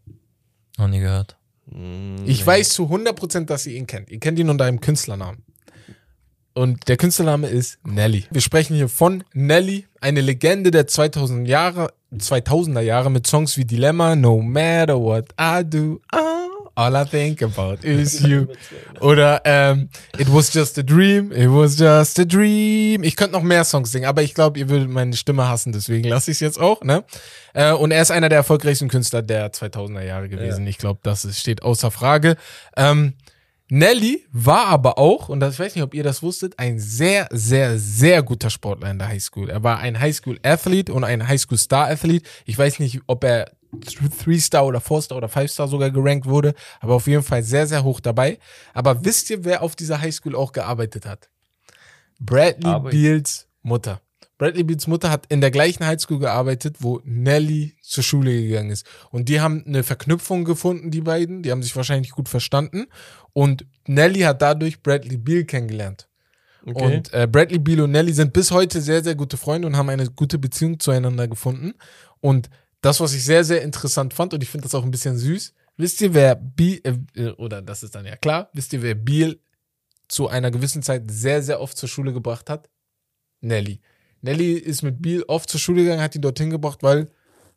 Noch 0.78 0.86
nie 0.86 1.00
gehört. 1.00 1.36
Ich 2.24 2.46
weiß 2.46 2.68
zu 2.74 2.84
100%, 2.84 3.46
dass 3.46 3.66
ihr 3.66 3.74
ihn 3.74 3.88
kennt. 3.88 4.08
Ihr 4.08 4.20
kennt 4.20 4.38
ihn 4.38 4.48
unter 4.50 4.66
einem 4.66 4.80
Künstlernamen. 4.80 5.42
Und 6.54 6.86
der 6.88 6.98
Künstlername 6.98 7.48
ist 7.48 7.78
Nelly. 7.84 8.26
Wir 8.30 8.40
sprechen 8.40 8.76
hier 8.76 8.88
von 8.88 9.24
Nelly, 9.32 9.86
eine 10.00 10.20
Legende 10.20 10.70
der 10.70 10.86
2000 10.86 11.48
Jahre, 11.48 11.92
2000er 12.14 12.82
Jahre 12.82 13.10
mit 13.10 13.26
Songs 13.26 13.56
wie 13.56 13.64
Dilemma, 13.64 14.14
No 14.14 14.40
Matter 14.40 15.00
What 15.00 15.30
I 15.40 15.62
Do, 15.64 16.00
ah, 16.12 16.42
All 16.74 16.94
I 16.94 17.04
Think 17.04 17.42
About 17.42 17.78
Is 17.86 18.20
You. 18.20 18.46
Oder 19.00 19.42
ähm, 19.44 19.88
It 20.18 20.32
Was 20.32 20.52
Just 20.52 20.78
a 20.78 20.82
Dream, 20.82 21.32
It 21.32 21.48
Was 21.48 21.78
Just 21.78 22.18
a 22.18 22.24
Dream. 22.24 23.02
Ich 23.02 23.16
könnte 23.16 23.32
noch 23.32 23.42
mehr 23.42 23.64
Songs 23.64 23.92
singen, 23.92 24.06
aber 24.06 24.22
ich 24.22 24.34
glaube, 24.34 24.58
ihr 24.58 24.68
würdet 24.68 24.88
meine 24.88 25.16
Stimme 25.16 25.48
hassen, 25.48 25.72
deswegen 25.72 26.08
lasse 26.08 26.30
ich 26.30 26.36
es 26.36 26.40
jetzt 26.40 26.60
auch. 26.60 26.82
Ne? 26.82 27.04
Äh, 27.54 27.72
und 27.72 27.90
er 27.90 28.02
ist 28.02 28.10
einer 28.10 28.28
der 28.28 28.38
erfolgreichsten 28.38 28.88
Künstler 28.88 29.22
der 29.22 29.52
2000er 29.52 30.04
Jahre 30.04 30.28
gewesen. 30.28 30.66
Ich 30.66 30.78
glaube, 30.78 31.00
das 31.02 31.24
ist, 31.24 31.38
steht 31.40 31.62
außer 31.62 31.90
Frage. 31.90 32.36
Ähm, 32.76 33.14
Nelly 33.68 34.26
war 34.32 34.66
aber 34.66 34.98
auch, 34.98 35.30
und 35.30 35.40
das, 35.40 35.54
ich 35.54 35.60
weiß 35.60 35.74
nicht, 35.74 35.84
ob 35.84 35.94
ihr 35.94 36.02
das 36.02 36.22
wusstet, 36.22 36.58
ein 36.58 36.78
sehr, 36.78 37.26
sehr, 37.30 37.78
sehr 37.78 38.22
guter 38.22 38.50
Sportler 38.50 38.90
in 38.90 38.98
der 38.98 39.08
Highschool. 39.08 39.48
Er 39.48 39.62
war 39.62 39.78
ein 39.78 39.98
Highschool-Athlete 39.98 40.92
und 40.92 41.04
ein 41.04 41.26
Highschool-Star-Athlete. 41.26 42.28
Ich 42.44 42.58
weiß 42.58 42.80
nicht, 42.80 43.00
ob 43.06 43.24
er 43.24 43.50
Three-Star 43.80 44.66
oder 44.66 44.80
Four-Star 44.80 45.18
oder 45.18 45.28
Five-Star 45.28 45.66
sogar 45.68 45.90
gerankt 45.90 46.26
wurde, 46.26 46.54
aber 46.80 46.94
auf 46.94 47.06
jeden 47.06 47.22
Fall 47.22 47.42
sehr, 47.42 47.66
sehr 47.66 47.84
hoch 47.84 48.00
dabei. 48.00 48.38
Aber 48.74 49.04
wisst 49.04 49.30
ihr, 49.30 49.44
wer 49.44 49.62
auf 49.62 49.76
dieser 49.76 50.00
Highschool 50.00 50.36
auch 50.36 50.52
gearbeitet 50.52 51.06
hat? 51.06 51.30
Bradley. 52.20 52.90
Beals 52.90 53.48
Mutter. 53.62 54.00
Bradley 54.38 54.64
Beals 54.64 54.86
Mutter 54.86 55.10
hat 55.10 55.26
in 55.28 55.40
der 55.40 55.50
gleichen 55.50 55.86
Highschool 55.86 56.18
gearbeitet, 56.18 56.76
wo 56.80 57.00
Nelly 57.04 57.76
zur 57.80 58.04
Schule 58.04 58.42
gegangen 58.42 58.70
ist. 58.70 58.86
Und 59.10 59.28
die 59.28 59.40
haben 59.40 59.64
eine 59.66 59.84
Verknüpfung 59.84 60.44
gefunden, 60.44 60.90
die 60.90 61.00
beiden. 61.00 61.42
Die 61.42 61.50
haben 61.50 61.62
sich 61.62 61.76
wahrscheinlich 61.76 62.10
gut 62.10 62.28
verstanden. 62.28 62.86
Und 63.32 63.64
Nelly 63.86 64.20
hat 64.20 64.42
dadurch 64.42 64.82
Bradley 64.82 65.16
Beal 65.16 65.44
kennengelernt. 65.44 66.08
Okay. 66.66 66.84
Und 66.84 67.12
äh, 67.12 67.26
Bradley 67.30 67.58
Beal 67.58 67.80
und 67.80 67.92
Nelly 67.92 68.12
sind 68.12 68.32
bis 68.32 68.50
heute 68.50 68.80
sehr, 68.80 69.02
sehr 69.02 69.14
gute 69.14 69.36
Freunde 69.36 69.66
und 69.66 69.76
haben 69.76 69.88
eine 69.88 70.10
gute 70.10 70.38
Beziehung 70.38 70.78
zueinander 70.78 71.26
gefunden. 71.28 71.74
Und 72.20 72.50
das, 72.82 73.00
was 73.00 73.14
ich 73.14 73.24
sehr, 73.24 73.44
sehr 73.44 73.62
interessant 73.62 74.12
fand, 74.12 74.34
und 74.34 74.42
ich 74.42 74.50
finde 74.50 74.64
das 74.64 74.74
auch 74.74 74.84
ein 74.84 74.90
bisschen 74.90 75.16
süß, 75.16 75.54
wisst 75.76 76.00
ihr, 76.02 76.12
wer 76.12 76.34
Beal, 76.34 76.80
äh, 77.14 77.30
oder 77.30 77.62
das 77.62 77.82
ist 77.82 77.94
dann 77.94 78.04
ja 78.04 78.16
klar, 78.16 78.50
wisst 78.52 78.72
ihr, 78.74 78.82
wer 78.82 78.94
Beal 78.94 79.38
zu 80.08 80.28
einer 80.28 80.50
gewissen 80.50 80.82
Zeit 80.82 81.10
sehr, 81.10 81.42
sehr 81.42 81.60
oft 81.60 81.76
zur 81.76 81.88
Schule 81.88 82.12
gebracht 82.12 82.50
hat? 82.50 82.68
Nelly. 83.40 83.80
Nelly 84.20 84.52
ist 84.52 84.82
mit 84.82 85.00
Beal 85.00 85.24
oft 85.28 85.48
zur 85.48 85.58
Schule 85.58 85.82
gegangen, 85.82 86.02
hat 86.02 86.14
ihn 86.14 86.22
dorthin 86.22 86.50
gebracht, 86.50 86.82
weil 86.82 87.10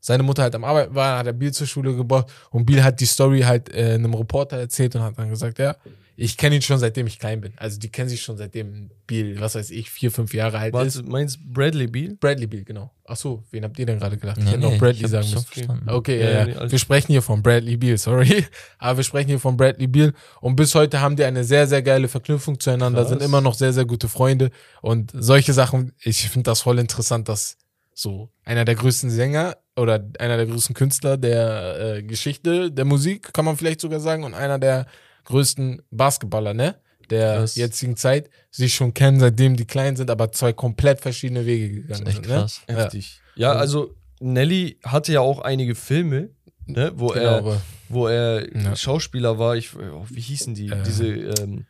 seine 0.05 0.21
Mutter 0.21 0.43
halt 0.43 0.53
am 0.53 0.63
Arbeiten 0.63 0.93
war, 0.93 1.17
hat 1.17 1.25
er 1.25 1.33
Beal 1.33 1.51
zur 1.51 1.65
Schule 1.65 1.95
gebracht 1.95 2.27
und 2.51 2.65
Beal 2.65 2.83
hat 2.83 2.99
die 2.99 3.07
Story 3.07 3.41
halt 3.41 3.73
äh, 3.73 3.93
einem 3.95 4.13
Reporter 4.13 4.57
erzählt 4.57 4.95
und 4.95 5.01
hat 5.01 5.17
dann 5.17 5.29
gesagt, 5.29 5.57
ja, 5.57 5.75
ich 6.15 6.37
kenne 6.37 6.55
ihn 6.55 6.61
schon 6.61 6.77
seitdem 6.77 7.07
ich 7.07 7.17
klein 7.19 7.41
bin. 7.41 7.53
Also 7.57 7.79
die 7.79 7.89
kennen 7.89 8.07
sich 8.07 8.21
schon 8.21 8.37
seitdem 8.37 8.91
Beal, 9.07 9.39
was 9.39 9.55
weiß 9.55 9.71
ich, 9.71 9.89
vier, 9.89 10.11
fünf 10.11 10.33
Jahre 10.33 10.59
alt 10.59 10.73
ist. 10.75 10.97
Warte, 10.97 11.09
meinst 11.09 11.39
Bradley 11.51 11.87
Beal? 11.87 12.15
Bradley 12.19 12.45
Beal, 12.47 12.63
genau. 12.63 12.91
Ach 13.05 13.17
so, 13.17 13.43
wen 13.51 13.63
habt 13.63 13.77
ihr 13.79 13.85
denn 13.87 13.97
gerade 13.99 14.15
gedacht? 14.15 14.37
ich 14.37 14.43
Nee, 14.45 14.51
hätte 14.51 14.61
noch 14.61 14.71
nee, 14.71 14.77
Bradley 14.77 15.03
ich 15.05 15.09
sagen 15.09 15.27
müssen. 15.29 15.43
verstanden. 15.45 15.89
Okay, 15.89 16.19
Ja, 16.21 16.29
ja, 16.29 16.47
ja. 16.47 16.71
Wir 16.71 16.79
sprechen 16.79 17.11
hier 17.11 17.21
von 17.23 17.41
Bradley 17.41 17.75
Beal, 17.75 17.97
sorry. 17.97 18.45
Aber 18.77 18.97
wir 18.97 19.03
sprechen 19.03 19.27
hier 19.29 19.39
von 19.39 19.57
Bradley 19.57 19.87
Beal. 19.87 20.13
Und 20.39 20.55
bis 20.55 20.73
heute 20.75 21.01
haben 21.01 21.15
die 21.15 21.23
eine 21.23 21.43
sehr, 21.43 21.65
sehr 21.67 21.81
geile 21.81 22.07
Verknüpfung 22.07 22.59
zueinander, 22.59 23.01
Krass. 23.01 23.09
sind 23.09 23.23
immer 23.23 23.41
noch 23.41 23.55
sehr, 23.55 23.73
sehr 23.73 23.85
gute 23.85 24.07
Freunde. 24.07 24.51
Und 24.81 25.11
solche 25.13 25.51
Sachen, 25.51 25.93
ich 26.01 26.29
finde 26.29 26.43
das 26.51 26.61
voll 26.61 26.77
interessant, 26.79 27.27
dass 27.27 27.57
so 27.93 28.29
einer 28.43 28.63
der 28.65 28.75
größten 28.75 29.09
Sänger 29.09 29.57
oder 29.77 30.03
einer 30.19 30.37
der 30.37 30.45
größten 30.45 30.73
Künstler 30.75 31.17
der 31.17 31.95
äh, 31.97 32.03
Geschichte 32.03 32.71
der 32.71 32.85
Musik, 32.85 33.33
kann 33.33 33.45
man 33.45 33.57
vielleicht 33.57 33.81
sogar 33.81 33.99
sagen, 33.99 34.23
und 34.23 34.33
einer 34.33 34.57
der 34.59 34.85
größten 35.25 35.81
Basketballer, 35.91 36.53
ne? 36.53 36.75
Der 37.09 37.37
Krass. 37.37 37.55
jetzigen 37.55 37.95
Zeit 37.97 38.29
sich 38.49 38.73
schon 38.73 38.93
kennen, 38.93 39.19
seitdem 39.19 39.55
die 39.55 39.65
klein 39.65 39.95
sind, 39.95 40.09
aber 40.09 40.31
zwei 40.31 40.53
komplett 40.53 41.01
verschiedene 41.01 41.45
Wege 41.45 41.69
gegangen 41.81 42.07
Echt 42.07 42.15
sind. 42.15 42.25
krass. 42.25 42.61
Ne? 42.67 42.75
Heftig. 42.77 43.21
Ja, 43.35 43.51
also 43.53 43.93
Nelly 44.19 44.79
hatte 44.83 45.11
ja 45.13 45.19
auch 45.19 45.39
einige 45.39 45.75
Filme, 45.75 46.29
ne, 46.65 46.91
wo 46.95 47.09
Genau, 47.09 47.49
er 47.51 47.61
wo 47.89 48.07
er 48.07 48.47
Ja. 48.55 48.75
Schauspieler 48.75 49.37
war. 49.37 49.55
Ich, 49.55 49.75
oh, 49.75 50.05
wie 50.09 50.21
hießen 50.21 50.55
die? 50.55 50.69
Äh, 50.69 50.81
Diese 50.83 51.05
ähm, 51.07 51.65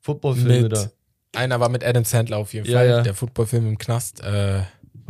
Footballfilme 0.00 0.70
da. 0.70 0.90
einer 1.34 1.60
war 1.60 1.68
mit 1.68 1.84
Adam 1.84 2.04
Sandler 2.04 2.38
auf 2.38 2.54
jeden 2.54 2.66
Ja, 2.66 2.78
Fall, 2.78 2.88
ja. 2.88 3.00
der 3.02 3.14
Footballfilm 3.14 3.66
im 3.66 3.76
Knast. 3.78 4.22
Äh, 4.22 4.60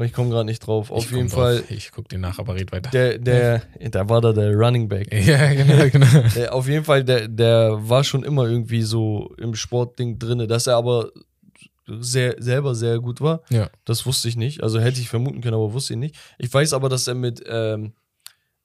Oh, 0.00 0.04
Ich 0.04 0.12
komme 0.12 0.30
gerade 0.30 0.44
nicht 0.46 0.60
drauf. 0.66 0.90
Auf 0.90 1.04
ich 1.04 1.10
jeden 1.10 1.28
Fall, 1.28 1.58
Drauf. 1.58 1.70
Ich 1.70 1.92
guck 1.92 2.08
den 2.08 2.20
nach, 2.22 2.38
aber 2.38 2.54
red 2.54 2.72
weiter. 2.72 2.90
der, 2.90 3.18
der, 3.18 3.62
da 3.90 4.08
war 4.08 4.20
da 4.20 4.32
der 4.32 4.54
Running 4.54 4.88
Back. 4.88 5.12
ja, 5.26 5.52
genau, 5.52 5.88
genau. 5.92 6.06
Der, 6.34 6.54
auf 6.54 6.66
jeden 6.68 6.84
Fall, 6.84 7.04
der, 7.04 7.28
der 7.28 7.76
war 7.88 8.02
schon 8.02 8.24
immer 8.24 8.46
irgendwie 8.48 8.82
so 8.82 9.34
im 9.38 9.54
Sportding 9.54 10.18
drinne, 10.18 10.46
dass 10.46 10.66
er 10.66 10.76
aber 10.76 11.10
sehr, 11.86 12.36
selber 12.38 12.74
sehr 12.74 12.98
gut 13.00 13.20
war. 13.20 13.42
Ja. 13.50 13.68
Das 13.84 14.06
wusste 14.06 14.28
ich 14.28 14.36
nicht. 14.36 14.62
Also 14.62 14.80
hätte 14.80 15.00
ich 15.00 15.08
vermuten 15.08 15.40
können, 15.40 15.54
aber 15.54 15.72
wusste 15.72 15.94
ich 15.94 15.98
nicht. 15.98 16.16
Ich 16.38 16.52
weiß 16.52 16.72
aber, 16.72 16.88
dass 16.88 17.06
er 17.08 17.14
mit, 17.14 17.42
ähm, 17.46 17.94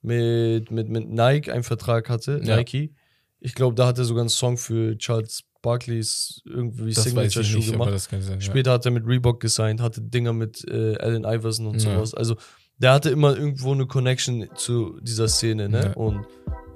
mit, 0.02 0.70
mit, 0.70 0.88
mit 0.88 1.08
Nike 1.10 1.50
einen 1.50 1.64
Vertrag 1.64 2.08
hatte, 2.08 2.40
Ja. 2.44 2.56
Nike. 2.56 2.94
Ich 3.40 3.54
glaube, 3.54 3.74
da 3.74 3.86
hat 3.86 3.98
er 3.98 4.04
sogar 4.04 4.22
einen 4.22 4.28
Song 4.30 4.56
für 4.56 4.96
Charles 4.96 5.42
Barclays 5.66 6.40
irgendwie 6.46 6.94
Das 6.94 6.98
weiß 7.14 7.32
Signature 7.32 7.42
ich 7.42 7.50
Shoe 7.50 7.58
nicht, 7.58 7.74
aber 7.74 7.86
gemacht. 7.86 8.08
sein. 8.10 8.22
Ja. 8.34 8.40
Später 8.40 8.70
hat 8.72 8.84
er 8.86 8.92
mit 8.92 9.04
Reebok 9.06 9.40
gesigned, 9.40 9.80
hatte 9.80 10.00
Dinger 10.00 10.32
mit 10.32 10.64
äh, 10.68 10.96
Allen 10.98 11.24
Iverson 11.24 11.66
und 11.66 11.82
Ja. 11.82 11.94
sowas. 11.96 12.14
Also 12.14 12.36
der 12.78 12.92
hatte 12.92 13.10
immer 13.10 13.34
irgendwo 13.36 13.72
eine 13.72 13.86
Connection 13.86 14.46
zu 14.54 14.98
dieser 15.00 15.28
Szene, 15.28 15.68
ne? 15.68 15.80
Ja. 15.86 15.92
Und 15.94 16.24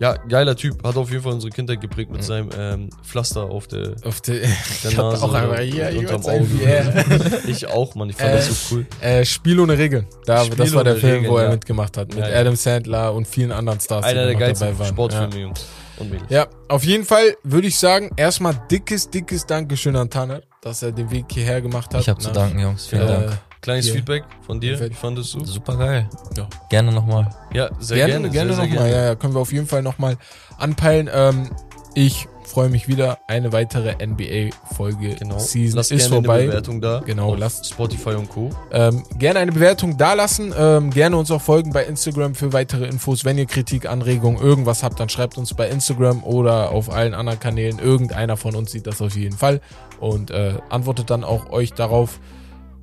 ja, 0.00 0.14
geiler 0.14 0.56
Typ, 0.56 0.82
hat 0.82 0.96
auf 0.96 1.10
jeden 1.10 1.22
Fall 1.22 1.34
unsere 1.34 1.50
Kindheit 1.52 1.80
geprägt 1.82 2.10
mit 2.10 2.22
Ja. 2.22 2.26
seinem 2.26 2.48
ähm, 2.58 2.90
Pflaster 3.04 3.42
auf 3.44 3.66
der, 3.68 3.94
Auf 4.04 4.22
der, 4.22 4.40
der 4.82 4.92
Nase 4.96 5.22
auch 5.24 5.34
einmal 5.34 5.62
ich 5.62 5.98
unterm 5.98 6.24
Auge. 6.24 6.46
yeah. 6.64 7.04
ich 7.46 7.66
auch, 7.68 7.94
Mann, 7.94 8.08
ich 8.08 8.16
fand 8.16 8.30
Äh, 8.30 8.36
das 8.36 8.68
so 8.70 8.76
cool. 8.76 8.86
Äh, 9.02 9.24
Spiel 9.26 9.60
ohne 9.60 9.76
Regeln. 9.76 10.06
Da, 10.24 10.42
Spiel 10.44 10.56
das 10.56 10.72
war 10.72 10.84
der 10.84 10.96
Film, 10.96 11.16
Regeln, 11.16 11.32
wo 11.32 11.36
er 11.36 11.44
ja. 11.44 11.50
mitgemacht 11.50 11.96
hat. 11.98 12.08
Mit 12.08 12.18
Ja, 12.18 12.30
ja. 12.30 12.40
Adam 12.40 12.56
Sandler 12.56 13.12
und 13.14 13.28
vielen 13.28 13.52
anderen 13.52 13.78
Stars, 13.78 14.04
Einer 14.06 14.24
der 14.24 14.34
geilsten 14.36 14.68
dabei 14.68 14.78
waren. 14.80 14.88
Sportfilme, 14.88 15.38
Jungs 15.38 15.66
und 16.00 16.10
Mädels. 16.10 16.30
Ja. 16.30 16.46
auf 16.68 16.84
jeden 16.84 17.04
Fall 17.04 17.36
würde 17.42 17.68
ich 17.68 17.78
sagen, 17.78 18.10
erstmal 18.16 18.54
dickes, 18.70 19.10
dickes 19.10 19.46
Dankeschön 19.46 19.96
an 19.96 20.10
Tanner, 20.10 20.42
dass 20.62 20.82
er 20.82 20.92
den 20.92 21.10
Weg 21.10 21.26
hierher 21.30 21.60
gemacht 21.60 21.92
hat. 21.94 22.00
Ich 22.00 22.08
habe 22.08 22.20
zu 22.20 22.30
danken, 22.30 22.58
Jungs. 22.58 22.86
Vielen 22.86 23.02
äh, 23.02 23.06
Dank. 23.06 23.38
Kleines 23.60 23.84
Hier. 23.86 23.94
Feedback 23.96 24.24
von 24.46 24.58
dir, 24.58 24.80
wie 24.80 24.94
fandest 24.94 25.34
du? 25.34 25.44
Super 25.44 25.76
geil. 25.76 26.08
Ja. 26.34 26.48
Gerne 26.70 26.92
nochmal. 26.92 27.28
Ja, 27.52 27.68
sehr 27.78 27.98
Gerne, 27.98 28.12
gerne. 28.12 28.30
gerne, 28.30 28.50
nochmal. 28.52 28.68
gerne. 28.68 28.90
Ja, 28.90 29.04
ja, 29.04 29.14
können 29.16 29.34
wir 29.34 29.40
auf 29.40 29.52
jeden 29.52 29.66
Fall 29.66 29.82
nochmal 29.82 30.16
anpeilen. 30.56 31.10
Ähm, 31.12 31.50
ich 31.94 32.28
freue 32.44 32.68
mich 32.68 32.88
wieder. 32.88 33.18
Eine 33.28 33.52
weitere 33.52 33.94
NBA-Folge 34.04 35.14
Genau. 35.16 35.38
Season 35.38 35.76
Lasst 35.76 35.92
ist 35.92 36.02
gerne 36.08 36.16
eine 36.16 36.26
vorbei. 36.26 36.46
Bewertung 36.46 36.80
da. 36.80 37.00
Genau, 37.04 37.34
lasst- 37.34 37.66
Spotify 37.68 38.10
und 38.10 38.28
Co. 38.28 38.50
Ähm, 38.72 39.04
gerne 39.18 39.38
eine 39.40 39.52
Bewertung 39.52 39.96
dalassen. 39.96 40.52
Ähm, 40.56 40.90
gerne 40.90 41.16
uns 41.16 41.30
auch 41.30 41.40
folgen 41.42 41.72
bei 41.72 41.84
Instagram 41.84 42.34
für 42.34 42.52
weitere 42.52 42.86
Infos. 42.86 43.24
Wenn 43.24 43.38
ihr 43.38 43.46
Kritik, 43.46 43.86
Anregungen, 43.88 44.40
irgendwas 44.42 44.82
habt, 44.82 44.98
dann 44.98 45.08
schreibt 45.08 45.38
uns 45.38 45.54
bei 45.54 45.68
Instagram 45.68 46.24
oder 46.24 46.70
auf 46.72 46.90
allen 46.90 47.14
anderen 47.14 47.38
Kanälen. 47.38 47.78
Irgendeiner 47.78 48.36
von 48.36 48.56
uns 48.56 48.72
sieht 48.72 48.86
das 48.86 49.00
auf 49.00 49.14
jeden 49.16 49.36
Fall 49.36 49.60
und 50.00 50.30
äh, 50.30 50.54
antwortet 50.70 51.10
dann 51.10 51.22
auch 51.24 51.50
euch 51.50 51.72
darauf. 51.72 52.18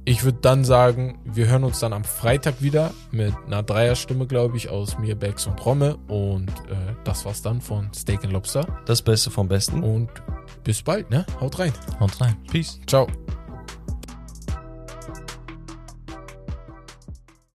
Ich 0.08 0.24
würde 0.24 0.38
dann 0.40 0.64
sagen, 0.64 1.20
wir 1.26 1.48
hören 1.48 1.66
uns 1.66 1.80
dann 1.80 1.92
am 1.92 2.06
Freitag 2.06 2.62
wieder 2.62 2.94
mit 3.12 3.34
einer 3.46 3.62
Dreierstimme, 3.62 4.26
glaube 4.26 4.56
ich, 4.56 4.70
aus 4.70 4.98
mir, 4.98 5.16
Bex 5.16 5.48
und 5.48 5.66
Romme. 5.66 5.98
Und 6.08 6.48
äh, 6.48 6.96
das 7.04 7.26
war's 7.26 7.42
dann 7.42 7.60
von 7.60 7.92
Steak 7.94 8.24
and 8.24 8.32
Lobster. 8.32 8.66
Das 8.86 9.02
Beste 9.02 9.32
vom 9.32 9.50
Besten. 9.50 9.84
Und 9.84 10.10
bis 10.64 10.82
bald, 10.82 11.10
ne? 11.10 11.26
Haut 11.42 11.60
rein. 11.60 11.74
Haut 12.00 12.22
rein. 12.22 12.38
Peace. 12.50 12.80
Ciao. 12.88 13.08